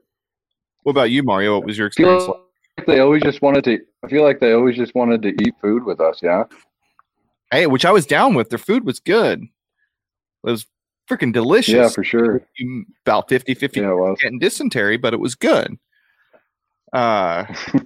What 0.82 0.94
about 0.94 1.12
you, 1.12 1.22
Mario? 1.22 1.54
What 1.54 1.68
was 1.68 1.78
your 1.78 1.86
experience 1.86 2.28
like? 2.28 2.38
They 2.86 3.00
always 3.00 3.24
just 3.24 3.42
wanted 3.42 3.64
to. 3.66 3.80
I 4.04 4.08
feel 4.08 4.24
like 4.24 4.40
they 4.40 4.54
always 4.54 4.76
just 4.76 4.96
wanted 4.96 5.22
to 5.24 5.30
eat 5.30 5.56
food 5.62 5.84
with 5.84 6.00
us. 6.00 6.20
Yeah. 6.22 6.44
Hey, 7.52 7.68
which 7.68 7.86
I 7.86 7.92
was 7.92 8.06
down 8.06 8.34
with. 8.34 8.50
Their 8.50 8.58
food 8.60 8.86
was 8.86 9.00
good. 9.00 9.42
It 9.42 9.50
was 10.44 10.66
freaking 11.10 11.34
delicious. 11.34 11.74
Yeah, 11.74 11.90
for 11.90 12.04
sure. 12.04 12.42
About 13.06 13.30
50 13.30 13.54
50 13.54 13.80
Yeah, 13.82 13.92
was. 13.92 14.18
getting 14.22 14.40
dysentery, 14.40 14.98
but 14.98 15.14
it 15.14 15.20
was 15.20 15.36
good. 15.36 15.78
Uh, 16.94 17.46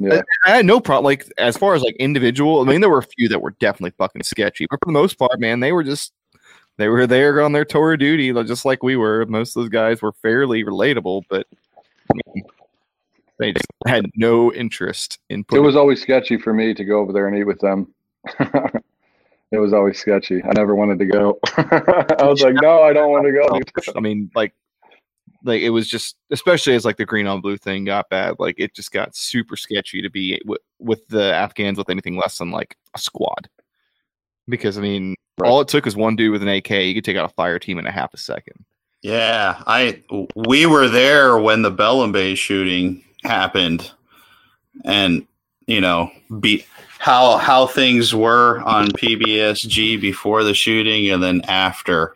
Yeah. 0.00 0.22
I 0.46 0.50
had 0.56 0.64
no 0.64 0.80
problem. 0.80 1.04
Like 1.04 1.30
as 1.36 1.58
far 1.58 1.74
as 1.74 1.82
like 1.82 1.94
individual, 1.96 2.62
I 2.62 2.64
mean, 2.64 2.80
there 2.80 2.88
were 2.88 2.98
a 3.00 3.02
few 3.02 3.28
that 3.28 3.42
were 3.42 3.54
definitely 3.60 3.92
fucking 3.98 4.22
sketchy, 4.22 4.66
but 4.70 4.78
for 4.80 4.86
the 4.86 4.92
most 4.92 5.18
part, 5.18 5.38
man, 5.38 5.60
they 5.60 5.72
were 5.72 5.84
just 5.84 6.14
they 6.78 6.88
were 6.88 7.06
there 7.06 7.42
on 7.42 7.52
their 7.52 7.66
tour 7.66 7.92
of 7.92 7.98
duty, 7.98 8.32
just 8.44 8.64
like 8.64 8.82
we 8.82 8.96
were. 8.96 9.26
Most 9.26 9.54
of 9.54 9.62
those 9.62 9.68
guys 9.68 10.00
were 10.00 10.12
fairly 10.12 10.64
relatable, 10.64 11.24
but 11.28 11.46
I 12.10 12.14
mean, 12.34 12.44
they 13.40 13.52
just 13.52 13.66
had 13.86 14.04
no 14.14 14.52
interest 14.52 15.18
in 15.30 15.44
It 15.52 15.60
was 15.60 15.74
always 15.74 16.00
sketchy 16.00 16.36
for 16.36 16.52
me 16.52 16.74
to 16.74 16.84
go 16.84 17.00
over 17.00 17.12
there 17.12 17.26
and 17.26 17.36
eat 17.36 17.44
with 17.44 17.58
them. 17.58 17.92
it 19.50 19.58
was 19.58 19.72
always 19.72 19.98
sketchy. 19.98 20.42
I 20.44 20.52
never 20.54 20.74
wanted 20.74 20.98
to 20.98 21.06
go. 21.06 21.38
I 21.56 22.24
was 22.26 22.42
like, 22.42 22.54
no, 22.60 22.82
I 22.82 22.92
don't 22.92 23.10
want 23.10 23.24
to 23.24 23.32
go. 23.32 23.92
I 23.96 24.00
mean, 24.00 24.30
like, 24.34 24.52
like 25.42 25.62
it 25.62 25.70
was 25.70 25.88
just, 25.88 26.16
especially 26.30 26.74
as 26.74 26.84
like 26.84 26.98
the 26.98 27.06
green 27.06 27.26
on 27.26 27.40
blue 27.40 27.56
thing 27.56 27.86
got 27.86 28.10
bad, 28.10 28.36
like 28.38 28.56
it 28.58 28.74
just 28.74 28.92
got 28.92 29.16
super 29.16 29.56
sketchy 29.56 30.02
to 30.02 30.10
be 30.10 30.38
with, 30.44 30.60
with 30.78 31.08
the 31.08 31.32
Afghans 31.32 31.78
with 31.78 31.88
anything 31.88 32.16
less 32.16 32.36
than 32.36 32.50
like 32.50 32.76
a 32.94 32.98
squad. 32.98 33.48
Because 34.46 34.76
I 34.76 34.82
mean, 34.82 35.14
Right. 35.38 35.48
all 35.48 35.62
it 35.62 35.68
took 35.68 35.86
was 35.86 35.96
one 35.96 36.16
dude 36.16 36.32
with 36.32 36.42
an 36.42 36.48
AK. 36.48 36.70
You 36.70 36.94
could 36.94 37.04
take 37.04 37.16
out 37.16 37.24
a 37.24 37.32
fire 37.34 37.58
team 37.58 37.78
in 37.78 37.86
a 37.86 37.90
half 37.90 38.12
a 38.12 38.18
second. 38.18 38.62
Yeah, 39.00 39.62
I 39.66 40.02
we 40.36 40.66
were 40.66 40.88
there 40.88 41.38
when 41.38 41.62
the 41.62 41.72
Belambay 41.72 42.36
shooting 42.36 43.02
happened, 43.24 43.90
and 44.84 45.26
you 45.66 45.80
know, 45.80 46.10
be 46.40 46.64
how 46.98 47.36
how 47.38 47.66
things 47.66 48.14
were 48.14 48.60
on 48.60 48.88
PBSG 48.88 50.00
before 50.00 50.44
the 50.44 50.54
shooting 50.54 51.10
and 51.10 51.22
then 51.22 51.42
after. 51.42 52.14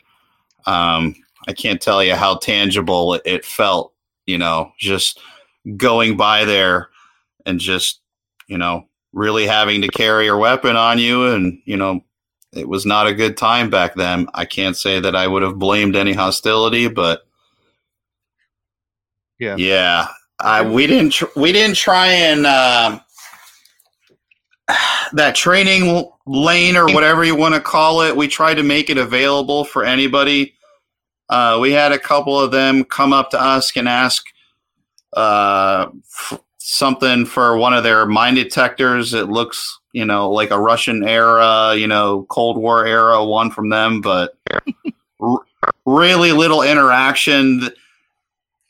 Um, 0.66 1.14
I 1.46 1.52
can't 1.52 1.80
tell 1.80 2.02
you 2.02 2.14
how 2.14 2.36
tangible 2.36 3.14
it, 3.14 3.22
it 3.24 3.44
felt. 3.44 3.92
You 4.26 4.38
know, 4.38 4.72
just 4.78 5.20
going 5.76 6.16
by 6.16 6.44
there 6.44 6.88
and 7.46 7.60
just 7.60 8.00
you 8.46 8.58
know 8.58 8.86
really 9.12 9.46
having 9.46 9.82
to 9.82 9.88
carry 9.88 10.24
your 10.24 10.38
weapon 10.38 10.76
on 10.76 10.98
you, 10.98 11.26
and 11.26 11.60
you 11.64 11.76
know 11.76 12.02
it 12.52 12.68
was 12.68 12.86
not 12.86 13.06
a 13.06 13.14
good 13.14 13.36
time 13.36 13.68
back 13.68 13.94
then. 13.94 14.28
I 14.34 14.44
can't 14.44 14.76
say 14.76 15.00
that 15.00 15.16
I 15.16 15.26
would 15.26 15.42
have 15.42 15.58
blamed 15.58 15.96
any 15.96 16.12
hostility, 16.12 16.88
but 16.88 17.26
Yeah. 19.38 19.56
yeah, 19.56 20.08
I 20.40 20.62
we 20.62 20.86
didn't 20.86 21.10
tr- 21.10 21.24
we 21.36 21.52
didn't 21.52 21.76
try 21.76 22.08
and 22.08 22.46
um 22.46 23.00
that 25.12 25.34
training 25.34 26.10
lane 26.26 26.76
or 26.76 26.86
whatever 26.86 27.24
you 27.24 27.36
want 27.36 27.54
to 27.54 27.60
call 27.60 28.02
it. 28.02 28.16
We 28.16 28.28
tried 28.28 28.54
to 28.54 28.62
make 28.62 28.90
it 28.90 28.98
available 28.98 29.64
for 29.64 29.84
anybody. 29.84 30.54
Uh, 31.28 31.58
we 31.60 31.72
had 31.72 31.92
a 31.92 31.98
couple 31.98 32.38
of 32.38 32.50
them 32.50 32.84
come 32.84 33.12
up 33.12 33.30
to 33.30 33.40
us 33.40 33.74
and 33.76 33.88
ask 33.88 34.24
uh, 35.14 35.86
f- 36.04 36.40
something 36.58 37.24
for 37.24 37.56
one 37.56 37.72
of 37.72 37.82
their 37.82 38.04
mine 38.06 38.34
detectors. 38.34 39.14
It 39.14 39.28
looks 39.28 39.78
you 39.94 40.04
know, 40.04 40.28
like 40.28 40.50
a 40.50 40.58
Russian 40.58 41.08
era, 41.08 41.74
you 41.76 41.86
know, 41.86 42.26
Cold 42.28 42.58
War 42.58 42.84
era 42.84 43.24
one 43.24 43.50
from 43.50 43.68
them, 43.68 44.00
but 44.00 44.36
r- 45.20 45.40
really 45.86 46.32
little 46.32 46.62
interaction. 46.62 47.70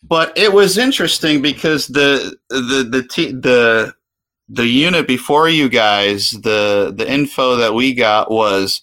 But 0.07 0.37
it 0.37 0.53
was 0.53 0.77
interesting 0.77 1.41
because 1.41 1.87
the 1.87 2.37
the 2.51 2.87
the 2.91 3.03
t- 3.03 3.33
the 3.33 3.95
the 4.49 4.67
unit 4.67 5.09
before 5.09 5.49
you 5.49 5.69
guys, 5.69 6.31
the 6.31 6.93
the 6.95 7.11
info 7.11 7.57
that 7.57 7.75
we 7.75 7.95
got 7.95 8.31
was 8.31 8.83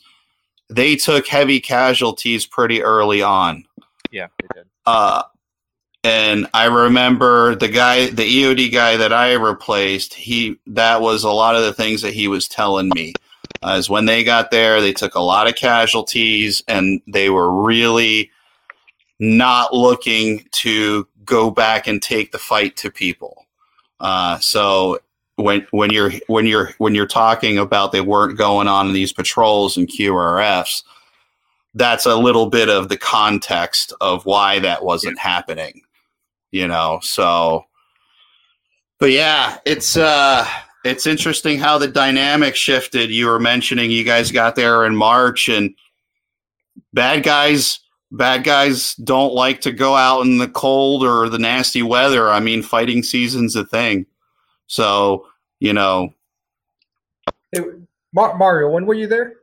they 0.70 0.96
took 0.96 1.28
heavy 1.28 1.60
casualties 1.60 2.46
pretty 2.46 2.82
early 2.82 3.22
on. 3.22 3.66
Yeah, 4.10 4.28
they 4.42 4.48
did. 4.56 4.66
Uh, 4.86 5.24
and 6.04 6.48
I 6.54 6.66
remember 6.66 7.56
the 7.56 7.68
guy, 7.68 8.08
the 8.08 8.24
EOD 8.24 8.72
guy 8.72 8.98
that 8.98 9.14
I 9.14 9.34
replaced. 9.34 10.16
He 10.16 10.58
that 10.68 11.02
was 11.02 11.24
a 11.24 11.30
lot 11.30 11.56
of 11.56 11.62
the 11.62 11.74
things 11.74 12.02
that 12.02 12.14
he 12.14 12.28
was 12.28 12.48
telling 12.48 12.90
me. 12.96 13.14
Uh, 13.64 13.76
is 13.78 13.90
when 13.90 14.06
they 14.06 14.24
got 14.24 14.50
there, 14.50 14.82
they 14.82 14.94
took 14.94 15.14
a 15.14 15.20
lot 15.20 15.48
of 15.48 15.54
casualties, 15.54 16.64
and 16.68 17.00
they 17.06 17.30
were 17.30 17.64
really 17.64 18.32
not 19.20 19.72
looking 19.72 20.44
to 20.52 21.08
go 21.26 21.52
back 21.52 21.88
and 21.88 22.02
take 22.02 22.32
the 22.32 22.38
fight 22.38 22.78
to 22.78 22.92
people. 22.92 23.46
Uh, 24.00 24.40
so 24.40 25.00
when 25.36 25.66
when 25.72 25.92
you're 25.92 26.12
when 26.28 26.46
you're 26.46 26.74
when 26.78 26.96
you're 26.96 27.08
talking 27.08 27.58
about 27.58 27.92
they 27.92 28.02
weren't 28.02 28.38
going 28.38 28.68
on 28.68 28.94
these 28.94 29.14
patrols 29.14 29.78
and 29.78 29.88
QRFs, 29.88 30.84
that's 31.74 32.06
a 32.06 32.16
little 32.16 32.48
bit 32.48 32.70
of 32.70 32.90
the 32.90 32.98
context 32.98 33.94
of 34.02 34.26
why 34.26 34.60
that 34.60 34.84
wasn't 34.84 35.20
happening. 35.20 35.82
You 36.52 36.68
know, 36.68 37.00
so 37.02 37.66
but 39.00 39.12
yeah, 39.12 39.58
it's 39.66 39.98
uh 39.98 40.46
it's 40.84 41.06
interesting 41.06 41.60
how 41.60 41.78
the 41.78 41.88
dynamic 41.88 42.56
shifted. 42.56 43.12
You 43.12 43.28
were 43.28 43.40
mentioning 43.40 43.92
you 43.92 44.04
guys 44.04 44.32
got 44.32 44.56
there 44.56 44.86
in 44.86 44.96
March 44.96 45.48
and 45.48 45.76
bad 46.94 47.24
guys 47.24 47.80
bad 48.12 48.44
guys 48.44 48.96
don't 48.96 49.34
like 49.34 49.62
to 49.62 49.72
go 49.72 49.96
out 49.96 50.22
in 50.22 50.38
the 50.38 50.48
cold 50.48 51.04
or 51.04 51.30
the 51.30 51.40
nasty 51.40 51.82
weather. 51.82 52.30
I 52.30 52.40
mean, 52.40 52.62
fighting 52.62 53.04
season's 53.04 53.56
a 53.56 53.66
thing. 53.66 54.06
So, 54.68 55.28
you 55.60 55.74
know, 55.74 56.14
Hey, 57.52 57.62
Mar- 58.14 58.38
Mario, 58.38 58.70
when 58.70 58.86
were 58.86 58.94
you 58.94 59.08
there? 59.08 59.36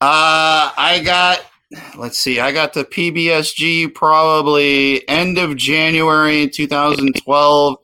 Uh, 0.00 0.70
I 0.76 1.02
got, 1.04 1.44
let's 1.96 2.18
see, 2.18 2.38
I 2.38 2.52
got 2.52 2.72
the 2.72 2.84
PBSG 2.84 3.94
probably 3.94 5.06
end 5.08 5.38
of 5.38 5.56
January 5.56 6.48
2012, 6.48 7.76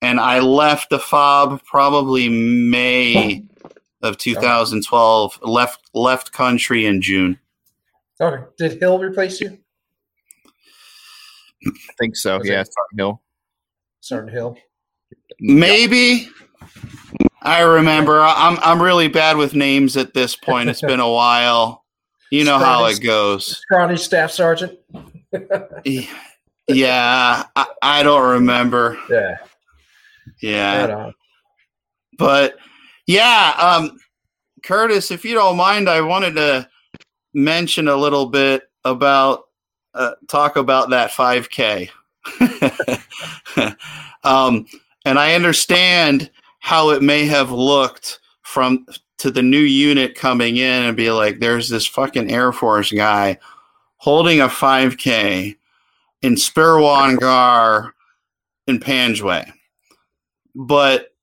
and 0.00 0.20
I 0.20 0.38
left 0.38 0.90
the 0.90 0.98
FOB 0.98 1.62
probably 1.64 2.28
May 2.28 3.44
of 4.02 4.16
2012. 4.16 5.40
Left 5.42 5.90
left 5.92 6.32
country 6.32 6.86
in 6.86 7.02
June. 7.02 7.38
Okay. 8.24 8.44
Did 8.58 8.80
Hill 8.80 8.98
replace 8.98 9.40
you? 9.40 9.58
I 11.66 11.70
think 11.98 12.16
so. 12.16 12.38
Was 12.38 12.48
yeah, 12.48 12.60
it- 12.60 12.68
Sergeant 12.72 12.98
Hill. 12.98 13.22
Sergeant 14.00 14.32
Hill. 14.32 14.56
Maybe. 15.40 16.28
I 17.42 17.60
remember. 17.62 18.20
I'm 18.20 18.58
I'm 18.62 18.80
really 18.80 19.08
bad 19.08 19.36
with 19.36 19.54
names 19.54 19.96
at 19.96 20.14
this 20.14 20.36
point. 20.36 20.68
It's 20.68 20.80
been 20.80 21.00
a 21.00 21.10
while. 21.10 21.84
You 22.30 22.44
know 22.44 22.58
how 22.58 22.86
it 22.86 23.00
goes. 23.00 23.58
Scrawny 23.58 23.96
Staff 23.96 24.30
Sergeant. 24.30 24.78
Yeah, 26.66 27.44
I, 27.56 27.66
I 27.82 28.02
don't 28.02 28.26
remember. 28.26 28.98
Yeah. 29.10 29.36
Yeah. 30.40 30.86
Right 30.86 31.14
but 32.18 32.56
yeah 33.06 33.54
um 33.58 33.96
curtis 34.62 35.10
if 35.10 35.24
you 35.24 35.34
don't 35.34 35.56
mind 35.56 35.88
i 35.88 36.00
wanted 36.00 36.34
to 36.34 36.68
mention 37.34 37.88
a 37.88 37.96
little 37.96 38.26
bit 38.26 38.64
about 38.84 39.44
uh, 39.94 40.12
talk 40.28 40.56
about 40.56 40.90
that 40.90 41.10
5k 41.10 41.88
um 44.24 44.66
and 45.04 45.18
i 45.18 45.34
understand 45.34 46.30
how 46.60 46.90
it 46.90 47.02
may 47.02 47.26
have 47.26 47.50
looked 47.50 48.20
from 48.42 48.86
to 49.18 49.30
the 49.30 49.42
new 49.42 49.60
unit 49.60 50.14
coming 50.14 50.56
in 50.56 50.84
and 50.84 50.96
be 50.96 51.10
like 51.10 51.38
there's 51.38 51.68
this 51.68 51.86
fucking 51.86 52.30
air 52.30 52.52
force 52.52 52.90
guy 52.90 53.38
holding 53.96 54.40
a 54.40 54.48
5k 54.48 55.56
in 56.20 56.34
Sperwan 56.34 57.18
Ghar 57.18 57.94
in 58.66 58.78
Panjwai. 58.78 59.50
But 60.54 61.14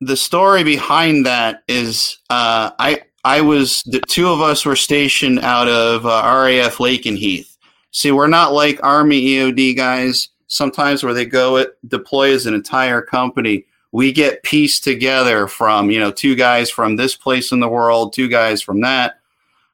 the 0.00 0.16
story 0.16 0.62
behind 0.62 1.26
that 1.26 1.62
is 1.66 2.18
uh, 2.30 2.70
I 2.78 3.02
I 3.28 3.42
was 3.42 3.82
the 3.82 4.00
two 4.08 4.26
of 4.26 4.40
us 4.40 4.64
were 4.64 4.74
stationed 4.74 5.40
out 5.40 5.68
of 5.68 6.06
uh, 6.06 6.22
RAF 6.24 6.78
Lakenheath. 6.78 7.58
See, 7.90 8.10
we're 8.10 8.26
not 8.26 8.54
like 8.54 8.82
Army 8.82 9.20
EOD 9.20 9.76
guys. 9.76 10.30
Sometimes 10.46 11.04
where 11.04 11.12
they 11.12 11.26
go 11.26 11.58
it 11.58 11.76
deploy 11.86 12.32
as 12.32 12.46
an 12.46 12.54
entire 12.54 13.02
company. 13.02 13.66
We 13.92 14.12
get 14.12 14.42
pieced 14.44 14.82
together 14.82 15.46
from 15.46 15.90
you 15.90 16.00
know 16.00 16.10
two 16.10 16.36
guys 16.36 16.70
from 16.70 16.96
this 16.96 17.16
place 17.16 17.52
in 17.52 17.60
the 17.60 17.68
world, 17.68 18.14
two 18.14 18.28
guys 18.28 18.62
from 18.62 18.80
that. 18.80 19.20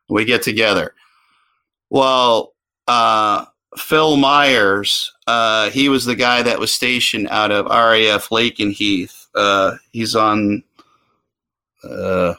We 0.09 0.24
get 0.24 0.43
together. 0.43 0.93
Well, 1.90 2.55
uh, 2.89 3.44
Phil 3.76 4.16
Myers, 4.16 5.12
uh, 5.28 5.70
he 5.70 5.89
was 5.89 6.05
the 6.05 6.16
guy 6.16 6.43
that 6.43 6.59
was 6.59 6.74
stationed 6.74 7.28
out 7.28 7.52
of 7.52 7.66
RAF 7.66 8.31
Lakenheath. 8.31 9.28
Uh, 9.32 9.76
he's 9.93 10.16
on, 10.16 10.64
uh, 11.85 12.35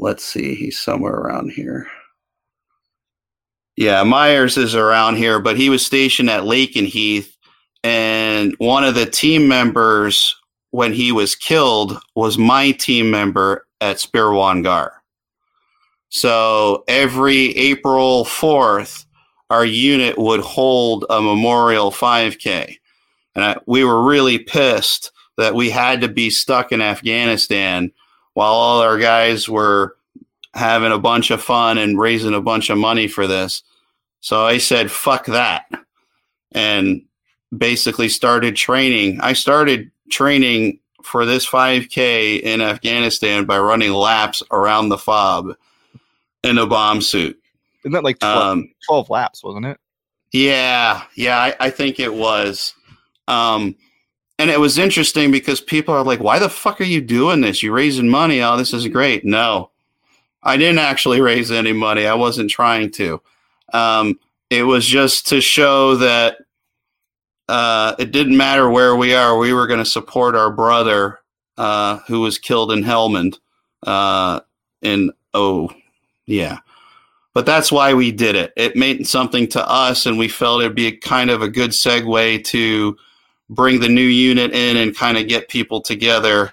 let's 0.00 0.24
see, 0.24 0.54
he's 0.54 0.78
somewhere 0.78 1.14
around 1.14 1.52
here. 1.52 1.86
Yeah, 3.76 4.02
Myers 4.02 4.56
is 4.56 4.74
around 4.74 5.16
here, 5.16 5.38
but 5.38 5.56
he 5.56 5.70
was 5.70 5.84
stationed 5.84 6.28
at 6.28 6.42
Lakenheath, 6.42 7.36
and 7.84 8.54
one 8.58 8.84
of 8.84 8.94
the 8.94 9.06
team 9.06 9.46
members 9.46 10.36
when 10.70 10.92
he 10.92 11.12
was 11.12 11.34
killed 11.34 11.98
was 12.14 12.38
my 12.38 12.72
team 12.72 13.10
member 13.10 13.66
at 13.80 13.96
Sperwan 13.96 14.62
Ghar. 14.62 15.02
So 16.08 16.84
every 16.88 17.56
April 17.56 18.24
4th, 18.24 19.04
our 19.48 19.64
unit 19.64 20.18
would 20.18 20.40
hold 20.40 21.06
a 21.08 21.20
memorial 21.20 21.90
5K. 21.90 22.76
And 23.34 23.44
I, 23.44 23.56
we 23.66 23.84
were 23.84 24.02
really 24.02 24.38
pissed 24.38 25.12
that 25.36 25.54
we 25.54 25.70
had 25.70 26.00
to 26.02 26.08
be 26.08 26.30
stuck 26.30 26.72
in 26.72 26.82
Afghanistan 26.82 27.92
while 28.34 28.52
all 28.52 28.80
our 28.80 28.98
guys 28.98 29.48
were 29.48 29.96
having 30.54 30.92
a 30.92 30.98
bunch 30.98 31.30
of 31.30 31.42
fun 31.42 31.78
and 31.78 31.98
raising 31.98 32.34
a 32.34 32.40
bunch 32.40 32.70
of 32.70 32.78
money 32.78 33.06
for 33.08 33.26
this. 33.26 33.62
So 34.20 34.44
I 34.44 34.58
said, 34.58 34.90
fuck 34.90 35.26
that. 35.26 35.66
And 36.52 37.02
basically 37.56 38.08
started 38.08 38.56
training. 38.56 39.20
I 39.20 39.32
started 39.34 39.90
training 40.10 40.78
for 41.02 41.24
this 41.24 41.46
5K 41.46 42.40
in 42.40 42.60
Afghanistan 42.60 43.44
by 43.46 43.58
running 43.58 43.92
laps 43.92 44.42
around 44.50 44.88
the 44.88 44.98
fob 44.98 45.54
in 46.42 46.58
a 46.58 46.66
bomb 46.66 47.00
suit. 47.00 47.38
Isn't 47.84 47.92
that 47.92 48.04
like 48.04 48.18
12, 48.18 48.36
Um, 48.42 48.72
12 48.86 49.10
laps, 49.10 49.42
wasn't 49.42 49.66
it? 49.66 49.78
yeah, 50.32 51.02
yeah, 51.14 51.38
I, 51.38 51.56
I 51.58 51.70
think 51.70 51.98
it 51.98 52.12
was. 52.12 52.74
Um, 53.28 53.74
and 54.40 54.50
it 54.50 54.58
was 54.58 54.78
interesting 54.78 55.30
because 55.30 55.60
people 55.60 55.92
are 55.94 56.02
like, 56.02 56.20
why 56.20 56.38
the 56.38 56.48
fuck 56.48 56.80
are 56.80 56.84
you 56.84 57.02
doing 57.02 57.42
this? 57.42 57.62
You're 57.62 57.74
raising 57.74 58.08
money. 58.08 58.40
Oh, 58.40 58.56
this 58.56 58.72
is 58.72 58.88
great. 58.88 59.22
No, 59.22 59.70
I 60.42 60.56
didn't 60.56 60.78
actually 60.78 61.20
raise 61.32 61.50
any 61.50 61.74
money. 61.74 62.06
I 62.06 62.14
wasn't 62.14 62.50
trying 62.50 62.90
to. 62.92 63.20
Um, 63.74 64.18
it 64.48 64.62
was 64.62 64.86
just 64.86 65.26
to 65.28 65.42
show 65.42 65.96
that 65.96 66.38
uh, 67.48 67.96
it 67.98 68.12
didn't 68.12 68.38
matter 68.38 68.70
where 68.70 68.96
we 68.96 69.14
are. 69.14 69.36
We 69.36 69.52
were 69.52 69.66
going 69.66 69.84
to 69.84 69.84
support 69.84 70.34
our 70.34 70.50
brother 70.50 71.20
uh, 71.58 71.98
who 72.08 72.22
was 72.22 72.38
killed 72.38 72.72
in 72.72 72.82
Helmand 72.82 73.38
uh, 73.82 74.40
in, 74.80 75.12
oh, 75.34 75.68
yeah 76.24 76.60
but 77.32 77.46
that's 77.46 77.70
why 77.70 77.94
we 77.94 78.10
did 78.10 78.34
it. 78.34 78.52
It 78.56 78.74
meant 78.74 79.06
something 79.06 79.46
to 79.48 79.70
us, 79.70 80.04
and 80.04 80.18
we 80.18 80.26
felt 80.26 80.62
it'd 80.62 80.74
be 80.74 80.88
a 80.88 80.96
kind 80.96 81.30
of 81.30 81.42
a 81.42 81.48
good 81.48 81.70
segue 81.70 82.44
to 82.44 82.96
bring 83.50 83.80
the 83.80 83.88
new 83.88 84.00
unit 84.00 84.52
in 84.52 84.76
and 84.76 84.96
kind 84.96 85.18
of 85.18 85.28
get 85.28 85.48
people 85.48 85.82
together. 85.82 86.52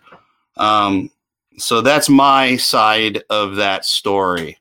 Um, 0.57 1.11
so 1.57 1.81
that's 1.81 2.09
my 2.09 2.57
side 2.57 3.23
of 3.29 3.55
that 3.55 3.85
story. 3.85 4.57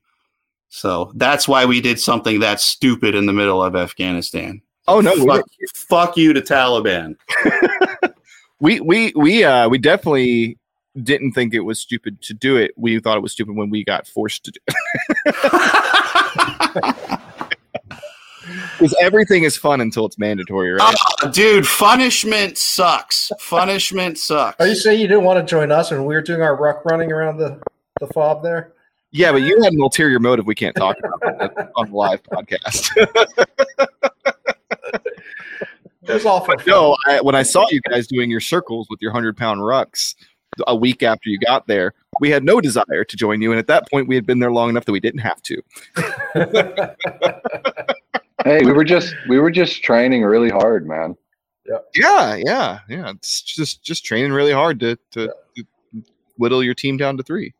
So 0.68 1.10
that's 1.14 1.48
why 1.48 1.64
we 1.64 1.80
did 1.80 1.98
something 1.98 2.40
that 2.40 2.60
stupid 2.60 3.14
in 3.14 3.26
the 3.26 3.32
middle 3.32 3.62
of 3.64 3.74
Afghanistan. 3.74 4.60
Oh 4.86 5.00
no, 5.00 5.16
Fuck, 5.26 5.46
fuck 5.74 6.16
you 6.16 6.32
to 6.32 6.40
Taliban. 6.40 7.16
we 8.60 8.78
we 8.80 9.12
we 9.16 9.42
uh 9.42 9.68
we 9.68 9.78
definitely 9.78 10.58
didn't 11.02 11.32
think 11.32 11.54
it 11.54 11.60
was 11.60 11.80
stupid 11.80 12.20
to 12.22 12.34
do 12.34 12.56
it. 12.56 12.72
We 12.76 13.00
thought 13.00 13.16
it 13.16 13.22
was 13.22 13.32
stupid 13.32 13.56
when 13.56 13.70
we 13.70 13.84
got 13.84 14.06
forced 14.06 14.44
to 14.44 14.52
do 14.52 14.60
it. 15.26 17.20
Because 18.78 18.94
everything 19.00 19.44
is 19.44 19.56
fun 19.56 19.80
until 19.80 20.06
it's 20.06 20.18
mandatory, 20.18 20.72
right? 20.72 20.94
Ah, 21.22 21.28
dude, 21.28 21.64
punishment 21.66 22.58
sucks. 22.58 23.30
Punishment 23.48 24.18
sucks. 24.18 24.56
Are 24.60 24.66
you 24.66 24.74
saying 24.74 25.00
you 25.00 25.08
didn't 25.08 25.24
want 25.24 25.38
to 25.38 25.50
join 25.50 25.72
us 25.72 25.90
when 25.90 26.04
we 26.04 26.14
were 26.14 26.22
doing 26.22 26.42
our 26.42 26.56
ruck 26.56 26.84
running 26.84 27.12
around 27.12 27.38
the, 27.38 27.60
the 28.00 28.06
fob 28.08 28.42
there? 28.42 28.72
yeah, 29.16 29.32
but 29.32 29.42
you 29.42 29.62
had 29.62 29.72
an 29.72 29.80
ulterior 29.80 30.20
motive 30.20 30.46
we 30.46 30.54
can't 30.54 30.76
talk 30.76 30.96
about 30.98 31.70
on 31.76 31.90
the 31.90 31.96
live 31.96 32.22
podcast. 32.24 32.90
It 36.08 36.12
was 36.12 36.26
all 36.26 36.44
for 36.44 36.54
no, 36.66 36.96
I, 37.06 37.20
when 37.20 37.34
I 37.34 37.42
saw 37.42 37.66
you 37.70 37.80
guys 37.90 38.06
doing 38.06 38.30
your 38.30 38.40
circles 38.40 38.86
with 38.88 39.02
your 39.02 39.10
100 39.10 39.36
pound 39.36 39.60
rucks 39.60 40.14
a 40.66 40.76
week 40.76 41.02
after 41.02 41.28
you 41.28 41.38
got 41.38 41.66
there, 41.66 41.94
we 42.20 42.30
had 42.30 42.44
no 42.44 42.60
desire 42.60 43.04
to 43.04 43.16
join 43.16 43.42
you. 43.42 43.50
And 43.50 43.58
at 43.58 43.66
that 43.66 43.90
point, 43.90 44.06
we 44.06 44.14
had 44.14 44.24
been 44.24 44.38
there 44.38 44.52
long 44.52 44.70
enough 44.70 44.84
that 44.84 44.92
we 44.92 45.00
didn't 45.00 45.20
have 45.20 45.42
to. 45.42 45.62
Hey, 48.46 48.64
we 48.64 48.70
were 48.72 48.84
just 48.84 49.12
we 49.28 49.40
were 49.40 49.50
just 49.50 49.82
training 49.82 50.22
really 50.22 50.50
hard, 50.50 50.86
man. 50.86 51.16
Yeah, 51.96 52.36
yeah, 52.36 52.78
yeah. 52.88 53.10
It's 53.10 53.42
just 53.42 53.82
just 53.82 54.04
training 54.04 54.30
really 54.30 54.52
hard 54.52 54.78
to, 54.78 54.96
to, 55.10 55.34
to 55.56 55.64
whittle 56.38 56.62
your 56.62 56.74
team 56.74 56.96
down 56.96 57.16
to 57.16 57.24
three. 57.24 57.54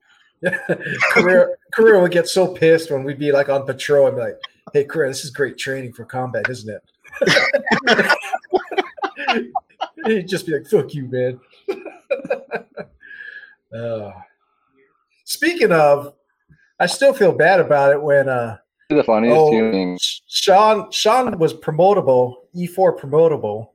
career 1.10 1.58
career 1.72 2.00
would 2.00 2.12
get 2.12 2.28
so 2.28 2.46
pissed 2.46 2.92
when 2.92 3.02
we'd 3.02 3.18
be 3.18 3.32
like 3.32 3.48
on 3.48 3.66
patrol 3.66 4.06
and 4.06 4.14
be 4.14 4.22
like, 4.22 4.38
"Hey, 4.72 4.84
career, 4.84 5.08
this 5.08 5.24
is 5.24 5.30
great 5.30 5.58
training 5.58 5.92
for 5.92 6.04
combat, 6.04 6.48
isn't 6.48 6.72
it?" 6.72 6.82
He'd 10.06 10.28
just 10.28 10.46
be 10.46 10.52
like, 10.52 10.68
"Fuck 10.68 10.94
you, 10.94 11.08
man." 11.08 11.40
Uh, 13.76 14.12
speaking 15.24 15.72
of, 15.72 16.14
I 16.78 16.86
still 16.86 17.12
feel 17.12 17.32
bad 17.32 17.60
about 17.60 17.92
it 17.92 18.00
when 18.00 18.26
uh, 18.26 18.56
The 18.88 19.02
funniest 19.02 19.36
Oh, 19.36 19.50
thing. 19.50 19.98
Sean 20.28 20.90
Sean 20.92 21.38
was 21.38 21.52
promotable, 21.52 22.34
E4 22.54 22.96
promotable, 22.98 23.70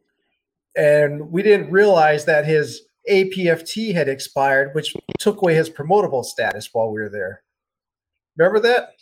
and 0.78 1.30
we 1.32 1.44
didn't 1.44 1.70
realize 1.70 2.24
that 2.26 2.46
his 2.46 2.84
APFT 3.10 3.94
had 3.94 4.08
expired, 4.08 4.74
which 4.74 4.96
took 5.20 5.42
away 5.42 5.54
his 5.56 5.70
promotable 5.70 6.24
status 6.24 6.70
while 6.72 6.90
we 6.92 7.02
were 7.02 7.10
there. 7.10 7.44
Remember 8.38 8.60
that? 8.62 8.94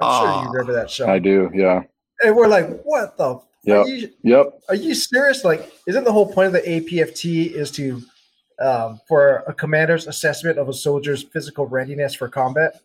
I'm 0.00 0.20
sure 0.20 0.28
Ah. 0.28 0.42
you 0.42 0.48
remember 0.50 0.72
that, 0.72 0.90
Sean. 0.90 1.08
I 1.10 1.20
do, 1.20 1.48
yeah. 1.54 1.82
And 2.22 2.34
we're 2.34 2.48
like, 2.48 2.82
what 2.82 3.16
the? 3.16 3.38
Yep. 3.64 3.86
Are 3.86 3.88
you 3.88 4.10
Yep. 4.24 4.60
are 4.68 4.74
you 4.74 4.94
serious? 4.96 5.44
Like, 5.44 5.72
isn't 5.86 6.02
the 6.04 6.12
whole 6.12 6.30
point 6.32 6.48
of 6.48 6.52
the 6.54 6.68
APFT 6.68 7.52
is 7.54 7.70
to 7.72 8.02
um, 8.60 9.00
for 9.08 9.44
a 9.46 9.54
commander's 9.54 10.06
assessment 10.08 10.58
of 10.58 10.68
a 10.68 10.72
soldier's 10.72 11.22
physical 11.22 11.66
readiness 11.66 12.14
for 12.14 12.28
combat? 12.28 12.80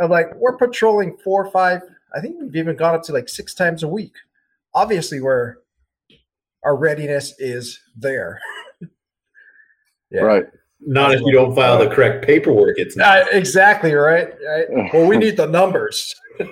I'm 0.00 0.10
like, 0.10 0.34
we're 0.36 0.56
patrolling 0.56 1.16
four 1.18 1.44
or 1.44 1.50
five. 1.50 1.82
I 2.14 2.20
think 2.20 2.36
we've 2.40 2.56
even 2.56 2.76
gone 2.76 2.94
up 2.94 3.02
to 3.04 3.12
like 3.12 3.28
six 3.28 3.54
times 3.54 3.82
a 3.82 3.88
week. 3.88 4.14
Obviously, 4.74 5.20
we're 5.20 5.56
our 6.64 6.76
readiness 6.76 7.34
is 7.38 7.80
there. 7.96 8.40
yeah. 10.10 10.20
Right. 10.20 10.44
Not 10.80 11.12
if 11.14 11.20
you 11.22 11.32
don't 11.32 11.54
file 11.54 11.78
the 11.78 11.94
correct 11.94 12.24
paperwork. 12.24 12.78
It's 12.78 12.96
not. 12.96 13.22
Uh, 13.22 13.26
exactly 13.32 13.92
right. 13.92 14.28
right. 14.46 14.66
Well, 14.92 15.06
we 15.06 15.18
need 15.18 15.36
the 15.36 15.46
numbers. 15.46 16.14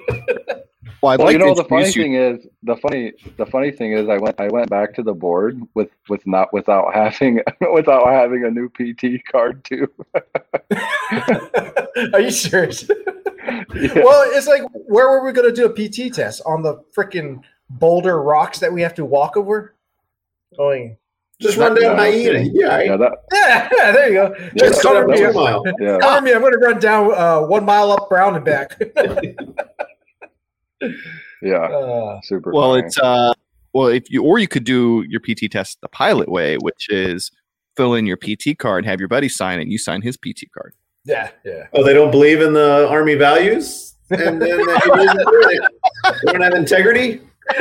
Well, 1.02 1.12
I'd 1.12 1.18
Well, 1.18 1.26
like 1.28 1.32
you 1.34 1.38
know, 1.38 1.54
the 1.54 1.64
funny 1.64 1.86
you. 1.86 1.92
thing 1.92 2.14
is, 2.14 2.46
the 2.64 2.76
funny, 2.76 3.12
the 3.36 3.46
funny 3.46 3.70
thing 3.70 3.92
is, 3.92 4.08
I 4.08 4.18
went, 4.18 4.40
I 4.40 4.48
went 4.48 4.68
back 4.68 4.94
to 4.94 5.02
the 5.02 5.14
board 5.14 5.60
with, 5.74 5.90
with 6.08 6.26
not, 6.26 6.52
without 6.52 6.92
having, 6.94 7.40
without 7.72 8.08
having 8.08 8.44
a 8.44 8.50
new 8.50 8.68
PT 8.68 9.24
card 9.30 9.64
too. 9.64 9.86
Are 12.12 12.20
you 12.20 12.30
serious? 12.30 12.90
Yeah. 13.74 13.94
well, 13.96 14.24
it's 14.34 14.46
like, 14.46 14.62
where 14.72 15.08
were 15.10 15.24
we 15.24 15.32
going 15.32 15.52
to 15.52 15.54
do 15.54 15.66
a 15.66 15.72
PT 15.72 16.12
test 16.14 16.42
on 16.46 16.62
the 16.62 16.82
freaking 16.96 17.42
boulder 17.70 18.22
rocks 18.22 18.58
that 18.60 18.72
we 18.72 18.80
have 18.82 18.94
to 18.94 19.04
walk 19.04 19.36
over? 19.36 19.74
Going, 20.56 20.96
Just 21.40 21.56
run 21.58 21.74
down 21.80 21.96
hyena. 21.96 22.40
Yeah, 22.52 22.80
yeah, 22.80 22.96
that, 22.96 23.12
yeah, 23.32 23.68
yeah, 23.76 23.92
there 23.92 24.08
you 24.08 24.14
go. 24.14 24.34
Just 24.56 24.56
Just 24.56 24.82
cover 24.82 25.06
me. 25.06 25.18
two 25.18 25.32
mile. 25.32 25.62
yeah, 25.78 25.98
Cover 25.98 26.24
me. 26.24 26.32
I'm 26.32 26.40
going 26.40 26.52
to 26.52 26.58
run 26.58 26.80
down 26.80 27.12
uh, 27.14 27.40
one 27.42 27.64
mile 27.64 27.92
up 27.92 28.08
Brown 28.08 28.36
and 28.36 28.44
back. 28.44 28.80
yeah, 31.42 31.56
uh, 31.56 32.20
super. 32.22 32.52
Well, 32.52 32.72
funny. 32.72 32.86
it's 32.86 32.98
uh, 32.98 33.32
well, 33.72 33.88
if 33.88 34.10
you 34.10 34.22
or 34.24 34.38
you 34.38 34.48
could 34.48 34.64
do 34.64 35.04
your 35.08 35.20
PT 35.20 35.50
test 35.50 35.80
the 35.80 35.88
pilot 35.88 36.28
way, 36.28 36.56
which 36.56 36.88
is 36.88 37.30
fill 37.76 37.94
in 37.94 38.06
your 38.06 38.16
PT 38.16 38.58
card, 38.58 38.84
have 38.86 38.98
your 38.98 39.08
buddy 39.08 39.28
sign 39.28 39.58
it, 39.58 39.62
and 39.62 39.72
you 39.72 39.78
sign 39.78 40.02
his 40.02 40.16
PT 40.16 40.50
card. 40.52 40.74
Yeah, 41.04 41.30
yeah. 41.44 41.66
Oh, 41.72 41.82
they 41.84 41.94
don't 41.94 42.10
believe 42.10 42.40
in 42.40 42.52
the 42.52 42.88
army 42.88 43.14
values, 43.14 43.94
and 44.10 44.40
then 44.40 44.40
they, 44.40 44.52
they 46.24 46.32
don't 46.32 46.42
have 46.42 46.54
integrity. 46.54 47.20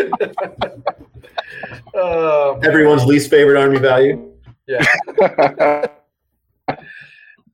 Um, 1.96 2.60
Everyone's 2.64 3.06
least 3.06 3.30
favorite 3.30 3.60
army 3.60 3.80
value. 3.80 4.32
yeah, 4.68 4.86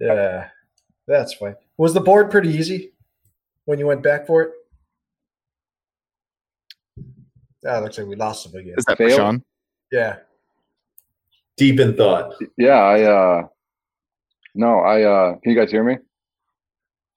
yeah, 0.01 0.49
that's 1.07 1.35
fine. 1.35 1.55
Was 1.77 1.93
the 1.93 2.01
board 2.01 2.29
pretty 2.29 2.49
easy 2.49 2.91
when 3.65 3.79
you 3.79 3.87
went 3.87 4.03
back 4.03 4.27
for 4.27 4.41
it? 4.41 4.51
Ah, 7.65 7.79
looks 7.79 7.97
like 7.97 8.07
we 8.07 8.15
lost 8.17 8.45
him 8.47 8.59
again. 8.59 8.75
Is 8.77 8.85
that? 8.85 8.97
Sean? 9.11 9.43
Yeah. 9.91 10.17
Deep 11.55 11.79
in 11.79 11.95
thought. 11.95 12.33
yeah, 12.57 12.79
I, 12.79 13.03
uh, 13.03 13.47
no, 14.55 14.79
I, 14.79 15.03
uh, 15.03 15.35
can 15.37 15.51
you 15.51 15.57
guys 15.59 15.71
hear 15.71 15.83
me? 15.83 15.97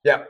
Yeah. 0.03 0.23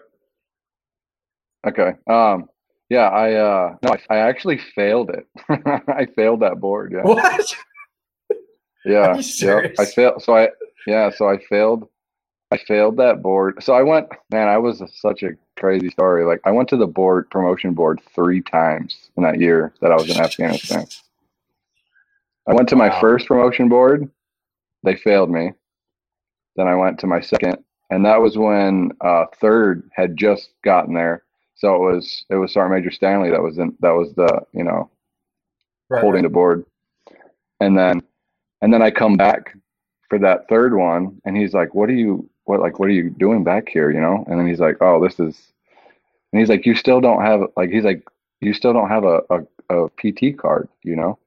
Okay. 1.66 1.94
Um, 2.10 2.50
yeah, 2.90 3.10
I, 3.10 3.34
uh, 3.34 3.76
no, 3.84 3.92
I, 4.10 4.16
I 4.16 4.18
actually 4.20 4.58
failed 4.76 5.10
it. 5.12 5.28
I 5.88 6.06
failed 6.16 6.42
that 6.42 6.60
board. 6.60 6.92
Yeah. 6.94 7.04
What? 7.04 7.56
Yeah, 8.86 9.22
yeah. 9.40 9.68
I 9.78 9.86
failed. 9.86 10.24
So 10.24 10.38
I, 10.38 10.48
yeah, 10.86 11.10
so 11.10 11.28
I 11.28 11.40
failed. 11.50 11.90
I 12.52 12.58
failed 12.58 12.96
that 12.98 13.22
board. 13.22 13.62
So 13.62 13.74
I 13.74 13.82
went, 13.82 14.08
man, 14.32 14.48
I 14.48 14.58
was 14.58 14.82
such 15.02 15.24
a 15.24 15.32
crazy 15.60 15.90
story. 15.90 16.24
Like 16.24 16.40
I 16.46 16.52
went 16.52 16.70
to 16.70 16.78
the 16.78 16.88
board 16.88 17.30
promotion 17.30 17.74
board 17.74 18.00
three 18.16 18.42
times 18.42 19.10
in 19.18 19.24
that 19.24 19.42
year 19.42 19.74
that 19.82 19.92
I 19.92 19.96
was 19.96 20.10
in 20.10 20.16
Afghanistan. 20.22 20.88
I 22.48 22.54
went 22.54 22.70
to 22.70 22.78
my 22.78 22.88
Wow. 22.88 23.02
first 23.02 23.28
promotion 23.28 23.68
board. 23.68 24.10
They 24.84 24.96
failed 24.96 25.30
me. 25.32 25.52
Then 26.58 26.68
I 26.68 26.76
went 26.76 27.00
to 27.00 27.08
my 27.08 27.22
second, 27.22 27.64
and 27.92 28.06
that 28.06 28.22
was 28.22 28.38
when 28.38 28.92
uh, 29.02 29.26
third 29.40 29.90
had 29.94 30.18
just 30.18 30.50
gotten 30.64 30.94
there. 30.94 31.24
So 31.56 31.76
it 31.76 31.80
was 31.80 32.26
it 32.30 32.36
was 32.36 32.54
Sergeant 32.54 32.76
Major 32.76 32.92
Stanley 32.92 33.32
that 33.32 33.42
was 33.42 33.58
in 33.58 33.76
that 33.80 33.92
was 33.92 34.14
the 34.16 34.42
you 34.54 34.64
know 34.64 34.90
Right, 35.90 36.02
holding 36.02 36.24
the 36.24 36.30
board. 36.30 36.66
And 37.60 37.78
then 37.78 38.04
and 38.62 38.74
then 38.74 38.82
I 38.82 38.92
come 38.92 39.16
back 39.16 39.56
for 40.10 40.20
that 40.20 40.48
third 40.50 40.76
one 40.76 41.22
and 41.26 41.38
he's 41.38 41.54
like, 41.54 41.74
What 41.74 41.90
are 41.90 41.96
you 41.96 42.30
what 42.46 42.60
like 42.60 42.80
what 42.80 42.90
are 42.90 42.94
you 42.94 43.10
doing 43.10 43.44
back 43.44 43.70
here? 43.70 43.90
You 43.92 44.02
know? 44.02 44.26
And 44.28 44.40
then 44.40 44.48
he's 44.48 44.60
like, 44.60 44.78
Oh, 44.82 45.02
this 45.02 45.20
is 45.20 45.54
and 46.32 46.40
he's 46.40 46.50
like, 46.50 46.66
You 46.66 46.76
still 46.76 47.00
don't 47.02 47.22
have 47.22 47.42
like 47.56 47.70
he's 47.70 47.86
like, 47.86 48.04
You 48.42 48.54
still 48.54 48.74
don't 48.74 48.90
have 48.90 49.06
a, 49.06 49.22
a, 49.30 49.86
a 49.86 49.90
PT 49.92 50.38
card, 50.38 50.68
you 50.84 50.96
know? 50.96 51.18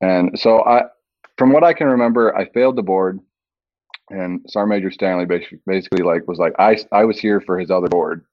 And 0.00 0.38
so 0.38 0.62
I 0.64 0.84
from 1.38 1.52
what 1.52 1.64
I 1.64 1.72
can 1.72 1.86
remember, 1.86 2.36
I 2.36 2.46
failed 2.50 2.76
the 2.76 2.82
board 2.82 3.20
and 4.10 4.40
Sergeant 4.48 4.70
Major 4.70 4.90
Stanley 4.90 5.26
basically, 5.66 6.02
like 6.04 6.26
was 6.28 6.38
like, 6.38 6.54
I 6.58 6.76
I 6.92 7.04
was 7.04 7.18
here 7.18 7.40
for 7.40 7.58
his 7.58 7.70
other 7.70 7.88
board. 7.88 8.24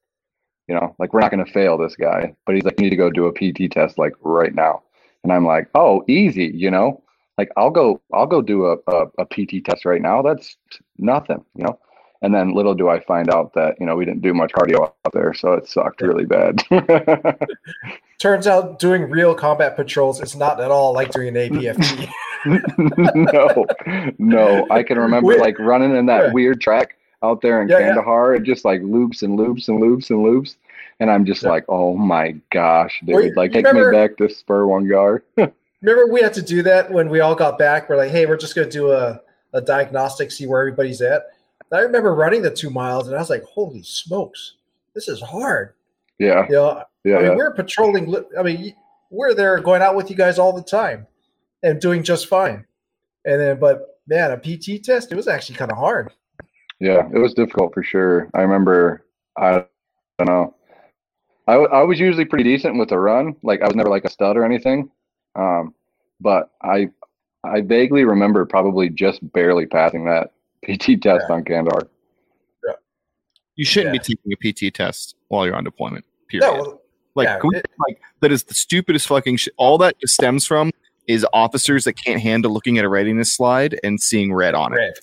You 0.68 0.76
know, 0.76 0.96
like 1.00 1.14
we're 1.14 1.20
not 1.20 1.32
gonna 1.32 1.46
fail 1.46 1.78
this 1.78 1.96
guy. 1.96 2.36
But 2.46 2.56
he's 2.56 2.64
like, 2.64 2.80
You 2.80 2.86
need 2.86 2.92
to 2.92 2.96
go 2.96 3.10
do 3.10 3.26
a 3.28 3.34
PT 3.34 3.72
test 3.72 3.98
like 3.98 4.14
right 4.22 4.54
now. 4.54 4.84
And 5.24 5.32
I'm 5.32 5.46
like, 5.46 5.70
oh, 5.76 6.04
easy, 6.08 6.52
you 6.54 6.70
know, 6.70 7.02
like 7.38 7.50
I'll 7.58 7.70
go, 7.70 8.02
I'll 8.14 8.28
go 8.28 8.42
do 8.42 8.66
a, 8.66 8.78
a, 8.88 9.06
a 9.20 9.26
PT 9.26 9.66
test 9.66 9.86
right 9.86 10.02
now. 10.02 10.22
That's 10.22 10.58
nothing, 10.98 11.44
you 11.56 11.64
know. 11.64 11.80
And 12.24 12.34
then 12.34 12.54
little 12.54 12.74
do 12.74 12.88
I 12.90 13.00
find 13.02 13.30
out 13.30 13.54
that 13.54 13.76
you 13.80 13.86
know 13.86 13.96
we 13.98 14.06
didn't 14.06 14.22
do 14.22 14.34
much 14.34 14.52
cardio 14.54 14.82
out 15.06 15.14
there, 15.14 15.34
so 15.34 15.54
it 15.54 15.68
sucked 15.68 16.02
really 16.02 16.26
bad. 16.26 16.64
Turns 18.20 18.48
out 18.48 18.80
doing 18.80 19.10
real 19.10 19.36
combat 19.36 19.76
patrols 19.76 20.22
is 20.22 20.36
not 20.36 20.60
at 20.62 20.72
all 20.72 20.94
like 20.94 21.12
doing 21.12 21.36
an 21.36 21.50
APFT. 21.50 22.10
no, 23.16 23.66
no, 24.18 24.68
I 24.72 24.84
can 24.84 24.98
remember 24.98 25.38
like 25.38 25.60
running 25.60 25.96
in 25.96 26.06
that 26.08 26.28
Yeah. 26.28 26.32
weird 26.34 26.62
track 26.62 26.96
out 27.22 27.42
there 27.42 27.62
in 27.62 27.68
Yeah, 27.68 27.80
yeah. 27.80 27.86
Kandahar. 27.88 28.36
It 28.36 28.44
just 28.44 28.64
like 28.66 28.82
loops 28.82 29.22
and 29.24 29.36
loops 29.36 29.68
and 29.68 29.80
loops 29.80 30.10
and 30.10 30.24
loops, 30.24 30.56
and 31.02 31.12
I'm 31.12 31.26
just 31.26 31.44
Yeah. 31.44 31.50
like, 31.50 31.66
oh 31.68 31.96
my 31.96 32.36
gosh, 32.52 33.02
dude! 33.06 33.16
Well, 33.16 33.30
like 33.36 33.52
take 33.52 33.66
remember- 33.66 33.92
me 33.92 33.98
back 33.98 34.18
to 34.18 34.26
Sperwan 34.30 34.88
Ghar. 34.90 35.24
Remember, 35.82 36.08
we 36.12 36.22
had 36.22 36.34
to 36.36 36.42
do 36.42 36.64
that 36.64 36.90
when 36.92 37.10
we 37.10 37.20
all 37.20 37.36
got 37.36 37.60
back. 37.60 37.90
We're 37.90 37.98
like, 37.98 38.12
hey, 38.12 38.26
we're 38.26 38.38
just 38.38 38.56
going 38.56 38.70
to 38.70 38.72
do 38.72 38.92
a, 38.94 39.20
a 39.52 39.60
diagnostic, 39.60 40.32
see 40.32 40.48
where 40.48 40.62
everybody's 40.62 41.02
at. 41.02 41.24
I 41.74 41.82
remember 41.82 42.14
running 42.14 42.42
the 42.42 42.52
two 42.52 42.70
miles, 42.70 43.08
and 43.08 43.16
I 43.16 43.20
was 43.20 43.30
like, 43.30 43.44
holy 43.44 43.84
smokes, 43.84 44.56
this 44.94 45.08
is 45.08 45.22
hard. 45.22 45.74
yeah, 46.20 46.46
You 46.48 46.56
know, 46.56 46.84
yeah, 47.04 47.18
I 47.18 47.20
mean, 47.20 47.32
yeah. 47.32 47.36
we're 47.36 47.54
patrolling. 47.54 48.16
I 48.38 48.44
mean, 48.44 48.76
we're 49.10 49.34
there 49.34 49.60
going 49.60 49.82
out 49.82 49.96
with 49.96 50.10
you 50.10 50.16
guys 50.16 50.40
all 50.40 50.54
the 50.54 50.64
time 50.64 51.08
and 51.62 51.80
doing 51.80 52.04
just 52.04 52.28
fine. 52.28 52.66
And 53.26 53.40
then, 53.40 53.60
but 53.60 54.00
man, 54.08 54.32
a 54.32 54.38
PT 54.38 54.84
test, 54.84 55.12
it 55.12 55.16
was 55.16 55.28
actually 55.28 55.56
kind 55.56 55.72
of 55.72 55.78
hard. 55.78 56.12
Yeah, 56.80 57.08
it 57.14 57.20
was 57.20 57.34
difficult 57.34 57.74
for 57.74 57.84
sure. 57.84 58.30
I 58.34 58.42
remember, 58.42 59.06
I 59.38 59.66
don't 60.20 60.28
know—I 61.48 61.84
was 61.84 62.00
usually 62.00 62.26
pretty 62.26 62.44
decent 62.44 62.78
with 62.78 62.92
a 62.92 63.00
run. 63.00 63.36
Like 63.44 63.62
I 63.62 63.68
was 63.68 63.76
never 63.76 63.90
like 63.90 64.06
a 64.06 64.10
stud 64.10 64.38
or 64.38 64.44
anything. 64.44 64.90
Um, 65.36 65.74
but 66.20 66.52
I 66.62 66.90
I 67.44 67.62
vaguely 67.62 68.04
remember 68.04 68.46
probably 68.46 68.90
just 68.90 69.20
barely 69.34 69.66
passing 69.66 70.06
that 70.06 70.32
PT 70.64 71.02
test 71.02 71.30
on 71.30 71.44
Kandahar. 71.44 71.88
You 73.56 73.66
shouldn't 73.66 73.94
Yeah. 73.94 74.00
be 74.02 74.16
taking 74.16 74.34
a 74.34 74.70
PT 74.70 74.74
test 74.74 75.16
while 75.28 75.46
you're 75.46 75.56
on 75.56 75.64
deployment. 75.64 76.06
Period. 76.28 76.48
No, 76.48 76.54
well, 76.62 76.82
like, 77.16 77.28
yeah, 77.28 77.40
it- 77.60 77.66
like 77.88 78.02
that 78.22 78.32
is 78.32 78.44
the 78.46 78.56
stupidest 78.56 79.08
fucking 79.08 79.38
shit. 79.38 79.54
All 79.58 79.78
that 79.78 79.96
stems 80.06 80.48
from 80.48 80.72
is 81.08 81.26
officers 81.34 81.84
that 81.84 81.94
can't 81.94 82.22
handle 82.22 82.52
looking 82.52 82.78
at 82.80 82.86
a 82.86 82.90
readiness 82.90 83.32
slide 83.32 83.80
and 83.84 84.02
seeing 84.02 84.34
red 84.34 84.56
on 84.56 84.74
it. 84.74 84.78
red. 84.78 84.94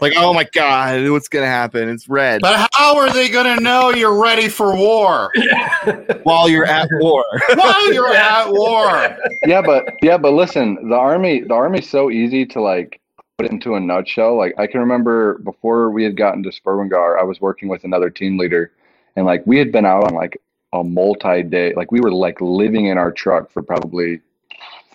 Like, 0.00 0.12
oh 0.16 0.32
my 0.34 0.44
god, 0.54 1.08
what's 1.10 1.28
gonna 1.28 1.46
happen? 1.46 1.88
It's 1.88 2.06
red 2.08 2.42
But 2.42 2.68
how 2.74 2.98
are 2.98 3.10
they 3.10 3.30
going 3.30 3.56
to 3.56 3.62
know 3.62 3.88
you're 3.90 4.18
ready 4.22 4.48
for 4.48 4.76
war 4.76 5.32
while 6.22 6.48
you're 6.50 6.66
at 6.66 6.86
war. 7.00 7.24
while 7.54 7.92
you're 7.92 8.14
at 8.14 8.50
war? 8.50 9.16
yeah, 9.46 9.62
but 9.62 9.94
yeah, 10.02 10.18
but 10.18 10.32
listen, 10.32 10.88
the 10.90 10.94
army 10.96 11.40
the 11.40 11.54
army's 11.54 11.88
so 11.88 12.10
easy 12.10 12.44
to 12.46 12.60
like 12.60 13.00
put 13.40 13.50
into 13.50 13.74
a 13.74 13.80
nutshell. 13.80 14.36
Like 14.36 14.54
I 14.58 14.66
can 14.66 14.80
remember 14.80 15.38
before 15.38 15.90
we 15.90 16.04
had 16.04 16.16
gotten 16.16 16.42
to 16.42 16.50
Sperwan 16.50 16.90
Ghar, 16.90 17.18
I 17.18 17.22
was 17.22 17.40
working 17.40 17.68
with 17.68 17.84
another 17.84 18.10
team 18.10 18.36
leader, 18.36 18.72
and 19.16 19.24
like 19.24 19.42
we 19.46 19.56
had 19.58 19.72
been 19.72 19.86
out 19.86 20.04
on 20.04 20.14
like 20.14 20.40
a 20.72 20.84
multi 20.84 21.42
day, 21.42 21.72
like 21.74 21.90
we 21.90 22.00
were 22.00 22.12
like 22.12 22.40
living 22.40 22.86
in 22.86 22.98
our 22.98 23.10
truck 23.10 23.50
for 23.50 23.62
probably 23.62 24.20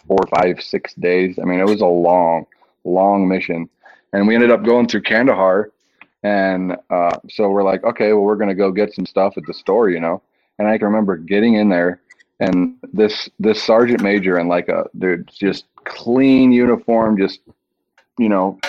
four, 0.08 0.20
five, 0.30 0.62
six 0.62 0.94
days. 0.94 1.40
I 1.42 1.46
mean, 1.46 1.60
it 1.60 1.66
was 1.66 1.82
a 1.82 1.88
long, 1.88 2.46
long 2.84 3.28
mission, 3.28 3.68
and 4.14 4.28
we 4.28 4.36
ended 4.36 4.52
up 4.52 4.64
going 4.64 4.88
through 4.88 5.02
Kandahar, 5.02 5.72
and 6.24 6.78
uh, 6.92 7.18
so 7.30 7.50
we're 7.50 7.64
like, 7.64 7.84
okay, 7.84 8.14
well, 8.14 8.24
we're 8.24 8.36
gonna 8.36 8.54
go 8.54 8.72
get 8.72 8.94
some 8.94 9.08
stuff 9.08 9.38
at 9.38 9.46
the 9.48 9.54
store, 9.54 9.90
you 9.90 10.00
know. 10.00 10.22
And 10.60 10.68
I 10.68 10.78
can 10.78 10.86
remember 10.86 11.18
getting 11.18 11.56
in 11.56 11.70
there 11.70 12.00
and 12.40 12.78
this 12.94 13.30
this 13.40 13.64
sergeant 13.64 14.02
major 14.02 14.38
and 14.38 14.50
like 14.50 14.68
a 14.68 14.86
dude 14.98 15.30
just 15.34 15.66
clean 15.86 16.52
uniform 16.52 17.18
just 17.18 17.40
you 18.20 18.30
know 18.30 18.60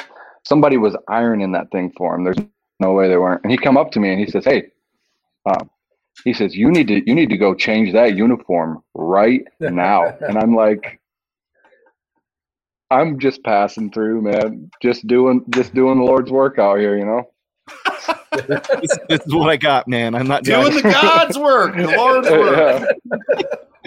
somebody 0.44 0.76
was 0.76 0.96
ironing 1.08 1.52
that 1.52 1.70
thing 1.70 1.92
for 1.96 2.14
him. 2.14 2.24
There's 2.24 2.38
no 2.80 2.92
way 2.92 3.08
they 3.08 3.16
weren't. 3.16 3.42
And 3.42 3.50
he 3.50 3.58
come 3.58 3.76
up 3.76 3.90
to 3.92 4.00
me 4.00 4.10
and 4.10 4.20
he 4.20 4.26
says 4.30 4.44
hey 4.44 4.70
um, 5.46 5.70
he 6.24 6.32
says 6.32 6.54
you 6.54 6.70
need 6.70 6.88
to 6.88 7.06
you 7.06 7.14
need 7.14 7.30
to 7.30 7.38
go 7.38 7.54
change 7.54 7.92
that 7.92 8.16
uniform 8.16 8.82
right 8.94 9.42
now. 9.60 10.16
And 10.20 10.38
i'm 10.38 10.54
like 10.54 11.00
i'm 12.90 13.18
just 13.18 13.42
passing 13.44 13.90
through 13.90 14.22
man. 14.22 14.70
Just 14.82 15.06
doing 15.06 15.44
just 15.50 15.74
doing 15.74 15.98
the 15.98 16.04
lord's 16.04 16.30
work 16.30 16.58
out 16.58 16.78
here 16.78 16.96
you 16.96 17.04
know 17.04 17.24
this, 18.36 18.98
this 19.08 19.20
is 19.26 19.34
what 19.34 19.48
I 19.50 19.56
got, 19.56 19.88
man. 19.88 20.14
I'm 20.14 20.26
not 20.26 20.44
Doing 20.44 20.74
the 20.74 20.82
God's 20.82 21.38
work, 21.38 21.76
the 21.76 21.86
Lord's 21.96 22.28
work. 22.30 22.96
Yeah. 23.06 23.42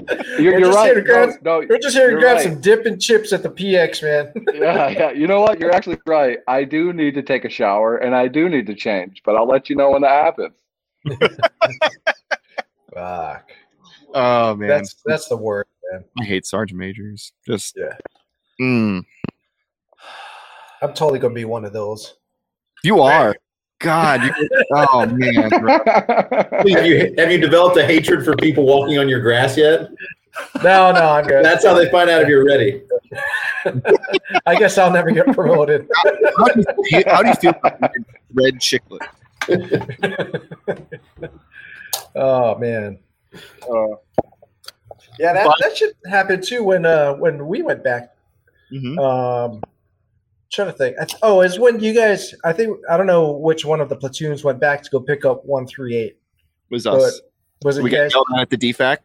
you're, 0.39 0.53
We're 0.53 0.59
you're 0.59 0.59
just 0.61 0.75
right 0.75 0.85
here 0.85 0.95
to 0.95 1.01
grab- 1.01 1.29
No, 1.43 1.59
no, 1.61 1.67
We're 1.69 1.77
just 1.79 1.95
here 1.95 2.11
to 2.11 2.19
grab 2.19 2.37
right. 2.37 2.43
some 2.43 2.61
dip 2.61 2.85
and 2.85 3.01
chips 3.01 3.31
at 3.33 3.43
the 3.43 3.49
PX, 3.49 4.01
man. 4.01 4.31
yeah, 4.53 4.89
yeah. 4.89 5.11
You 5.11 5.27
know 5.27 5.41
what? 5.41 5.59
You're 5.59 5.71
actually 5.73 5.99
right. 6.05 6.39
I 6.47 6.63
do 6.63 6.93
need 6.93 7.13
to 7.15 7.21
take 7.21 7.45
a 7.45 7.49
shower 7.49 7.97
and 7.97 8.15
I 8.15 8.27
do 8.27 8.49
need 8.49 8.65
to 8.67 8.75
change, 8.75 9.21
but 9.25 9.35
I'll 9.35 9.47
let 9.47 9.69
you 9.69 9.75
know 9.75 9.91
when 9.91 10.01
that 10.03 10.23
happens. 10.23 10.55
Fuck. 12.93 13.51
Oh 14.13 14.55
man, 14.55 14.67
That's 14.69 14.95
that's 15.05 15.27
the 15.27 15.37
word, 15.37 15.67
man. 15.91 16.03
I 16.19 16.23
hate 16.25 16.45
sergeant 16.45 16.79
majors. 16.79 17.31
Just 17.45 17.77
Yeah. 17.77 17.95
Mm, 18.59 19.05
I'm 20.81 20.93
totally 20.93 21.19
gonna 21.19 21.33
be 21.35 21.45
one 21.45 21.63
of 21.63 21.73
those. 21.73 22.15
you 22.83 23.01
are. 23.01 23.35
God, 23.79 24.21
you, 24.23 24.49
oh 24.73 25.05
man, 25.05 25.49
bro. 25.49 25.77
have 26.75 26.85
you 26.85 27.13
have 27.17 27.31
you 27.31 27.37
developed 27.39 27.77
a 27.77 27.85
hatred 27.85 28.25
for 28.25 28.35
people 28.35 28.65
walking 28.65 28.97
on 28.99 29.07
your 29.07 29.21
grass 29.21 29.55
yet? 29.57 29.89
No, 30.63 30.91
no, 30.91 31.01
I'm 31.01 31.25
good. 31.25 31.43
That's 31.43 31.65
how 31.65 31.73
they 31.73 31.89
find 31.89 32.09
out 32.09 32.21
if 32.21 32.27
you're 32.27 32.45
ready. 32.45 32.81
I 34.45 34.55
guess 34.55 34.77
I'll 34.77 34.91
never 34.91 35.11
get 35.11 35.27
promoted. 35.33 35.89
how, 36.37 36.45
do 36.47 36.63
you, 36.91 37.03
how 37.07 37.23
do 37.23 37.29
you 37.29 37.35
feel 37.35 37.53
about 37.63 37.91
red 38.33 38.59
chiclet? 38.59 38.99
oh 42.15 42.55
man. 42.57 42.99
Uh, 43.63 43.95
Yeah, 45.17 45.33
that, 45.33 45.45
But- 45.47 45.55
that 45.61 45.77
should 45.77 45.93
happen 46.05 46.41
too 46.41 46.63
when 46.63 46.85
uh 46.85 47.13
when 47.15 47.47
we 47.47 47.61
went 47.61 47.83
back. 47.83 48.13
Mhm. 48.71 48.97
Um 48.99 49.61
trying 50.51 50.67
to 50.67 50.73
think. 50.73 50.97
Oh, 51.21 51.41
is 51.41 51.59
when 51.59 51.79
you 51.79 51.93
guys 51.93 52.33
I 52.43 52.53
think 52.53 52.77
I 52.89 52.97
don't 52.97 53.07
know 53.07 53.31
which 53.31 53.65
one 53.65 53.81
of 53.81 53.89
the 53.89 53.95
platoons 53.95 54.43
went 54.43 54.59
back 54.59 54.83
to 54.83 54.89
go 54.89 54.99
pick 54.99 55.25
up 55.25 55.45
one 55.45 55.67
three 55.67 55.95
eight. 55.95 56.17
Was 56.69 56.85
us? 56.87 57.21
Was 57.63 57.77
it 57.77 57.83
we 57.83 57.91
you 57.91 57.97
got 57.97 58.11
guys? 58.13 58.41
at 58.41 58.49
the 58.49 58.57
DFAC. 58.57 58.97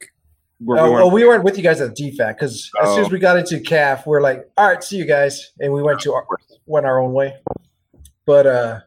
Where 0.60 0.78
Oh, 0.78 0.84
we 0.84 0.88
oh, 0.88 0.92
weren't- 0.92 1.12
we 1.12 1.24
weren't 1.26 1.44
with 1.44 1.56
you 1.56 1.62
guys 1.62 1.80
at 1.80 1.94
the 1.96 2.10
DFAC 2.12 2.34
because 2.36 2.70
as 2.80 2.88
soon 2.90 3.00
Oh. 3.00 3.06
as 3.06 3.10
we 3.10 3.18
got 3.18 3.36
into 3.36 3.56
KAF, 3.58 4.06
we're 4.06 4.20
like, 4.20 4.48
all 4.56 4.68
right, 4.68 4.82
see 4.82 4.96
you 4.96 5.04
guys, 5.04 5.50
and 5.60 5.72
we 5.72 5.82
went 5.82 6.00
to 6.00 6.12
our, 6.14 6.24
went 6.66 6.86
our 6.86 7.00
own 7.00 7.12
way. 7.12 7.34
But 8.26 8.46
uh, 8.46 8.80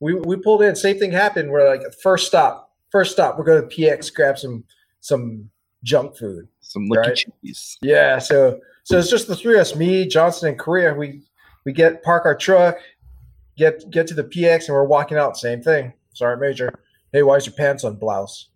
we 0.00 0.14
we 0.14 0.36
pulled 0.36 0.62
in. 0.62 0.74
Same 0.76 0.98
thing 0.98 1.12
happened. 1.12 1.50
We're 1.50 1.68
like, 1.68 1.82
first 2.02 2.26
stop, 2.26 2.72
first 2.90 3.12
stop. 3.12 3.38
We're 3.38 3.44
going 3.44 3.66
to 3.68 3.74
PX 3.74 4.12
grab 4.14 4.38
some 4.38 4.64
some 5.00 5.48
junk 5.84 6.16
food. 6.16 6.48
some 6.60 6.88
licky 6.88 6.96
right. 6.96 7.26
cheese. 7.42 7.78
Yeah, 7.82 8.18
so 8.18 8.60
so 8.82 8.98
it's 8.98 9.08
just 9.10 9.28
the 9.28 9.36
three 9.36 9.54
of 9.54 9.60
us, 9.60 9.76
me, 9.76 10.06
Johnson, 10.06 10.48
and 10.48 10.58
Korea. 10.58 10.92
We 10.92 11.22
we 11.64 11.72
get 11.72 12.02
park 12.02 12.24
our 12.26 12.34
truck, 12.34 12.76
get 13.56 13.90
get 13.90 14.06
to 14.08 14.14
the 14.14 14.24
PX, 14.24 14.68
and 14.68 14.74
we're 14.74 14.84
walking 14.84 15.16
out. 15.18 15.36
Same 15.36 15.60
thing. 15.62 15.92
Sergeant 16.12 16.40
Major, 16.42 16.72
hey, 17.12 17.22
why 17.22 17.36
is 17.36 17.46
your 17.46 17.54
pants 17.54 17.84
on 17.84 17.96
blouse? 17.96 18.50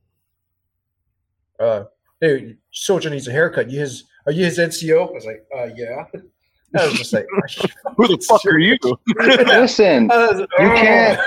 Uh, 1.59 1.85
hey, 2.21 2.57
soldier 2.71 3.11
needs 3.11 3.27
a 3.29 3.33
haircut. 3.33 3.71
You 3.71 3.81
his 3.81 4.05
are 4.27 4.33
you 4.33 4.45
his 4.45 4.59
NCO? 4.59 5.09
I 5.09 5.13
was 5.13 5.25
like, 5.27 5.47
uh, 5.57 5.69
yeah. 5.75 6.05
I 6.79 6.85
was 6.87 6.99
just 6.99 7.13
like, 7.15 7.27
Who 7.97 8.07
the 8.09 8.19
fuck 8.29 8.45
are 8.45 8.59
you? 8.59 8.77
listen, 9.47 10.11
I 10.13 10.27
was- 10.29 10.41
you 10.41 10.69
can't 10.69 11.21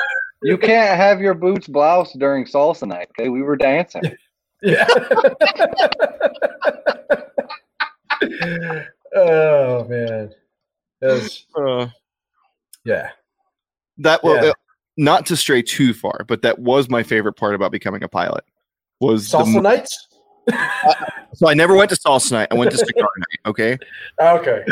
you 0.44 0.58
can't 0.58 0.98
have 0.98 1.20
your 1.20 1.34
boots 1.34 1.68
blouse 1.68 2.14
during 2.14 2.46
salsa 2.46 2.88
night. 2.88 3.10
Okay, 3.20 3.30
we 3.30 3.42
were 3.42 3.56
dancing. 3.58 4.02
Yeah. 4.64 4.88
oh 9.16 9.84
man, 9.86 10.30
that 10.30 10.36
was 11.02 11.46
Uh, 11.56 11.88
yeah. 12.86 13.10
that 14.00 14.24
was 14.24 14.44
Yeah. 14.44 14.50
Uh, 14.50 14.54
not 14.98 15.26
to 15.28 15.38
stray 15.38 15.62
too 15.62 15.94
far, 15.94 16.26
but 16.28 16.42
that 16.42 16.60
was 16.60 16.90
my 16.90 17.02
favorite 17.02 17.34
part 17.34 17.56
about 17.56 17.72
becoming 17.72 18.04
a 18.04 18.08
pilot. 18.08 18.44
Was 19.00 19.28
Salsa 19.30 19.54
mo- 19.54 19.62
nights. 19.62 20.08
Uh, 20.52 20.94
so 21.36 21.48
I 21.48 21.54
never 21.54 21.76
went 21.76 21.92
to 21.92 21.96
salsa 21.96 22.32
night. 22.32 22.48
I 22.52 22.56
went 22.56 22.72
to 22.72 22.78
cigar 22.78 23.08
night. 23.18 23.40
Okay, 23.46 23.78
Okay, 24.22 24.64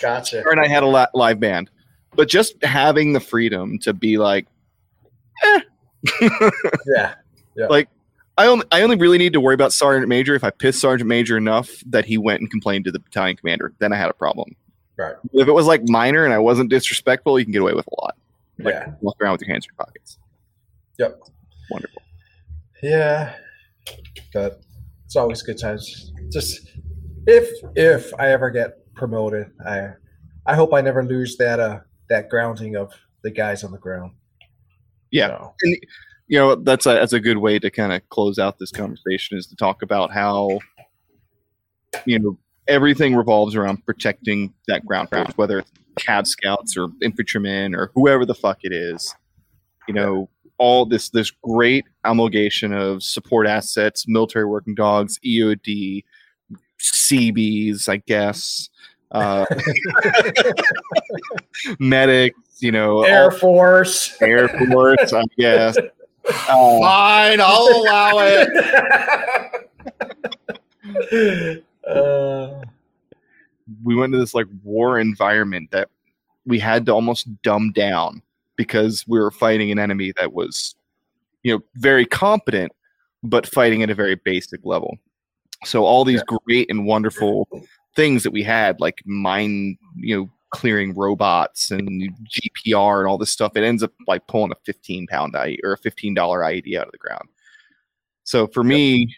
gotcha. 0.00 0.44
And 0.48 0.60
I 0.60 0.68
had 0.68 0.82
a 0.82 0.86
li- 0.86 1.06
live 1.14 1.40
band, 1.40 1.70
but 2.14 2.28
just 2.28 2.62
having 2.62 3.14
the 3.14 3.20
freedom 3.20 3.78
to 3.80 3.94
be 3.94 4.18
like, 4.18 4.46
eh. 5.42 5.60
yeah, 6.86 7.14
Yeah, 7.56 7.66
Like 7.68 7.88
I 8.36 8.46
only 8.46 8.66
I 8.70 8.82
only 8.82 8.96
really 8.96 9.16
need 9.18 9.32
to 9.32 9.40
worry 9.40 9.54
about 9.54 9.72
sergeant 9.72 10.08
major 10.08 10.34
if 10.34 10.44
I 10.44 10.50
piss 10.50 10.78
sergeant 10.78 11.08
major 11.08 11.38
enough 11.38 11.70
that 11.86 12.04
he 12.04 12.18
went 12.18 12.40
and 12.42 12.50
complained 12.50 12.84
to 12.84 12.92
the 12.92 12.98
battalion 13.00 13.36
commander. 13.36 13.72
Then 13.78 13.92
I 13.94 13.96
had 13.96 14.10
a 14.10 14.14
problem. 14.14 14.54
Right. 15.00 15.14
If 15.32 15.48
it 15.48 15.52
was 15.52 15.66
like 15.66 15.88
minor 15.88 16.26
and 16.26 16.34
I 16.34 16.38
wasn't 16.38 16.68
disrespectful, 16.68 17.38
you 17.38 17.46
can 17.46 17.52
get 17.52 17.62
away 17.62 17.72
with 17.72 17.86
a 17.86 18.00
lot. 18.02 18.16
Like, 18.58 18.74
yeah, 18.74 18.92
Walk 19.00 19.16
around 19.18 19.32
with 19.32 19.40
your 19.40 19.50
hands 19.50 19.64
in 19.64 19.70
your 19.74 19.86
pockets. 19.86 20.18
Yep. 20.98 21.18
Wonderful. 21.70 22.02
yeah. 22.82 23.34
But 24.34 24.60
it's 25.06 25.16
always 25.16 25.40
good 25.40 25.58
times. 25.58 26.12
Just 26.30 26.68
if 27.26 27.48
if 27.76 28.12
I 28.18 28.28
ever 28.28 28.50
get 28.50 28.92
promoted, 28.94 29.50
I 29.66 29.92
I 30.44 30.54
hope 30.54 30.74
I 30.74 30.82
never 30.82 31.02
lose 31.02 31.38
that 31.38 31.58
uh 31.58 31.80
that 32.10 32.28
grounding 32.28 32.76
of 32.76 32.92
the 33.22 33.30
guys 33.30 33.64
on 33.64 33.72
the 33.72 33.78
ground. 33.78 34.12
Yeah. 35.10 35.28
So, 35.28 35.54
you 36.28 36.38
know 36.38 36.56
that's 36.56 36.84
a 36.84 36.90
that's 36.90 37.14
a 37.14 37.20
good 37.20 37.38
way 37.38 37.58
to 37.58 37.70
kind 37.70 37.94
of 37.94 38.06
close 38.10 38.38
out 38.38 38.58
this 38.58 38.70
conversation 38.70 39.38
is 39.38 39.46
to 39.46 39.56
talk 39.56 39.80
about 39.80 40.12
how 40.12 40.58
you 42.04 42.18
know 42.18 42.38
everything 42.70 43.14
revolves 43.14 43.54
around 43.54 43.84
protecting 43.84 44.54
that 44.68 44.86
ground 44.86 45.10
force, 45.10 45.32
whether 45.36 45.58
it's 45.58 45.70
Cav 45.96 46.26
scouts 46.26 46.76
or 46.76 46.88
infantrymen 47.02 47.74
or 47.74 47.90
whoever 47.94 48.24
the 48.24 48.34
fuck 48.34 48.58
it 48.62 48.72
is. 48.72 49.14
You 49.88 49.94
know, 49.94 50.30
all 50.56 50.86
this 50.86 51.10
this 51.10 51.30
great 51.42 51.84
amalgamation 52.04 52.72
of 52.72 53.02
support 53.02 53.46
assets, 53.46 54.06
military 54.06 54.44
working 54.46 54.74
dogs, 54.74 55.18
EOD, 55.26 56.04
Seabees, 56.78 57.88
I 57.88 57.96
guess, 57.98 58.70
uh, 59.10 59.44
medics. 61.78 62.38
You 62.60 62.72
know, 62.72 63.02
Air 63.02 63.24
all- 63.24 63.38
Force. 63.38 64.16
Air 64.22 64.48
Force, 64.48 65.12
I 65.12 65.24
guess. 65.36 65.76
Uh, 66.28 66.78
Fine, 66.80 67.40
I'll 67.40 67.66
allow 67.82 68.18
it. 68.18 68.48
uh, 71.86 72.60
we 73.84 73.94
went 73.94 74.12
to 74.12 74.18
this 74.18 74.34
like 74.34 74.46
war 74.62 74.98
environment 74.98 75.70
that 75.70 75.88
we 76.46 76.58
had 76.58 76.86
to 76.86 76.92
almost 76.92 77.28
dumb 77.42 77.72
down 77.72 78.22
because 78.56 79.04
we 79.06 79.18
were 79.18 79.30
fighting 79.30 79.70
an 79.70 79.78
enemy 79.78 80.12
that 80.16 80.32
was 80.32 80.74
you 81.42 81.54
know 81.54 81.62
very 81.76 82.04
competent 82.04 82.72
but 83.22 83.46
fighting 83.46 83.82
at 83.82 83.90
a 83.90 83.94
very 83.94 84.14
basic 84.14 84.60
level. 84.64 84.98
So 85.64 85.84
all 85.84 86.04
these 86.04 86.22
great 86.22 86.70
and 86.70 86.86
wonderful 86.86 87.48
things 87.94 88.22
that 88.22 88.30
we 88.30 88.42
had, 88.42 88.80
like 88.80 89.02
mine, 89.04 89.76
you 89.96 90.16
know, 90.16 90.30
clearing 90.50 90.94
robots 90.94 91.70
and 91.70 92.10
GPR 92.24 93.00
and 93.00 93.08
all 93.08 93.18
this 93.18 93.30
stuff, 93.30 93.52
it 93.56 93.62
ends 93.62 93.82
up 93.82 93.92
like 94.06 94.26
pulling 94.26 94.52
a 94.52 94.56
15 94.64 95.06
pound 95.06 95.34
IE 95.34 95.60
or 95.62 95.72
a 95.72 95.78
$15 95.78 96.16
IED 96.16 96.78
out 96.78 96.86
of 96.86 96.92
the 96.92 96.98
ground. 96.98 97.28
So 98.24 98.46
for 98.46 98.64
me, 98.64 99.14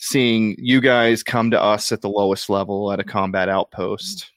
seeing 0.00 0.56
you 0.58 0.80
guys 0.80 1.22
come 1.22 1.50
to 1.50 1.62
us 1.62 1.92
at 1.92 2.00
the 2.00 2.08
lowest 2.08 2.48
level 2.48 2.90
at 2.90 2.98
a 3.00 3.04
combat 3.04 3.48
outpost, 3.50 4.30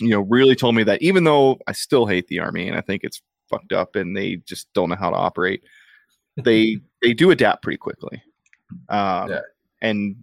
you 0.00 0.10
know, 0.10 0.20
really 0.22 0.56
told 0.56 0.74
me 0.74 0.82
that 0.82 1.00
even 1.00 1.22
though 1.24 1.58
I 1.68 1.72
still 1.72 2.04
hate 2.06 2.26
the 2.26 2.40
army 2.40 2.66
and 2.68 2.76
I 2.76 2.80
think 2.80 3.04
it's 3.04 3.22
fucked 3.48 3.72
up 3.72 3.94
and 3.96 4.16
they 4.16 4.36
just 4.44 4.72
don't 4.72 4.88
know 4.90 4.96
how 4.96 5.10
to 5.10 5.16
operate, 5.16 5.62
they 6.36 6.78
they 7.02 7.14
do 7.14 7.30
adapt 7.30 7.62
pretty 7.62 7.76
quickly. 7.78 8.22
Um, 8.88 9.30
Yeah. 9.30 9.40
And 9.80 10.16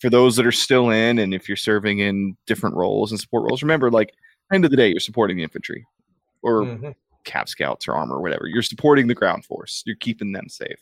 for 0.00 0.08
those 0.10 0.36
that 0.36 0.46
are 0.46 0.52
still 0.52 0.90
in, 0.90 1.18
and 1.18 1.32
if 1.34 1.48
you're 1.48 1.56
serving 1.56 1.98
in 2.00 2.36
different 2.46 2.74
roles 2.76 3.12
and 3.12 3.20
support 3.20 3.44
roles, 3.44 3.62
remember, 3.62 3.90
like 3.90 4.14
end 4.52 4.64
of 4.64 4.70
the 4.70 4.76
day, 4.76 4.88
you're 4.88 5.00
supporting 5.00 5.36
the 5.36 5.42
infantry 5.42 5.86
or 6.42 6.62
Mhm. 6.62 6.94
Cav 7.24 7.48
Scouts 7.48 7.86
or 7.86 7.94
armor 7.94 8.16
or 8.16 8.20
whatever. 8.22 8.46
You're 8.46 8.62
supporting 8.62 9.06
the 9.06 9.14
ground 9.14 9.44
force. 9.44 9.82
You're 9.86 9.96
keeping 9.96 10.32
them 10.32 10.48
safe. 10.48 10.80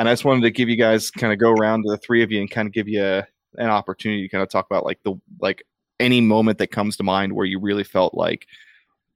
And 0.00 0.08
I 0.08 0.12
just 0.12 0.24
wanted 0.24 0.40
to 0.44 0.50
give 0.50 0.70
you 0.70 0.76
guys 0.76 1.10
kind 1.10 1.30
of 1.30 1.38
go 1.38 1.50
around 1.50 1.82
to 1.82 1.90
the 1.90 1.98
three 1.98 2.22
of 2.22 2.32
you 2.32 2.40
and 2.40 2.50
kind 2.50 2.66
of 2.66 2.72
give 2.72 2.88
you 2.88 3.04
a, 3.04 3.26
an 3.58 3.68
opportunity 3.68 4.22
to 4.22 4.28
kind 4.30 4.42
of 4.42 4.48
talk 4.48 4.64
about 4.64 4.86
like 4.86 4.98
the 5.02 5.12
like 5.40 5.62
any 6.00 6.22
moment 6.22 6.56
that 6.56 6.68
comes 6.68 6.96
to 6.96 7.02
mind 7.02 7.34
where 7.34 7.44
you 7.44 7.60
really 7.60 7.84
felt 7.84 8.14
like 8.14 8.46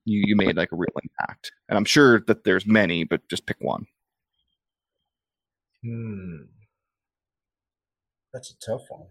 you 0.04 0.22
you 0.26 0.36
made 0.36 0.56
like 0.56 0.72
a 0.72 0.76
real 0.76 0.92
impact. 1.02 1.52
And 1.70 1.78
I'm 1.78 1.86
sure 1.86 2.20
that 2.26 2.44
there's 2.44 2.66
many, 2.66 3.02
but 3.02 3.26
just 3.30 3.46
pick 3.46 3.56
one. 3.60 3.86
Hmm. 5.82 6.42
That's 8.34 8.50
a 8.50 8.58
tough 8.58 8.82
one. 8.90 9.06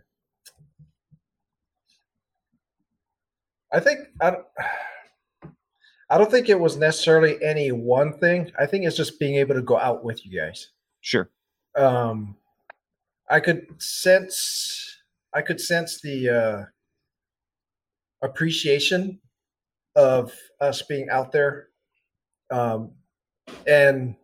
I 3.72 3.80
think 3.80 4.10
I 4.22 4.30
don't, 4.30 4.46
I 6.12 6.20
don't 6.20 6.30
think 6.30 6.50
it 6.50 6.60
was 6.60 6.78
necessarily 6.78 7.44
any 7.44 7.72
one 7.72 8.20
thing. 8.20 8.52
I 8.60 8.68
think 8.68 8.86
it's 8.86 8.96
just 8.96 9.20
being 9.20 9.38
able 9.38 9.56
to 9.56 9.64
go 9.64 9.80
out 9.80 10.04
with 10.04 10.24
you 10.24 10.40
guys. 10.40 10.70
Sure. 11.02 11.32
Um, 11.76 12.36
I 13.30 13.40
could 13.40 13.82
sense 13.82 14.98
I 15.34 15.42
could 15.42 15.60
sense 15.60 16.02
the 16.02 16.30
uh, 16.30 16.66
appreciation 18.26 19.20
of 19.96 20.34
us 20.62 20.82
being 20.84 21.10
out 21.10 21.32
there, 21.32 21.68
um, 22.52 22.92
and 23.66 24.16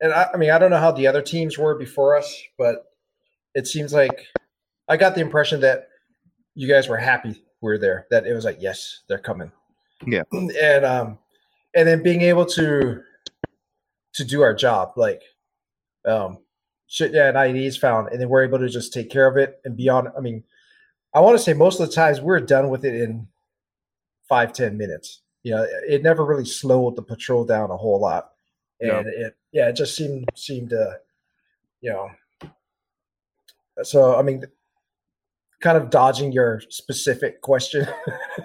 and 0.00 0.12
I, 0.12 0.28
I 0.34 0.36
mean 0.36 0.50
I 0.50 0.58
don't 0.58 0.70
know 0.70 0.78
how 0.78 0.92
the 0.92 1.06
other 1.06 1.22
teams 1.22 1.58
were 1.58 1.78
before 1.78 2.16
us, 2.16 2.42
but 2.58 2.86
it 3.54 3.66
seems 3.66 3.92
like 3.92 4.26
I 4.88 4.96
got 4.96 5.14
the 5.14 5.20
impression 5.20 5.60
that 5.60 5.88
you 6.54 6.68
guys 6.68 6.88
were 6.88 6.96
happy 6.96 7.42
we 7.60 7.70
were 7.70 7.78
there. 7.78 8.06
That 8.10 8.26
it 8.26 8.32
was 8.32 8.44
like 8.44 8.58
yes, 8.60 9.02
they're 9.08 9.18
coming. 9.18 9.52
Yeah. 10.06 10.22
and 10.32 10.84
um, 10.84 11.18
and 11.74 11.86
then 11.86 12.02
being 12.02 12.22
able 12.22 12.46
to 12.46 13.02
to 14.14 14.24
do 14.24 14.42
our 14.42 14.54
job, 14.54 14.92
like 14.96 15.22
um, 16.06 16.38
shit, 16.86 17.12
yeah, 17.12 17.28
an 17.28 17.36
ID 17.36 17.66
is 17.66 17.76
found, 17.76 18.08
and 18.08 18.20
then 18.20 18.28
we're 18.28 18.44
able 18.44 18.58
to 18.58 18.68
just 18.68 18.92
take 18.92 19.10
care 19.10 19.26
of 19.26 19.36
it 19.36 19.60
and 19.64 19.76
beyond. 19.76 20.08
I 20.16 20.20
mean, 20.20 20.42
I 21.14 21.20
want 21.20 21.36
to 21.36 21.42
say 21.42 21.52
most 21.52 21.80
of 21.80 21.88
the 21.88 21.94
times 21.94 22.20
we're 22.20 22.40
done 22.40 22.68
with 22.68 22.84
it 22.84 22.94
in 22.94 23.26
five 24.28 24.52
ten 24.52 24.76
minutes. 24.76 25.22
You 25.42 25.52
know, 25.56 25.66
it 25.88 26.02
never 26.02 26.24
really 26.24 26.44
slowed 26.44 26.96
the 26.96 27.02
patrol 27.02 27.44
down 27.44 27.70
a 27.70 27.76
whole 27.76 28.00
lot, 28.00 28.30
Yeah. 28.80 28.98
and 28.98 29.06
it 29.08 29.36
yeah, 29.52 29.68
it 29.68 29.74
just 29.76 29.96
seemed 29.96 30.28
seemed 30.34 30.70
to, 30.70 30.98
you 31.80 31.90
know. 31.90 32.10
So 33.82 34.16
I 34.16 34.22
mean, 34.22 34.44
kind 35.60 35.76
of 35.78 35.90
dodging 35.90 36.32
your 36.32 36.62
specific 36.68 37.40
question. 37.40 37.86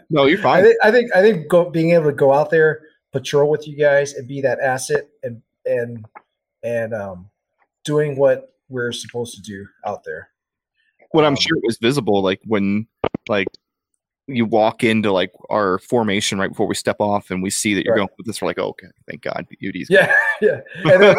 No, 0.09 0.25
you're 0.25 0.39
I 0.39 0.41
fine. 0.41 0.63
think 0.63 0.77
I 0.83 0.91
think 0.91 1.15
I 1.15 1.21
think 1.21 1.47
go, 1.49 1.69
being 1.69 1.91
able 1.91 2.05
to 2.05 2.11
go 2.13 2.31
out 2.33 2.49
there, 2.49 2.81
patrol 3.11 3.49
with 3.49 3.67
you 3.67 3.75
guys, 3.75 4.13
and 4.13 4.27
be 4.27 4.39
that 4.41 4.59
asset, 4.59 5.07
and 5.23 5.41
and 5.65 6.05
and 6.63 6.93
um, 6.93 7.29
doing 7.85 8.17
what 8.17 8.53
we're 8.67 8.91
supposed 8.91 9.35
to 9.35 9.41
do 9.41 9.65
out 9.85 10.03
there. 10.03 10.29
What 11.11 11.23
I'm 11.23 11.33
Um, 11.33 11.37
sure 11.37 11.55
it 11.55 11.63
was 11.65 11.77
visible, 11.77 12.21
like 12.21 12.41
when 12.45 12.87
like 13.29 13.47
you 14.27 14.43
walk 14.45 14.83
into 14.83 15.11
like 15.11 15.31
our 15.49 15.77
formation 15.79 16.39
right 16.39 16.49
before 16.49 16.67
we 16.67 16.75
step 16.75 16.97
off, 16.99 17.31
and 17.31 17.41
we 17.41 17.49
see 17.49 17.73
that 17.75 17.85
you're 17.85 17.93
Right. 17.93 17.99
going 17.99 18.09
with 18.17 18.25
this. 18.27 18.41
We're 18.41 18.47
like, 18.49 18.59
oh, 18.59 18.69
okay, 18.69 18.87
thank 19.07 19.21
God, 19.21 19.45
UD's. 19.65 19.89
Yeah, 19.89 20.13
yeah. 20.41 20.61
And 20.83 21.01
then, 21.01 21.15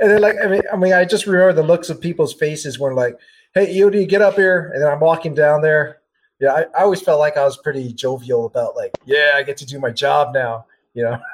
and 0.00 0.10
then 0.10 0.20
like 0.22 0.36
I 0.42 0.46
mean, 0.46 0.62
I 0.72 0.76
mean, 0.76 0.92
I 0.92 1.04
just 1.04 1.26
remember 1.26 1.52
the 1.52 1.66
looks 1.66 1.90
of 1.90 2.00
people's 2.00 2.32
faces 2.32 2.78
when 2.78 2.94
like, 2.94 3.18
"Hey, 3.54 3.74
EOD, 3.76 4.08
get 4.08 4.22
up 4.22 4.34
here!" 4.36 4.70
And 4.72 4.82
then 4.82 4.90
I'm 4.90 5.00
walking 5.00 5.34
down 5.34 5.60
there. 5.62 6.00
Yeah, 6.40 6.52
I, 6.52 6.62
I 6.78 6.82
always 6.84 7.00
felt 7.00 7.18
like 7.20 7.36
I 7.36 7.44
was 7.44 7.56
pretty 7.56 7.92
jovial 7.92 8.46
about 8.46 8.76
like, 8.76 8.92
"Yeah, 9.04 9.32
I 9.34 9.42
get 9.42 9.56
to 9.58 9.66
do 9.66 9.78
my 9.80 9.90
job 9.90 10.32
now," 10.32 10.66
you 10.94 11.02
know. 11.02 11.18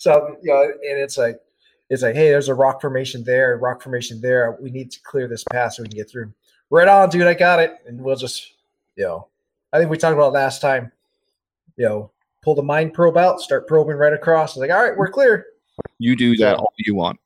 So 0.00 0.36
you 0.42 0.52
know, 0.52 0.62
and 0.62 1.00
it's 1.00 1.18
like, 1.18 1.40
it's 1.90 2.02
like, 2.02 2.14
"Hey, 2.14 2.28
there's 2.28 2.48
a 2.48 2.54
rock 2.54 2.80
formation 2.80 3.24
there, 3.24 3.56
rock 3.58 3.82
formation 3.82 4.20
there. 4.20 4.56
We 4.60 4.70
need 4.70 4.90
to 4.92 5.00
clear 5.02 5.26
this 5.28 5.44
path 5.44 5.74
so 5.74 5.82
we 5.82 5.88
can 5.88 5.96
get 5.96 6.10
through." 6.10 6.32
Right 6.70 6.88
on, 6.88 7.08
dude. 7.08 7.26
I 7.26 7.34
got 7.34 7.60
it, 7.60 7.76
and 7.86 8.00
we'll 8.00 8.16
just, 8.16 8.52
you 8.96 9.04
know, 9.04 9.28
I 9.72 9.78
think 9.78 9.90
we 9.90 9.96
talked 9.96 10.14
about 10.14 10.32
last 10.32 10.60
time. 10.60 10.92
You 11.76 11.86
know, 11.86 12.10
pull 12.42 12.54
the 12.54 12.62
mind 12.62 12.92
probe 12.94 13.16
out, 13.16 13.40
start 13.40 13.66
probing 13.68 13.96
right 13.96 14.12
across. 14.12 14.50
It's 14.52 14.58
like, 14.58 14.70
all 14.70 14.82
right, 14.82 14.96
we're 14.96 15.08
clear. 15.10 15.46
You 15.98 16.16
do 16.16 16.36
that 16.38 16.56
all 16.56 16.72
you 16.78 16.94
want. 16.94 17.18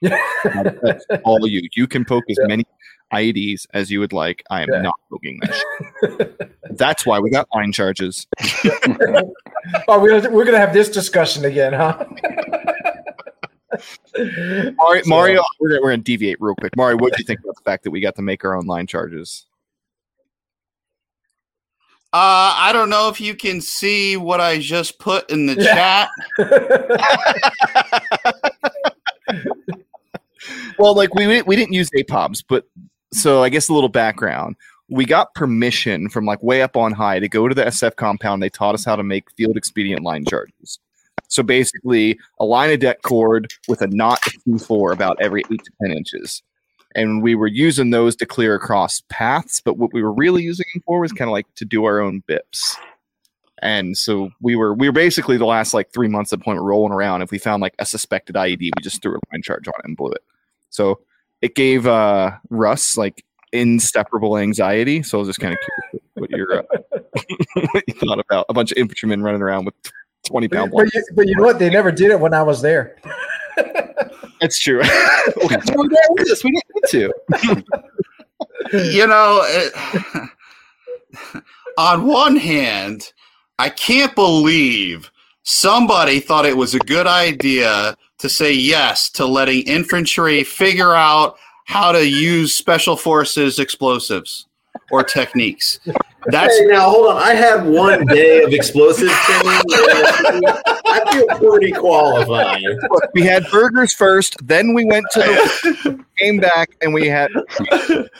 Yeah. 0.00 0.18
That's 0.82 1.04
all 1.24 1.46
you. 1.46 1.68
You 1.74 1.86
can 1.86 2.04
poke 2.04 2.24
as 2.30 2.38
Yeah. 2.40 2.46
many 2.46 2.64
IEDs 3.12 3.66
as 3.74 3.90
you 3.90 4.00
would 4.00 4.12
like. 4.12 4.42
I 4.50 4.62
am 4.62 4.68
Yeah. 4.72 4.82
not 4.82 4.94
poking 5.10 5.40
that. 5.42 6.50
That's 6.70 7.04
why 7.04 7.18
we 7.20 7.30
got 7.30 7.48
line 7.54 7.72
charges. 7.72 8.26
oh, 9.88 10.00
we're, 10.00 10.30
we're 10.30 10.44
gonna 10.44 10.58
have 10.58 10.72
this 10.72 10.88
discussion 10.88 11.44
again, 11.44 11.72
huh? 11.72 12.04
Mario, 14.16 15.02
So- 15.02 15.08
Mario 15.10 15.42
we're, 15.60 15.68
gonna, 15.70 15.80
we're 15.82 15.90
gonna 15.90 16.02
deviate 16.02 16.36
real 16.40 16.54
quick. 16.54 16.76
Mario, 16.76 16.96
what 16.98 17.12
do 17.12 17.20
you 17.20 17.24
think 17.24 17.40
about 17.40 17.56
the 17.56 17.62
fact 17.62 17.84
that 17.84 17.90
we 17.90 18.00
got 18.00 18.14
to 18.16 18.22
make 18.22 18.44
our 18.44 18.54
own 18.56 18.66
line 18.66 18.86
charges? 18.86 19.46
Uh, 22.10 22.56
I 22.56 22.70
don't 22.72 22.88
know 22.88 23.10
if 23.10 23.20
you 23.20 23.34
can 23.34 23.60
see 23.60 24.16
what 24.16 24.40
I 24.40 24.58
just 24.58 24.98
put 24.98 25.30
in 25.30 25.44
the 25.46 25.54
Yeah. 25.54 26.08
chat. 26.38 26.88
Well, 30.78 30.94
like 30.94 31.12
we 31.14 31.42
we 31.42 31.56
didn't 31.56 31.72
use 31.72 31.90
APOBs, 31.90 32.44
but 32.48 32.64
so 33.12 33.42
I 33.42 33.48
guess 33.48 33.68
a 33.68 33.74
little 33.74 33.88
background. 33.88 34.56
We 34.88 35.04
got 35.04 35.34
permission 35.34 36.08
from 36.08 36.24
like 36.24 36.42
way 36.42 36.62
up 36.62 36.76
on 36.76 36.92
high 36.92 37.18
to 37.18 37.28
go 37.28 37.48
to 37.48 37.54
the 37.54 37.64
SF 37.64 37.96
compound. 37.96 38.42
They 38.42 38.48
taught 38.48 38.74
us 38.74 38.84
how 38.84 38.96
to 38.96 39.02
make 39.02 39.30
field 39.32 39.56
expedient 39.56 40.02
line 40.02 40.24
charges. 40.24 40.78
So 41.28 41.42
basically, 41.42 42.18
a 42.40 42.44
line 42.44 42.72
of 42.72 42.80
det 42.80 43.02
cord 43.02 43.48
with 43.68 43.82
a 43.82 43.86
knot 43.88 44.20
of 44.26 44.32
C4 44.48 44.92
about 44.92 45.18
every 45.20 45.42
eight 45.52 45.62
to 45.64 45.70
ten 45.82 45.92
inches, 45.96 46.42
and 46.94 47.22
we 47.22 47.34
were 47.34 47.46
using 47.46 47.90
those 47.90 48.16
to 48.16 48.26
clear 48.26 48.54
across 48.54 49.02
paths. 49.08 49.60
But 49.60 49.76
what 49.76 49.92
we 49.92 50.02
were 50.02 50.12
really 50.12 50.42
using 50.42 50.66
them 50.74 50.82
for 50.86 51.00
was 51.00 51.12
kind 51.12 51.28
of 51.28 51.32
like 51.32 51.46
to 51.56 51.64
do 51.64 51.84
our 51.84 52.00
own 52.00 52.22
bips. 52.28 52.76
And 53.60 53.96
so 53.96 54.30
we 54.40 54.56
were 54.56 54.74
we 54.74 54.88
were 54.88 54.92
basically 54.92 55.36
the 55.36 55.46
last 55.46 55.74
like 55.74 55.92
three 55.92 56.08
months 56.08 56.32
at 56.32 56.40
point 56.40 56.60
rolling 56.60 56.92
around. 56.92 57.22
If 57.22 57.30
we 57.30 57.38
found 57.38 57.60
like 57.60 57.74
a 57.78 57.84
suspected 57.84 58.36
IED, 58.36 58.60
we 58.60 58.82
just 58.82 59.02
threw 59.02 59.16
a 59.16 59.20
line 59.32 59.42
charge 59.42 59.66
on 59.68 59.74
it 59.78 59.84
and 59.84 59.96
blew 59.96 60.10
it. 60.12 60.22
So 60.70 61.00
it 61.40 61.54
gave 61.54 61.86
uh, 61.86 62.32
Russ 62.50 62.96
like 62.96 63.24
inseparable 63.52 64.36
anxiety. 64.36 65.02
So 65.02 65.18
I 65.18 65.20
was 65.20 65.28
just 65.28 65.40
kind 65.40 65.54
of 65.54 65.58
curious 65.60 66.08
what 66.14 66.30
your 66.30 66.58
uh, 66.60 66.78
what 67.72 67.84
you 67.86 67.94
thought 67.94 68.20
about 68.20 68.46
a 68.48 68.54
bunch 68.54 68.72
of 68.72 68.78
infantrymen 68.78 69.22
running 69.22 69.42
around 69.42 69.64
with 69.64 69.74
twenty 70.28 70.48
pound. 70.48 70.70
but, 70.74 70.92
you, 70.94 71.02
but 71.14 71.26
you 71.26 71.34
know 71.36 71.44
what? 71.44 71.58
They 71.58 71.70
never 71.70 71.90
did 71.90 72.10
it 72.10 72.20
when 72.20 72.34
I 72.34 72.42
was 72.42 72.60
there. 72.60 72.96
That's 74.40 74.58
true. 74.58 74.80
we 75.36 75.56
were 75.76 75.88
there 75.88 76.08
with 76.10 76.30
us. 76.30 76.44
We 76.44 76.52
didn't 76.52 76.64
need 76.74 77.12
to. 78.72 78.92
you 78.92 79.06
know, 79.06 79.40
it, 79.44 80.30
on 81.78 82.06
one 82.06 82.36
hand, 82.36 83.12
I 83.58 83.70
can't 83.70 84.14
believe 84.14 85.10
somebody 85.42 86.20
thought 86.20 86.46
it 86.46 86.56
was 86.56 86.74
a 86.74 86.80
good 86.80 87.06
idea 87.06 87.96
to 88.18 88.28
say 88.28 88.52
yes 88.52 89.10
to 89.10 89.26
letting 89.26 89.62
infantry 89.62 90.44
figure 90.44 90.94
out 90.94 91.38
how 91.64 91.92
to 91.92 92.06
use 92.06 92.54
special 92.54 92.96
forces 92.96 93.58
explosives 93.58 94.47
or 94.90 95.02
techniques. 95.04 95.78
That's 96.26 96.58
Hey, 96.58 96.66
now 96.66 96.90
hold 96.90 97.08
on. 97.12 97.16
I 97.22 97.34
had 97.34 97.64
one 97.64 98.04
day 98.06 98.42
of 98.42 98.52
explosive 98.52 99.08
training. 99.08 100.42
I 100.86 101.02
feel 101.12 101.26
pretty 101.50 101.72
qualified. 101.72 102.62
We 103.14 103.22
had 103.22 103.46
burgers 103.50 103.92
first, 103.92 104.36
then 104.46 104.74
we 104.74 104.84
went 104.84 105.06
to 105.12 105.20
the 105.20 106.04
came 106.18 106.38
back 106.38 106.70
and 106.82 106.92
we 106.92 107.06
had 107.06 107.30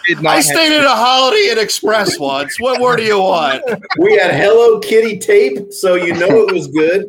did 0.07 0.23
not 0.23 0.27
I 0.33 0.35
have- 0.37 0.45
stayed 0.45 0.73
at 0.79 0.85
a 0.85 0.89
Holiday 0.91 1.49
Inn 1.51 1.59
Express 1.59 2.19
once. 2.19 2.59
What 2.61 2.79
more 2.79 2.97
do 2.97 3.03
you 3.03 3.19
want? 3.19 3.63
We 3.99 4.17
had 4.17 4.35
Hello 4.35 4.79
Kitty 4.79 5.19
tape, 5.19 5.73
so 5.73 5.95
you 5.97 6.15
know 6.15 6.47
it 6.47 6.53
was 6.55 6.69
good. 6.69 7.07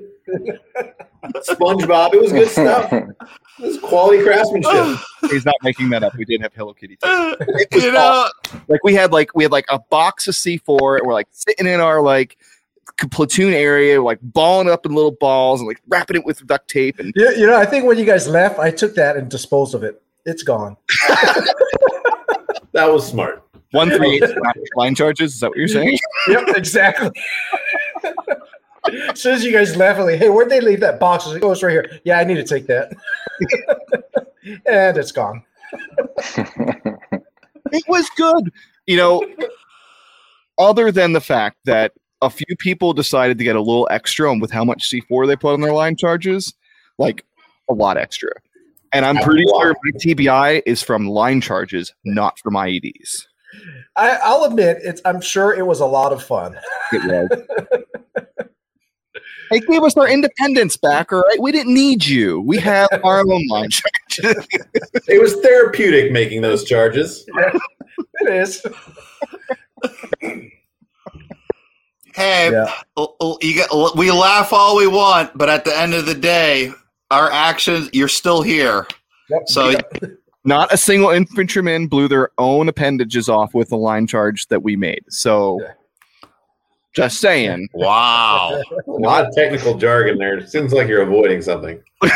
SpongeBob. 1.47 2.13
It 2.13 2.21
was 2.21 2.31
good 2.31 2.47
stuff. 2.49 2.91
It 2.93 3.05
was 3.59 3.77
quality 3.79 4.23
craftsmanship. 4.23 4.97
He's 5.31 5.45
not 5.45 5.55
making 5.63 5.89
that 5.89 6.03
up. 6.03 6.15
We 6.15 6.25
did 6.25 6.41
have 6.41 6.53
Hello 6.53 6.73
Kitty. 6.73 6.97
too. 6.97 7.07
was 7.71 7.83
you 7.83 7.91
know, 7.91 8.29
Like 8.67 8.83
we 8.83 8.93
had 8.93 9.11
like 9.11 9.35
we 9.35 9.43
had 9.43 9.51
like 9.51 9.65
a 9.69 9.79
box 9.89 10.27
of 10.27 10.35
C4 10.35 10.99
and 10.99 11.07
we're 11.07 11.13
like 11.13 11.27
sitting 11.31 11.67
in 11.67 11.79
our 11.79 12.01
like 12.01 12.37
platoon 13.11 13.53
area, 13.53 14.01
like 14.01 14.19
balling 14.21 14.67
it 14.67 14.71
up 14.71 14.85
in 14.85 14.93
little 14.93 15.11
balls 15.11 15.59
and 15.61 15.67
like 15.67 15.81
wrapping 15.87 16.17
it 16.17 16.25
with 16.25 16.45
duct 16.47 16.69
tape 16.69 16.99
and 16.99 17.13
You, 17.15 17.29
you 17.31 17.47
know, 17.47 17.57
I 17.57 17.65
think 17.65 17.85
when 17.85 17.97
you 17.97 18.05
guys 18.05 18.27
left, 18.27 18.59
I 18.59 18.71
took 18.71 18.95
that 18.95 19.15
and 19.17 19.29
disposed 19.29 19.75
of 19.75 19.83
it. 19.83 20.01
It's 20.25 20.43
gone. 20.43 20.75
That 22.73 22.91
was 22.93 23.07
smart. 23.07 23.43
one 23.71 23.89
three 23.89 24.21
eight 24.21 24.29
line 24.75 24.93
charges. 24.93 25.33
Is 25.33 25.39
that 25.39 25.49
what 25.49 25.57
you're 25.57 25.67
saying? 25.67 25.97
Yep, 26.27 26.49
exactly. 26.49 27.09
as 28.93 29.21
soon 29.21 29.35
as 29.35 29.43
you 29.43 29.51
guys 29.51 29.75
laugh, 29.75 29.97
I'm 29.97 30.05
like, 30.05 30.19
hey, 30.19 30.29
where'd 30.29 30.49
they 30.49 30.61
leave 30.61 30.79
that 30.81 30.99
box? 30.99 31.23
I 31.23 31.27
was 31.27 31.35
like, 31.35 31.43
oh, 31.43 31.51
it's 31.51 31.63
right 31.63 31.71
here. 31.71 31.99
Yeah, 32.03 32.19
I 32.19 32.23
need 32.23 32.35
to 32.35 32.43
take 32.43 32.67
that. 32.67 32.91
and 34.65 34.97
it's 34.97 35.11
gone. 35.11 35.43
it 36.37 37.83
was 37.87 38.09
good. 38.15 38.51
You 38.87 38.97
know, 38.97 39.25
other 40.57 40.91
than 40.91 41.13
the 41.13 41.21
fact 41.21 41.57
that 41.65 41.93
a 42.21 42.29
few 42.29 42.55
people 42.57 42.93
decided 42.93 43.37
to 43.37 43.43
get 43.43 43.55
a 43.55 43.61
little 43.61 43.87
extra 43.91 44.29
on 44.29 44.39
with 44.39 44.51
how 44.51 44.65
much 44.65 44.89
C4 44.91 45.27
they 45.27 45.35
put 45.35 45.53
on 45.53 45.61
their 45.61 45.73
line 45.73 45.95
charges, 45.95 46.53
like 46.97 47.25
a 47.69 47.73
lot 47.73 47.97
extra. 47.97 48.31
And 48.91 49.05
I'm 49.05 49.17
pretty 49.17 49.45
sure 49.45 49.75
my 49.83 49.91
TBI 49.99 50.63
is 50.65 50.81
from 50.81 51.07
line 51.07 51.41
charges, 51.41 51.93
not 52.03 52.39
from 52.39 52.55
IEDs. 52.55 53.25
I, 53.95 54.17
I'll 54.23 54.43
admit, 54.45 54.79
it's. 54.81 55.01
I'm 55.05 55.21
sure 55.21 55.53
it 55.53 55.65
was 55.65 55.79
a 55.79 55.85
lot 55.85 56.11
of 56.11 56.23
fun. 56.23 56.57
It 56.91 57.29
was. 57.31 57.78
They 59.51 59.59
gave 59.59 59.83
us 59.83 59.95
our 59.97 60.07
independence 60.09 60.77
back, 60.77 61.11
all 61.11 61.21
right? 61.21 61.39
We 61.41 61.51
didn't 61.51 61.73
need 61.73 62.05
you. 62.05 62.41
We 62.41 62.57
have 62.59 62.87
our 63.03 63.19
own 63.21 63.47
line 63.47 63.69
charges. 63.69 64.47
It 65.07 65.21
was 65.21 65.35
therapeutic 65.41 66.11
making 66.11 66.41
those 66.41 66.63
charges. 66.63 67.25
It 68.21 68.33
is. 68.33 68.61
hey, 72.15 72.51
Yeah. 72.51 72.73
l- 72.97 73.15
l- 73.21 73.37
you 73.41 73.53
get, 73.53 73.69
oh, 73.71 73.91
we 73.95 74.11
laugh 74.11 74.51
all 74.53 74.75
we 74.77 74.87
want, 74.87 75.37
but 75.37 75.49
at 75.49 75.65
the 75.65 75.77
end 75.77 75.93
of 75.93 76.05
the 76.05 76.13
day, 76.15 76.71
our 77.11 77.31
actions, 77.31 77.89
you're 77.93 78.07
still 78.07 78.41
here. 78.41 78.87
Yep. 79.29 79.41
So 79.47 79.73
Not 80.45 80.73
a 80.73 80.77
single 80.77 81.09
infantryman 81.11 81.87
blew 81.87 82.07
their 82.07 82.29
own 82.37 82.67
appendages 82.69 83.29
off 83.29 83.53
with 83.53 83.69
the 83.69 83.77
line 83.77 84.07
charge 84.07 84.47
that 84.47 84.63
we 84.63 84.75
made. 84.75 85.03
So, 85.09 85.59
Yeah. 85.61 85.73
Just 86.95 87.19
saying. 87.19 87.67
wow. 87.73 88.61
A 88.87 88.91
lot 88.91 89.25
of 89.25 89.35
technical 89.35 89.77
jargon 89.77 90.17
there. 90.17 90.37
It 90.37 90.49
seems 90.49 90.73
like 90.73 90.87
you're 90.87 91.03
avoiding 91.03 91.41
something. 91.41 91.81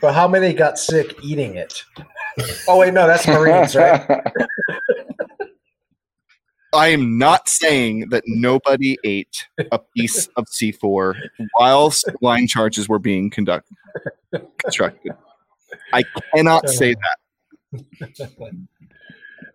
But 0.00 0.14
how 0.14 0.26
many 0.26 0.54
got 0.54 0.78
sick 0.78 1.22
eating 1.22 1.56
it? 1.56 1.84
Oh 2.66 2.78
wait, 2.78 2.94
no, 2.94 3.06
that's 3.06 3.26
Marines, 3.26 3.76
right? 3.76 4.02
I 6.72 6.88
am 6.88 7.18
not 7.18 7.48
saying 7.48 8.08
that 8.10 8.22
nobody 8.26 8.96
ate 9.04 9.44
a 9.72 9.78
piece 9.96 10.28
of 10.36 10.46
C4 10.46 11.14
whilst 11.58 12.08
line 12.22 12.46
charges 12.46 12.88
were 12.88 13.00
being 13.00 13.28
conducted 13.28 13.76
constructed. 14.58 15.12
I 15.92 16.04
cannot 16.34 16.68
say 16.68 16.94
that. 16.94 17.82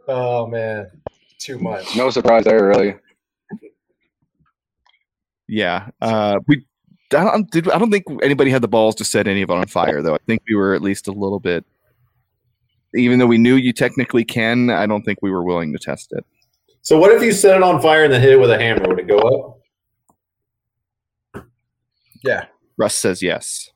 Oh 0.07 0.45
man, 0.45 0.91
too 1.39 1.57
much. 1.57 1.95
no 1.95 2.09
surprise 2.09 2.43
there, 2.43 2.67
really. 2.67 2.95
Yeah. 5.47 5.89
Uh, 6.01 6.39
we 6.47 6.65
I 7.13 7.23
don't, 7.23 7.49
did, 7.51 7.69
I 7.69 7.77
don't 7.77 7.91
think 7.91 8.05
anybody 8.23 8.49
had 8.49 8.61
the 8.61 8.67
balls 8.67 8.95
to 8.95 9.05
set 9.05 9.27
any 9.27 9.41
of 9.41 9.49
it 9.49 9.53
on 9.53 9.67
fire, 9.67 10.01
though. 10.01 10.15
I 10.15 10.19
think 10.25 10.41
we 10.49 10.55
were 10.55 10.73
at 10.73 10.81
least 10.81 11.07
a 11.07 11.11
little 11.11 11.39
bit, 11.39 11.63
even 12.95 13.19
though 13.19 13.27
we 13.27 13.37
knew 13.37 13.55
you 13.55 13.73
technically 13.73 14.25
can, 14.25 14.69
I 14.69 14.85
don't 14.87 15.03
think 15.03 15.19
we 15.21 15.29
were 15.31 15.43
willing 15.43 15.71
to 15.73 15.79
test 15.79 16.11
it. 16.13 16.25
So 16.81 16.97
what 16.97 17.11
if 17.11 17.21
you 17.21 17.31
set 17.31 17.57
it 17.57 17.63
on 17.63 17.81
fire 17.81 18.03
and 18.03 18.13
then 18.13 18.21
hit 18.21 18.33
it 18.33 18.39
with 18.39 18.51
a 18.51 18.57
hammer? 18.57 18.87
Would 18.87 18.99
it 18.99 19.07
go 19.07 19.17
up? 21.33 21.45
Yeah. 22.23 22.45
Russ 22.77 22.95
says 22.95 23.21
yes. 23.21 23.69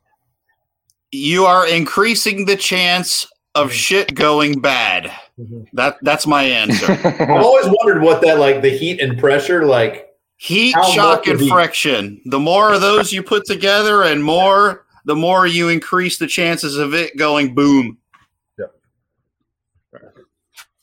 You 1.11 1.45
are 1.45 1.67
increasing 1.67 2.45
the 2.45 2.55
chance 2.55 3.27
of 3.55 3.71
shit 3.71 4.13
going 4.15 4.59
bad. 4.59 5.11
Mhm. 5.39 5.65
That 5.73 5.97
that's 6.01 6.27
my 6.27 6.43
answer. 6.43 6.91
I've 7.03 7.29
always 7.43 7.65
wondered 7.67 8.01
what 8.01 8.21
that 8.21 8.39
like 8.39 8.61
the 8.61 8.69
heat 8.69 8.99
and 8.99 9.17
pressure 9.17 9.65
like. 9.65 10.08
Heat, 10.41 10.73
How 10.73 10.89
shock, 10.91 11.27
and 11.27 11.41
of 11.41 11.47
friction. 11.49 12.21
The 12.25 12.39
more 12.39 12.73
of 12.73 12.79
those 12.79 13.11
you 13.11 13.21
put 13.21 13.45
together, 13.45 14.03
and 14.03 14.23
more, 14.23 14.85
the 15.03 15.15
more 15.15 15.45
you 15.45 15.67
increase 15.67 16.17
the 16.17 16.27
chances 16.27 16.77
of 16.77 16.93
it 16.93 17.17
going 17.17 17.53
boom. 17.53 17.97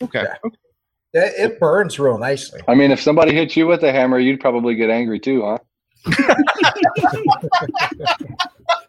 Okay. 0.03 0.24
Yeah. 0.24 0.51
It, 1.15 1.53
it 1.53 1.59
burns 1.59 1.99
real 1.99 2.19
nicely. 2.19 2.61
I 2.69 2.74
mean, 2.74 2.91
if 2.91 3.01
somebody 3.01 3.33
hit 3.33 3.57
you 3.57 3.66
with 3.66 3.83
a 3.83 3.91
hammer, 3.91 4.19
you'd 4.19 4.41
probably 4.41 4.74
get 4.74 4.91
angry 4.91 5.19
too, 5.19 5.43
huh? 5.43 5.57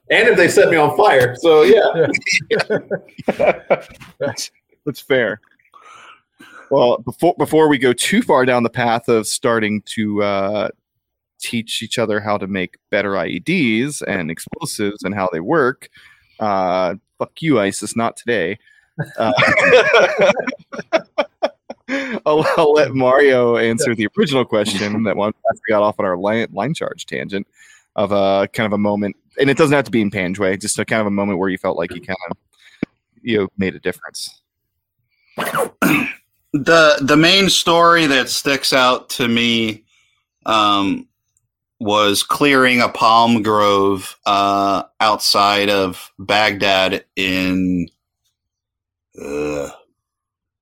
And 0.09 0.29
if 0.29 0.37
they 0.37 0.47
set 0.47 0.69
me 0.69 0.77
on 0.77 0.95
fire, 0.95 1.35
so 1.35 1.63
yeah. 1.63 2.07
That's, 4.19 4.51
that's 4.85 5.01
fair. 5.01 5.41
Well, 6.69 6.97
before 6.97 7.35
before 7.37 7.69
we 7.69 7.77
go 7.77 7.93
too 7.93 8.21
far 8.21 8.45
down 8.45 8.63
the 8.63 8.69
path 8.69 9.07
of 9.07 9.27
starting 9.27 9.81
to 9.83 10.23
uh, 10.23 10.69
teach 11.39 11.81
each 11.81 11.97
other 11.97 12.19
how 12.19 12.37
to 12.37 12.47
make 12.47 12.77
better 12.89 13.11
IEDs 13.11 14.01
and 14.05 14.29
explosives 14.29 15.03
and 15.03 15.15
how 15.15 15.29
they 15.31 15.39
work, 15.39 15.89
uh, 16.39 16.95
fuck 17.17 17.41
you, 17.41 17.59
ISIS, 17.59 17.95
not 17.95 18.17
today. 18.17 18.57
Uh, 19.17 19.31
I'll, 22.25 22.45
I'll 22.57 22.73
let 22.73 22.93
Mario 22.93 23.55
answer 23.57 23.95
the 23.95 24.09
original 24.17 24.43
question 24.43 25.03
that 25.03 25.15
one 25.15 25.31
we 25.45 25.59
got 25.69 25.83
off 25.83 25.99
on 25.99 26.05
our 26.05 26.17
line, 26.17 26.47
line 26.51 26.73
charge 26.73 27.05
tangent 27.05 27.47
of 27.95 28.11
a 28.11 28.49
kind 28.51 28.65
of 28.65 28.73
a 28.73 28.77
moment, 28.77 29.15
and 29.39 29.49
it 29.49 29.57
doesn't 29.57 29.75
have 29.75 29.85
to 29.85 29.91
be 29.91 30.01
in 30.01 30.11
Panjwai, 30.11 30.59
just 30.59 30.77
a 30.79 30.85
kind 30.85 30.99
of 31.01 31.07
a 31.07 31.11
moment 31.11 31.39
where 31.39 31.49
you 31.49 31.57
felt 31.57 31.77
like 31.77 31.93
you 31.95 32.01
kind 32.01 32.17
of 32.29 32.37
you 33.21 33.37
know 33.37 33.47
made 33.57 33.75
a 33.75 33.79
difference. 33.79 34.41
The 36.53 36.97
The 37.01 37.17
main 37.17 37.49
story 37.49 38.07
that 38.07 38.29
sticks 38.29 38.73
out 38.73 39.09
to 39.11 39.27
me 39.27 39.83
um, 40.45 41.07
was 41.79 42.23
clearing 42.23 42.81
a 42.81 42.89
palm 42.89 43.43
grove 43.43 44.17
uh, 44.25 44.83
outside 44.99 45.69
of 45.69 46.11
Baghdad 46.17 47.05
in 47.15 47.89
uh, 49.21 49.69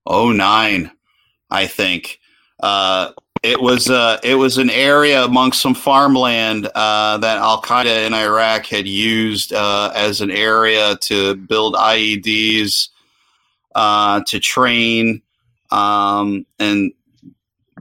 09, 0.10 0.92
I 1.52 1.68
think. 1.68 2.20
Uh, 2.60 3.12
it 3.44 3.62
was 3.62 3.90
uh, 3.92 4.20
it 4.24 4.36
was 4.36 4.58
an 4.58 4.72
area 4.72 5.24
amongst 5.24 5.62
some 5.62 5.76
farmland 5.76 6.66
uh, 6.74 7.18
that 7.20 7.38
Al 7.38 7.62
Qaeda 7.62 8.08
in 8.08 8.14
Iraq 8.14 8.66
had 8.66 8.88
used 8.88 9.54
uh, 9.54 9.92
as 9.94 10.20
an 10.20 10.32
area 10.32 10.96
to 11.02 11.36
build 11.36 11.76
IEDs, 11.76 12.90
uh, 13.76 14.22
to 14.26 14.40
train, 14.40 15.22
um, 15.76 16.46
and 16.60 16.94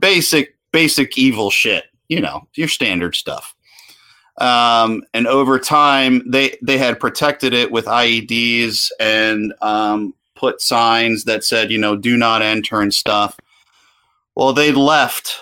basic 0.01 0.57
basic 0.71 1.17
evil 1.17 1.49
shit. 1.49 1.85
You 2.09 2.21
know, 2.21 2.47
your 2.53 2.67
standard 2.67 3.15
stuff. 3.15 3.55
Um, 4.37 5.03
and 5.13 5.27
over 5.27 5.57
time, 5.57 6.29
they 6.29 6.57
they 6.61 6.77
had 6.77 6.99
protected 6.99 7.53
it 7.53 7.71
with 7.71 7.85
IEDs 7.85 8.91
and 8.99 9.53
um, 9.61 10.13
put 10.35 10.61
signs 10.61 11.23
that 11.23 11.43
said, 11.43 11.71
you 11.71 11.77
know, 11.77 11.95
do 11.95 12.17
not 12.17 12.41
enter 12.41 12.81
and 12.81 12.93
stuff. 12.93 13.37
Well, 14.35 14.51
they 14.51 14.71
left 14.73 15.39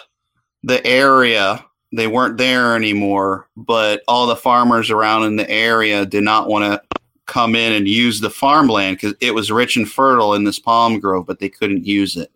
the 0.62 0.86
area. 0.86 1.66
They 1.92 2.08
weren't 2.08 2.38
there 2.38 2.76
anymore, 2.76 3.48
but 3.58 4.04
all 4.08 4.28
the 4.28 4.36
farmers 4.36 4.90
around 4.90 5.24
in 5.24 5.36
the 5.36 5.50
area 5.50 6.06
did 6.06 6.24
not 6.24 6.48
want 6.48 6.66
to 6.66 7.00
come 7.26 7.56
in 7.56 7.74
and 7.74 7.88
use 7.88 8.20
the 8.20 8.30
farmland 8.30 8.98
because 8.98 9.16
it 9.20 9.34
was 9.34 9.52
rich 9.52 9.76
and 9.76 9.90
fertile 9.90 10.34
in 10.34 10.44
this 10.44 10.60
palm 10.60 11.00
grove, 11.00 11.26
but 11.26 11.40
they 11.40 11.50
couldn't 11.50 11.86
use 11.86 12.16
it. 12.16 12.32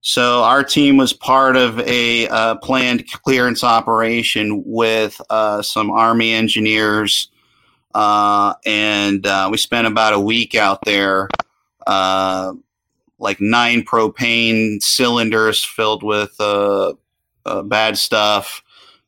So 0.00 0.42
our 0.44 0.62
team 0.62 0.96
was 0.96 1.12
part 1.12 1.56
of 1.56 1.80
a 1.80 2.28
uh, 2.28 2.54
planned 2.56 3.10
clearance 3.10 3.64
operation 3.64 4.62
with 4.64 5.20
uh, 5.28 5.62
some 5.62 5.90
Army 5.90 6.32
engineers, 6.32 7.30
uh, 7.94 8.54
and 8.64 9.26
uh, 9.26 9.48
we 9.50 9.58
spent 9.58 9.86
about 9.86 10.12
a 10.12 10.20
week 10.20 10.54
out 10.54 10.84
there 10.84 11.28
uh, 11.86 12.52
like 13.18 13.40
nine 13.40 13.82
propane 13.82 14.80
cylinders 14.80 15.64
filled 15.64 16.02
with 16.02 16.34
uh, 16.38 16.92
bad 17.64 17.98
stuff, 17.98 18.62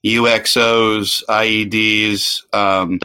UXOs, 0.05 1.23
IEDs, 1.29 2.43
um, 2.55 2.99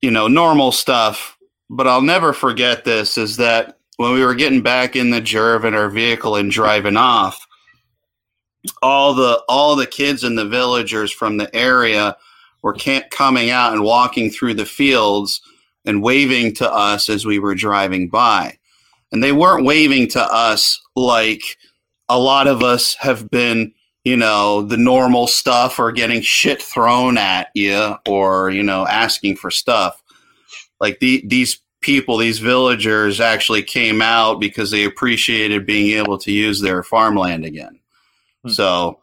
you 0.00 0.10
know, 0.10 0.26
normal 0.26 0.72
stuff. 0.72 1.38
But 1.68 1.86
I'll 1.86 2.02
never 2.02 2.32
forget 2.32 2.84
this 2.84 3.16
is 3.16 3.36
that 3.36 3.78
when 4.00 4.14
we 4.14 4.24
were 4.24 4.34
getting 4.34 4.62
back 4.62 4.96
in 4.96 5.10
the 5.10 5.20
Jerv 5.20 5.66
in 5.66 5.74
our 5.74 5.90
vehicle 5.90 6.36
and 6.36 6.50
driving 6.50 6.96
off, 6.96 7.46
all 8.80 9.12
the 9.12 9.42
all 9.46 9.76
the 9.76 9.86
kids 9.86 10.24
and 10.24 10.38
the 10.38 10.48
villagers 10.48 11.12
from 11.12 11.36
the 11.36 11.54
area 11.54 12.16
were 12.62 12.74
coming 13.10 13.50
out 13.50 13.74
and 13.74 13.84
walking 13.84 14.30
through 14.30 14.54
the 14.54 14.64
fields 14.64 15.42
and 15.84 16.02
waving 16.02 16.54
to 16.54 16.72
us 16.72 17.10
as 17.10 17.26
we 17.26 17.38
were 17.38 17.54
driving 17.54 18.08
by. 18.08 18.56
And 19.12 19.22
they 19.22 19.32
weren't 19.32 19.66
waving 19.66 20.08
to 20.12 20.22
us 20.22 20.80
like 20.96 21.58
a 22.08 22.18
lot 22.18 22.46
of 22.46 22.62
us 22.62 22.94
have 22.94 23.28
been, 23.28 23.74
you 24.04 24.16
know, 24.16 24.62
the 24.62 24.78
normal 24.78 25.26
stuff 25.26 25.78
or 25.78 25.92
getting 25.92 26.22
shit 26.22 26.62
thrown 26.62 27.18
at 27.18 27.48
you 27.54 27.96
or, 28.08 28.48
you 28.48 28.62
know, 28.62 28.86
asking 28.86 29.36
for 29.36 29.50
stuff. 29.50 30.02
Like 30.80 31.00
the, 31.00 31.22
these 31.26 31.60
people, 31.80 32.16
these 32.16 32.38
villagers 32.38 33.20
actually 33.20 33.62
came 33.62 34.02
out 34.02 34.40
because 34.40 34.70
they 34.70 34.84
appreciated 34.84 35.66
being 35.66 35.98
able 35.98 36.18
to 36.18 36.32
use 36.32 36.60
their 36.60 36.82
farmland 36.82 37.44
again. 37.44 37.78
Hmm. 38.44 38.50
So 38.50 39.00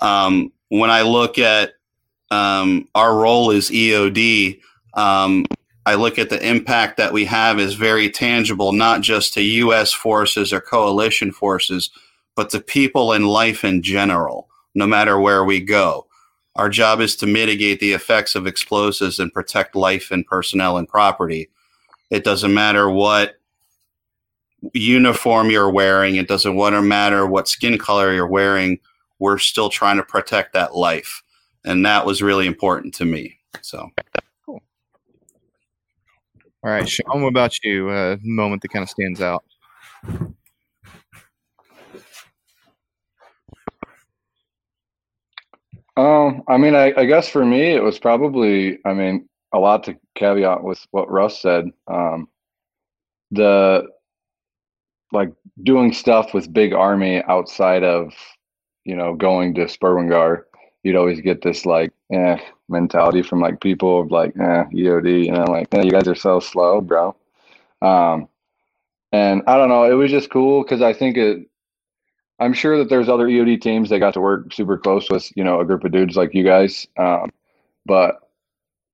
um, 0.00 0.52
when 0.68 0.90
I 0.90 1.02
look 1.02 1.38
at 1.38 1.72
um, 2.30 2.88
our 2.94 3.16
role 3.16 3.50
as 3.50 3.70
EOD, 3.70 4.60
um, 4.94 5.44
I 5.86 5.94
look 5.94 6.18
at 6.18 6.30
the 6.30 6.46
impact 6.46 6.96
that 6.98 7.12
we 7.12 7.24
have 7.24 7.58
is 7.58 7.74
very 7.74 8.10
tangible, 8.10 8.72
not 8.72 9.00
just 9.00 9.34
to 9.34 9.42
U.S. 9.42 9.92
forces 9.92 10.52
or 10.52 10.60
coalition 10.60 11.32
forces, 11.32 11.90
but 12.36 12.50
to 12.50 12.60
people 12.60 13.12
in 13.12 13.26
life 13.26 13.64
in 13.64 13.82
general, 13.82 14.48
no 14.74 14.86
matter 14.86 15.18
where 15.18 15.44
we 15.44 15.60
go. 15.60 16.06
Our 16.56 16.68
job 16.68 17.00
is 17.00 17.16
to 17.16 17.26
mitigate 17.26 17.80
the 17.80 17.92
effects 17.92 18.34
of 18.34 18.46
explosives 18.46 19.18
and 19.18 19.32
protect 19.32 19.74
life 19.74 20.10
and 20.10 20.26
personnel 20.26 20.76
and 20.76 20.88
property. 20.88 21.48
It 22.10 22.24
doesn't 22.24 22.52
matter 22.52 22.90
what 22.90 23.36
uniform 24.74 25.50
you're 25.50 25.70
wearing, 25.70 26.16
it 26.16 26.28
doesn't 26.28 26.56
matter 26.88 27.26
what 27.26 27.48
skin 27.48 27.78
color 27.78 28.12
you're 28.12 28.26
wearing. 28.26 28.78
We're 29.18 29.38
still 29.38 29.68
trying 29.68 29.98
to 29.98 30.02
protect 30.02 30.52
that 30.54 30.74
life. 30.74 31.22
And 31.64 31.84
that 31.84 32.06
was 32.06 32.22
really 32.22 32.46
important 32.46 32.94
to 32.94 33.04
me. 33.04 33.38
So, 33.60 33.90
Cool. 34.46 34.62
All 36.62 36.70
right, 36.70 36.88
Sean, 36.88 37.22
what 37.22 37.28
about 37.28 37.62
you? 37.62 37.90
A 37.90 38.18
moment 38.22 38.62
that 38.62 38.68
kind 38.68 38.82
of 38.82 38.88
stands 38.88 39.20
out. 39.20 39.44
Um, 45.96 46.42
I 46.48 46.56
mean, 46.56 46.74
I, 46.74 46.94
I 46.96 47.04
guess 47.04 47.28
for 47.28 47.44
me, 47.44 47.74
it 47.74 47.82
was 47.82 47.98
probably, 47.98 48.78
I 48.86 48.94
mean, 48.94 49.28
a 49.52 49.58
lot 49.58 49.84
to 49.84 49.96
caveat 50.14 50.62
with 50.62 50.86
what 50.90 51.10
Russ 51.10 51.40
said. 51.40 51.70
Um, 51.86 52.28
the 53.30 53.86
like 55.12 55.32
doing 55.62 55.92
stuff 55.92 56.32
with 56.34 56.52
big 56.52 56.72
army 56.72 57.22
outside 57.24 57.82
of, 57.82 58.12
you 58.84 58.94
know, 58.94 59.14
going 59.14 59.54
to 59.54 59.62
Sperwan 59.62 60.08
Ghar, 60.08 60.46
you'd 60.82 60.96
always 60.96 61.20
get 61.20 61.42
this 61.42 61.66
like 61.66 61.92
eh 62.12 62.38
mentality 62.68 63.22
from 63.22 63.40
like 63.40 63.60
people 63.60 64.00
of 64.00 64.10
like 64.10 64.32
eh 64.38 64.64
EOD, 64.72 65.28
and 65.28 65.38
I'm 65.38 65.46
like, 65.46 65.72
eh, 65.74 65.82
you 65.82 65.90
guys 65.90 66.08
are 66.08 66.14
so 66.14 66.40
slow, 66.40 66.80
bro. 66.80 67.16
Um, 67.82 68.28
and 69.12 69.42
I 69.46 69.56
don't 69.56 69.68
know, 69.68 69.84
it 69.84 69.94
was 69.94 70.10
just 70.10 70.30
cool 70.30 70.62
because 70.62 70.82
I 70.82 70.92
think 70.92 71.16
it. 71.16 71.46
I'm 72.38 72.54
sure 72.54 72.78
that 72.78 72.88
there's 72.88 73.10
other 73.10 73.26
EOD 73.26 73.60
teams 73.60 73.90
that 73.90 73.98
got 73.98 74.14
to 74.14 74.20
work 74.20 74.54
super 74.54 74.78
close 74.78 75.10
with 75.10 75.30
you 75.36 75.44
know 75.44 75.60
a 75.60 75.64
group 75.64 75.84
of 75.84 75.92
dudes 75.92 76.16
like 76.16 76.34
you 76.34 76.44
guys, 76.44 76.86
um, 76.96 77.30
but 77.84 78.29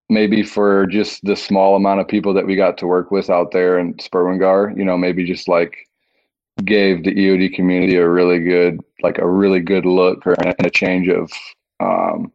maybe 0.08 0.42
for 0.42 0.86
just 0.86 1.24
the 1.24 1.36
small 1.36 1.76
amount 1.76 2.00
of 2.00 2.08
people 2.08 2.32
that 2.34 2.46
we 2.46 2.56
got 2.56 2.78
to 2.78 2.86
work 2.86 3.10
with 3.10 3.28
out 3.30 3.52
there 3.52 3.78
in 3.78 3.94
Sperwan 3.94 4.38
Ghar, 4.38 4.72
you 4.76 4.84
know, 4.84 4.96
maybe 4.96 5.24
just 5.24 5.48
like 5.48 5.76
gave 6.64 7.04
the 7.04 7.14
EOD 7.14 7.54
community 7.54 7.96
a 7.96 8.08
really 8.08 8.38
good, 8.38 8.80
like 9.02 9.18
a 9.18 9.28
really 9.28 9.60
good 9.60 9.84
look 9.84 10.26
or 10.26 10.34
and 10.34 10.66
a 10.66 10.70
change 10.70 11.08
of, 11.08 11.30
um, 11.80 12.32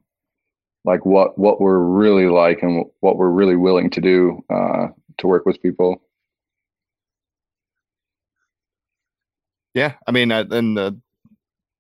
like 0.84 1.06
what 1.06 1.38
what 1.38 1.62
we're 1.62 1.80
really 1.80 2.28
like 2.28 2.64
and 2.64 2.86
what 3.02 3.18
we're 3.18 3.30
really 3.30 3.56
willing 3.56 3.90
to 3.92 4.02
do 4.02 4.44
uh, 4.50 4.88
to 5.18 5.28
work 5.28 5.46
with 5.46 5.62
people. 5.62 6.02
Yeah, 9.74 9.94
I 10.06 10.12
mean, 10.12 10.32
uh, 10.32 10.46
and 10.52 10.78
uh, 10.78 10.92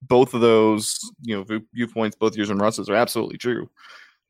both 0.01 0.34
of 0.34 0.41
those, 0.41 0.99
you 1.23 1.35
know, 1.35 1.61
viewpoints, 1.73 2.15
both 2.15 2.35
yours 2.38 2.49
and 2.49 2.61
Russ's, 2.61 2.89
are 2.89 2.95
absolutely 2.95 3.38
true. 3.38 3.69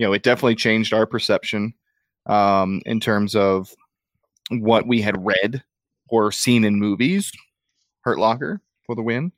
You 0.01 0.07
know, 0.07 0.13
it 0.13 0.23
definitely 0.23 0.55
changed 0.55 0.95
our 0.95 1.05
perception 1.05 1.75
um, 2.25 2.81
in 2.87 2.99
terms 2.99 3.35
of 3.35 3.71
what 4.49 4.87
we 4.87 4.99
had 4.99 5.23
read 5.23 5.63
or 6.09 6.31
seen 6.31 6.63
in 6.63 6.79
movies. 6.79 7.31
Hurt 7.99 8.17
Locker 8.17 8.61
for 8.83 8.95
the 8.95 9.03
win. 9.03 9.31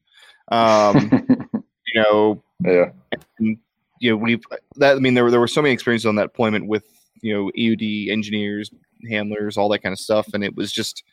Um, 0.53 1.27
you 1.93 2.01
know, 2.01 2.41
yeah, 2.63 2.91
and, 3.39 3.57
you 3.99 4.11
know, 4.11 4.15
we've 4.15 4.41
that. 4.77 4.95
I 4.95 4.99
mean, 4.99 5.15
there 5.15 5.25
were 5.25 5.31
there 5.31 5.41
were 5.41 5.49
so 5.49 5.61
many 5.61 5.73
experiences 5.73 6.05
on 6.05 6.15
that 6.15 6.27
deployment 6.31 6.67
with 6.67 6.85
you 7.19 7.33
know 7.33 7.51
EOD 7.57 8.09
engineers, 8.09 8.71
handlers, 9.09 9.57
all 9.57 9.67
that 9.67 9.79
kind 9.79 9.91
of 9.91 9.99
stuff, 9.99 10.29
and 10.33 10.45
it 10.45 10.55
was 10.55 10.71
just. 10.71 11.03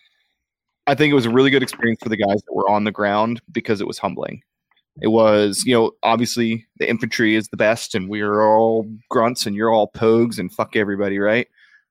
I 0.87 0.95
think 0.95 1.11
it 1.11 1.15
was 1.15 1.27
a 1.27 1.31
really 1.31 1.51
good 1.51 1.65
experience 1.65 1.99
for 2.01 2.09
the 2.09 2.17
guys 2.17 2.41
that 2.47 2.55
were 2.55 2.71
on 2.71 2.85
the 2.85 2.93
ground 2.93 3.43
because 3.51 3.81
it 3.81 3.87
was 3.89 3.99
humbling. 3.99 4.43
It 5.03 5.09
was, 5.09 5.63
you 5.65 5.75
know, 5.75 5.93
obviously 6.03 6.67
the 6.79 6.89
infantry 6.89 7.35
is 7.37 7.49
the 7.49 7.57
best, 7.57 7.95
and 7.95 8.09
we're 8.09 8.43
all 8.43 8.87
grunts, 9.09 9.47
and 9.47 9.57
you're 9.57 9.73
all 9.73 9.91
pogues, 9.91 10.39
and 10.39 10.53
fuck 10.53 10.77
everybody, 10.77 11.19
right? 11.19 11.49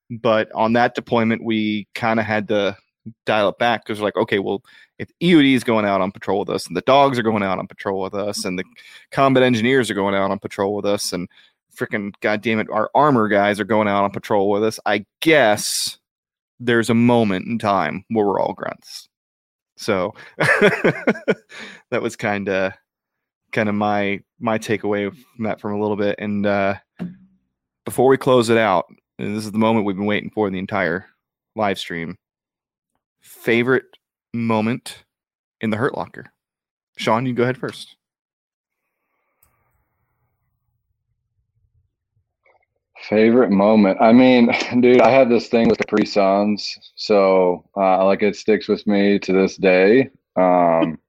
But 0.10 0.52
on 0.54 0.74
that 0.74 0.96
deployment, 0.96 1.44
we 1.44 1.88
kind 1.96 2.20
of 2.20 2.26
had 2.26 2.48
to 2.50 2.78
dial 3.26 3.50
it 3.50 3.58
back 3.58 3.86
because 3.86 4.02
like, 4.02 4.16
okay, 4.18 4.40
well, 4.40 4.64
if 4.98 5.10
EOD 5.22 5.56
is 5.56 5.64
going 5.64 5.86
out 5.86 6.02
on 6.02 6.12
patrol 6.12 6.40
with 6.40 6.50
us, 6.50 6.68
and 6.68 6.76
the 6.76 6.82
dogs 6.82 7.18
are 7.18 7.24
going 7.24 7.44
out 7.44 7.60
on 7.60 7.68
patrol 7.68 8.02
with 8.02 8.14
us, 8.14 8.46
and 8.46 8.60
the 8.60 8.66
combat 9.12 9.44
engineers 9.44 9.90
are 9.90 9.96
going 9.96 10.16
out 10.16 10.32
on 10.32 10.40
patrol 10.40 10.76
with 10.76 10.86
us, 10.86 11.14
and 11.14 11.28
freaking 11.76 12.14
goddamn 12.22 12.60
it, 12.60 12.68
our 12.72 12.90
armor 12.94 13.28
guys 13.28 13.60
are 13.60 13.66
going 13.66 13.88
out 13.88 14.04
on 14.04 14.12
patrol 14.12 14.50
with 14.50 14.64
us. 14.64 14.80
I 14.86 15.06
guess 15.22 15.98
there's 16.60 16.90
a 16.90 16.96
moment 16.96 17.48
in 17.48 17.58
time 17.58 18.04
where 18.10 18.26
we're 18.26 18.40
all 18.40 18.54
grunts. 18.54 19.08
So 19.78 20.14
that 20.38 22.02
was 22.02 22.16
kind 22.18 22.50
of 22.50 22.74
kind 23.52 23.70
of 23.70 23.76
my 23.76 24.22
my 24.40 24.58
takeaway 24.58 25.12
from 25.12 25.44
that 25.46 25.60
from 25.60 25.74
a 25.74 25.82
little 25.82 25.98
bit. 25.98 26.16
And 26.20 26.46
uh, 26.46 26.76
before 27.86 28.08
we 28.08 28.18
close 28.18 28.50
it 28.50 28.58
out, 28.58 28.86
this 29.18 29.46
is 29.46 29.52
the 29.52 29.58
moment 29.58 29.86
we've 29.86 29.96
been 29.96 30.06
waiting 30.06 30.30
for 30.30 30.50
the 30.50 30.60
entire 30.60 31.08
live 31.56 31.80
stream. 31.80 32.16
Favorite 33.22 33.86
moment 34.34 35.04
in 35.62 35.70
the 35.70 35.78
Hurt 35.78 35.98
Locker. 35.98 36.26
Sean, 36.98 37.26
you 37.26 37.34
go 37.34 37.44
ahead 37.44 37.58
first. 37.58 37.96
Favorite 43.08 43.50
moment. 43.50 43.98
I 44.02 44.12
mean, 44.12 44.52
dude, 44.82 45.02
I 45.02 45.10
have 45.10 45.30
this 45.30 45.48
thing 45.48 45.70
with 45.70 45.80
Capri 45.80 46.06
Suns, 46.06 46.78
so 46.96 47.66
uh, 47.76 48.06
like 48.06 48.22
it 48.22 48.36
sticks 48.36 48.68
with 48.68 48.86
me 48.86 49.20
to 49.20 49.34
this 49.34 49.56
day. 49.56 50.10
Um, 50.36 51.00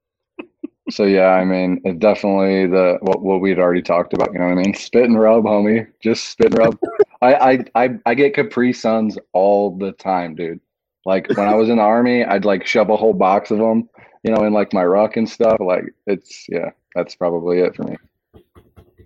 so 0.90 1.04
yeah, 1.04 1.28
I 1.30 1.44
mean, 1.44 1.80
it 1.84 1.98
definitely 1.98 2.66
the 2.66 2.98
what 3.00 3.22
what 3.22 3.40
we'd 3.40 3.58
already 3.58 3.82
talked 3.82 4.12
about. 4.12 4.32
You 4.32 4.38
know 4.38 4.46
what 4.46 4.58
I 4.58 4.62
mean? 4.62 4.74
Spit 4.74 5.04
and 5.04 5.18
rub, 5.18 5.44
homie. 5.44 5.86
Just 6.00 6.30
spit 6.30 6.52
and 6.52 6.58
rub. 6.58 6.78
I, 7.22 7.34
I 7.34 7.64
I 7.74 7.90
I 8.06 8.14
get 8.14 8.34
Capri 8.34 8.72
Suns 8.72 9.18
all 9.32 9.76
the 9.76 9.92
time, 9.92 10.34
dude. 10.34 10.60
Like 11.06 11.28
when 11.30 11.48
I 11.48 11.54
was 11.54 11.68
in 11.68 11.76
the 11.76 11.82
army, 11.82 12.24
I'd 12.24 12.44
like 12.44 12.66
shove 12.66 12.90
a 12.90 12.96
whole 12.96 13.14
box 13.14 13.50
of 13.50 13.58
them, 13.58 13.88
you 14.22 14.32
know, 14.32 14.44
in 14.44 14.52
like 14.52 14.72
my 14.72 14.84
ruck 14.84 15.16
and 15.16 15.28
stuff. 15.28 15.58
Like 15.60 15.84
it's 16.06 16.46
yeah, 16.48 16.70
that's 16.94 17.14
probably 17.14 17.60
it 17.60 17.74
for 17.76 17.84
me. 17.84 17.96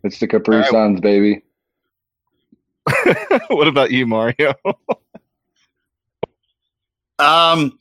It's 0.02 0.18
the 0.18 0.26
Capri 0.26 0.56
All 0.56 0.62
right. 0.62 0.70
Suns, 0.70 1.00
baby. 1.00 1.42
what 3.48 3.68
about 3.68 3.90
you, 3.90 4.06
Mario? 4.06 4.54
Um, 7.18 7.78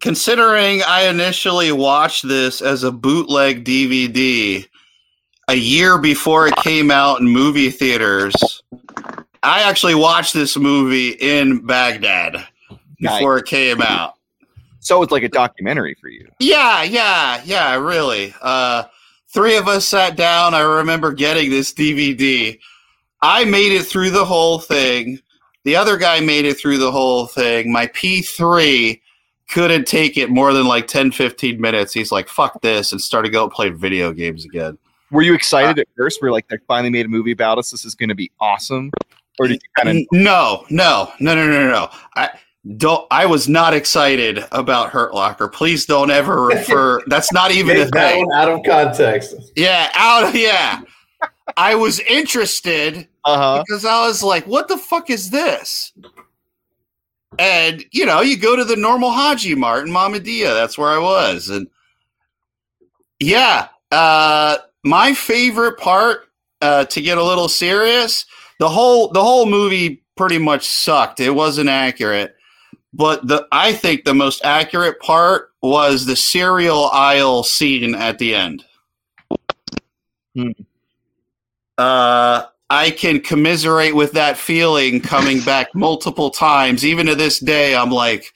considering 0.00 0.82
I 0.82 1.08
initially 1.08 1.72
watched 1.72 2.26
this 2.26 2.60
as 2.60 2.84
a 2.84 2.92
bootleg 2.92 3.64
DVD 3.64 4.66
a 5.48 5.54
year 5.54 5.98
before 5.98 6.46
it 6.46 6.56
came 6.56 6.90
out 6.90 7.20
in 7.20 7.28
movie 7.28 7.70
theaters, 7.70 8.62
I 9.42 9.62
actually 9.62 9.94
watched 9.94 10.34
this 10.34 10.56
movie 10.56 11.10
in 11.10 11.64
Baghdad 11.64 12.46
before 13.00 13.38
it 13.38 13.46
came 13.46 13.80
out. 13.80 14.14
so 14.80 15.02
it's 15.02 15.12
like 15.12 15.22
a 15.22 15.28
documentary 15.28 15.96
for 16.00 16.08
you. 16.08 16.28
Yeah, 16.38 16.82
yeah, 16.82 17.40
yeah, 17.44 17.76
really. 17.76 18.34
Uh, 18.42 18.84
three 19.32 19.56
of 19.56 19.68
us 19.68 19.86
sat 19.86 20.16
down. 20.16 20.54
I 20.54 20.60
remember 20.60 21.12
getting 21.12 21.50
this 21.50 21.72
DVD. 21.72 22.58
I 23.22 23.44
made 23.44 23.72
it 23.72 23.84
through 23.84 24.10
the 24.10 24.24
whole 24.24 24.58
thing. 24.58 25.18
The 25.64 25.76
other 25.76 25.96
guy 25.96 26.20
made 26.20 26.44
it 26.44 26.58
through 26.58 26.78
the 26.78 26.92
whole 26.92 27.26
thing. 27.26 27.72
My 27.72 27.86
P3 27.88 29.00
couldn't 29.48 29.86
take 29.86 30.16
it 30.16 30.30
more 30.30 30.52
than 30.52 30.66
like 30.66 30.86
10, 30.86 31.10
15 31.12 31.60
minutes. 31.60 31.92
He's 31.92 32.12
like, 32.12 32.28
fuck 32.28 32.60
this, 32.62 32.92
and 32.92 33.00
started 33.00 33.32
going 33.32 33.50
play 33.50 33.70
video 33.70 34.12
games 34.12 34.44
again. 34.44 34.78
Were 35.10 35.22
you 35.22 35.32
excited 35.34 35.78
at 35.78 35.86
first? 35.96 36.20
We're 36.20 36.30
like, 36.30 36.48
they 36.48 36.58
finally 36.66 36.90
made 36.90 37.06
a 37.06 37.08
movie 37.08 37.32
about 37.32 37.56
us. 37.58 37.70
This 37.70 37.84
is 37.86 37.94
going 37.94 38.10
to 38.10 38.14
be 38.14 38.30
awesome. 38.40 38.90
Or 39.40 39.46
did 39.48 39.54
you 39.62 39.68
kind 39.82 39.98
of 40.00 40.06
No, 40.12 40.64
no, 40.68 41.10
no, 41.20 41.34
no, 41.34 41.46
no, 41.46 41.70
no. 41.70 41.88
I 42.14 42.28
don't. 42.76 43.06
I 43.10 43.24
was 43.24 43.48
not 43.48 43.72
excited 43.72 44.44
about 44.52 44.90
Hurt 44.90 45.14
Locker. 45.14 45.48
Please 45.48 45.86
don't 45.86 46.10
ever 46.10 46.42
refer. 46.46 47.00
That's 47.06 47.32
not 47.32 47.50
even 47.52 47.76
a 47.78 47.84
Take 47.84 47.92
thing. 47.94 48.28
out 48.34 48.50
of 48.50 48.60
context. 48.66 49.34
Yeah, 49.56 49.90
out. 49.94 50.34
Yeah, 50.34 50.80
I 51.56 51.74
was 51.74 52.00
interested. 52.00 53.08
Uh-huh. 53.24 53.62
because 53.66 53.84
I 53.84 54.06
was 54.06 54.22
like, 54.22 54.46
what 54.46 54.68
the 54.68 54.78
fuck 54.78 55.10
is 55.10 55.28
this? 55.30 55.92
And 57.38 57.84
you 57.92 58.06
know, 58.06 58.20
you 58.20 58.36
go 58.36 58.56
to 58.56 58.64
the 58.64 58.76
normal 58.76 59.10
Haji 59.10 59.54
Mart 59.54 59.86
in 59.86 59.92
Mamadia. 59.92 60.54
That's 60.54 60.78
where 60.78 60.90
I 60.90 60.98
was. 60.98 61.48
And 61.48 61.68
yeah, 63.18 63.68
uh 63.92 64.58
my 64.84 65.12
favorite 65.12 65.78
part, 65.78 66.28
uh, 66.62 66.84
to 66.86 67.00
get 67.00 67.18
a 67.18 67.22
little 67.22 67.48
serious, 67.48 68.24
the 68.58 68.68
whole 68.68 69.08
the 69.08 69.22
whole 69.22 69.46
movie 69.46 70.02
pretty 70.16 70.38
much 70.38 70.66
sucked. 70.66 71.20
It 71.20 71.30
wasn't 71.30 71.68
accurate. 71.68 72.34
But 72.92 73.26
the 73.26 73.46
I 73.52 73.72
think 73.72 74.04
the 74.04 74.14
most 74.14 74.44
accurate 74.44 74.98
part 75.00 75.52
was 75.62 76.06
the 76.06 76.16
cereal 76.16 76.88
aisle 76.90 77.42
scene 77.42 77.94
at 77.94 78.18
the 78.18 78.34
end. 78.34 78.64
Hmm. 80.34 80.50
Uh 81.76 82.44
I 82.70 82.90
can 82.90 83.20
commiserate 83.20 83.94
with 83.94 84.12
that 84.12 84.36
feeling 84.36 85.00
coming 85.00 85.40
back 85.40 85.68
multiple 85.74 86.30
times. 86.30 86.84
Even 86.84 87.06
to 87.06 87.14
this 87.14 87.38
day, 87.38 87.74
I'm 87.74 87.90
like, 87.90 88.32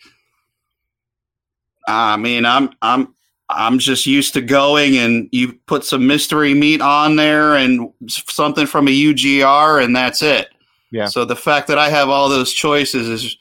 I 1.87 2.17
mean, 2.17 2.47
I'm 2.47 2.71
I'm 2.81 3.15
I'm 3.49 3.79
just 3.79 4.07
used 4.07 4.33
to 4.35 4.41
going 4.41 4.97
and 4.97 5.29
you 5.33 5.53
put 5.67 5.85
some 5.85 6.07
mystery 6.07 6.55
meat 6.55 6.81
on 6.81 7.17
there 7.17 7.55
and 7.57 7.93
something 8.09 8.67
from 8.67 8.89
a 8.89 8.91
UGR 8.91 9.85
and 9.85 9.95
that's 9.95 10.23
it. 10.23 10.49
Yeah. 10.91 11.07
So 11.07 11.25
the 11.25 11.37
fact 11.37 11.69
that 11.69 11.79
I 11.79 11.89
have 11.89 12.09
all 12.09 12.29
those 12.29 12.53
choices 12.53 13.09
is 13.09 13.37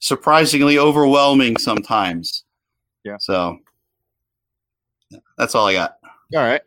surprisingly 0.00 0.78
overwhelming 0.78 1.56
sometimes. 1.56 2.44
Yeah. 3.04 3.16
So 3.18 3.58
that's 5.38 5.54
all 5.54 5.66
I 5.68 5.74
got. 5.74 5.96
All 6.34 6.42
right. 6.42 6.62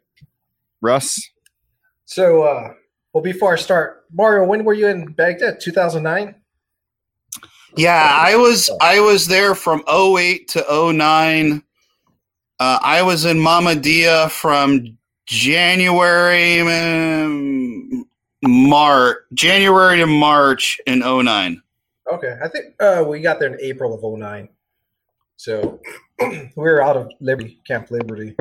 Russ. 0.82 1.30
So, 2.06 2.44
uh, 2.44 2.74
well, 3.18 3.24
before 3.24 3.54
I 3.54 3.56
start, 3.56 4.06
Mario, 4.14 4.46
when 4.46 4.64
were 4.64 4.76
you 4.76 4.86
in 4.86 5.06
Baghdad? 5.08 5.60
2009? 5.60 6.36
Yeah, 7.76 8.16
I 8.16 8.36
was 8.36 8.70
I 8.80 9.00
was 9.00 9.26
there 9.26 9.56
from 9.56 9.84
08 9.92 10.48
to 10.50 10.92
09. 10.94 11.64
Uh, 12.60 12.80
I 12.84 13.02
was 13.02 13.26
in 13.26 13.38
Mamadia 13.38 14.30
from 14.30 15.00
January 15.26 16.62
um, 16.62 18.06
March 18.44 19.18
January 19.34 19.98
to 19.98 20.06
March 20.06 20.80
in 20.86 21.00
09. 21.00 21.60
Okay. 22.14 22.38
I 22.40 22.48
think 22.50 22.76
uh, 22.80 23.04
we 23.08 23.20
got 23.20 23.40
there 23.40 23.52
in 23.52 23.60
April 23.60 23.96
of 23.96 24.20
09. 24.20 24.48
So 25.38 25.82
we 26.22 26.52
were 26.56 26.84
out 26.84 26.98
of 26.98 27.12
Liberty, 27.20 27.60
Camp 27.66 27.90
Liberty. 27.90 28.36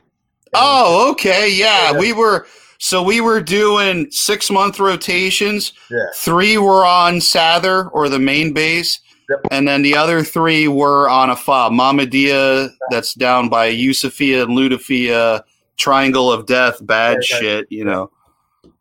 Oh, 0.52 1.10
okay. 1.12 1.50
Yeah, 1.50 1.92
Yeah. 1.92 1.98
we 1.98 2.12
were 2.12 2.46
so 2.78 3.02
we 3.02 3.20
were 3.20 3.40
doing 3.40 4.10
6 4.10 4.50
month 4.50 4.78
rotations. 4.80 5.72
Yeah. 5.90 5.98
Three 6.14 6.58
were 6.58 6.84
on 6.84 7.14
Sather 7.16 7.90
or 7.92 8.08
the 8.08 8.18
main 8.18 8.52
base. 8.52 9.00
Yep. 9.28 9.40
And 9.50 9.66
then 9.66 9.82
the 9.82 9.96
other 9.96 10.22
three 10.22 10.68
were 10.68 11.08
on 11.08 11.30
a 11.30 11.36
fob. 11.36 11.72
Mamadia, 11.72 12.70
that's 12.90 13.12
down 13.14 13.48
by 13.48 13.72
Yusufia 13.72 14.44
and 14.44 14.56
Ludafia, 14.56 15.42
Triangle 15.76 16.30
of 16.30 16.46
Death, 16.46 16.78
bad 16.86 17.08
Right, 17.08 17.16
right. 17.16 17.24
shit, 17.24 17.66
you 17.70 17.84
know, 17.84 18.10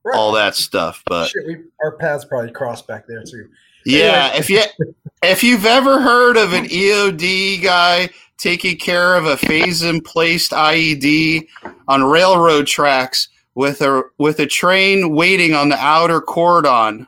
Right. 0.04 0.16
all 0.16 0.32
that 0.34 0.54
stuff. 0.56 1.02
But 1.08 1.30
Shit, 1.30 1.48
we, 1.48 1.58
our 1.84 1.94
paths 1.98 2.26
probably 2.26 2.52
crossed 2.52 2.86
back 2.88 3.08
there 3.08 3.24
too. 3.24 3.50
yeah, 3.88 4.30
Anyway. 4.36 4.38
if 4.40 4.50
you 4.52 4.62
if 5.24 5.44
you've 5.44 5.66
ever 5.66 6.00
heard 6.00 6.38
of 6.38 6.54
an 6.54 6.66
EOD 6.66 7.64
guy 7.64 8.10
taking 8.38 8.78
care 8.78 9.16
of 9.16 9.26
a 9.26 9.38
phase-in 9.38 10.02
placed 10.02 10.52
IED 10.52 11.48
on 11.88 12.04
railroad 12.04 12.68
tracks 12.68 13.30
with 13.56 13.82
a 13.82 14.04
with 14.18 14.40
a 14.40 14.46
train 14.46 15.16
waiting 15.16 15.54
on 15.54 15.70
the 15.70 15.78
outer 15.78 16.22
cordon, 16.22 17.08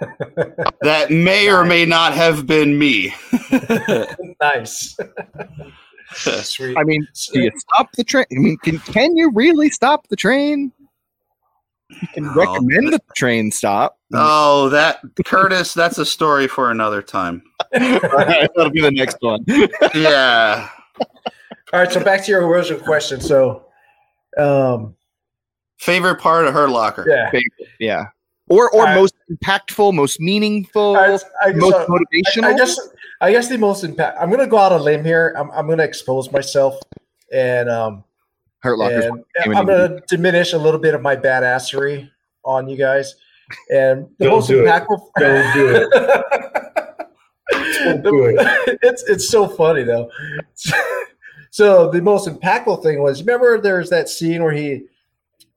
that 0.82 1.10
may 1.10 1.50
or 1.50 1.64
may 1.64 1.84
not 1.84 2.12
have 2.14 2.46
been 2.46 2.78
me. 2.78 3.14
Nice. 4.40 4.96
Sweet. 6.14 6.76
I 6.78 6.84
mean, 6.84 7.06
do 7.32 7.40
you 7.40 7.50
stop 7.56 7.90
the 7.96 8.04
train? 8.04 8.24
I 8.30 8.34
mean, 8.36 8.56
can 8.58 8.78
can 8.78 9.16
you 9.16 9.30
really 9.32 9.68
stop 9.68 10.06
the 10.08 10.16
train? 10.16 10.70
You 11.90 12.08
can 12.14 12.24
No. 12.24 12.34
recommend 12.34 12.92
that 12.92 13.04
the 13.06 13.14
train 13.16 13.50
stop. 13.50 13.98
Oh, 14.14 14.68
that 14.68 15.00
Curtis, 15.26 15.74
that's 15.74 15.98
a 15.98 16.06
story 16.06 16.46
for 16.46 16.70
another 16.70 17.02
time. 17.02 17.42
All 17.74 17.80
right, 17.80 18.48
that'll 18.54 18.70
be 18.70 18.80
the 18.80 18.90
next 18.92 19.16
one. 19.20 19.44
Yeah. 19.94 20.68
All 21.72 21.80
right. 21.80 21.90
So 21.92 22.02
back 22.02 22.24
to 22.24 22.30
your 22.30 22.46
original 22.46 22.80
question. 22.80 23.20
So, 23.20 23.66
um, 24.38 24.94
Favorite 25.78 26.16
part 26.20 26.46
of 26.46 26.54
Hurt 26.54 26.70
Locker. 26.70 27.06
yeah. 27.08 27.40
yeah. 27.78 28.04
Or 28.48 28.70
or 28.70 28.86
I- 28.86 28.94
most 28.94 29.14
impactful, 29.30 29.92
most 29.94 30.20
meaningful, 30.20 30.96
I, 30.96 31.18
I, 31.42 31.52
most 31.52 31.72
so- 31.72 31.86
motivational. 31.86 32.44
I, 32.44 32.50
I 32.52 32.56
guess 32.56 32.78
I 33.20 33.30
guess 33.32 33.48
the 33.48 33.58
most 33.58 33.84
impact. 33.84 34.16
I'm 34.20 34.30
gonna 34.30 34.46
go 34.46 34.58
out 34.58 34.72
on 34.72 34.80
a 34.80 34.82
limb 34.82 35.04
here. 35.04 35.34
I'm, 35.38 35.50
I'm 35.50 35.68
gonna 35.68 35.82
expose 35.82 36.30
myself, 36.32 36.78
and 37.32 37.68
um, 37.68 38.04
Hurt 38.60 38.78
Locker's 38.78 39.04
and 39.04 39.24
game 39.44 39.56
I'm 39.56 39.66
gonna 39.66 40.00
diminish 40.08 40.52
a 40.54 40.58
little 40.58 40.80
bit 40.80 40.94
of 40.94 41.02
my 41.02 41.14
badassery 41.14 42.08
on 42.44 42.68
you 42.68 42.76
guys. 42.76 43.14
And 43.70 44.06
the 44.18 44.26
Don't 44.26 44.34
most 44.34 44.48
do 44.48 44.64
it. 44.64 44.68
impactful. 44.68 45.10
Don't 45.18 45.54
do 45.54 45.88
Don't 47.84 48.02
do 48.02 48.24
it. 48.24 48.78
it's 48.82 49.02
it's 49.04 49.28
so 49.28 49.46
funny 49.48 49.82
though. 49.84 50.10
so 51.50 51.90
the 51.90 52.00
most 52.02 52.28
impactful 52.28 52.82
thing 52.82 53.00
was 53.02 53.20
remember 53.22 53.60
there's 53.60 53.90
that 53.90 54.08
scene 54.08 54.42
where 54.42 54.52
he 54.52 54.84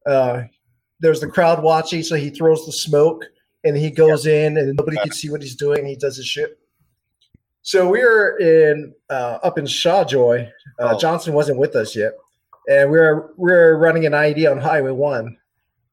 uh 0.06 0.44
there's 1.00 1.20
the 1.20 1.28
crowd 1.28 1.64
watching, 1.64 2.04
so 2.04 2.16
he 2.16 2.30
throws 2.30 2.66
the 2.66 2.72
smoke 2.72 3.26
and 3.64 3.76
he 3.76 3.90
goes 3.90 4.26
in 4.26 4.58
and 4.58 4.76
nobody 4.78 4.98
can 4.98 5.12
see 5.12 5.30
what 5.30 5.42
he's 5.42 5.56
doing 5.56 5.86
he 5.86 5.96
does 5.96 6.18
his 6.18 6.28
shit. 6.28 6.58
So 7.64 7.90
we 7.90 8.00
were 8.04 8.38
in 8.40 8.94
uh, 9.10 9.38
up 9.44 9.58
in 9.58 9.66
Shahjoy. 9.66 10.48
Uh, 10.48 10.50
Oh. 10.80 10.98
Johnson 10.98 11.34
wasn't 11.34 11.60
with 11.60 11.76
us 11.76 11.96
yet, 11.96 12.14
and 12.68 12.90
we 12.90 12.98
we're 12.98 13.28
we 13.38 13.52
we're 13.52 13.76
running 13.78 14.06
an 14.06 14.14
ID 14.14 14.48
on 14.48 14.60
Highway 14.60 14.92
One, 14.92 15.38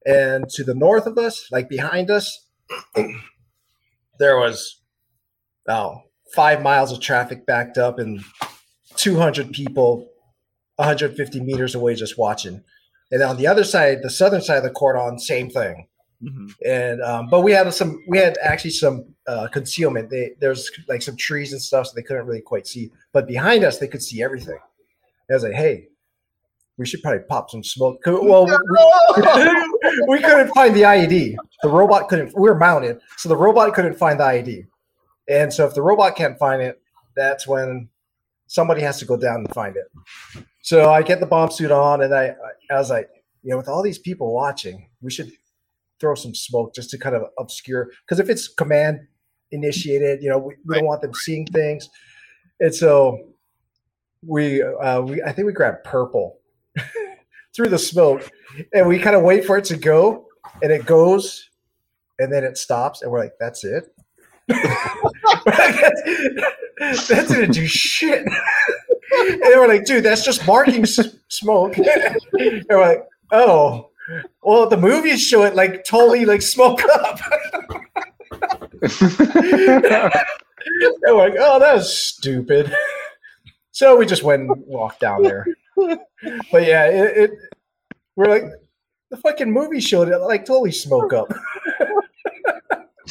and 0.07 0.49
to 0.51 0.65
the 0.65 0.75
north 0.75 1.07
of 1.07 1.19
us, 1.19 1.47
like 1.51 1.69
behind 1.69 2.11
us, 2.11 2.47
there 4.19 4.39
was 4.39 4.81
oh 5.69 6.03
five 6.35 6.63
miles 6.63 6.93
of 6.93 7.01
traffic 7.01 7.47
backed 7.47 7.79
up 7.79 7.99
and 7.99 8.23
200 8.97 9.51
people 9.53 10.11
150 10.77 11.41
meters 11.41 11.75
away 11.75 11.95
just 11.95 12.19
watching 12.19 12.63
and 13.11 13.23
on 13.23 13.37
the 13.37 13.47
other 13.47 13.65
side 13.65 13.99
the 14.03 14.11
southern 14.11 14.43
side 14.43 14.59
of 14.59 14.63
the 14.65 14.71
cordon 14.71 15.19
same 15.19 15.49
thing. 15.51 15.87
Mhm. 16.23 16.53
and 16.67 17.01
um, 17.03 17.29
but 17.31 17.43
we 17.43 17.53
had 17.53 17.73
some 17.73 18.03
we 18.09 18.19
had 18.19 18.37
actually 18.43 18.73
some 18.73 19.05
uh, 19.29 19.47
concealment. 19.53 20.11
They, 20.11 20.33
there's 20.41 20.69
like 20.89 21.01
some 21.01 21.17
trees 21.17 21.53
and 21.53 21.63
stuff 21.63 21.87
so 21.87 21.93
they 21.95 22.03
couldn't 22.03 22.27
really 22.27 22.41
quite 22.41 22.67
see. 22.67 22.91
But 23.13 23.29
behind 23.29 23.63
us 23.65 23.79
they 23.79 23.87
could 23.87 24.03
see 24.03 24.21
everything. 24.23 24.59
I 25.31 25.35
was 25.35 25.45
like 25.45 25.53
hey 25.53 25.89
we 26.77 26.87
should 26.87 27.03
probably 27.03 27.21
pop 27.29 27.51
some 27.51 27.63
smoke. 27.63 28.01
well 28.07 28.47
we, 28.47 28.53
we 30.09 30.19
couldn't 30.23 30.49
find 30.55 30.75
the 30.75 30.83
ied 30.83 31.37
the 31.63 31.69
robot 31.69 32.09
couldn't 32.09 32.33
we 32.37 32.49
were 32.49 32.55
mounted 32.55 33.01
so 33.17 33.29
the 33.29 33.37
robot 33.37 33.75
couldn't 33.75 33.95
find 33.95 34.19
the 34.21 34.25
ied 34.25 34.67
and 35.29 35.53
so 35.53 35.67
if 35.67 35.75
the 35.75 35.83
robot 35.83 36.17
can't 36.17 36.39
find 36.39 36.63
it 36.63 36.81
that's 37.17 37.47
when 37.47 37.89
somebody 38.49 38.81
has 38.83 38.99
to 38.99 39.05
go 39.05 39.17
down 39.17 39.37
and 39.37 39.55
find 39.55 39.77
it. 39.77 40.45
So 40.63 40.91
i 40.91 41.03
get 41.03 41.21
the 41.21 41.27
bomb 41.27 41.51
suit 41.51 41.71
on 41.71 42.03
and 42.03 42.13
i 42.15 42.27
as 42.27 42.37
i 42.71 42.79
was 42.79 42.91
like 42.91 43.09
you 43.43 43.51
know 43.51 43.57
with 43.57 43.69
all 43.69 43.83
these 43.83 43.99
people 43.99 44.35
watching 44.35 44.89
we 45.01 45.11
should 45.11 45.31
throw 46.01 46.15
some 46.15 46.35
smoke 46.35 46.75
just 46.75 46.91
to 46.91 46.99
kind 46.99 47.15
of 47.15 47.23
obscure 47.39 47.91
because 48.05 48.19
if 48.19 48.29
it's 48.29 48.49
command 48.49 49.01
initiated 49.53 50.23
you 50.23 50.29
know 50.29 50.39
we, 50.39 50.55
we 50.67 50.75
don't 50.75 50.87
want 50.87 51.03
them 51.03 51.15
seeing 51.15 51.47
things. 51.47 51.89
And 52.61 52.75
so 52.75 53.29
we 54.27 54.63
uh 54.63 55.01
we 55.01 55.23
i 55.23 55.33
think 55.33 55.47
we 55.47 55.53
grabbed 55.53 55.85
purple 55.85 56.39
through 57.55 57.69
the 57.69 57.79
smoke 57.79 58.29
and 58.73 58.89
we 58.89 58.99
kind 58.99 59.15
of 59.15 59.23
wait 59.23 59.45
for 59.45 59.57
it 59.57 59.65
to 59.65 59.77
go 59.77 60.27
and 60.63 60.73
it 60.73 60.85
goes 60.85 61.49
and 62.19 62.33
then 62.33 62.43
it 62.43 62.59
stops 62.59 63.03
and 63.03 63.11
we're 63.11 63.21
like 63.21 63.35
that's 63.39 63.65
it 63.65 63.95
that's, 64.49 66.03
that 67.09 67.27
didn't 67.29 67.53
do 67.53 67.67
shit 67.67 68.25
and 68.27 69.41
we're 69.43 69.69
like 69.69 69.85
dude 69.85 70.05
that's 70.05 70.25
just 70.25 70.47
marking 70.47 70.83
s- 70.83 71.17
smoke 71.29 71.77
and 71.79 72.65
we're 72.71 72.81
like 72.81 73.07
oh 73.31 73.89
well, 74.43 74.69
the 74.69 74.77
movies 74.77 75.23
show 75.23 75.45
it 75.45 75.55
like 75.55 75.85
totally 75.85 76.25
like 76.25 76.43
smoke 76.43 76.83
up. 76.85 77.21
and 78.81 80.13
we're 81.03 81.15
like, 81.15 81.35
oh, 81.39 81.59
that 81.59 81.75
was 81.75 81.97
stupid. 81.97 82.73
So 83.73 83.97
we 83.97 84.07
just 84.07 84.23
went 84.23 84.43
and 84.43 84.51
walked 84.67 85.01
down 85.01 85.23
there. 85.23 85.47
But 85.77 86.67
yeah, 86.67 86.87
it, 86.87 87.17
it 87.17 87.31
we're 88.17 88.27
like 88.27 88.45
the 89.11 89.17
fucking 89.19 89.53
movie 89.53 89.81
showed 89.81 90.09
it 90.09 90.19
like 90.19 90.45
totally 90.45 90.73
smoke 90.73 91.13
up. 91.13 91.33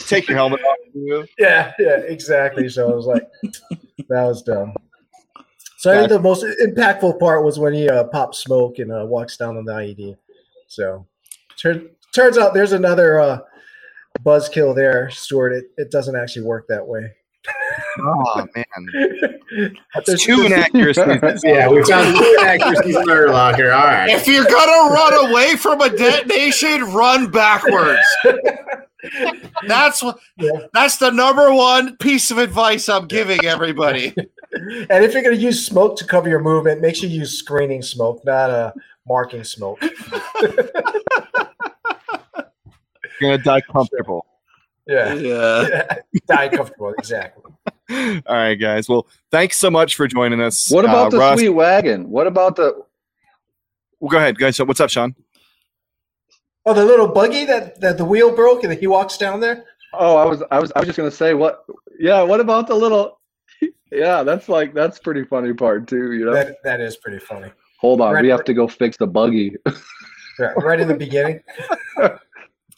Take 0.06 0.28
your 0.28 0.38
helmet 0.38 0.61
off. 0.64 0.78
you. 0.94 1.26
Yeah, 1.40 1.74
yeah, 1.80 1.98
exactly. 1.98 2.69
So 2.69 2.91
I 2.91 2.95
was 2.95 3.06
like, 3.06 3.28
that 4.10 4.24
was 4.24 4.41
dumb. 4.44 4.74
So 5.80 5.91
I 5.91 5.98
think 5.98 6.10
the 6.10 6.19
most 6.19 6.44
impactful 6.44 7.19
part 7.19 7.44
was 7.44 7.60
when 7.60 7.74
he 7.74 7.88
uh, 7.90 8.06
pops 8.06 8.40
smoke 8.40 8.80
and 8.80 8.91
uh, 8.91 9.06
walks 9.06 9.38
down 9.38 9.57
on 9.57 9.65
the 9.65 9.74
IED. 9.74 10.18
So 10.68 11.06
turn, 11.57 11.90
turns 12.15 12.38
out 12.38 12.53
there's 12.53 12.72
another 12.74 13.19
uh, 13.19 13.40
buzzkill 14.24 14.76
there, 14.76 15.10
Stuart. 15.11 15.52
It, 15.53 15.65
it 15.78 15.91
doesn't 15.91 16.15
actually 16.15 16.45
work 16.45 16.65
that 16.69 16.86
way. 16.86 17.11
Oh 17.99 18.45
man, 18.56 19.80
that's 19.94 20.07
There's- 20.07 20.22
two 20.24 20.45
inaccuracies. 20.45 21.41
Yeah, 21.45 21.69
we 21.69 21.82
found 21.86 22.18
two 22.18 22.36
inaccuracies 22.40 22.95
in 22.95 23.07
Hurt 23.07 23.30
Locker. 23.30 23.72
All 23.72 23.86
right. 23.86 24.10
If 24.10 24.28
you're 24.28 24.44
gonna 24.44 24.94
run 24.94 25.30
away 25.32 25.56
from 25.56 25.80
a 25.82 25.90
detonation, 25.90 26.91
run 26.94 27.30
backwards. 27.32 28.02
That's 29.68 30.02
what. 30.02 30.19
Yeah. 30.38 30.52
That's 30.74 30.98
the 30.98 31.11
number 31.11 31.53
one 31.53 31.98
piece 31.98 32.32
of 32.32 32.38
advice 32.38 32.90
I'm 32.90 33.07
giving 33.07 33.45
everybody. 33.45 34.14
And 34.53 35.03
if 35.03 35.14
you're 35.14 35.22
going 35.22 35.36
to 35.36 35.41
use 35.41 35.65
smoke 35.65 35.98
to 35.98 36.06
cover 36.06 36.30
your 36.30 36.40
movement, 36.40 36.82
make 36.82 36.95
sure 36.95 37.10
you 37.10 37.19
use 37.19 37.38
screening 37.38 37.82
smoke, 37.82 38.24
not 38.26 38.49
uh, 38.49 38.72
marking 39.07 39.44
smoke. 39.44 39.82
You're 43.19 43.32
gonna 43.32 43.44
die 43.44 43.61
comfortable. 43.61 44.26
Yeah. 44.88 45.14
Yeah. 45.14 45.95
Die 46.28 46.49
comfortable. 46.49 46.94
Exactly. 46.98 47.52
All 47.90 48.22
right, 48.28 48.56
guys. 48.56 48.88
Well, 48.88 49.07
thanks 49.32 49.57
so 49.57 49.72
much 49.72 49.95
for 49.95 50.07
joining 50.07 50.41
us. 50.41 50.69
What 50.69 50.86
about 50.86 51.07
uh, 51.07 51.10
the 51.10 51.18
Russ? 51.18 51.40
sweet 51.40 51.49
wagon? 51.49 52.10
What 52.10 52.28
about 52.28 52.56
the? 52.57 52.84
Well, 53.99 54.10
go 54.10 54.18
ahead, 54.18 54.38
guys. 54.38 54.56
So, 54.56 54.65
what's 54.65 54.80
up, 54.80 54.90
Sean? 54.90 55.15
Oh, 56.68 56.73
the 56.73 56.84
little 56.85 57.07
buggy 57.07 57.45
that, 57.45 57.80
that 57.80 57.98
the 57.98 58.03
wheel 58.03 58.30
broke 58.35 58.64
and 58.65 58.73
he 58.73 58.88
walks 58.88 59.18
down 59.18 59.39
there? 59.39 59.64
Oh, 59.94 60.18
I 60.18 60.26
was, 60.26 60.44
I 60.52 60.60
was, 60.60 60.72
I 60.76 60.80
was 60.80 60.88
just 60.88 60.98
gonna 60.98 61.10
say 61.10 61.34
what? 61.34 61.64
Yeah, 61.98 62.22
what 62.23 62.39
about 62.41 62.68
the 62.68 62.76
little? 62.76 63.19
Yeah, 63.89 64.23
that's 64.23 64.49
like 64.49 64.73
that's 64.73 64.99
pretty 64.99 65.23
funny 65.23 65.53
part 65.53 65.88
too. 65.88 66.11
You 66.11 66.26
know. 66.26 66.34
That, 66.34 66.57
that 66.65 66.81
is 66.81 66.98
pretty 66.98 67.19
funny. 67.19 67.49
Hold 67.80 68.02
on, 68.02 68.14
Right- 68.14 68.22
we 68.22 68.27
have 68.30 68.44
to 68.44 68.53
go 68.53 68.68
fix 68.68 68.98
the 68.98 69.07
buggy. 69.07 69.56
Right, 70.39 70.53
right 70.57 70.80
in 70.80 70.88
the 70.88 70.94
beginning. 70.94 71.41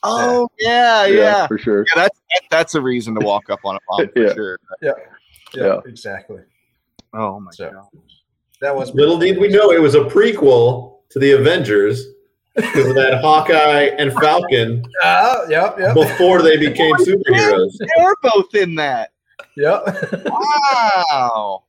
Oh 0.03 0.48
yeah, 0.60 1.06
yeah. 1.07 1.45
for 1.48 1.57
sure. 1.57 1.80
Yeah, 1.88 2.03
that's 2.03 2.20
that, 2.32 2.41
that's 2.49 2.76
a 2.76 2.82
reason 2.82 3.16
to 3.20 3.26
walk 3.26 3.49
up 3.49 3.60
on 3.66 3.76
a 3.76 3.80
bomb 3.90 4.07
for 4.14 4.20
Yeah. 4.22 4.34
sure. 4.34 4.60
Yeah, 4.82 4.91
Yeah. 5.53 5.80
exactly. 5.86 6.41
Oh 7.14 7.40
my 7.40 7.52
So- 7.52 7.72
god. 7.72 7.88
That 8.61 8.76
was 8.76 8.94
Little 8.94 9.18
did 9.18 9.40
we 9.40 9.48
know 9.49 9.72
it 9.72 9.82
was 9.82 9.95
a 9.95 10.02
prequel 10.02 10.99
to 11.10 11.20
the 11.20 11.32
Avengers 11.32 12.06
because 12.61 12.88
of 12.90 12.95
that 12.95 13.22
Hawkeye 13.22 13.90
and 13.98 14.11
Falcon 14.14 14.84
Ah, 15.03 15.41
yep, 15.49 15.76
yep, 15.80 15.94
before 15.95 16.41
they 16.41 16.57
became 16.57 16.94
superheroes. 16.95 17.72
They 17.80 18.03
were 18.03 18.15
both 18.22 18.53
in 18.56 18.76
that. 18.76 19.11
yep. 19.56 19.84
Wow. 20.26 21.64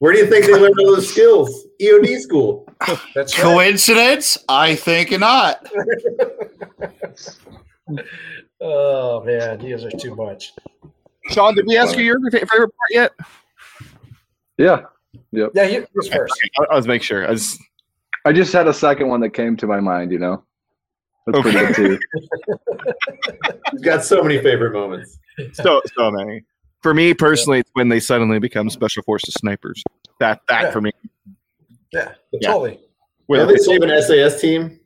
Where 0.00 0.12
do 0.12 0.18
you 0.18 0.26
think 0.26 0.44
they 0.46 0.52
learned 0.52 0.74
all 0.80 0.94
those 0.96 1.08
skills? 1.08 1.64
EOD 1.80 2.18
school. 2.20 2.68
That's 3.14 3.38
right. 3.38 3.42
Coincidence? 3.42 4.36
I 4.48 4.74
think 4.74 5.18
not. 5.18 5.66
Oh 8.60 9.22
man, 9.24 9.58
these 9.58 9.84
are 9.84 9.90
too 9.90 10.14
much. 10.14 10.52
Sean, 11.28 11.54
did 11.54 11.66
we 11.66 11.76
ask 11.76 11.96
you 11.96 12.04
your 12.04 12.18
favorite 12.30 12.48
part 12.50 12.90
yet? 12.90 13.12
Yeah, 14.58 14.82
Yeah, 15.32 15.66
he 15.66 15.80
was 15.94 16.08
first. 16.08 16.34
I, 16.58 16.64
I 16.72 16.76
was 16.76 16.86
make 16.86 17.02
sure. 17.02 17.26
I 17.26 17.30
was 17.30 17.58
I 18.24 18.32
just 18.32 18.52
had 18.52 18.66
a 18.68 18.74
second 18.74 19.08
one 19.08 19.20
that 19.20 19.30
came 19.30 19.56
to 19.58 19.66
my 19.66 19.80
mind. 19.80 20.10
You 20.12 20.18
know, 20.18 20.44
that's 21.26 21.40
pretty 21.40 21.58
Okay. 21.58 21.72
good 21.72 21.76
too. 21.76 21.98
He's 23.72 23.80
got 23.82 24.04
so 24.04 24.22
many 24.22 24.38
favorite 24.42 24.72
moments. 24.72 25.18
so 25.52 25.80
so 25.96 26.10
many. 26.10 26.42
For 26.82 26.94
me 26.94 27.14
personally, 27.14 27.60
it's 27.60 27.70
when 27.74 27.88
they 27.88 28.00
suddenly 28.00 28.38
become 28.38 28.68
special 28.70 29.02
forces 29.02 29.34
snipers. 29.34 29.82
That 30.20 30.40
that 30.48 30.62
Yeah. 30.64 30.70
for 30.70 30.80
me. 30.80 30.92
Yeah, 31.92 32.12
Yeah. 32.32 32.48
totally. 32.50 32.80
Where 33.26 33.42
Are 33.42 33.46
they 33.46 33.54
they 33.54 33.58
still 33.58 33.82
an 33.82 34.02
SAS 34.02 34.40
team? 34.40 34.80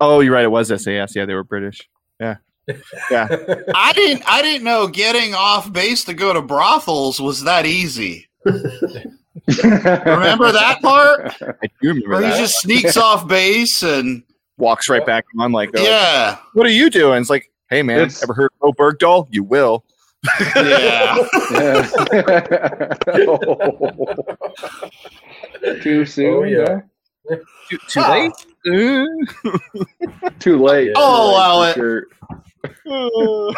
oh, 0.00 0.20
you're 0.20 0.32
right. 0.32 0.44
It 0.44 0.50
was 0.50 0.68
SAS. 0.68 1.14
Yeah, 1.14 1.26
they 1.26 1.34
were 1.34 1.44
British. 1.44 1.80
Yeah. 2.20 2.36
Yeah. 3.10 3.28
I 3.74 3.92
didn't. 3.92 4.22
I 4.26 4.40
didn't 4.40 4.64
know 4.64 4.86
getting 4.88 5.34
off 5.34 5.70
base 5.72 6.04
to 6.04 6.14
go 6.14 6.32
to 6.32 6.40
brothels 6.40 7.20
was 7.20 7.44
that 7.44 7.66
easy. 7.66 8.26
Remember 9.46 10.52
that 10.52 10.78
part? 10.80 11.34
I 11.42 11.66
do 11.82 11.88
remember 11.88 12.08
Where 12.10 12.22
he 12.22 12.30
just 12.38 12.60
sneaks 12.60 12.96
off 12.96 13.26
base 13.28 13.82
and 13.82 14.22
walks 14.58 14.88
right 14.88 15.04
back 15.04 15.24
on 15.38 15.50
like, 15.52 15.72
they're 15.72 15.82
yeah, 15.84 16.38
what 16.52 16.66
are 16.66 16.70
you 16.70 16.88
doing? 16.90 17.20
It's 17.20 17.30
like, 17.30 17.50
hey 17.70 17.82
man, 17.82 17.98
It's- 17.98 18.22
ever 18.22 18.32
heard 18.34 18.50
of 18.62 18.74
Bergdahl? 18.76 19.26
You 19.30 19.42
will. 19.44 19.84
yeah. 20.56 21.16
Too 25.82 26.04
soon. 26.06 26.34
Oh, 26.34 26.42
yeah. 26.44 26.80
yeah. 27.30 27.36
Too, 27.70 27.78
too 27.88 28.00
Ah. 28.00 28.10
late. 28.12 28.32
Too 30.40 30.62
late. 30.62 30.92
I'll 30.96 31.30
allow 31.30 31.62
it. 31.62 31.74
sure. 31.74 32.06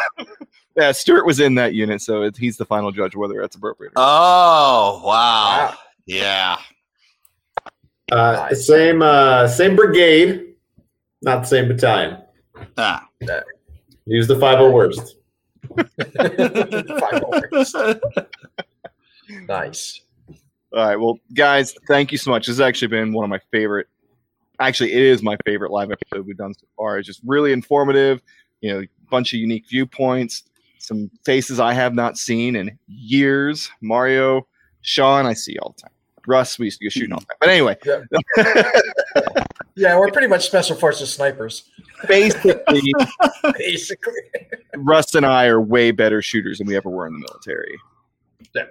yeah, 0.77 0.91
Stuart 0.91 1.25
was 1.25 1.39
in 1.39 1.55
that 1.55 1.73
unit, 1.73 2.01
so 2.01 2.23
it, 2.23 2.37
he's 2.37 2.55
the 2.57 2.65
final 2.65 2.91
judge 2.91 3.15
whether 3.15 3.41
that's 3.41 3.55
appropriate. 3.55 3.93
or 3.95 3.99
not. 3.99 4.07
Oh 4.07 5.01
wow. 5.03 5.69
Wow. 5.69 5.77
Yeah. 6.05 6.57
Uh, 8.11 8.53
same 8.53 9.01
uh, 9.01 9.47
same 9.47 9.75
brigade, 9.75 10.53
not 11.23 11.41
the 11.41 11.47
same 11.47 11.67
battalion. 11.67 12.17
Ah. 12.77 13.07
Use 14.05 14.27
the 14.27 14.39
five 14.39 14.59
oh 14.59 14.71
worst. 14.71 15.17
Five 15.75 17.23
hours. 17.23 17.75
nice. 19.47 20.01
All 20.73 20.85
right, 20.85 20.95
well, 20.95 21.17
guys, 21.33 21.75
thank 21.87 22.11
you 22.11 22.17
so 22.17 22.29
much. 22.29 22.45
This 22.45 22.57
has 22.57 22.61
actually 22.61 22.89
been 22.89 23.13
one 23.13 23.23
of 23.23 23.29
my 23.29 23.39
favorite. 23.51 23.87
Actually, 24.59 24.93
it 24.93 25.01
is 25.01 25.23
my 25.23 25.37
favorite 25.45 25.71
live 25.71 25.91
episode 25.91 26.25
we've 26.25 26.37
done 26.37 26.53
so 26.53 26.67
far. 26.77 26.97
It's 26.97 27.07
just 27.07 27.21
really 27.25 27.51
informative. 27.51 28.21
You 28.61 28.73
know, 28.73 28.85
bunch 29.09 29.33
of 29.33 29.39
unique 29.39 29.65
viewpoints, 29.69 30.43
some 30.79 31.09
faces 31.25 31.59
I 31.59 31.73
have 31.73 31.93
not 31.93 32.17
seen 32.17 32.55
in 32.55 32.77
years. 32.87 33.69
Mario, 33.81 34.47
Sean, 34.81 35.25
I 35.25 35.33
see 35.33 35.57
all 35.57 35.73
the 35.75 35.81
time. 35.83 35.91
Russ, 36.27 36.59
we 36.59 36.65
used 36.65 36.79
to 36.79 36.85
go 36.85 36.89
shooting 36.89 37.13
all 37.13 37.19
the 37.19 37.25
time. 37.25 37.37
But 37.39 37.49
anyway, 37.49 37.77
Yeah, 39.75 39.97
we're 39.99 40.11
pretty 40.11 40.27
much 40.27 40.45
special 40.45 40.75
forces 40.75 41.11
snipers, 41.13 41.69
basically, 42.07 42.93
basically. 43.57 44.13
Russ 44.75 45.15
and 45.15 45.25
I 45.25 45.45
are 45.45 45.61
way 45.61 45.91
better 45.91 46.21
shooters 46.21 46.57
than 46.57 46.67
we 46.67 46.75
ever 46.75 46.89
were 46.89 47.07
in 47.07 47.13
the 47.13 47.19
military. 47.19 47.77
Yeah, 48.53 48.63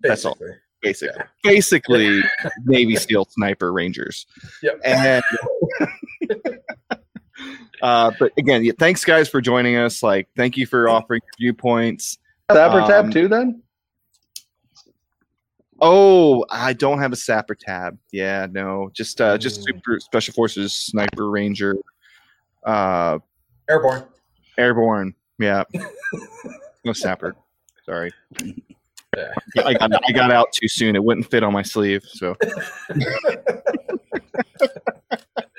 That's 0.00 0.24
all. 0.24 0.34
Basically. 0.34 0.56
Basically, 0.82 1.22
basically, 1.42 2.22
Navy 2.64 2.96
SEAL 2.96 3.26
sniper 3.26 3.70
rangers. 3.70 4.26
Yep. 4.62 4.80
And 4.82 5.22
uh, 7.82 8.10
but 8.18 8.32
again, 8.38 8.64
yeah, 8.64 8.72
thanks 8.78 9.04
guys 9.04 9.28
for 9.28 9.40
joining 9.40 9.76
us. 9.76 10.02
Like, 10.02 10.28
thank 10.36 10.56
you 10.56 10.66
for 10.66 10.88
offering 10.88 11.20
your 11.38 11.52
viewpoints. 11.52 12.18
Sapper 12.50 12.80
Um, 12.80 12.88
tab 12.88 13.12
too 13.12 13.28
then? 13.28 13.62
Oh, 15.80 16.44
I 16.50 16.72
don't 16.74 16.98
have 16.98 17.12
a 17.12 17.16
sapper 17.16 17.54
tab. 17.54 17.96
Yeah, 18.12 18.46
no, 18.50 18.90
just 18.92 19.20
uh, 19.20 19.38
just 19.38 19.62
super 19.64 19.98
special 20.00 20.34
forces 20.34 20.72
sniper 20.74 21.30
ranger, 21.30 21.74
uh, 22.66 23.18
Airborne. 23.68 24.04
airborne. 24.58 25.14
Yeah, 25.38 25.64
no 26.84 26.92
sapper. 26.92 27.34
Sorry. 27.84 28.10
Yeah. 29.16 29.32
I 29.66 29.74
got 29.74 29.90
I 30.08 30.12
got 30.12 30.30
out 30.30 30.52
too 30.52 30.68
soon. 30.68 30.94
It 30.94 31.02
wouldn't 31.02 31.28
fit 31.28 31.42
on 31.42 31.52
my 31.52 31.62
sleeve. 31.62 32.04
So 32.04 32.36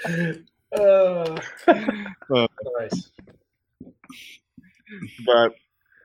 Uh, 0.78 1.40
Uh, 2.34 2.48
nice. 2.80 3.12
but 5.26 5.54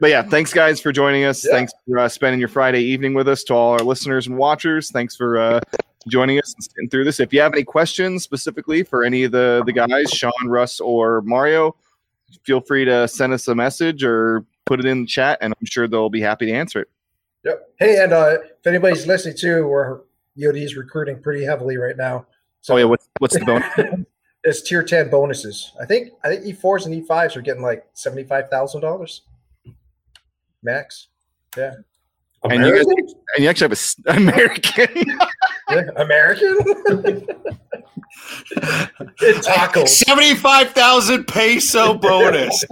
but 0.00 0.10
yeah, 0.10 0.22
thanks 0.22 0.52
guys 0.52 0.80
for 0.80 0.92
joining 0.92 1.24
us. 1.24 1.44
Yeah. 1.44 1.52
Thanks 1.52 1.72
for 1.88 1.98
uh, 1.98 2.08
spending 2.08 2.38
your 2.40 2.48
Friday 2.48 2.82
evening 2.82 3.14
with 3.14 3.28
us. 3.28 3.42
To 3.44 3.54
all 3.54 3.72
our 3.72 3.78
listeners 3.80 4.26
and 4.26 4.36
watchers, 4.36 4.90
thanks 4.90 5.16
for 5.16 5.38
uh, 5.38 5.60
joining 6.08 6.38
us 6.38 6.52
and 6.54 6.62
sitting 6.64 6.88
through 6.90 7.04
this. 7.04 7.18
If 7.20 7.32
you 7.32 7.40
have 7.40 7.52
any 7.54 7.64
questions 7.64 8.22
specifically 8.22 8.82
for 8.82 9.04
any 9.04 9.24
of 9.24 9.32
the 9.32 9.62
the 9.64 9.72
guys, 9.72 10.10
Sean, 10.10 10.32
Russ, 10.46 10.80
or 10.80 11.22
Mario, 11.22 11.76
feel 12.44 12.60
free 12.60 12.84
to 12.84 13.08
send 13.08 13.32
us 13.32 13.48
a 13.48 13.54
message 13.54 14.04
or 14.04 14.44
put 14.66 14.80
it 14.80 14.86
in 14.86 15.02
the 15.02 15.06
chat, 15.06 15.38
and 15.40 15.54
I'm 15.58 15.66
sure 15.66 15.88
they'll 15.88 16.10
be 16.10 16.20
happy 16.20 16.46
to 16.46 16.52
answer 16.52 16.80
it. 16.80 16.88
Yep. 17.44 17.68
Hey, 17.78 18.02
and 18.02 18.12
uh, 18.12 18.38
if 18.42 18.66
anybody's 18.66 19.06
listening 19.06 19.36
too, 19.36 19.66
we're 19.66 20.00
EOD 20.36 20.62
is 20.62 20.76
recruiting 20.76 21.22
pretty 21.22 21.44
heavily 21.44 21.78
right 21.78 21.96
now. 21.96 22.26
So 22.60 22.74
Oh 22.74 22.76
yeah, 22.76 22.84
what's 22.84 23.08
what's 23.18 23.38
the 23.38 23.44
bonus? 23.44 24.04
it's 24.46 24.62
tier 24.62 24.82
ten 24.82 25.10
bonuses. 25.10 25.72
I 25.80 25.84
think 25.84 26.12
I 26.24 26.28
think 26.28 26.46
E 26.46 26.52
fours 26.52 26.86
and 26.86 26.94
E 26.94 27.02
fives 27.02 27.36
are 27.36 27.42
getting 27.42 27.62
like 27.62 27.84
seventy 27.92 28.24
five 28.24 28.48
thousand 28.48 28.80
dollars 28.80 29.22
max. 30.62 31.08
Yeah. 31.56 31.74
And 32.44 32.64
you 32.64 32.76
guys, 32.76 32.86
and 32.86 33.38
you 33.38 33.48
actually 33.48 33.64
have 33.64 33.72
a 33.72 33.74
s- 33.74 33.96
American. 34.06 34.88
Yeah, 35.68 35.88
American. 35.96 36.56
it's 39.20 39.48
tacos. 39.48 39.88
Seventy-five 39.88 40.70
thousand 40.70 41.24
peso 41.26 41.94
bonus. 41.94 42.64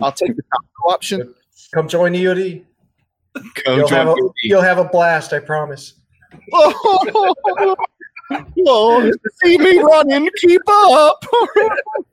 I'll 0.00 0.12
take 0.12 0.36
the 0.36 0.42
taco 0.52 0.90
option. 0.90 1.34
Come 1.72 1.88
join 1.88 2.12
EOD. 2.12 2.64
Go 3.64 3.76
You'll 3.76 3.88
have, 3.88 4.08
a, 4.08 4.14
join 4.14 4.30
you'll 4.42 4.60
have 4.60 4.76
a 4.78 4.84
blast. 4.84 5.32
I 5.32 5.38
promise. 5.38 5.94
Oh, 8.66 9.12
see 9.42 9.58
me 9.58 9.78
running, 9.78 10.28
keep 10.40 10.62
up. 10.68 11.24